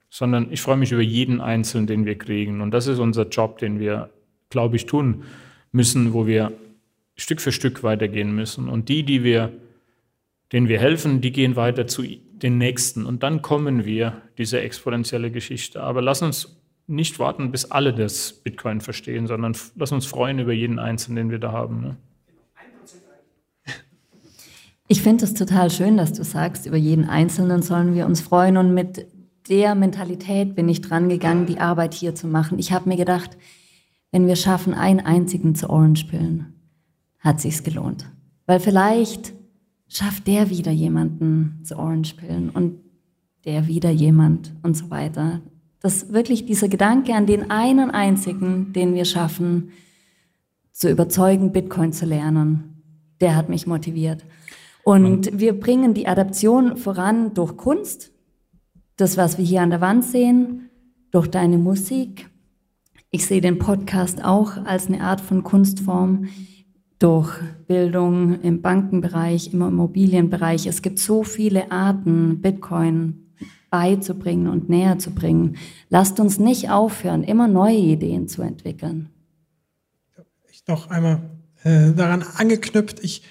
sondern 0.09 0.51
ich 0.51 0.61
freue 0.61 0.77
mich 0.77 0.91
über 0.91 1.01
jeden 1.01 1.41
Einzelnen, 1.41 1.87
den 1.87 2.05
wir 2.05 2.17
kriegen. 2.17 2.61
Und 2.61 2.71
das 2.71 2.87
ist 2.87 2.99
unser 2.99 3.27
Job, 3.27 3.57
den 3.59 3.79
wir, 3.79 4.09
glaube 4.49 4.75
ich, 4.75 4.85
tun 4.85 5.23
müssen, 5.71 6.13
wo 6.13 6.27
wir 6.27 6.51
Stück 7.15 7.41
für 7.41 7.51
Stück 7.51 7.83
weitergehen 7.83 8.35
müssen. 8.35 8.67
Und 8.69 8.89
die, 8.89 9.03
die 9.03 9.23
wir 9.23 9.53
denen 10.53 10.67
wir 10.67 10.79
helfen, 10.79 11.19
die 11.19 11.31
gehen 11.31 11.55
weiter 11.55 11.87
zu 11.87 12.03
den 12.03 12.57
nächsten. 12.57 13.05
Und 13.05 13.23
dann 13.23 13.41
kommen 13.41 13.85
wir, 13.85 14.21
diese 14.37 14.61
exponentielle 14.61 15.31
Geschichte. 15.31 15.81
Aber 15.81 16.01
lass 16.01 16.21
uns 16.21 16.61
nicht 16.85 17.17
warten, 17.17 17.51
bis 17.51 17.65
alle 17.65 17.93
das 17.93 18.33
Bitcoin 18.33 18.79
verstehen, 18.79 19.25
sondern 19.25 19.57
lass 19.75 19.91
uns 19.91 20.05
freuen 20.05 20.39
über 20.39 20.53
jeden 20.53 20.79
Einzelnen, 20.79 21.15
den 21.15 21.31
wir 21.31 21.39
da 21.39 21.51
haben. 21.51 21.81
Ne? 21.81 21.97
Ich 24.87 25.01
finde 25.01 25.25
es 25.25 25.33
total 25.33 25.71
schön, 25.71 25.97
dass 25.97 26.13
du 26.13 26.23
sagst, 26.23 26.67
über 26.67 26.77
jeden 26.77 27.09
Einzelnen 27.09 27.63
sollen 27.63 27.95
wir 27.95 28.05
uns 28.05 28.21
freuen. 28.21 28.57
Und 28.57 28.75
mit 28.75 29.07
der 29.49 29.73
Mentalität 29.73 30.55
bin 30.55 30.69
ich 30.69 30.81
dran 30.81 31.09
gegangen, 31.09 31.47
die 31.47 31.59
Arbeit 31.59 31.95
hier 31.95 32.13
zu 32.13 32.27
machen. 32.27 32.59
Ich 32.59 32.71
habe 32.71 32.89
mir 32.89 32.97
gedacht, 32.97 33.37
wenn 34.11 34.27
wir 34.27 34.35
schaffen, 34.35 34.75
einen 34.75 34.99
einzigen 34.99 35.55
zu 35.55 35.69
Orange 35.69 36.05
pillen, 36.05 36.53
hat 37.17 37.41
sich's 37.41 37.63
gelohnt. 37.63 38.05
Weil 38.45 38.59
vielleicht 38.59 39.33
schafft 39.93 40.27
der 40.27 40.49
wieder 40.49 40.71
jemanden 40.71 41.61
zu 41.63 41.77
Orange 41.77 42.15
Pillen 42.15 42.49
und 42.49 42.79
der 43.45 43.67
wieder 43.67 43.91
jemand 43.91 44.53
und 44.63 44.75
so 44.75 44.89
weiter. 44.89 45.41
Das 45.79 46.11
wirklich 46.11 46.45
dieser 46.45 46.67
Gedanke 46.67 47.13
an 47.13 47.25
den 47.25 47.51
einen 47.51 47.91
einzigen, 47.91 48.73
den 48.73 48.95
wir 48.95 49.05
schaffen, 49.05 49.71
zu 50.71 50.89
überzeugen, 50.89 51.51
Bitcoin 51.51 51.93
zu 51.93 52.05
lernen, 52.05 52.81
der 53.21 53.35
hat 53.35 53.49
mich 53.49 53.67
motiviert. 53.67 54.25
Und 54.83 55.39
wir 55.39 55.57
bringen 55.57 55.93
die 55.93 56.07
Adaption 56.07 56.77
voran 56.77 57.33
durch 57.33 57.55
Kunst, 57.55 58.11
das, 58.97 59.17
was 59.17 59.37
wir 59.37 59.45
hier 59.45 59.61
an 59.61 59.69
der 59.69 59.81
Wand 59.81 60.03
sehen, 60.03 60.69
durch 61.11 61.27
deine 61.27 61.57
Musik. 61.57 62.29
Ich 63.11 63.25
sehe 63.27 63.41
den 63.41 63.59
Podcast 63.59 64.23
auch 64.23 64.57
als 64.65 64.87
eine 64.87 65.01
Art 65.01 65.21
von 65.21 65.43
Kunstform 65.43 66.27
durch 67.03 67.29
Bildung 67.67 68.39
im 68.43 68.61
Bankenbereich, 68.61 69.53
im 69.53 69.61
Immobilienbereich. 69.61 70.67
Es 70.67 70.81
gibt 70.81 70.99
so 70.99 71.23
viele 71.23 71.69
Arten, 71.69 72.41
Bitcoin 72.41 73.33
beizubringen 73.69 74.47
und 74.47 74.69
näher 74.69 74.99
zu 74.99 75.11
bringen. 75.11 75.57
Lasst 75.89 76.21
uns 76.21 76.39
nicht 76.39 76.69
aufhören, 76.69 77.23
immer 77.23 77.49
neue 77.49 77.75
Ideen 77.75 78.29
zu 78.29 78.41
entwickeln. 78.41 79.09
Ich 80.49 80.65
noch 80.65 80.89
einmal 80.89 81.19
äh, 81.63 81.91
daran 81.91 82.23
angeknüpft. 82.37 83.03
Ich 83.03 83.23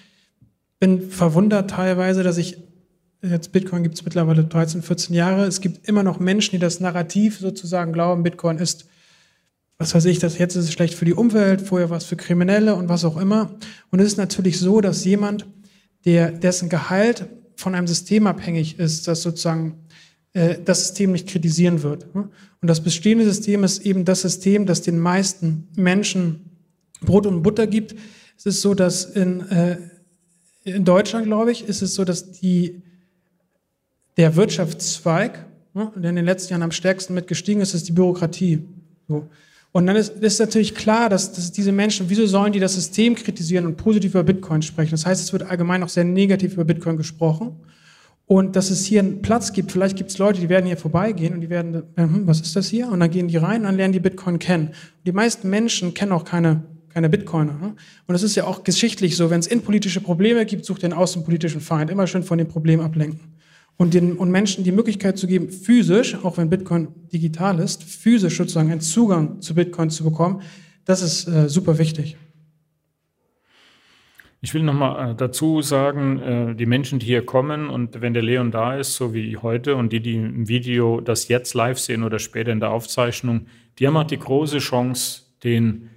bin 0.79 1.01
verwundert 1.01 1.71
teilweise, 1.71 2.23
dass 2.23 2.37
ich 2.37 2.59
Jetzt 3.25 3.53
Bitcoin 3.53 3.85
gibt 3.85 3.95
es 3.95 4.05
mittlerweile 4.05 4.43
13, 4.43 4.83
14 4.83 5.15
Jahre. 5.15 5.45
Es 5.45 5.61
gibt 5.61 5.87
immer 5.89 6.03
noch 6.03 6.19
Menschen, 6.19 6.57
die 6.57 6.59
das 6.59 6.81
Narrativ 6.81 7.39
sozusagen 7.39 7.93
glauben, 7.93 8.25
Bitcoin 8.25 8.59
ist 8.59 8.89
was 9.79 9.95
weiß 9.95 10.05
ich, 10.05 10.19
das 10.19 10.39
jetzt 10.39 10.55
ist 10.55 10.65
es 10.65 10.73
schlecht 10.73 10.95
für 10.95 11.05
die 11.05 11.15
Umwelt, 11.15 11.63
vorher 11.63 11.91
war 11.91 11.97
es 11.97 12.05
für 12.05 12.17
Kriminelle 12.17 12.75
und 12.75 12.89
was 12.89 13.05
auch 13.05 13.17
immer. 13.17 13.59
Und 13.91 14.01
es 14.01 14.07
ist 14.07 14.17
natürlich 14.17 14.59
so, 14.59 14.81
dass 14.81 15.05
jemand, 15.05 15.47
der, 16.05 16.31
dessen 16.31 16.69
Gehalt 16.69 17.27
von 17.57 17.75
einem 17.75 17.87
System 17.87 18.27
abhängig 18.27 18.79
ist, 18.79 19.09
das 19.09 19.23
sozusagen 19.23 19.83
äh, 20.35 20.59
das 20.65 20.81
System 20.81 21.13
nicht 21.13 21.29
kritisieren 21.29 21.83
wird. 21.83 22.07
Und 22.15 22.33
das 22.61 22.83
bestehende 22.83 23.25
System 23.25 23.65
ist 23.65 23.85
eben 23.85 24.05
das 24.05 24.23
System, 24.23 24.67
das 24.67 24.83
den 24.83 24.99
meisten 24.99 25.69
Menschen 25.77 26.51
Brot 27.01 27.27
und 27.27 27.43
Butter 27.43 27.67
gibt. 27.67 27.95
Es 28.37 28.47
ist 28.47 28.63
so, 28.63 28.75
dass 28.75 29.05
in, 29.05 29.41
äh, 29.51 29.79
in 30.65 30.85
Deutschland, 30.85 31.27
glaube 31.27 31.53
ich, 31.53 31.69
ist 31.69 31.83
es 31.83 31.95
so, 31.95 32.05
dass 32.05 32.33
die, 32.33 32.83
der 34.17 34.37
Wirtschaftszweig, 34.37 35.47
ne, 35.75 35.93
der 35.97 36.11
in 36.11 36.17
den 36.17 36.25
letzten 36.25 36.53
Jahren 36.53 36.63
am 36.63 36.73
stärksten 36.73 37.15
mitgestiegen 37.15 37.61
ist, 37.61 37.75
ist 37.75 37.89
die 37.89 37.93
Bürokratie. 37.93 38.63
So. 39.09 39.29
Und 39.73 39.87
dann 39.87 39.97
ist, 39.97 40.19
ist 40.23 40.39
natürlich 40.39 40.75
klar, 40.75 41.09
dass, 41.09 41.33
dass 41.33 41.51
diese 41.51 41.73
Menschen, 41.73 42.11
wieso 42.11 42.27
sollen 42.27 42.53
die 42.53 42.61
das 42.61 42.75
System 42.75 43.15
kritisieren 43.15 43.65
und 43.65 43.77
positiv 43.77 44.11
über 44.11 44.23
Bitcoin 44.23 44.61
sprechen? 44.61 44.91
Das 44.91 45.07
heißt, 45.07 45.23
es 45.23 45.33
wird 45.33 45.45
allgemein 45.45 45.83
auch 45.83 45.89
sehr 45.89 46.05
negativ 46.05 46.53
über 46.55 46.65
Bitcoin 46.65 46.99
gesprochen. 46.99 47.57
Und 48.27 48.55
dass 48.55 48.71
es 48.71 48.85
hier 48.85 49.01
einen 49.01 49.23
Platz 49.23 49.53
gibt, 49.53 49.73
vielleicht 49.73 49.97
gibt 49.97 50.11
es 50.11 50.19
Leute, 50.19 50.41
die 50.41 50.49
werden 50.49 50.67
hier 50.67 50.77
vorbeigehen 50.77 51.35
und 51.35 51.41
die 51.41 51.51
werden, 51.51 51.83
äh, 51.97 52.03
hm, 52.03 52.27
was 52.27 52.41
ist 52.41 52.55
das 52.55 52.69
hier? 52.69 52.89
Und 52.89 53.01
dann 53.01 53.11
gehen 53.11 53.29
die 53.29 53.37
rein 53.39 53.61
und 53.61 53.65
dann 53.65 53.77
lernen 53.77 53.93
die 53.93 54.01
Bitcoin 54.01 54.39
kennen. 54.39 54.69
Und 54.69 55.07
die 55.07 55.13
meisten 55.13 55.49
Menschen 55.49 55.95
kennen 55.95 56.13
auch 56.13 56.25
keine, 56.25 56.63
keine 56.91 57.09
Bitcoiner. 57.09 57.55
Ne? 57.55 57.75
Und 58.07 58.15
es 58.15 58.23
ist 58.23 58.35
ja 58.35 58.45
auch 58.45 58.65
geschichtlich 58.65 59.17
so, 59.17 59.31
wenn 59.31 59.41
es 59.41 59.47
innenpolitische 59.47 60.01
Probleme 60.01 60.45
gibt, 60.47 60.67
sucht 60.67 60.83
den 60.83 60.93
außenpolitischen 60.93 61.61
Feind. 61.61 61.91
Immer 61.91 62.07
schön 62.07 62.23
von 62.23 62.39
dem 62.39 62.49
Problem 62.49 62.81
ablenken 62.81 63.33
und 63.77 63.95
den 63.95 64.17
und 64.17 64.31
Menschen 64.31 64.65
die 64.65 64.73
Möglichkeit 64.73 65.19
zu 65.19 65.27
geben, 65.27 65.51
physisch, 65.51 66.17
auch 66.23 66.37
wenn 66.39 66.51
Bitcoin 66.51 66.89
digital 67.13 67.59
ist, 67.59 67.83
physisch 67.83 68.37
sozusagen 68.37 68.71
einen 68.71 68.81
Zugang 68.81 69.41
zu 69.41 69.55
Bitcoin 69.55 69.91
zu 69.91 70.05
bekommen, 70.05 70.43
das 70.85 71.03
ist 71.03 71.29
äh, 71.29 71.49
super 71.49 71.79
wichtig. 71.79 72.17
Ich 74.45 74.55
will 74.55 74.65
nochmal 74.65 75.13
äh, 75.13 75.15
dazu 75.15 75.63
sagen, 75.63 76.19
äh, 76.19 76.55
die 76.57 76.67
Menschen, 76.67 76.99
die 76.99 77.07
hier 77.07 77.25
kommen 77.25 77.71
und 77.71 78.01
wenn 78.01 78.13
der 78.13 78.25
Leon 78.25 78.51
da 78.51 78.77
ist, 78.77 78.97
so 78.97 79.15
wie 79.15 79.37
heute, 79.37 79.77
und 79.77 79.93
die, 79.93 80.01
die 80.01 80.17
im 80.17 80.49
Video 80.49 81.01
das 81.01 81.29
jetzt 81.29 81.55
live 81.55 81.79
sehen 81.79 82.03
oder 82.03 82.19
später 82.19 82.51
in 82.51 82.59
der 82.59 82.73
Aufzeichnung, 82.73 83.47
die 83.79 83.87
haben 83.87 83.97
auch 83.97 84.05
die 84.05 84.19
große 84.19 84.59
Chance, 84.59 85.23
den 85.45 85.91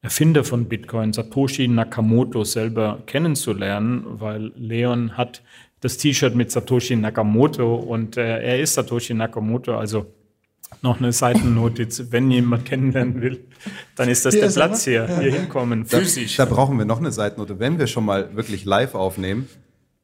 Erfinder 0.00 0.44
von 0.44 0.68
Bitcoin, 0.68 1.12
Satoshi 1.12 1.66
Nakamoto, 1.66 2.44
selber 2.44 3.02
kennenzulernen, 3.06 4.04
weil 4.06 4.52
Leon 4.54 5.16
hat 5.16 5.42
das 5.80 5.96
T-Shirt 5.96 6.34
mit 6.34 6.50
Satoshi 6.50 6.96
Nakamoto 6.96 7.76
und 7.76 8.16
äh, 8.16 8.42
er 8.42 8.60
ist 8.60 8.74
Satoshi 8.74 9.14
Nakamoto, 9.14 9.76
also 9.76 10.06
noch 10.82 10.98
eine 10.98 11.12
Seitennotiz, 11.12 12.04
wenn 12.10 12.30
jemand 12.30 12.64
kennenlernen 12.64 13.20
will, 13.20 13.44
dann 13.96 14.08
ist 14.08 14.24
das 14.24 14.34
hier 14.34 14.42
der 14.42 14.48
ist 14.48 14.54
Platz 14.54 14.84
hier, 14.84 15.06
hier 15.06 15.32
hinkommen, 15.32 15.86
physisch. 15.86 16.36
Da, 16.36 16.46
da, 16.46 16.54
brauchen 16.54 16.78
wir 16.78 16.84
noch 16.84 16.98
eine 16.98 17.12
Seitennote. 17.12 17.58
Wenn 17.58 17.78
wir 17.78 17.86
schon 17.86 18.04
mal 18.04 18.34
wirklich 18.36 18.64
live 18.64 18.94
aufnehmen, 18.94 19.48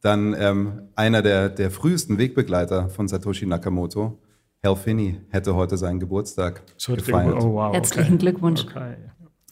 dann 0.01 0.35
ähm, 0.39 0.83
einer 0.97 1.23
der, 1.23 1.49
der 1.49 1.71
frühesten 1.71 2.19
Wegbegleiter 2.19 2.89
von 2.91 3.09
Satoshi 3.09 3.47
Nakamoto, 3.47 4.19
Hal 4.63 4.77
Finney, 4.77 5.21
hätte 5.31 5.55
heute 5.55 5.77
seinen 5.77 6.01
Geburtstag 6.01 6.63
so 6.77 6.95
gefeiert. 6.95 7.37
Oh, 7.41 7.55
wow, 7.55 7.75
Herzlichen 7.75 8.15
okay. 8.15 8.19
Glückwunsch. 8.19 8.65
Okay. 8.65 8.97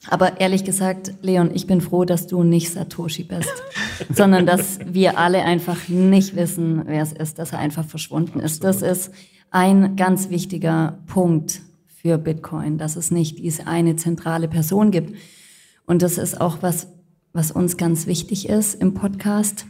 Aber 0.08 0.40
ehrlich 0.40 0.64
gesagt, 0.64 1.14
Leon, 1.22 1.50
ich 1.54 1.66
bin 1.66 1.80
froh, 1.80 2.04
dass 2.04 2.26
du 2.26 2.42
nicht 2.42 2.70
Satoshi 2.70 3.24
bist, 3.24 3.52
sondern 4.12 4.46
dass 4.46 4.80
wir 4.84 5.18
alle 5.18 5.44
einfach 5.44 5.88
nicht 5.88 6.34
wissen, 6.34 6.82
wer 6.86 7.02
es 7.02 7.12
ist, 7.12 7.38
dass 7.38 7.52
er 7.52 7.60
einfach 7.60 7.84
verschwunden 7.84 8.40
Absolut. 8.40 8.50
ist. 8.50 8.62
Das 8.64 8.82
ist 8.82 9.10
ein 9.50 9.96
ganz 9.96 10.30
wichtiger 10.30 10.98
Punkt 11.06 11.60
für 11.86 12.18
Bitcoin, 12.18 12.78
dass 12.78 12.96
es 12.96 13.10
nicht 13.10 13.38
diese 13.38 13.66
eine 13.66 13.96
zentrale 13.96 14.48
Person 14.48 14.90
gibt. 14.90 15.14
Und 15.86 16.02
das 16.02 16.18
ist 16.18 16.40
auch 16.40 16.58
was, 16.62 16.88
was 17.32 17.52
uns 17.52 17.76
ganz 17.76 18.06
wichtig 18.06 18.48
ist 18.48 18.74
im 18.74 18.94
Podcast, 18.94 19.66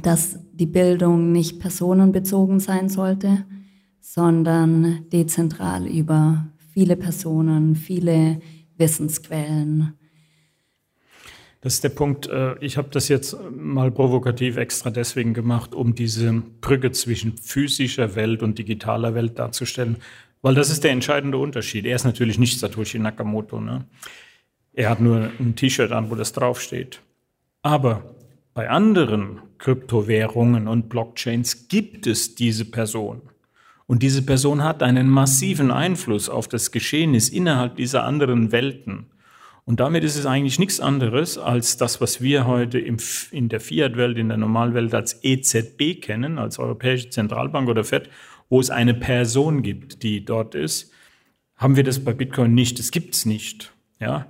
dass 0.00 0.38
die 0.52 0.66
Bildung 0.66 1.32
nicht 1.32 1.60
personenbezogen 1.60 2.60
sein 2.60 2.88
sollte, 2.88 3.44
sondern 4.00 5.04
dezentral 5.12 5.86
über 5.86 6.46
viele 6.72 6.96
Personen, 6.96 7.76
viele 7.76 8.40
Wissensquellen. 8.80 9.94
Das 11.60 11.74
ist 11.74 11.84
der 11.84 11.90
Punkt. 11.90 12.26
Äh, 12.28 12.58
ich 12.60 12.76
habe 12.76 12.88
das 12.90 13.08
jetzt 13.08 13.36
mal 13.54 13.90
provokativ 13.90 14.56
extra 14.56 14.90
deswegen 14.90 15.34
gemacht, 15.34 15.74
um 15.74 15.94
diese 15.94 16.42
Brücke 16.60 16.90
zwischen 16.90 17.36
physischer 17.36 18.14
Welt 18.16 18.42
und 18.42 18.58
digitaler 18.58 19.14
Welt 19.14 19.38
darzustellen. 19.38 19.98
Weil 20.42 20.54
das 20.54 20.70
ist 20.70 20.84
der 20.84 20.92
entscheidende 20.92 21.36
Unterschied. 21.36 21.84
Er 21.84 21.96
ist 21.96 22.04
natürlich 22.04 22.38
nicht 22.38 22.58
Satoshi 22.58 22.98
Nakamoto. 22.98 23.60
Ne? 23.60 23.84
Er 24.72 24.88
hat 24.88 25.00
nur 25.00 25.30
ein 25.38 25.54
T-Shirt 25.54 25.92
an, 25.92 26.10
wo 26.10 26.14
das 26.14 26.32
draufsteht. 26.32 27.02
Aber 27.62 28.14
bei 28.54 28.70
anderen 28.70 29.42
Kryptowährungen 29.58 30.66
und 30.66 30.88
Blockchains 30.88 31.68
gibt 31.68 32.06
es 32.06 32.34
diese 32.34 32.64
Person. 32.64 33.20
Und 33.90 34.04
diese 34.04 34.22
Person 34.22 34.62
hat 34.62 34.84
einen 34.84 35.10
massiven 35.10 35.72
Einfluss 35.72 36.28
auf 36.28 36.46
das 36.46 36.70
Geschehnis 36.70 37.28
innerhalb 37.28 37.74
dieser 37.74 38.04
anderen 38.04 38.52
Welten. 38.52 39.06
Und 39.64 39.80
damit 39.80 40.04
ist 40.04 40.14
es 40.14 40.26
eigentlich 40.26 40.60
nichts 40.60 40.78
anderes 40.78 41.38
als 41.38 41.76
das, 41.76 42.00
was 42.00 42.20
wir 42.20 42.46
heute 42.46 42.78
in 42.78 43.48
der 43.48 43.58
Fiat-Welt, 43.58 44.16
in 44.16 44.28
der 44.28 44.36
Normalwelt 44.38 44.94
als 44.94 45.24
EZB 45.24 46.00
kennen, 46.00 46.38
als 46.38 46.60
Europäische 46.60 47.10
Zentralbank 47.10 47.68
oder 47.68 47.82
FED, 47.82 48.08
wo 48.48 48.60
es 48.60 48.70
eine 48.70 48.94
Person 48.94 49.64
gibt, 49.64 50.04
die 50.04 50.24
dort 50.24 50.54
ist, 50.54 50.92
haben 51.56 51.74
wir 51.74 51.82
das 51.82 51.98
bei 51.98 52.12
Bitcoin 52.12 52.54
nicht. 52.54 52.78
Das 52.78 52.92
gibt 52.92 53.16
es 53.16 53.26
nicht. 53.26 53.72
Ja? 53.98 54.28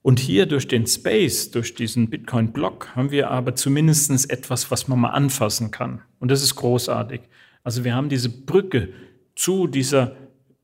Und 0.00 0.18
hier 0.18 0.46
durch 0.46 0.66
den 0.66 0.86
Space, 0.86 1.50
durch 1.50 1.74
diesen 1.74 2.08
Bitcoin-Block, 2.08 2.96
haben 2.96 3.10
wir 3.10 3.30
aber 3.30 3.54
zumindest 3.54 4.30
etwas, 4.30 4.70
was 4.70 4.88
man 4.88 4.98
mal 4.98 5.10
anfassen 5.10 5.70
kann. 5.70 6.00
Und 6.20 6.30
das 6.30 6.42
ist 6.42 6.54
großartig. 6.54 7.20
Also 7.64 7.82
wir 7.82 7.94
haben 7.94 8.10
diese 8.10 8.28
Brücke 8.28 8.90
zu 9.34 9.66
dieser 9.66 10.14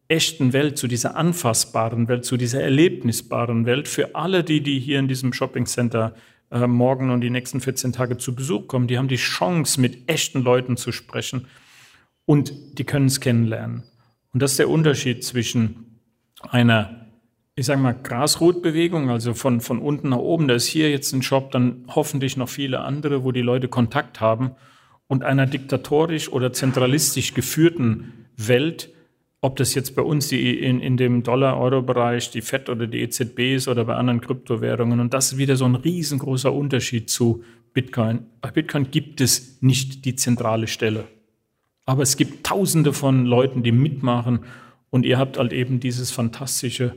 echten 0.06 0.52
Welt, 0.52 0.76
zu 0.76 0.86
dieser 0.86 1.16
anfassbaren 1.16 2.08
Welt, 2.08 2.24
zu 2.24 2.36
dieser 2.36 2.62
erlebnisbaren 2.62 3.64
Welt 3.64 3.88
für 3.88 4.14
alle, 4.14 4.44
die, 4.44 4.60
die 4.60 4.78
hier 4.78 4.98
in 4.98 5.08
diesem 5.08 5.32
Shopping 5.32 5.66
Center 5.66 6.14
äh, 6.50 6.66
morgen 6.66 7.10
und 7.10 7.22
die 7.22 7.30
nächsten 7.30 7.60
14 7.60 7.92
Tage 7.92 8.18
zu 8.18 8.34
Besuch 8.34 8.68
kommen. 8.68 8.86
Die 8.86 8.98
haben 8.98 9.08
die 9.08 9.16
Chance, 9.16 9.80
mit 9.80 10.08
echten 10.10 10.42
Leuten 10.42 10.76
zu 10.76 10.92
sprechen 10.92 11.46
und 12.26 12.52
die 12.78 12.84
können 12.84 13.06
es 13.06 13.20
kennenlernen. 13.20 13.84
Und 14.32 14.42
das 14.42 14.52
ist 14.52 14.58
der 14.58 14.68
Unterschied 14.68 15.24
zwischen 15.24 16.00
einer, 16.42 17.06
ich 17.54 17.66
sage 17.66 17.80
mal, 17.80 17.94
Grasrotbewegung, 17.94 19.10
also 19.10 19.32
von, 19.32 19.60
von 19.60 19.78
unten 19.78 20.10
nach 20.10 20.18
oben. 20.18 20.48
Da 20.48 20.54
ist 20.54 20.66
hier 20.66 20.90
jetzt 20.90 21.12
ein 21.12 21.22
Shop, 21.22 21.50
dann 21.50 21.84
hoffentlich 21.88 22.36
noch 22.36 22.48
viele 22.48 22.80
andere, 22.80 23.24
wo 23.24 23.32
die 23.32 23.42
Leute 23.42 23.68
Kontakt 23.68 24.20
haben 24.20 24.52
und 25.10 25.24
einer 25.24 25.44
diktatorisch 25.44 26.30
oder 26.30 26.52
zentralistisch 26.52 27.34
geführten 27.34 28.28
Welt, 28.36 28.90
ob 29.40 29.56
das 29.56 29.74
jetzt 29.74 29.96
bei 29.96 30.02
uns 30.02 30.28
die 30.28 30.56
in, 30.56 30.80
in 30.80 30.96
dem 30.96 31.24
Dollar-Euro-Bereich 31.24 32.30
die 32.30 32.42
FED 32.42 32.68
oder 32.68 32.86
die 32.86 33.00
EZB 33.00 33.56
ist 33.56 33.66
oder 33.66 33.86
bei 33.86 33.96
anderen 33.96 34.20
Kryptowährungen. 34.20 35.00
Und 35.00 35.12
das 35.12 35.32
ist 35.32 35.38
wieder 35.38 35.56
so 35.56 35.64
ein 35.64 35.74
riesengroßer 35.74 36.52
Unterschied 36.52 37.10
zu 37.10 37.42
Bitcoin. 37.72 38.20
Bei 38.40 38.52
Bitcoin 38.52 38.92
gibt 38.92 39.20
es 39.20 39.60
nicht 39.60 40.04
die 40.04 40.14
zentrale 40.14 40.68
Stelle. 40.68 41.08
Aber 41.86 42.04
es 42.04 42.16
gibt 42.16 42.46
tausende 42.46 42.92
von 42.92 43.26
Leuten, 43.26 43.64
die 43.64 43.72
mitmachen. 43.72 44.44
Und 44.90 45.04
ihr 45.04 45.18
habt 45.18 45.38
halt 45.38 45.52
eben 45.52 45.80
dieses 45.80 46.12
fantastische 46.12 46.94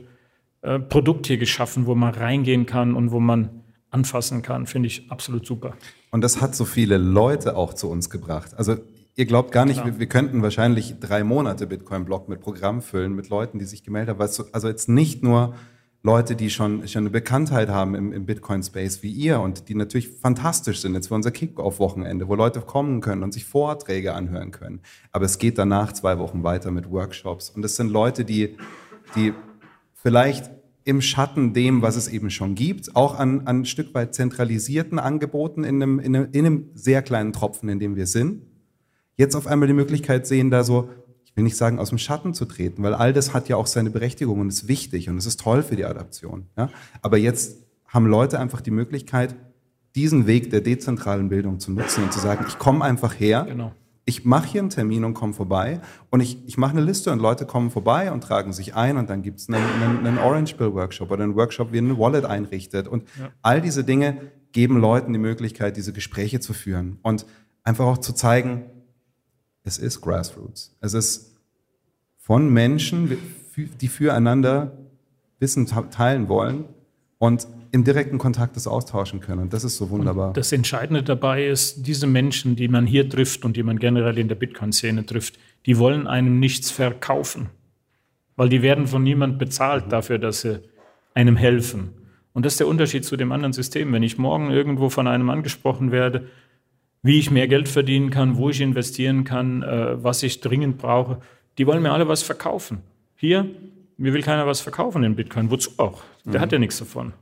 äh, 0.62 0.78
Produkt 0.78 1.26
hier 1.26 1.38
geschaffen, 1.38 1.86
wo 1.86 1.96
man 1.96 2.14
reingehen 2.14 2.64
kann 2.64 2.94
und 2.94 3.10
wo 3.10 3.18
man 3.18 3.63
anfassen 3.94 4.42
kann. 4.42 4.66
Finde 4.66 4.88
ich 4.88 5.10
absolut 5.10 5.46
super. 5.46 5.74
Und 6.10 6.20
das 6.20 6.40
hat 6.40 6.54
so 6.54 6.64
viele 6.64 6.98
Leute 6.98 7.56
auch 7.56 7.72
zu 7.74 7.88
uns 7.88 8.10
gebracht. 8.10 8.52
Also 8.56 8.76
ihr 9.16 9.24
glaubt 9.24 9.52
gar 9.52 9.64
nicht, 9.64 9.84
wir, 9.84 9.98
wir, 9.98 10.06
könnten 10.06 10.42
wahrscheinlich 10.42 10.96
drei 11.00 11.24
Monate 11.24 11.66
Bitcoin-Blog 11.66 12.28
mit 12.28 12.40
Programm 12.40 12.82
füllen, 12.82 13.14
mit 13.14 13.28
Leuten, 13.28 13.58
die 13.58 13.64
sich 13.64 13.84
gemeldet 13.84 14.18
haben. 14.18 14.48
Also 14.52 14.68
jetzt 14.68 14.88
nicht 14.88 15.22
nur 15.22 15.54
Leute, 16.02 16.36
die 16.36 16.50
schon, 16.50 16.86
schon 16.86 17.04
eine 17.04 17.10
Bekanntheit 17.10 17.70
haben 17.70 17.94
im, 17.94 18.12
im 18.12 18.26
Bitcoin-Space 18.26 19.02
wie 19.02 19.10
ihr 19.10 19.40
und 19.40 19.70
die 19.70 19.74
natürlich 19.74 20.10
fantastisch 20.10 20.80
sind 20.80 20.92
jetzt 20.94 21.08
für 21.08 21.14
unser 21.14 21.30
Kick-Off-Wochenende, 21.30 22.28
wo 22.28 22.34
Leute 22.34 22.60
kommen 22.60 23.00
können 23.00 23.22
und 23.22 23.32
sich 23.32 23.46
Vorträge 23.46 24.12
anhören 24.12 24.50
können. 24.50 24.82
Aber 25.12 25.24
es 25.24 25.38
geht 25.38 25.56
danach 25.56 25.92
zwei 25.92 26.18
Wochen 26.18 26.42
weiter 26.42 26.70
mit 26.70 26.90
Workshops. 26.90 27.48
Und 27.48 27.64
es 27.64 27.76
sind 27.76 27.90
Leute, 27.90 28.26
die, 28.26 28.56
die 29.16 29.32
vielleicht 29.94 30.50
im 30.84 31.00
Schatten 31.00 31.54
dem, 31.54 31.82
was 31.82 31.96
es 31.96 32.08
eben 32.08 32.30
schon 32.30 32.54
gibt, 32.54 32.94
auch 32.94 33.18
an, 33.18 33.46
an 33.46 33.60
ein 33.60 33.64
Stück 33.64 33.94
weit 33.94 34.14
zentralisierten 34.14 34.98
Angeboten 34.98 35.64
in 35.64 35.82
einem, 35.82 35.98
in, 35.98 36.14
einem, 36.14 36.28
in 36.32 36.46
einem 36.46 36.70
sehr 36.74 37.02
kleinen 37.02 37.32
Tropfen, 37.32 37.68
in 37.68 37.78
dem 37.78 37.96
wir 37.96 38.06
sind, 38.06 38.42
jetzt 39.16 39.34
auf 39.34 39.46
einmal 39.46 39.66
die 39.66 39.74
Möglichkeit 39.74 40.26
sehen, 40.26 40.50
da 40.50 40.62
so, 40.62 40.90
ich 41.24 41.34
will 41.36 41.44
nicht 41.44 41.56
sagen, 41.56 41.78
aus 41.78 41.88
dem 41.88 41.98
Schatten 41.98 42.34
zu 42.34 42.44
treten, 42.44 42.82
weil 42.82 42.94
all 42.94 43.12
das 43.12 43.32
hat 43.32 43.48
ja 43.48 43.56
auch 43.56 43.66
seine 43.66 43.90
Berechtigung 43.90 44.40
und 44.40 44.48
ist 44.48 44.68
wichtig 44.68 45.08
und 45.08 45.16
es 45.16 45.26
ist 45.26 45.40
toll 45.40 45.62
für 45.62 45.76
die 45.76 45.86
Adaption. 45.86 46.46
Ja? 46.56 46.68
Aber 47.00 47.16
jetzt 47.16 47.62
haben 47.88 48.06
Leute 48.06 48.38
einfach 48.38 48.60
die 48.60 48.70
Möglichkeit, 48.70 49.34
diesen 49.94 50.26
Weg 50.26 50.50
der 50.50 50.60
dezentralen 50.60 51.28
Bildung 51.28 51.60
zu 51.60 51.72
nutzen 51.72 52.04
und 52.04 52.12
zu 52.12 52.18
sagen, 52.18 52.44
ich 52.48 52.58
komme 52.58 52.84
einfach 52.84 53.18
her. 53.18 53.46
Genau 53.48 53.72
ich 54.06 54.24
mache 54.24 54.48
hier 54.48 54.60
einen 54.60 54.70
Termin 54.70 55.04
und 55.04 55.14
komme 55.14 55.32
vorbei 55.32 55.80
und 56.10 56.20
ich, 56.20 56.46
ich 56.46 56.58
mache 56.58 56.72
eine 56.72 56.82
Liste 56.82 57.10
und 57.10 57.20
Leute 57.20 57.46
kommen 57.46 57.70
vorbei 57.70 58.12
und 58.12 58.22
tragen 58.22 58.52
sich 58.52 58.74
ein 58.74 58.98
und 58.98 59.08
dann 59.08 59.22
gibt 59.22 59.40
es 59.40 59.48
einen, 59.48 59.64
einen, 59.82 60.06
einen, 60.06 60.18
Orange 60.18 60.56
Bill 60.56 60.74
Workshop 60.74 61.10
oder 61.10 61.24
einen 61.24 61.36
Workshop, 61.36 61.72
wie 61.72 61.78
ein 61.78 61.98
Wallet 61.98 62.24
einrichtet 62.24 62.86
und 62.86 63.04
ja. 63.18 63.30
all 63.40 63.60
diese 63.62 63.82
Dinge 63.82 64.30
geben 64.52 64.78
Leuten 64.78 65.12
die 65.12 65.18
Möglichkeit, 65.18 65.76
diese 65.76 65.92
Gespräche 65.92 66.40
zu 66.40 66.52
führen 66.52 66.98
und 67.02 67.24
einfach 67.62 67.86
auch 67.86 67.98
zu 67.98 68.12
zeigen, 68.12 68.64
es 69.62 69.78
ist 69.78 70.02
Grassroots. 70.02 70.76
Es 70.80 70.92
ist 70.92 71.32
von 72.18 72.52
Menschen, 72.52 73.16
die 73.56 73.88
füreinander 73.88 74.72
Wissen 75.38 75.66
teilen 75.66 76.28
wollen 76.28 76.66
und 77.18 77.46
im 77.74 77.82
direkten 77.82 78.18
Kontakt 78.18 78.54
das 78.54 78.68
austauschen 78.68 79.18
können. 79.18 79.42
Und 79.42 79.52
das 79.52 79.64
ist 79.64 79.78
so 79.78 79.90
wunderbar. 79.90 80.28
Und 80.28 80.36
das 80.36 80.52
Entscheidende 80.52 81.02
dabei 81.02 81.48
ist, 81.48 81.84
diese 81.88 82.06
Menschen, 82.06 82.54
die 82.54 82.68
man 82.68 82.86
hier 82.86 83.08
trifft 83.08 83.44
und 83.44 83.56
die 83.56 83.64
man 83.64 83.80
generell 83.80 84.16
in 84.16 84.28
der 84.28 84.36
Bitcoin-Szene 84.36 85.04
trifft, 85.06 85.40
die 85.66 85.76
wollen 85.76 86.06
einem 86.06 86.38
nichts 86.38 86.70
verkaufen. 86.70 87.50
Weil 88.36 88.48
die 88.48 88.62
werden 88.62 88.86
von 88.86 89.02
niemand 89.02 89.40
bezahlt 89.40 89.90
dafür, 89.90 90.20
dass 90.20 90.42
sie 90.42 90.60
einem 91.14 91.34
helfen. 91.34 91.90
Und 92.32 92.46
das 92.46 92.52
ist 92.52 92.60
der 92.60 92.68
Unterschied 92.68 93.04
zu 93.04 93.16
dem 93.16 93.32
anderen 93.32 93.52
System. 93.52 93.92
Wenn 93.92 94.04
ich 94.04 94.18
morgen 94.18 94.52
irgendwo 94.52 94.88
von 94.88 95.08
einem 95.08 95.28
angesprochen 95.28 95.90
werde, 95.90 96.28
wie 97.02 97.18
ich 97.18 97.32
mehr 97.32 97.48
Geld 97.48 97.68
verdienen 97.68 98.10
kann, 98.10 98.36
wo 98.36 98.50
ich 98.50 98.60
investieren 98.60 99.24
kann, 99.24 99.64
äh, 99.64 100.00
was 100.00 100.22
ich 100.22 100.40
dringend 100.40 100.78
brauche, 100.78 101.18
die 101.58 101.66
wollen 101.66 101.82
mir 101.82 101.90
alle 101.90 102.06
was 102.06 102.22
verkaufen. 102.22 102.82
Hier, 103.16 103.46
mir 103.96 104.12
will 104.12 104.22
keiner 104.22 104.46
was 104.46 104.60
verkaufen 104.60 105.02
in 105.02 105.16
Bitcoin. 105.16 105.50
Wozu 105.50 105.70
auch? 105.78 106.04
Der 106.24 106.38
mhm. 106.38 106.40
hat 106.40 106.52
ja 106.52 106.60
nichts 106.60 106.78
davon. 106.78 107.14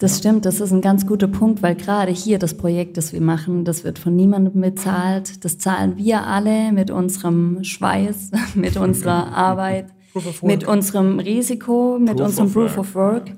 Das 0.00 0.18
stimmt, 0.18 0.46
das 0.46 0.60
ist 0.60 0.70
ein 0.72 0.80
ganz 0.80 1.06
guter 1.06 1.26
Punkt, 1.26 1.60
weil 1.60 1.74
gerade 1.74 2.12
hier 2.12 2.38
das 2.38 2.56
Projekt, 2.56 2.96
das 2.96 3.12
wir 3.12 3.20
machen, 3.20 3.64
das 3.64 3.82
wird 3.82 3.98
von 3.98 4.14
niemandem 4.14 4.60
bezahlt. 4.60 5.44
Das 5.44 5.58
zahlen 5.58 5.96
wir 5.96 6.24
alle 6.24 6.70
mit 6.70 6.92
unserem 6.92 7.64
Schweiß, 7.64 8.30
mit 8.54 8.76
unserer 8.76 9.32
Arbeit, 9.36 9.86
mit 10.42 10.64
unserem 10.68 11.18
Risiko, 11.18 11.98
mit 11.98 12.16
Proof 12.16 12.26
unserem 12.26 12.52
Proof 12.52 12.78
of 12.78 12.94
Work. 12.94 13.32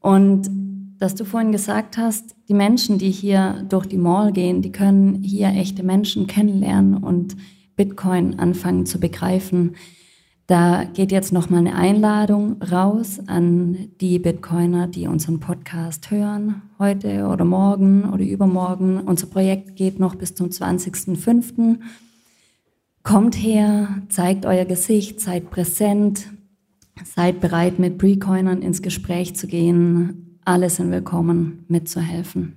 Und 0.00 0.50
dass 0.98 1.14
du 1.14 1.24
vorhin 1.24 1.52
gesagt 1.52 1.96
hast, 1.96 2.34
die 2.48 2.54
Menschen, 2.54 2.98
die 2.98 3.12
hier 3.12 3.64
durch 3.68 3.86
die 3.86 3.96
Mall 3.96 4.32
gehen, 4.32 4.62
die 4.62 4.72
können 4.72 5.22
hier 5.22 5.50
echte 5.50 5.84
Menschen 5.84 6.26
kennenlernen 6.26 6.96
und 6.96 7.36
Bitcoin 7.76 8.38
anfangen 8.40 8.84
zu 8.84 8.98
begreifen 8.98 9.76
Da 10.50 10.82
geht 10.82 11.12
jetzt 11.12 11.32
nochmal 11.32 11.60
eine 11.60 11.76
Einladung 11.76 12.60
raus 12.60 13.20
an 13.28 13.88
die 14.00 14.18
Bitcoiner, 14.18 14.88
die 14.88 15.06
unseren 15.06 15.38
Podcast 15.38 16.10
hören, 16.10 16.62
heute 16.76 17.26
oder 17.26 17.44
morgen 17.44 18.10
oder 18.10 18.24
übermorgen. 18.24 18.98
Unser 18.98 19.28
Projekt 19.28 19.76
geht 19.76 20.00
noch 20.00 20.16
bis 20.16 20.34
zum 20.34 20.48
20.05. 20.48 21.78
Kommt 23.04 23.36
her, 23.36 24.02
zeigt 24.08 24.44
euer 24.44 24.64
Gesicht, 24.64 25.20
seid 25.20 25.50
präsent, 25.50 26.26
seid 27.04 27.40
bereit, 27.40 27.78
mit 27.78 27.98
Precoinern 27.98 28.60
ins 28.60 28.82
Gespräch 28.82 29.36
zu 29.36 29.46
gehen. 29.46 30.40
Alle 30.44 30.68
sind 30.68 30.90
willkommen, 30.90 31.64
mitzuhelfen. 31.68 32.56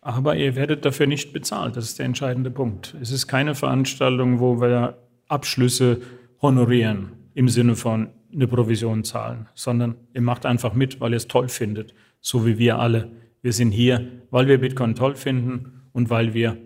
Aber 0.00 0.34
ihr 0.34 0.56
werdet 0.56 0.84
dafür 0.84 1.06
nicht 1.06 1.32
bezahlt, 1.32 1.76
das 1.76 1.84
ist 1.84 2.00
der 2.00 2.06
entscheidende 2.06 2.50
Punkt. 2.50 2.96
Es 3.00 3.12
ist 3.12 3.28
keine 3.28 3.54
Veranstaltung, 3.54 4.40
wo 4.40 4.60
wir 4.60 4.98
Abschlüsse 5.28 6.00
honorieren 6.40 7.12
im 7.34 7.48
Sinne 7.48 7.76
von 7.76 8.08
eine 8.32 8.46
Provision 8.46 9.04
zahlen, 9.04 9.48
sondern 9.54 9.96
ihr 10.14 10.20
macht 10.20 10.46
einfach 10.46 10.74
mit, 10.74 11.00
weil 11.00 11.12
ihr 11.12 11.16
es 11.16 11.28
toll 11.28 11.48
findet, 11.48 11.94
so 12.20 12.46
wie 12.46 12.58
wir 12.58 12.78
alle. 12.78 13.10
Wir 13.42 13.52
sind 13.52 13.70
hier, 13.70 14.22
weil 14.30 14.46
wir 14.48 14.58
Bitcoin 14.58 14.94
toll 14.94 15.14
finden 15.14 15.82
und 15.92 16.10
weil 16.10 16.34
wir 16.34 16.58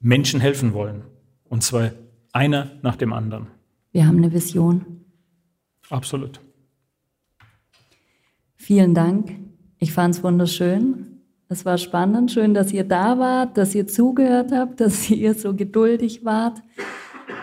Menschen 0.00 0.40
helfen 0.40 0.72
wollen. 0.72 1.02
Und 1.44 1.62
zwar 1.62 1.92
einer 2.32 2.72
nach 2.82 2.96
dem 2.96 3.12
anderen. 3.12 3.48
Wir 3.92 4.06
haben 4.06 4.18
eine 4.18 4.32
Vision. 4.32 5.04
Absolut. 5.90 6.40
Vielen 8.56 8.94
Dank. 8.94 9.36
Ich 9.78 9.92
fand 9.92 10.14
es 10.14 10.22
wunderschön. 10.22 11.20
Es 11.48 11.64
war 11.64 11.78
spannend. 11.78 12.32
Schön, 12.32 12.54
dass 12.54 12.72
ihr 12.72 12.84
da 12.84 13.18
wart, 13.18 13.56
dass 13.58 13.74
ihr 13.74 13.86
zugehört 13.86 14.50
habt, 14.52 14.80
dass 14.80 15.10
ihr 15.10 15.34
so 15.34 15.54
geduldig 15.54 16.24
wart 16.24 16.62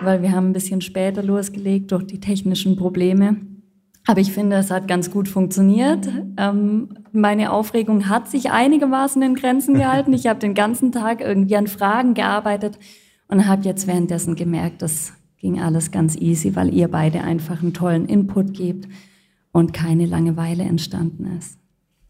weil 0.01 0.21
wir 0.21 0.31
haben 0.31 0.47
ein 0.47 0.53
bisschen 0.53 0.81
später 0.81 1.23
losgelegt 1.23 1.91
durch 1.91 2.05
die 2.05 2.19
technischen 2.19 2.75
Probleme. 2.75 3.37
Aber 4.07 4.19
ich 4.19 4.31
finde, 4.31 4.55
es 4.55 4.71
hat 4.71 4.87
ganz 4.87 5.11
gut 5.11 5.27
funktioniert. 5.27 6.07
Ähm, 6.37 6.89
meine 7.11 7.51
Aufregung 7.51 8.09
hat 8.09 8.29
sich 8.29 8.51
einigermaßen 8.51 9.21
in 9.21 9.35
Grenzen 9.35 9.75
gehalten. 9.75 10.13
Ich 10.13 10.27
habe 10.27 10.39
den 10.39 10.55
ganzen 10.55 10.91
Tag 10.91 11.21
irgendwie 11.21 11.55
an 11.55 11.67
Fragen 11.67 12.13
gearbeitet 12.13 12.79
und 13.27 13.47
habe 13.47 13.63
jetzt 13.63 13.87
währenddessen 13.87 14.35
gemerkt, 14.35 14.81
das 14.81 15.13
ging 15.37 15.59
alles 15.59 15.91
ganz 15.91 16.15
easy, 16.15 16.55
weil 16.55 16.73
ihr 16.73 16.87
beide 16.87 17.21
einfach 17.21 17.61
einen 17.61 17.73
tollen 17.73 18.05
Input 18.05 18.53
gebt 18.53 18.87
und 19.51 19.73
keine 19.73 20.05
Langeweile 20.05 20.63
entstanden 20.63 21.37
ist. 21.37 21.57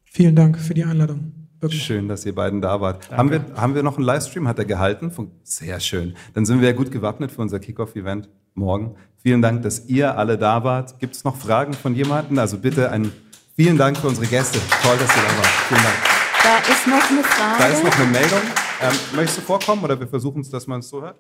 Vielen 0.06 0.35
Dank 0.35 0.57
für 0.60 0.73
die 0.73 0.84
Einladung. 0.84 1.40
Wirklich. 1.61 1.83
Schön, 1.83 2.07
dass 2.07 2.25
ihr 2.25 2.33
beiden 2.33 2.59
da 2.59 2.81
wart. 2.81 3.11
Haben 3.11 3.29
wir, 3.29 3.45
haben 3.55 3.75
wir 3.75 3.83
noch 3.83 3.97
einen 3.97 4.05
Livestream? 4.05 4.47
Hat 4.47 4.57
er 4.57 4.65
gehalten? 4.65 5.11
Sehr 5.43 5.79
schön. 5.79 6.15
Dann 6.33 6.43
sind 6.43 6.59
wir 6.59 6.69
ja 6.69 6.75
gut 6.75 6.91
gewappnet 6.91 7.31
für 7.31 7.41
unser 7.41 7.59
Kickoff-Event 7.59 8.29
morgen. 8.55 8.95
Vielen 9.17 9.43
Dank, 9.43 9.61
dass 9.61 9.85
ihr 9.85 10.17
alle 10.17 10.39
da 10.39 10.63
wart. 10.63 10.97
Gibt 10.99 11.15
es 11.15 11.23
noch 11.23 11.35
Fragen 11.35 11.73
von 11.73 11.93
jemandem? 11.93 12.39
Also 12.39 12.57
bitte 12.57 12.89
einen 12.89 13.13
vielen 13.55 13.77
Dank 13.77 13.97
für 13.97 14.07
unsere 14.07 14.25
Gäste. 14.25 14.57
Toll, 14.81 14.97
dass 14.97 15.15
ihr 15.15 15.21
da 15.21 15.38
wart. 15.38 15.47
Vielen 15.67 15.83
Dank. 15.83 15.95
Da 16.43 16.57
ist 16.73 16.88
noch 16.88 17.11
eine 17.11 17.23
Frage. 17.23 17.59
Da 17.59 17.67
ist 17.67 17.83
noch 17.83 17.99
eine 17.99 18.09
Meldung. 18.09 18.39
Ähm, 18.81 18.95
möchtest 19.15 19.38
du 19.38 19.41
vorkommen 19.43 19.83
oder 19.83 19.99
wir 19.99 20.07
versuchen 20.07 20.41
es, 20.41 20.49
dass 20.49 20.65
man 20.65 20.79
es 20.79 20.89
so 20.89 20.99
hört? 20.99 21.19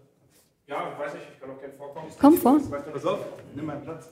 Ja, 0.67 0.77
weiß 0.97 1.13
ich, 1.13 1.35
ich 1.35 1.39
kann 1.39 1.51
auch 1.51 1.59
gerne 1.59 1.75
vorkommen. 1.75 2.07
Komm 2.19 2.37
vor. 2.37 2.59
Pass 2.91 3.05
auf, 3.05 3.19
nimm 3.53 3.67
meinen 3.67 3.83
Platz. 3.83 4.09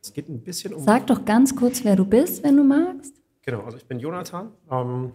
Es 0.00 0.12
geht 0.12 0.28
ein 0.28 0.40
bisschen 0.40 0.74
um. 0.74 0.84
Sag 0.84 1.08
doch 1.08 1.24
ganz 1.24 1.56
kurz, 1.56 1.82
wer 1.82 1.96
du 1.96 2.04
bist, 2.04 2.44
wenn 2.44 2.56
du 2.56 2.62
magst. 2.62 3.19
Genau, 3.42 3.62
also 3.62 3.76
ich 3.76 3.86
bin 3.86 3.98
Jonathan, 3.98 4.52
ähm, 4.70 5.12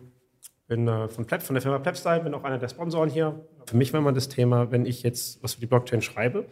bin 0.68 0.88
äh, 0.88 1.08
von, 1.10 1.26
Pleb, 1.26 1.42
von 1.42 1.54
der 1.54 1.62
Firma 1.62 1.80
Plebstyle, 1.80 2.22
bin 2.22 2.34
auch 2.34 2.44
einer 2.44 2.58
der 2.58 2.70
Sponsoren 2.70 3.10
hier. 3.10 3.46
Für 3.66 3.78
mich 3.78 3.94
war 3.94 4.00
immer 4.00 4.14
das 4.14 4.30
Thema, 4.30 4.72
wenn 4.72 4.86
ich 4.86 5.04
jetzt 5.04 5.44
was 5.44 5.54
für 5.54 5.60
die 5.60 5.68
Blockchain 5.68 6.02
schreibe, 6.02 6.46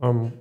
ähm, 0.00 0.32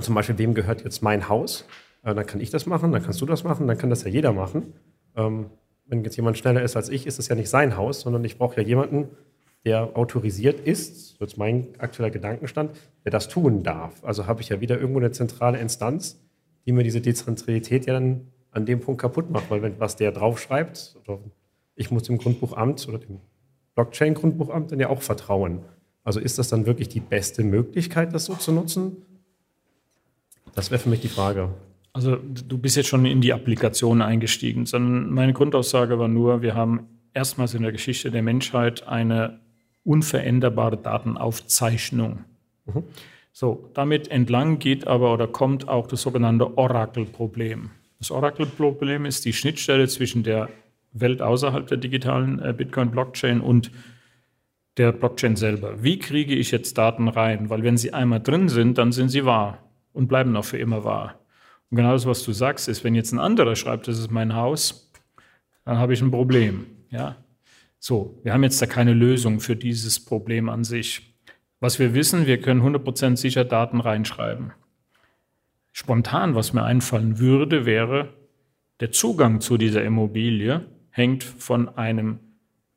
zum 0.00 0.14
Beispiel, 0.14 0.38
wem 0.38 0.54
gehört 0.54 0.82
jetzt 0.82 1.02
mein 1.02 1.28
Haus, 1.28 1.66
äh, 2.02 2.14
dann 2.14 2.26
kann 2.26 2.40
ich 2.40 2.50
das 2.50 2.66
machen, 2.66 2.92
dann 2.92 3.02
kannst 3.02 3.20
du 3.20 3.26
das 3.26 3.44
machen, 3.44 3.66
dann 3.68 3.78
kann 3.78 3.90
das 3.90 4.02
ja 4.02 4.10
jeder 4.10 4.32
machen. 4.32 4.72
Ähm, 5.16 5.50
wenn 5.86 6.04
jetzt 6.04 6.16
jemand 6.16 6.38
schneller 6.38 6.62
ist 6.62 6.76
als 6.76 6.88
ich, 6.88 7.06
ist 7.06 7.18
es 7.18 7.28
ja 7.28 7.36
nicht 7.36 7.50
sein 7.50 7.76
Haus, 7.76 8.00
sondern 8.00 8.24
ich 8.24 8.38
brauche 8.38 8.60
ja 8.60 8.66
jemanden, 8.66 9.08
der 9.64 9.96
autorisiert 9.96 10.60
ist, 10.60 11.16
so 11.16 11.24
ist 11.24 11.36
mein 11.36 11.68
aktueller 11.78 12.10
Gedankenstand, 12.10 12.72
der 13.04 13.12
das 13.12 13.28
tun 13.28 13.62
darf. 13.62 14.02
Also 14.04 14.26
habe 14.26 14.40
ich 14.40 14.48
ja 14.48 14.60
wieder 14.60 14.80
irgendwo 14.80 14.98
eine 14.98 15.12
zentrale 15.12 15.58
Instanz, 15.58 16.20
die 16.66 16.72
mir 16.72 16.82
diese 16.82 17.00
Dezentralität 17.00 17.86
ja 17.86 17.94
dann 17.94 18.28
an 18.52 18.66
dem 18.66 18.80
Punkt 18.80 19.00
kaputt 19.00 19.30
macht, 19.30 19.50
weil 19.50 19.62
wenn 19.62 19.80
was 19.80 19.96
der 19.96 20.12
draufschreibt, 20.12 20.96
oder 21.02 21.18
ich 21.74 21.90
muss 21.90 22.04
dem 22.04 22.18
Grundbuchamt 22.18 22.86
oder 22.88 22.98
dem 22.98 23.20
Blockchain-Grundbuchamt 23.74 24.72
dann 24.72 24.80
ja 24.80 24.88
auch 24.90 25.02
vertrauen. 25.02 25.62
Also 26.04 26.20
ist 26.20 26.38
das 26.38 26.48
dann 26.48 26.66
wirklich 26.66 26.88
die 26.88 27.00
beste 27.00 27.42
Möglichkeit, 27.42 28.12
das 28.14 28.26
so 28.26 28.34
zu 28.34 28.52
nutzen? 28.52 28.96
Das 30.54 30.70
wäre 30.70 30.80
für 30.80 30.90
mich 30.90 31.00
die 31.00 31.08
Frage. 31.08 31.48
Also 31.94 32.16
du 32.16 32.58
bist 32.58 32.76
jetzt 32.76 32.88
schon 32.88 33.04
in 33.06 33.20
die 33.20 33.32
Applikation 33.32 34.02
eingestiegen, 34.02 34.66
sondern 34.66 35.10
meine 35.10 35.32
Grundaussage 35.32 35.98
war 35.98 36.08
nur, 36.08 36.42
wir 36.42 36.54
haben 36.54 36.88
erstmals 37.14 37.54
in 37.54 37.62
der 37.62 37.72
Geschichte 37.72 38.10
der 38.10 38.22
Menschheit 38.22 38.86
eine 38.86 39.40
unveränderbare 39.84 40.76
Datenaufzeichnung. 40.76 42.24
Mhm. 42.66 42.84
So, 43.32 43.70
damit 43.74 44.08
entlang 44.08 44.58
geht 44.58 44.86
aber 44.86 45.14
oder 45.14 45.26
kommt 45.26 45.68
auch 45.68 45.86
das 45.86 46.02
sogenannte 46.02 46.56
Oracle-Problem. 46.58 47.70
Das 48.02 48.10
Oracle-Problem 48.10 49.04
ist 49.04 49.24
die 49.24 49.32
Schnittstelle 49.32 49.86
zwischen 49.86 50.24
der 50.24 50.48
Welt 50.92 51.22
außerhalb 51.22 51.68
der 51.68 51.76
digitalen 51.76 52.40
äh, 52.40 52.52
Bitcoin-Blockchain 52.52 53.40
und 53.40 53.70
der 54.76 54.90
Blockchain 54.90 55.36
selber. 55.36 55.84
Wie 55.84 56.00
kriege 56.00 56.34
ich 56.34 56.50
jetzt 56.50 56.76
Daten 56.76 57.06
rein? 57.06 57.48
Weil 57.48 57.62
wenn 57.62 57.76
sie 57.76 57.92
einmal 57.92 58.18
drin 58.18 58.48
sind, 58.48 58.76
dann 58.76 58.90
sind 58.90 59.10
sie 59.10 59.24
wahr 59.24 59.70
und 59.92 60.08
bleiben 60.08 60.34
auch 60.34 60.44
für 60.44 60.58
immer 60.58 60.82
wahr. 60.82 61.20
Und 61.70 61.76
genau 61.76 61.92
das, 61.92 62.04
was 62.04 62.24
du 62.24 62.32
sagst, 62.32 62.68
ist, 62.68 62.82
wenn 62.82 62.96
jetzt 62.96 63.12
ein 63.12 63.20
anderer 63.20 63.54
schreibt, 63.54 63.86
das 63.86 64.00
ist 64.00 64.10
mein 64.10 64.34
Haus, 64.34 64.90
dann 65.64 65.78
habe 65.78 65.92
ich 65.92 66.02
ein 66.02 66.10
Problem. 66.10 66.66
Ja? 66.90 67.24
So, 67.78 68.18
wir 68.24 68.32
haben 68.32 68.42
jetzt 68.42 68.60
da 68.60 68.66
keine 68.66 68.94
Lösung 68.94 69.38
für 69.38 69.54
dieses 69.54 70.04
Problem 70.04 70.48
an 70.48 70.64
sich. 70.64 71.14
Was 71.60 71.78
wir 71.78 71.94
wissen, 71.94 72.26
wir 72.26 72.40
können 72.40 72.62
100% 72.62 73.14
sicher 73.16 73.44
Daten 73.44 73.78
reinschreiben. 73.78 74.54
Spontan, 75.72 76.34
was 76.34 76.52
mir 76.52 76.64
einfallen 76.64 77.18
würde, 77.18 77.66
wäre, 77.66 78.12
der 78.80 78.92
Zugang 78.92 79.40
zu 79.40 79.56
dieser 79.56 79.84
Immobilie 79.84 80.66
hängt 80.90 81.24
von 81.24 81.68
einem 81.76 82.18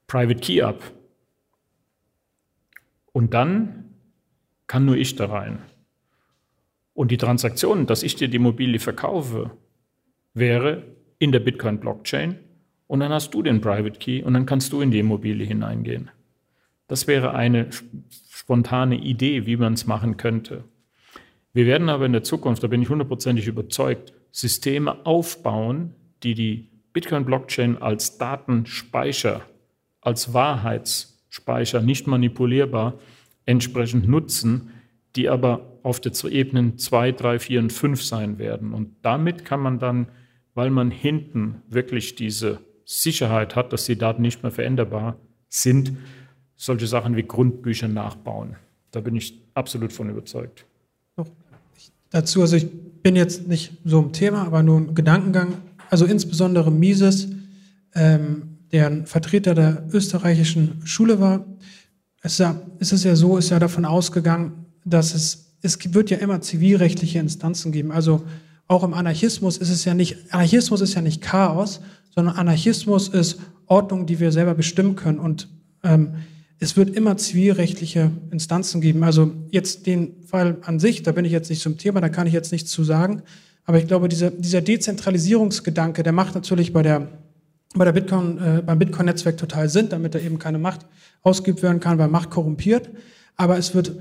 Private 0.08 0.40
Key 0.40 0.62
ab. 0.62 0.82
Und 3.12 3.34
dann 3.34 3.86
kann 4.68 4.86
nur 4.86 4.96
ich 4.96 5.16
da 5.16 5.28
rein. 5.28 5.60
Und 6.94 7.12
die 7.12 7.18
Transaktion, 7.18 7.88
dass 7.88 8.04
ich 8.04 8.16
dir 8.16 8.30
die 8.30 8.38
Immobilie 8.38 8.80
verkaufe, 8.80 9.52
wäre 10.34 10.84
in 11.20 11.32
der 11.32 11.40
Bitcoin-Blockchain 11.40 12.40
und 12.88 13.00
dann 13.00 13.12
hast 13.12 13.34
du 13.34 13.42
den 13.42 13.62
Private 13.62 14.00
Key 14.00 14.24
und 14.24 14.34
dann 14.34 14.46
kannst 14.46 14.72
du 14.72 14.82
in 14.82 14.92
die 14.92 15.00
Immobilie 15.00 15.46
hineingehen. 15.46 16.12
Das 16.88 17.08
wäre 17.08 17.34
eine 17.34 17.70
spontane 18.30 18.98
Idee, 18.98 19.46
wie 19.46 19.58
man 19.58 19.74
es 19.74 19.88
machen 19.88 20.18
könnte. 20.18 20.64
Wir 21.56 21.66
werden 21.66 21.88
aber 21.88 22.06
in 22.06 22.12
der 22.12 22.24
Zukunft, 22.24 22.64
da 22.64 22.68
bin 22.68 22.82
ich 22.82 22.90
hundertprozentig 22.90 23.48
überzeugt, 23.48 24.12
Systeme 24.30 25.06
aufbauen, 25.06 25.96
die 26.22 26.34
die 26.34 26.70
Bitcoin-Blockchain 26.92 27.78
als 27.78 28.18
Datenspeicher, 28.18 29.42
als 30.02 30.34
Wahrheitsspeicher, 30.34 31.80
nicht 31.80 32.08
manipulierbar, 32.08 32.96
entsprechend 33.46 34.06
nutzen, 34.06 34.72
die 35.16 35.30
aber 35.30 35.80
auf 35.84 36.02
der 36.02 36.12
Ebenen 36.30 36.78
2, 36.78 37.14
3, 37.14 37.40
4 37.40 37.60
und 37.62 37.72
5 37.72 38.04
sein 38.04 38.38
werden. 38.38 38.74
Und 38.74 38.94
damit 39.02 39.46
kann 39.46 39.62
man 39.62 39.80
dann, 39.80 40.10
weil 40.56 40.72
man 40.72 40.92
hinten 40.92 41.62
wirklich 41.70 42.16
diese 42.16 42.60
Sicherheit 42.84 43.56
hat, 43.56 43.72
dass 43.72 43.86
die 43.86 43.98
Daten 43.98 44.22
nicht 44.22 44.44
mehr 44.44 44.52
veränderbar 44.52 45.18
sind, 45.48 45.94
solche 46.58 46.88
Sachen 46.88 47.16
wie 47.16 47.24
Grundbücher 47.24 47.88
nachbauen. 47.88 48.58
Da 48.92 49.00
bin 49.00 49.16
ich 49.16 49.40
absolut 49.54 49.94
von 49.94 50.10
überzeugt 50.10 50.66
dazu, 52.16 52.42
also 52.42 52.56
ich 52.56 52.68
bin 53.04 53.16
jetzt 53.16 53.48
nicht 53.48 53.74
so 53.84 54.00
im 54.00 54.14
Thema, 54.14 54.44
aber 54.44 54.64
nur 54.64 54.78
ein 54.78 54.96
Gedankengang. 54.96 55.56
Also 55.90 56.06
insbesondere 56.06 56.72
Mises, 56.72 57.28
ähm, 57.94 58.58
der 58.72 58.88
ein 58.88 59.06
Vertreter 59.06 59.54
der 59.54 59.86
österreichischen 59.92 60.82
Schule 60.86 61.20
war, 61.20 61.46
es 62.22 62.40
ist 62.80 63.04
ja 63.04 63.16
so, 63.16 63.38
ist 63.38 63.52
ja 63.52 63.60
davon 63.60 63.86
ausgegangen, 63.86 64.66
dass 64.84 65.14
es, 65.14 65.58
es 65.62 65.78
wird 65.94 66.10
ja 66.10 66.18
immer 66.18 66.42
zivilrechtliche 66.42 67.20
Instanzen 67.20 67.72
geben. 67.72 67.92
Also 67.92 68.24
auch 68.68 68.84
im 68.84 68.96
Anarchismus 68.96 69.58
ist 69.58 69.70
es 69.70 69.86
ja 69.86 69.94
nicht, 69.94 70.34
Anarchismus 70.34 70.82
ist 70.82 70.96
ja 70.96 71.02
nicht 71.02 71.22
Chaos, 71.22 71.82
sondern 72.16 72.36
Anarchismus 72.36 73.10
ist 73.10 73.40
Ordnung, 73.68 74.08
die 74.08 74.20
wir 74.20 74.32
selber 74.32 74.56
bestimmen 74.56 74.96
können. 74.96 75.20
Und 75.20 75.50
ähm, 75.84 76.16
es 76.60 76.78
wird 76.78 76.96
immer 76.96 77.18
zivilrechtliche 77.18 78.12
Instanzen 78.32 78.82
geben. 78.82 79.04
Also 79.04 79.32
jetzt 79.52 79.86
den 79.86 80.24
Fall 80.24 80.58
an 80.62 80.80
sich, 80.80 81.04
da 81.04 81.12
bin 81.12 81.26
ich 81.26 81.32
jetzt 81.32 81.50
nicht 81.50 81.62
zum 81.62 81.78
Thema, 81.78 82.02
da 82.02 82.10
kann 82.10 82.28
ich 82.28 82.34
jetzt 82.34 82.52
nichts 82.52 82.72
zu 82.72 82.84
sagen. 82.84 83.24
Aber 83.66 83.78
ich 83.78 83.88
glaube, 83.88 84.08
dieser, 84.08 84.32
dieser 84.32 84.62
Dezentralisierungsgedanke, 84.62 86.04
der 86.04 86.14
macht 86.14 86.36
natürlich 86.36 86.72
bei 86.72 86.84
der, 86.84 87.08
bei 87.74 87.84
der 87.84 87.92
Bitcoin, 87.92 88.38
äh, 88.38 88.62
beim 88.66 88.80
Bitcoin-Netzwerk 88.80 89.38
total 89.38 89.70
Sinn, 89.70 89.90
damit 89.90 90.16
da 90.16 90.20
eben 90.20 90.40
keine 90.40 90.60
Macht 90.60 90.86
ausgeübt 91.24 91.62
werden 91.64 91.80
kann, 91.80 91.98
weil 91.98 92.08
Macht 92.08 92.30
korrumpiert. 92.30 92.90
Aber 93.36 93.58
es 93.58 93.74
wird 93.74 93.94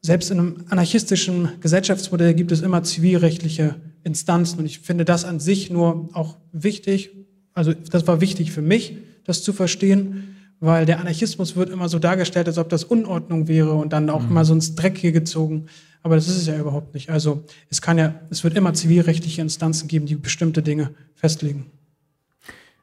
selbst 0.00 0.30
in 0.30 0.38
einem 0.38 0.64
anarchistischen 0.68 1.48
Gesellschaftsmodell 1.60 2.34
gibt 2.34 2.52
es 2.52 2.60
immer 2.60 2.84
zivilrechtliche 2.84 3.76
Instanzen 4.04 4.60
und 4.60 4.66
ich 4.66 4.78
finde 4.78 5.04
das 5.04 5.24
an 5.24 5.40
sich 5.40 5.70
nur 5.70 6.08
auch 6.12 6.36
wichtig. 6.52 7.10
Also 7.52 7.72
das 7.72 8.06
war 8.06 8.20
wichtig 8.20 8.52
für 8.52 8.62
mich, 8.62 8.98
das 9.24 9.42
zu 9.42 9.52
verstehen, 9.52 10.36
weil 10.60 10.86
der 10.86 11.00
Anarchismus 11.00 11.56
wird 11.56 11.70
immer 11.70 11.88
so 11.88 11.98
dargestellt, 11.98 12.48
als 12.48 12.58
ob 12.58 12.68
das 12.68 12.84
Unordnung 12.84 13.48
wäre 13.48 13.72
und 13.74 13.92
dann 13.92 14.10
auch 14.10 14.22
mhm. 14.22 14.30
immer 14.30 14.44
so 14.44 14.54
ins 14.54 14.74
Dreck 14.74 14.98
hier 14.98 15.12
gezogen. 15.12 15.66
Aber 16.02 16.14
das 16.14 16.28
ist 16.28 16.36
es 16.36 16.46
ja 16.46 16.58
überhaupt 16.58 16.94
nicht. 16.94 17.10
Also 17.10 17.44
es 17.70 17.82
kann 17.82 17.98
ja, 17.98 18.14
es 18.30 18.44
wird 18.44 18.56
immer 18.56 18.74
zivilrechtliche 18.74 19.42
Instanzen 19.42 19.88
geben, 19.88 20.06
die 20.06 20.14
bestimmte 20.14 20.62
Dinge 20.62 20.94
festlegen. 21.14 21.66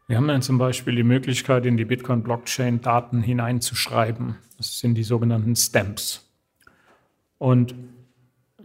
Wir 0.07 0.17
haben 0.17 0.27
dann 0.27 0.41
zum 0.41 0.57
Beispiel 0.57 0.95
die 0.95 1.03
Möglichkeit, 1.03 1.65
in 1.65 1.77
die 1.77 1.85
Bitcoin-Blockchain 1.85 2.81
Daten 2.81 3.21
hineinzuschreiben. 3.21 4.35
Das 4.57 4.79
sind 4.79 4.95
die 4.95 5.03
sogenannten 5.03 5.55
Stamps. 5.55 6.29
Und 7.39 7.73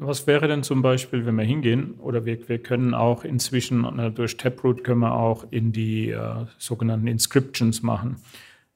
was 0.03 0.27
wäre 0.27 0.49
denn 0.49 0.63
zum 0.63 0.83
Beispiel, 0.83 1.27
wenn 1.27 1.37
wir 1.37 1.45
hingehen, 1.45 1.95
oder 1.95 2.25
wir, 2.25 2.49
wir 2.49 2.59
können 2.59 2.95
auch 2.95 3.25
inzwischen 3.25 3.85
äh, 3.99 4.11
durch 4.11 4.37
Taproot 4.37 4.83
können 4.85 5.01
wir 5.01 5.15
auch 5.15 5.47
in 5.51 5.73
die 5.73 6.11
äh, 6.11 6.47
sogenannten 6.59 7.07
Inscriptions 7.07 7.83
machen. 7.83 8.17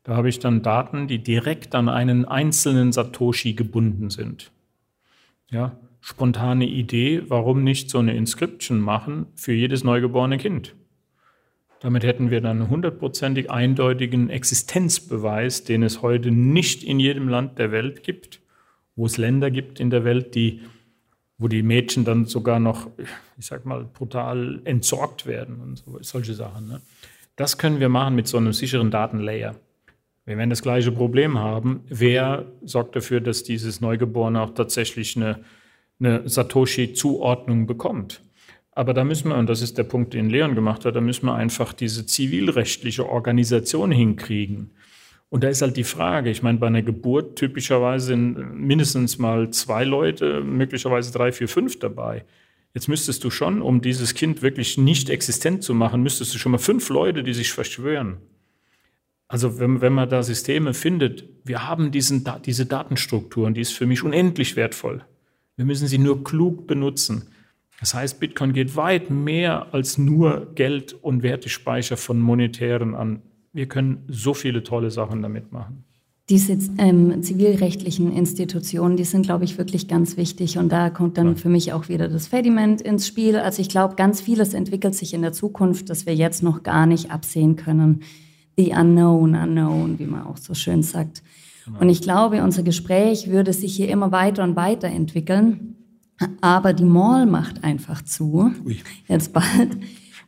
Da 0.04 0.16
habe 0.16 0.28
ich 0.28 0.38
dann 0.38 0.62
Daten, 0.62 1.08
die 1.08 1.18
direkt 1.18 1.74
an 1.74 1.88
einen 1.88 2.26
einzelnen 2.26 2.92
Satoshi 2.92 3.54
gebunden 3.54 4.10
sind. 4.10 4.52
Ja, 5.50 5.78
spontane 6.00 6.66
Idee, 6.66 7.22
warum 7.28 7.64
nicht 7.64 7.88
so 7.90 7.98
eine 7.98 8.14
Inscription 8.14 8.80
machen 8.80 9.26
für 9.34 9.52
jedes 9.52 9.82
neugeborene 9.82 10.36
Kind? 10.36 10.74
Damit 11.80 12.04
hätten 12.04 12.30
wir 12.30 12.40
dann 12.40 12.60
einen 12.60 12.70
hundertprozentig 12.70 13.50
eindeutigen 13.50 14.30
Existenzbeweis, 14.30 15.64
den 15.64 15.82
es 15.82 16.02
heute 16.02 16.30
nicht 16.30 16.82
in 16.82 17.00
jedem 17.00 17.28
Land 17.28 17.58
der 17.58 17.72
Welt 17.72 18.02
gibt, 18.02 18.40
wo 18.96 19.06
es 19.06 19.16
Länder 19.16 19.50
gibt 19.50 19.80
in 19.80 19.90
der 19.90 20.04
Welt, 20.04 20.34
die, 20.34 20.60
wo 21.38 21.48
die 21.48 21.62
Mädchen 21.62 22.04
dann 22.04 22.26
sogar 22.26 22.60
noch, 22.60 22.90
ich 23.38 23.46
sag 23.46 23.64
mal, 23.64 23.84
brutal 23.84 24.60
entsorgt 24.64 25.26
werden 25.26 25.60
und 25.60 25.78
so, 25.78 25.98
solche 26.02 26.34
Sachen. 26.34 26.68
Ne? 26.68 26.80
Das 27.36 27.58
können 27.58 27.80
wir 27.80 27.88
machen 27.88 28.14
mit 28.14 28.28
so 28.28 28.36
einem 28.36 28.52
sicheren 28.52 28.90
Datenlayer. 28.90 29.54
Wir 30.26 30.38
werden 30.38 30.50
das 30.50 30.62
gleiche 30.62 30.90
Problem 30.90 31.38
haben. 31.38 31.82
Wer 31.88 32.46
sorgt 32.62 32.96
dafür, 32.96 33.20
dass 33.20 33.42
dieses 33.42 33.80
Neugeborene 33.80 34.40
auch 34.40 34.54
tatsächlich 34.54 35.16
eine, 35.16 35.40
eine 36.00 36.28
Satoshi-Zuordnung 36.28 37.66
bekommt? 37.66 38.22
Aber 38.72 38.94
da 38.94 39.04
müssen 39.04 39.28
wir, 39.28 39.36
und 39.36 39.48
das 39.48 39.62
ist 39.62 39.78
der 39.78 39.84
Punkt, 39.84 40.14
den 40.14 40.30
Leon 40.30 40.54
gemacht 40.54 40.84
hat, 40.84 40.96
da 40.96 41.00
müssen 41.00 41.26
wir 41.26 41.34
einfach 41.34 41.72
diese 41.72 42.06
zivilrechtliche 42.06 43.08
Organisation 43.08 43.92
hinkriegen. 43.92 44.72
Und 45.28 45.44
da 45.44 45.48
ist 45.48 45.62
halt 45.62 45.76
die 45.76 45.84
Frage, 45.84 46.30
ich 46.30 46.42
meine, 46.42 46.58
bei 46.58 46.66
einer 46.68 46.82
Geburt 46.82 47.36
typischerweise 47.36 48.06
sind 48.06 48.54
mindestens 48.54 49.18
mal 49.18 49.50
zwei 49.50 49.84
Leute, 49.84 50.42
möglicherweise 50.42 51.12
drei, 51.12 51.32
vier, 51.32 51.48
fünf 51.48 51.78
dabei. 51.78 52.24
Jetzt 52.72 52.88
müsstest 52.88 53.22
du 53.24 53.30
schon, 53.30 53.62
um 53.62 53.80
dieses 53.80 54.14
Kind 54.14 54.42
wirklich 54.42 54.78
nicht 54.78 55.10
existent 55.10 55.62
zu 55.62 55.74
machen, 55.74 56.02
müsstest 56.02 56.34
du 56.34 56.38
schon 56.38 56.52
mal 56.52 56.58
fünf 56.58 56.88
Leute, 56.88 57.22
die 57.22 57.34
sich 57.34 57.52
verschwören. 57.52 58.18
Also 59.34 59.58
wenn, 59.58 59.80
wenn 59.80 59.92
man 59.92 60.08
da 60.08 60.22
Systeme 60.22 60.74
findet, 60.74 61.24
wir 61.44 61.66
haben 61.66 61.90
diesen, 61.90 62.24
diese 62.46 62.66
Datenstruktur 62.66 63.48
und 63.48 63.56
die 63.56 63.62
ist 63.62 63.72
für 63.72 63.84
mich 63.84 64.04
unendlich 64.04 64.54
wertvoll. 64.54 65.02
Wir 65.56 65.64
müssen 65.64 65.88
sie 65.88 65.98
nur 65.98 66.22
klug 66.22 66.68
benutzen. 66.68 67.24
Das 67.80 67.94
heißt, 67.94 68.20
Bitcoin 68.20 68.52
geht 68.52 68.76
weit 68.76 69.10
mehr 69.10 69.74
als 69.74 69.98
nur 69.98 70.52
Geld 70.54 70.92
und 70.92 71.24
Wertespeicher 71.24 71.96
von 71.96 72.20
monetären 72.20 72.94
an. 72.94 73.22
Wir 73.52 73.66
können 73.66 74.04
so 74.06 74.34
viele 74.34 74.62
tolle 74.62 74.92
Sachen 74.92 75.20
damit 75.20 75.50
machen. 75.50 75.82
Diese 76.28 76.56
ähm, 76.78 77.20
zivilrechtlichen 77.20 78.12
Institutionen, 78.16 78.96
die 78.96 79.02
sind, 79.02 79.22
glaube 79.22 79.42
ich, 79.42 79.58
wirklich 79.58 79.88
ganz 79.88 80.16
wichtig. 80.16 80.58
Und 80.58 80.68
da 80.68 80.90
kommt 80.90 81.18
dann 81.18 81.30
ja. 81.30 81.34
für 81.34 81.48
mich 81.48 81.72
auch 81.72 81.88
wieder 81.88 82.06
das 82.06 82.28
Fediment 82.28 82.80
ins 82.80 83.08
Spiel. 83.08 83.34
Also 83.34 83.60
ich 83.60 83.68
glaube, 83.68 83.96
ganz 83.96 84.20
vieles 84.20 84.54
entwickelt 84.54 84.94
sich 84.94 85.12
in 85.12 85.22
der 85.22 85.32
Zukunft, 85.32 85.90
das 85.90 86.06
wir 86.06 86.14
jetzt 86.14 86.44
noch 86.44 86.62
gar 86.62 86.86
nicht 86.86 87.10
absehen 87.10 87.56
können. 87.56 88.04
The 88.56 88.72
unknown, 88.78 89.34
unknown, 89.34 89.98
wie 89.98 90.06
man 90.06 90.26
auch 90.26 90.36
so 90.36 90.54
schön 90.54 90.82
sagt. 90.82 91.22
Genau. 91.64 91.80
Und 91.80 91.88
ich 91.88 92.02
glaube, 92.02 92.42
unser 92.42 92.62
Gespräch 92.62 93.28
würde 93.28 93.52
sich 93.52 93.74
hier 93.74 93.88
immer 93.88 94.12
weiter 94.12 94.44
und 94.44 94.56
weiter 94.56 94.88
entwickeln. 94.88 95.76
Aber 96.40 96.72
die 96.72 96.84
Mall 96.84 97.26
macht 97.26 97.64
einfach 97.64 98.02
zu, 98.02 98.52
Ui. 98.64 98.78
jetzt 99.08 99.32
bald. 99.32 99.76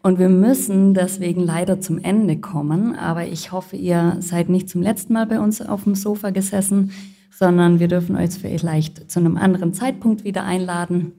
Und 0.03 0.19
wir 0.19 0.29
müssen 0.29 0.95
deswegen 0.95 1.41
leider 1.41 1.81
zum 1.81 1.99
Ende 1.99 2.39
kommen. 2.39 2.95
Aber 2.95 3.27
ich 3.27 3.53
hoffe, 3.53 3.77
ihr 3.77 4.17
seid 4.21 4.49
nicht 4.49 4.69
zum 4.69 4.83
letzten 4.83 5.13
Mal 5.13 5.27
bei 5.27 5.41
uns 5.41 5.61
auf 5.61 5.85
dem 5.85 5.95
Sofa 5.95 6.31
gesessen, 6.31 6.93
sondern 7.31 7.81
wir 7.81 7.89
dürfen 7.89 8.17
euch 8.17 8.31
vielleicht 8.31 9.11
zu 9.11 9.21
einem 9.21 9.37
anderen 9.37 9.75
Zeitpunkt 9.75 10.25
wieder 10.25 10.45
einladen. 10.45 11.13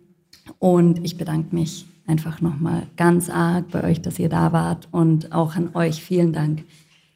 Und 0.59 1.03
ich 1.03 1.17
bedanke 1.17 1.53
mich 1.55 1.85
einfach 2.07 2.41
nochmal 2.41 2.83
ganz 2.95 3.29
arg 3.29 3.69
bei 3.71 3.83
euch, 3.83 4.01
dass 4.01 4.19
ihr 4.19 4.29
da 4.29 4.53
wart. 4.53 4.87
Und 4.91 5.31
auch 5.33 5.55
an 5.55 5.75
euch 5.75 6.01
vielen 6.01 6.33
Dank, 6.33 6.63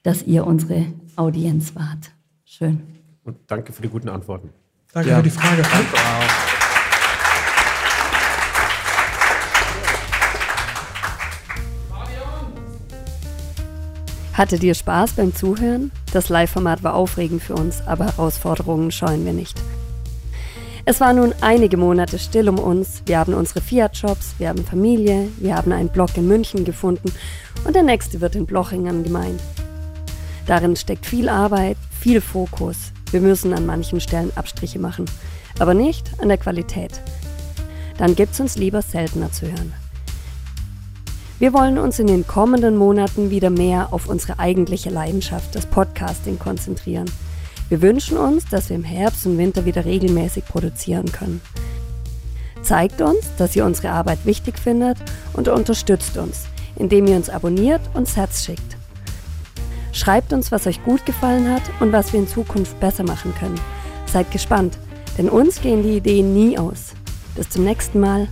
dass 0.04 0.24
ihr 0.24 0.46
unsere 0.46 0.86
Audienz 1.16 1.76
wart. 1.76 2.12
Schön. 2.44 2.82
Und 3.24 3.38
danke 3.48 3.72
für 3.74 3.82
die 3.82 3.90
guten 3.90 4.10
Antworten. 4.10 4.50
Danke 4.94 5.10
ja. 5.10 5.18
für 5.18 5.24
die 5.24 5.30
Frage. 5.30 5.62
Danke 5.62 5.96
auch. 5.96 6.62
Hattet 14.34 14.64
ihr 14.64 14.74
Spaß 14.74 15.14
beim 15.14 15.36
Zuhören? 15.36 15.92
Das 16.14 16.30
Live-Format 16.30 16.84
war 16.84 16.96
aufregend 16.96 17.44
für 17.44 17.54
uns, 17.54 17.86
aber 17.86 18.06
Herausforderungen 18.06 18.90
scheuen 18.90 19.26
wir 19.26 19.34
nicht. 19.34 19.62
Es 20.86 21.00
war 21.00 21.14
nun 21.14 21.34
einige 21.42 21.78
Monate 21.78 22.18
still 22.18 22.50
um 22.50 22.58
uns. 22.58 23.04
Wir 23.06 23.20
haben 23.20 23.34
unsere 23.36 23.62
Fiat-Jobs, 23.62 24.36
wir 24.40 24.50
haben 24.50 24.66
Familie, 24.66 25.28
wir 25.38 25.56
haben 25.56 25.72
einen 25.72 25.90
Blog 25.90 26.18
in 26.18 26.28
München 26.28 26.66
gefunden 26.66 27.12
und 27.66 27.76
der 27.76 27.84
nächste 27.84 28.20
wird 28.20 28.36
in 28.36 28.48
Blochingen 28.48 29.04
gemeint. 29.04 29.40
Darin 30.48 30.76
steckt 30.76 31.06
viel 31.06 31.30
Arbeit, 31.30 31.78
viel 32.00 32.22
Fokus. 32.22 32.92
Wir 33.12 33.22
müssen 33.22 33.54
an 33.54 33.66
manchen 33.66 34.00
Stellen 34.00 34.32
Abstriche 34.36 34.80
machen, 34.80 35.06
aber 35.60 35.74
nicht 35.74 36.12
an 36.20 36.30
der 36.30 36.38
Qualität. 36.38 37.02
Dann 37.98 38.16
gibt's 38.16 38.40
uns 38.40 38.58
lieber 38.58 38.82
seltener 38.82 39.32
zu 39.32 39.46
hören. 39.48 39.74
Wir 41.40 41.54
wollen 41.54 41.78
uns 41.78 41.98
in 41.98 42.08
den 42.08 42.28
kommenden 42.28 42.78
Monaten 42.78 43.32
wieder 43.32 43.50
mehr 43.50 43.92
auf 43.92 44.08
unsere 44.08 44.38
eigentliche 44.38 44.92
Leidenschaft, 44.92 45.56
das 45.56 45.66
Podcasting, 45.66 46.38
konzentrieren. 46.38 47.10
Wir 47.68 47.82
wünschen 47.82 48.18
uns, 48.18 48.46
dass 48.46 48.70
wir 48.70 48.76
im 48.76 48.84
Herbst 48.84 49.26
und 49.26 49.38
Winter 49.38 49.66
wieder 49.66 49.86
regelmäßig 49.86 50.46
produzieren 50.46 51.12
können. 51.12 51.42
Zeigt 52.62 53.02
uns, 53.02 53.26
dass 53.38 53.56
ihr 53.56 53.66
unsere 53.66 53.90
Arbeit 53.90 54.20
wichtig 54.26 54.60
findet 54.60 54.98
und 55.34 55.48
unterstützt 55.48 56.18
uns, 56.18 56.46
indem 56.76 57.08
ihr 57.08 57.16
uns 57.16 57.30
abonniert 57.30 57.82
und 57.96 58.08
Sets 58.08 58.46
schickt. 58.46 58.78
Schreibt 59.94 60.34
uns, 60.34 60.52
was 60.52 60.68
euch 60.68 60.84
gut 60.84 61.06
gefallen 61.06 61.50
hat 61.54 61.64
und 61.80 61.92
was 61.92 62.14
wir 62.14 62.20
in 62.20 62.28
Zukunft 62.28 62.80
besser 62.80 63.04
machen 63.04 63.34
können. 63.40 63.60
Seid 64.06 64.32
gespannt, 64.32 64.78
denn 65.18 65.30
uns 65.30 65.62
gehen 65.62 65.84
die 65.84 65.98
Ideen 65.98 66.34
nie 66.34 66.58
aus. 66.58 66.94
Bis 67.36 67.50
zum 67.50 67.64
nächsten 67.64 68.00
Mal. 68.00 68.28